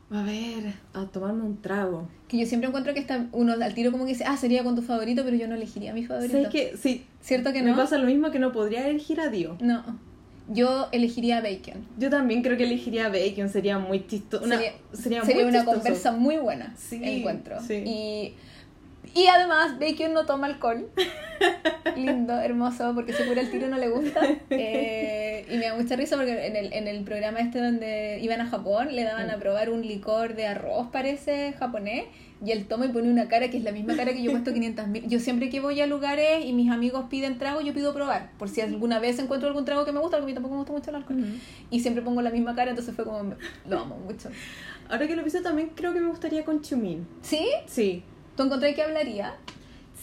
[0.10, 2.08] A ver, a tomarme un trago.
[2.30, 4.76] Que yo siempre encuentro que está uno al tiro como que dice, ah, sería con
[4.76, 6.32] tu favorito, pero yo no elegiría a mi favorito.
[6.34, 7.78] ¿Sabes que Sí, ¿Cierto que me no?
[7.78, 9.58] pasa lo mismo que no podría elegir a Dio.
[9.60, 9.84] No.
[10.50, 11.86] Yo elegiría a Bacon.
[11.98, 14.46] Yo también creo que elegiría a Bacon, sería muy chistoso.
[14.48, 15.78] Sería sería, sería muy una chistoso.
[15.78, 17.58] conversa muy buena, Sí, encuentro.
[17.62, 17.74] sí.
[17.86, 18.34] Y,
[19.16, 20.90] y además, Bacon no toma alcohol.
[21.96, 24.22] Lindo, hermoso, porque se cura el tiro no le gusta.
[24.50, 28.42] Eh, y me da mucha risa porque en el, en el programa este donde iban
[28.42, 32.06] a Japón, le daban a probar un licor de arroz, parece, japonés.
[32.46, 34.34] Y él toma y pone una cara que es la misma cara que yo he
[34.34, 35.08] puesto 500 mil.
[35.08, 38.30] Yo siempre que voy a lugares y mis amigos piden trago, yo pido probar.
[38.38, 40.60] Por si alguna vez encuentro algún trago que me gusta, porque a mí tampoco me
[40.60, 41.20] gusta mucho el alcohol.
[41.20, 41.32] Ujú.
[41.72, 43.34] Y siempre pongo la misma cara, entonces fue como,
[43.68, 44.30] lo amo mucho.
[44.88, 47.08] Ahora que lo pienso también creo que me gustaría con Chumin.
[47.22, 47.48] ¿Sí?
[47.66, 48.04] Sí.
[48.38, 49.34] ¿Tú encontré que hablaría?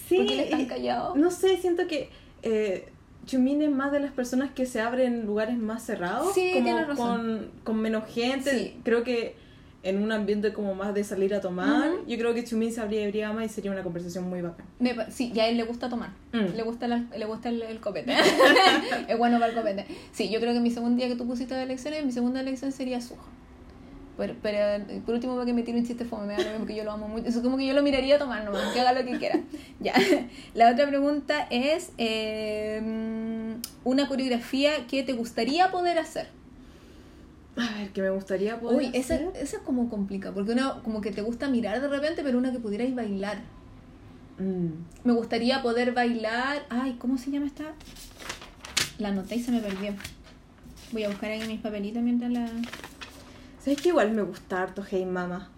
[0.08, 0.16] Sí.
[0.18, 1.14] ¿Por qué él es tan y- callado?
[1.16, 2.10] No sé, siento que
[2.42, 2.88] eh,
[3.24, 6.34] Chumin es más de las personas que se abren en lugares más cerrados.
[6.34, 6.96] Sí, como razón.
[6.96, 8.50] Con, con menos gente.
[8.50, 8.76] Sí.
[8.84, 9.42] Creo que
[9.82, 13.30] en un ambiente como más de salir a tomar, yo creo que Chumin se abriría
[13.34, 14.64] más y sería una conversación muy bacán.
[14.78, 16.10] Me sí, y a él le gusta tomar.
[16.32, 16.56] Mm.
[16.56, 18.14] Le gusta, la- le gusta el, el copete.
[19.08, 19.86] es bueno para el copete.
[20.12, 22.72] Sí, yo creo que mi segundo día que tú pusiste de elecciones, mi segunda elección
[22.72, 23.22] sería Suja.
[24.16, 26.44] Pero, pero eh, por último, para que me tire un chiste fome, me da lo
[26.44, 27.26] mismo, porque yo lo amo mucho.
[27.26, 29.40] Eso como que yo lo miraría a tomar nomás, que haga lo que quiera.
[29.80, 29.94] Ya.
[30.54, 32.80] La otra pregunta es: eh,
[33.82, 36.28] una coreografía que te gustaría poder hacer.
[37.56, 39.30] A ver, que me gustaría poder Uy, esa, hacer.
[39.34, 42.52] esa es como complica, porque una como que te gusta mirar de repente, pero una
[42.52, 43.38] que pudierais bailar.
[44.38, 44.68] Mm.
[45.04, 46.66] Me gustaría poder bailar.
[46.68, 47.74] Ay, ¿cómo se llama esta?
[48.98, 49.92] La anoté y se me perdió.
[50.92, 52.48] Voy a buscar ahí mis papelitos mientras la.
[53.64, 55.50] ¿Sabes que igual me gusta harto Hey Mama?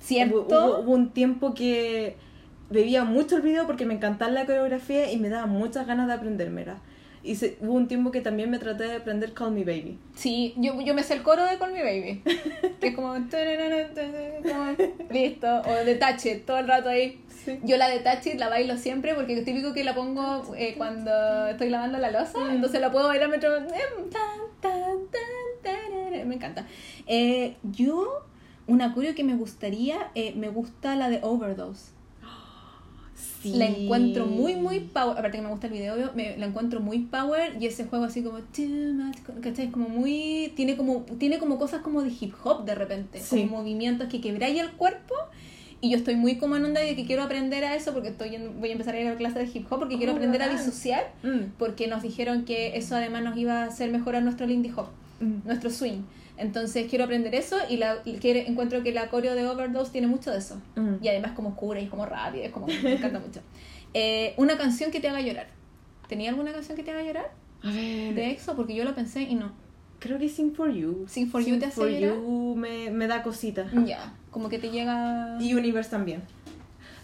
[0.00, 0.36] ¿Cierto?
[0.44, 2.16] Hubo, hubo- un tiempo que
[2.68, 6.12] bebía mucho el video porque me encantaba la coreografía y me daba muchas ganas de
[6.14, 6.78] aprendérmela.
[7.22, 9.98] Y se- hubo un tiempo que también me traté de aprender Call Me Baby.
[10.14, 12.22] Sí, yo, yo me sé el coro de Call Me Baby.
[12.80, 13.14] Que es como.
[13.14, 14.76] como-
[15.10, 15.62] Listo.
[15.62, 17.20] O de Touch It, todo el rato ahí.
[17.44, 17.58] Sí.
[17.64, 20.74] Yo la de Touch It la bailo siempre porque es típico que la pongo eh,
[20.76, 22.38] cuando estoy lavando la losa.
[22.38, 22.50] Mm.
[22.56, 23.62] Entonces la puedo bailar mientras.
[23.62, 24.20] em, tan,
[24.60, 24.72] tan,
[25.10, 26.15] tan, tarara.
[26.26, 26.66] Me encanta.
[27.06, 28.24] Eh, yo,
[28.66, 31.96] una curio que me gustaría, eh, me gusta la de Overdose.
[33.40, 33.54] Sí.
[33.54, 35.12] La encuentro muy, muy power.
[35.18, 37.56] Aparte que me gusta el video, obvio, me, la encuentro muy power.
[37.58, 38.38] Y ese juego así como.
[38.40, 39.70] too much, ¿Cachai?
[39.70, 40.52] Como muy.
[40.54, 43.20] Tiene como, tiene como cosas como de hip hop de repente.
[43.20, 43.44] Sí.
[43.44, 45.14] Como movimientos que quebráis el cuerpo.
[45.80, 48.36] Y yo estoy muy como en onda de que quiero aprender a eso porque estoy
[48.58, 50.48] voy a empezar a ir a clase de hip hop porque quiero Oh, aprender a
[50.48, 51.12] disociar.
[51.22, 54.86] Mm, Porque nos dijeron que eso además nos iba a hacer mejorar nuestro lindy hop.
[55.20, 56.02] Nuestro swing.
[56.38, 60.06] Entonces quiero aprender eso y, la, y quiero- encuentro que la coreo de Overdose tiene
[60.06, 60.60] mucho de eso.
[61.00, 63.40] Y además como oscura y es como rápida, es como me encanta mucho.
[63.94, 65.46] Eh, una canción que te haga llorar.
[66.08, 67.30] ¿Tenía alguna canción que te haga llorar?
[67.62, 68.14] A ver.
[68.14, 69.52] De EXO, porque yo lo pensé y no.
[69.98, 71.06] Creo que Sing for You.
[71.08, 72.16] Sing for You te hace for llorar?
[72.18, 73.66] You me, me da cosita.
[73.86, 75.38] Ya, como que te llega...
[75.40, 76.22] Y Universe también.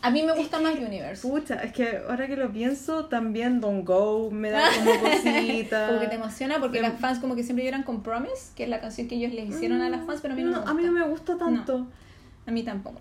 [0.03, 1.27] A mí me gusta más Universe.
[1.27, 5.87] Pucha, es que ahora que lo pienso, también Don't Go me da como cosita.
[5.89, 8.64] Como que te emociona porque Me- las fans como que siempre lloran con Promise, que
[8.64, 10.56] es la canción que ellos les hicieron a las fans, pero a mí no, me
[10.56, 10.71] gusta.
[10.71, 11.87] A mí no me gusta tanto.
[12.47, 13.01] A mí tampoco.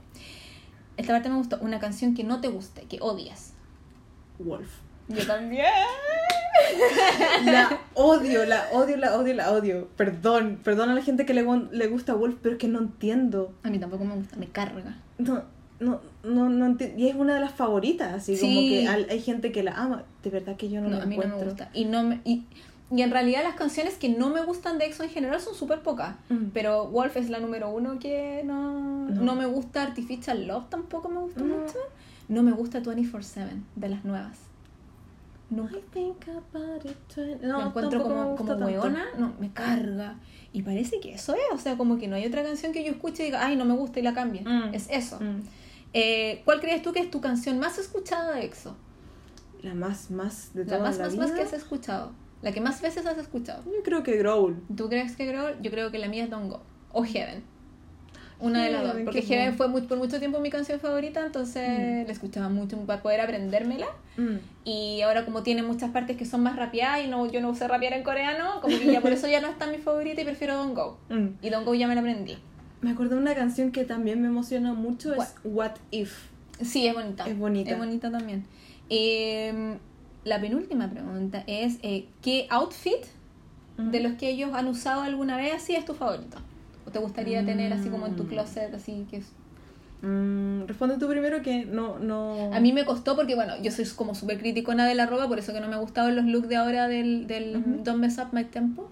[0.98, 1.58] Esta parte me gustó.
[1.62, 3.54] Una canción que no te guste, que odias.
[4.38, 4.70] Wolf.
[5.08, 5.66] Yo también.
[7.46, 9.88] La odio, la odio, la odio, la odio.
[9.98, 13.54] Perdón, perdón a la gente que le, le gusta Wolf, pero es que no entiendo.
[13.64, 14.98] A mí tampoco me gusta, me carga.
[15.18, 15.44] No,
[15.82, 16.98] no, no, no entiendo.
[16.98, 20.04] Y es una de las favoritas, así como que hay gente que la ama.
[20.24, 21.40] De verdad que yo no, No, la a mí no encuentro.
[21.40, 21.70] me gusta.
[21.74, 22.46] Y, no me, y,
[22.92, 25.80] y en realidad las canciones que no me gustan de EXO en general son súper
[25.82, 26.16] pocas.
[26.30, 26.46] Mm.
[26.54, 29.22] Pero Wolf es la número uno que no, No.
[29.22, 29.36] no.
[29.36, 29.82] me gusta.
[29.84, 31.58] Artificial Love tampoco me gusta No.
[31.58, 31.78] mucho.
[32.30, 34.38] No me gusta 24-7 de las nuevas.
[35.50, 35.76] Nunca.
[35.76, 38.66] I think about it No, encuentro me como, gusta como tanto.
[38.66, 40.16] hueona, no, me carga.
[40.54, 42.92] Y parece que eso es, o sea, como que no hay otra canción que yo
[42.92, 44.44] escuche y diga, ay, no me gusta y la cambie.
[44.46, 44.74] Mm.
[44.74, 45.18] Es eso.
[45.20, 45.42] Mm.
[45.94, 48.76] Eh, ¿Cuál crees tú que es tu canción más escuchada de EXO?
[49.62, 51.24] La más, más de La toda más, la más, vida.
[51.28, 52.12] más que has escuchado.
[52.42, 53.64] La que más veces has escuchado.
[53.66, 54.56] Yo creo que Growl.
[54.76, 55.62] ¿Tú crees que Growl?
[55.62, 56.62] Yo creo que la mía es Don't Go.
[56.92, 57.44] O Heaven.
[58.40, 58.96] Una de las dos.
[59.06, 62.08] Porque Heaven fue muy- por mucho tiempo mi canción favorita, entonces Mm.
[62.08, 63.86] la escuchaba mucho para poder aprendérmela.
[64.18, 64.38] Mm.
[64.64, 67.68] Y ahora como tiene muchas partes que son más rapeadas y no, yo no sé
[67.68, 70.56] rapear en coreano, como que ya por eso ya no está mi favorita y prefiero
[70.56, 70.98] Don't Go.
[71.10, 71.28] Mm.
[71.44, 72.36] Y Don't Go ya me la aprendí.
[72.82, 76.18] Me acordé de una canción que también me emociona mucho, es What If.
[76.62, 77.26] Sí, es bonita.
[77.28, 77.72] Es bonita.
[77.72, 78.46] Es bonita también.
[78.90, 79.78] Eh,
[80.26, 83.04] la penúltima pregunta es, eh, ¿qué outfit
[83.78, 86.38] de los que ellos han usado alguna vez así es tu favorito?
[86.86, 88.28] ¿O te gustaría tener así como en tu Mm.
[88.28, 89.32] closet, así que es-
[90.04, 92.00] Mm, responde tú primero que no...
[92.00, 92.52] no...
[92.54, 95.38] A mí me costó porque, bueno, yo soy como súper criticona de la ropa, por
[95.38, 97.84] eso que no me gustaban los looks de ahora del, del.
[97.84, 98.90] Don't Mess Up My Tempo.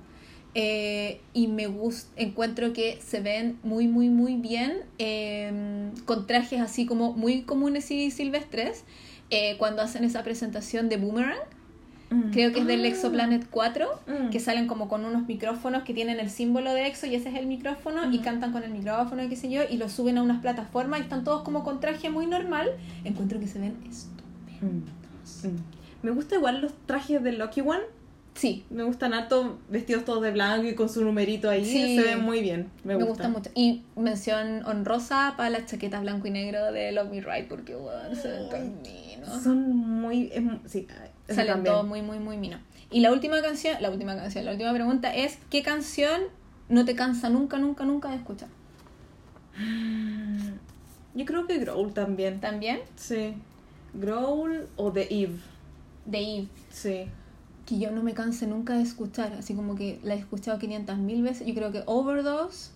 [0.55, 6.59] Eh, y me gusta, encuentro que se ven muy, muy, muy bien eh, con trajes
[6.59, 8.83] así como muy comunes y silvestres.
[9.31, 11.37] eh, cuando hacen esa presentación de Boomerang,
[12.09, 12.31] Mm.
[12.31, 12.87] creo que es del Ah.
[12.87, 14.31] Exoplanet 4, Mm.
[14.31, 17.35] que salen como con unos micrófonos que tienen el símbolo de Exo y ese es
[17.35, 18.23] el micrófono y Ujú.
[18.23, 21.03] cantan con el micrófono y qué sé yo y lo suben a unas plataformas y
[21.03, 22.71] están todos como con traje muy normal.
[23.03, 25.43] Encuentro que se ven estupendos.
[25.43, 25.47] Mm.
[25.47, 25.57] Mm.
[26.01, 27.83] Me gusta igual los trajes de Lucky One.
[28.39, 31.65] Sí, Me gustan harto vestidos todos de blanco y con su numerito ahí.
[31.65, 31.97] Sí.
[31.97, 32.71] Se ven muy bien.
[32.85, 33.27] Me, me, gusta.
[33.27, 33.49] mucho.
[33.53, 38.15] Y mención honrosa para las chaquetas blanco y negro de Love Me Right porque bueno,
[38.15, 39.43] se ven tan minos.
[39.43, 40.31] Son muy...
[40.31, 40.87] es sí,
[41.27, 42.61] eso Salen todos muy, muy, muy minos.
[42.89, 46.21] Y la última canción, la última canción, la última pregunta es ¿qué canción
[46.69, 48.47] no te cansa nunca, nunca, nunca de escuchar?
[51.13, 52.39] Yo creo que Growl también.
[52.39, 53.33] También Sí.
[53.95, 55.35] Growl o The Eve.
[56.05, 56.47] de Eve.
[56.69, 57.09] Sí.
[57.69, 60.97] Que yo no me canse nunca de escuchar, así como que la he escuchado 500
[60.97, 61.45] mil veces.
[61.45, 62.71] Yo creo que Overdose,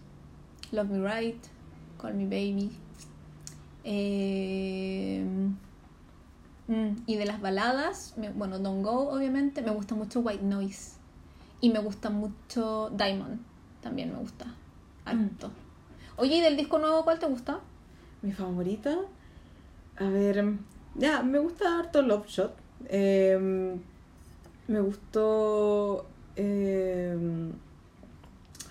[0.71, 1.43] Love Me Right,
[1.99, 2.71] Call Me Baby.
[3.83, 5.25] eh,
[6.67, 10.97] mm, y de las baladas, bueno, Don't Go, obviamente, me gusta mucho White Noise.
[11.59, 13.39] Y me gusta mucho Diamond,
[13.81, 14.45] también me gusta.
[15.05, 15.49] Harto.
[16.17, 17.61] Oye, ¿y del disco nuevo cuál te gusta?
[18.21, 18.95] Mi favorita.
[19.97, 20.53] A ver.
[20.95, 22.53] Ya, me gusta harto Love Shot.
[22.89, 23.79] Eh,
[24.67, 26.05] me gustó.
[26.35, 27.15] eh,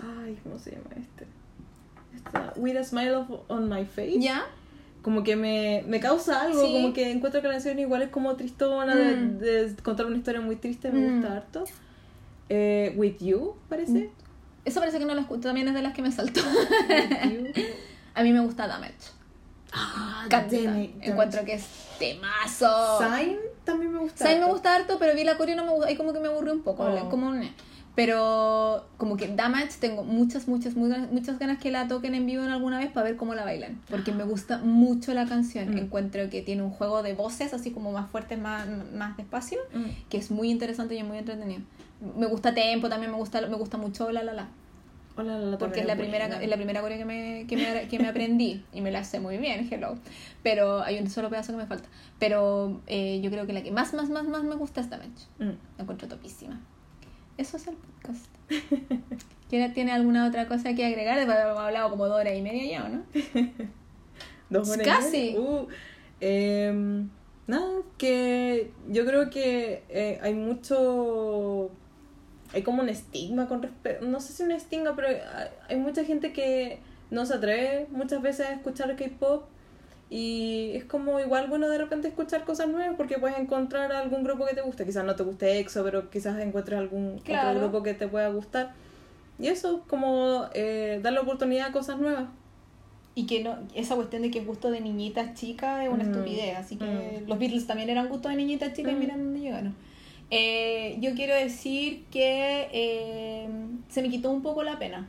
[0.01, 1.25] ay, ¿cómo se llama este?
[2.15, 4.19] Esta, With a Smile of- on My Face.
[4.19, 4.45] ¿Ya?
[5.01, 6.73] Como que me, me causa algo, Sí.
[6.73, 9.37] como que encuentro que la canción igual es como tristona, de- Mm.
[9.39, 11.15] de, contar una historia muy triste, me Mm.
[11.15, 11.63] gusta harto.
[12.49, 14.09] Eh, With You, parece.
[14.65, 16.41] Eso parece que no lo escucho, también es de las que me saltó.
[16.89, 17.63] With You.
[18.15, 18.93] A mí me gusta Damage.
[19.73, 20.55] Ah, Canta.
[21.01, 21.65] Encuentro que es
[22.13, 22.99] temazo.
[22.99, 24.25] Sign también me gusta.
[24.27, 25.87] Sign me gusta harto, pero vi la coreo no me gusta.
[25.87, 26.83] Ahí como que me aburrió un poco.
[26.83, 27.09] Oh.
[27.09, 27.49] Como un-
[27.95, 32.25] Pero como que Damage tengo muchas, muchas, muy ganas- muchas ganas que la toquen en
[32.25, 33.79] vivo en alguna vez para ver cómo la bailan.
[33.87, 35.75] Porque me gusta mucho la canción.
[35.75, 35.77] Mm.
[35.77, 38.65] Encuentro que tiene un juego de voces así como más fuertes, más,
[38.95, 40.09] más despacio, Mm.
[40.09, 41.61] que es muy interesante y muy entretenido.
[42.17, 44.47] Me gusta Tempo, también me gusta, me gusta mucho La La La.
[45.15, 47.99] Hola, la, Porque es la primera, es la primera coreo que me, que, me, que
[47.99, 49.95] me aprendí y me la sé muy bien, hello.
[50.41, 51.87] Pero hay un solo pedazo que me falta.
[52.19, 55.27] Pero eh, yo creo que la que más, más, más, más me gusta es Damage.
[55.37, 55.51] Mm.
[55.77, 56.59] La encuentro topísima.
[57.37, 58.25] Eso es el podcast.
[59.49, 61.17] ¿Quién tiene alguna otra cosa que agregar?
[61.17, 63.03] Después Hemos hablado como dos horas y media ya, ¿o no?
[64.49, 65.17] Dos horas y Casi.
[65.17, 65.39] media.
[65.39, 65.67] Uh,
[66.21, 67.09] em,
[67.47, 71.71] nada, que yo creo que eh, hay mucho.
[72.53, 74.05] Hay como un estigma con respecto.
[74.05, 75.07] No sé si un estigma, pero
[75.69, 76.79] hay, mucha gente que
[77.11, 79.45] no se atreve muchas veces a escuchar K-pop.
[80.09, 84.45] Y es como igual bueno de repente escuchar cosas nuevas porque puedes encontrar algún grupo
[84.45, 84.85] que te guste.
[84.85, 87.49] Quizás no te guste EXO, pero quizás encuentres algún Claro.
[87.49, 88.73] otro grupo que te pueda gustar.
[89.39, 92.25] Y eso, como eh, darle oportunidad a cosas nuevas.
[93.15, 96.11] Y que no, esa cuestión de que es gusto de niñitas chicas es una Mm.
[96.11, 96.57] estupidez.
[96.57, 96.85] Así que
[97.25, 97.27] Mm.
[97.29, 98.99] los Beatles también eran gusto de niñitas chicas y Mm.
[98.99, 99.75] mira dónde llegaron.
[100.35, 103.47] Eh, yo quiero decir que eh,
[103.87, 105.07] se me quitó un poco la pena.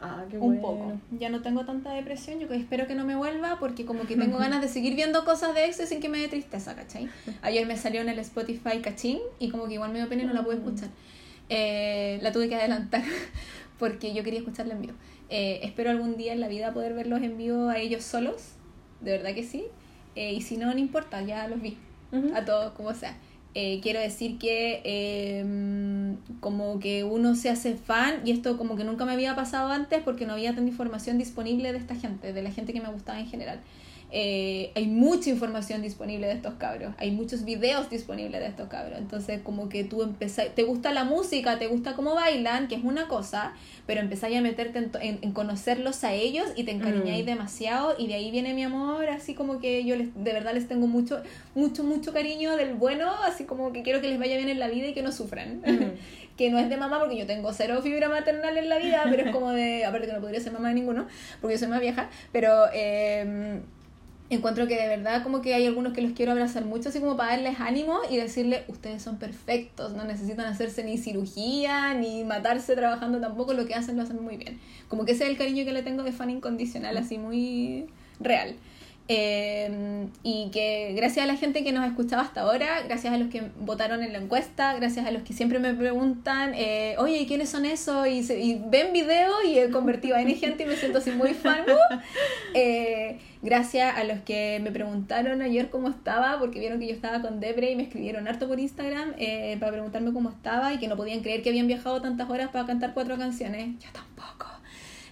[0.00, 0.62] Ah, qué un bueno.
[0.62, 1.00] poco.
[1.16, 4.16] Ya no tengo tanta depresión, yo que espero que no me vuelva porque como que
[4.16, 7.08] tengo ganas de seguir viendo cosas de EXO sin que me dé tristeza, ¿cachai?
[7.42, 10.26] Ayer me salió en el Spotify cachín y como que igual me dio pena y
[10.26, 10.88] no la pude escuchar.
[11.50, 13.04] Eh, la tuve que adelantar
[13.78, 14.94] porque yo quería escucharla en vivo.
[15.30, 18.54] Eh, espero algún día en la vida poder verlos en vivo a ellos solos,
[19.02, 19.66] de verdad que sí.
[20.16, 21.76] Eh, y si no, no importa, ya los vi
[22.34, 23.16] a todos como sea.
[23.60, 25.44] Eh, quiero decir que eh,
[26.38, 30.00] como que uno se hace fan y esto como que nunca me había pasado antes
[30.04, 33.18] porque no había tanta información disponible de esta gente, de la gente que me gustaba
[33.18, 33.58] en general.
[34.10, 38.98] Eh, hay mucha información disponible de estos cabros, hay muchos videos disponibles de estos cabros,
[38.98, 42.84] entonces como que tú empezás, te gusta la música, te gusta cómo bailan, que es
[42.84, 43.52] una cosa,
[43.86, 47.26] pero empezáis a meterte en, en- en conocerlos a ellos y te encariñáis Mm.
[47.26, 50.68] demasiado y de ahí viene mi amor, así como que yo les, de verdad les
[50.68, 51.22] tengo mucho,
[51.54, 54.68] mucho, mucho cariño del bueno, así como que quiero que les vaya bien en la
[54.68, 55.58] vida y que no sufran.
[55.66, 55.92] Mm.
[56.38, 59.24] que no es de mamá porque yo tengo cero fibra maternal en la vida, pero
[59.24, 61.08] es como de, aparte que no podría ser mamá de ninguno,
[61.40, 63.60] porque yo soy más vieja, pero eh,
[64.30, 67.16] encuentro que de verdad como que hay algunos que los quiero abrazar mucho, así como
[67.16, 72.74] para darles ánimo y decirles, ustedes son perfectos, no necesitan hacerse ni cirugía, ni matarse
[72.76, 74.60] trabajando tampoco, lo que hacen lo hacen muy bien.
[74.88, 77.86] Como que ese es el cariño que le tengo de fan incondicional, así muy
[78.20, 78.56] real.
[79.10, 83.16] Eh, y que gracias a la gente que nos ha escuchado hasta ahora, gracias a
[83.16, 87.18] los que votaron en la encuesta, gracias a los que siempre me preguntan, eh, oye,
[87.18, 88.06] ¿y quiénes son esos?
[88.06, 91.10] Y, se- y ven videos y he convertido a N gente y me siento así
[91.10, 91.64] muy fan.
[92.54, 97.20] Eh, gracias a los que me preguntaron ayer cómo estaba, porque vieron que yo estaba
[97.20, 100.88] con Debre y me escribieron harto por Instagram eh, para preguntarme cómo estaba y que
[100.88, 103.66] no podían creer que habían viajado tantas horas para cantar cuatro canciones.
[103.78, 104.07] Yo tampoco.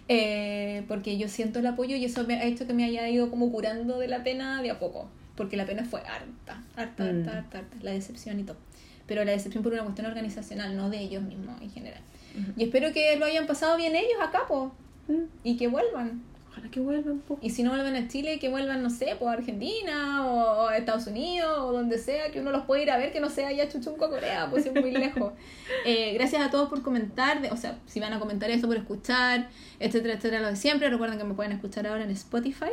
[0.08, 3.28] Eh, porque yo siento el apoyo y eso me ha hecho que me haya ido
[3.30, 5.08] como curando de la pena de a poco.
[5.36, 7.08] Porque la pena fue harta, harta, Mm.
[7.18, 7.76] harta, harta, harta.
[7.82, 8.56] La decepción y todo.
[9.06, 12.00] Pero la decepción por una cuestión organizacional, no de ellos mismos en general.
[12.56, 14.72] Y espero que lo hayan pasado bien ellos acá, po.
[15.08, 15.22] Mm.
[15.44, 16.22] Y que vuelvan.
[16.56, 17.38] Ojalá que vuelvan, po.
[17.42, 20.76] Y si no vuelven a Chile, que vuelvan, no sé, pues a Argentina o a
[20.78, 23.52] Estados Unidos o donde sea, que uno los pueda ir a ver, que no sea
[23.52, 25.32] ya Chuchunco, Corea, pues es muy lejos.
[25.84, 28.76] Eh, gracias a todos por comentar, de- o sea, si van a comentar esto, por
[28.76, 29.48] escuchar,
[29.80, 30.88] etcétera, etcétera, lo de siempre.
[30.88, 32.70] Recuerden que me pueden escuchar ahora en Spotify.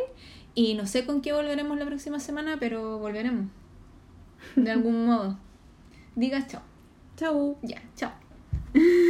[0.56, 3.48] Y no sé con qué volveremos la próxima semana, pero volveremos.
[4.56, 5.38] De algún modo.
[6.16, 6.62] Diga chao.
[7.18, 7.58] Chau.
[7.64, 8.12] Ya, chao.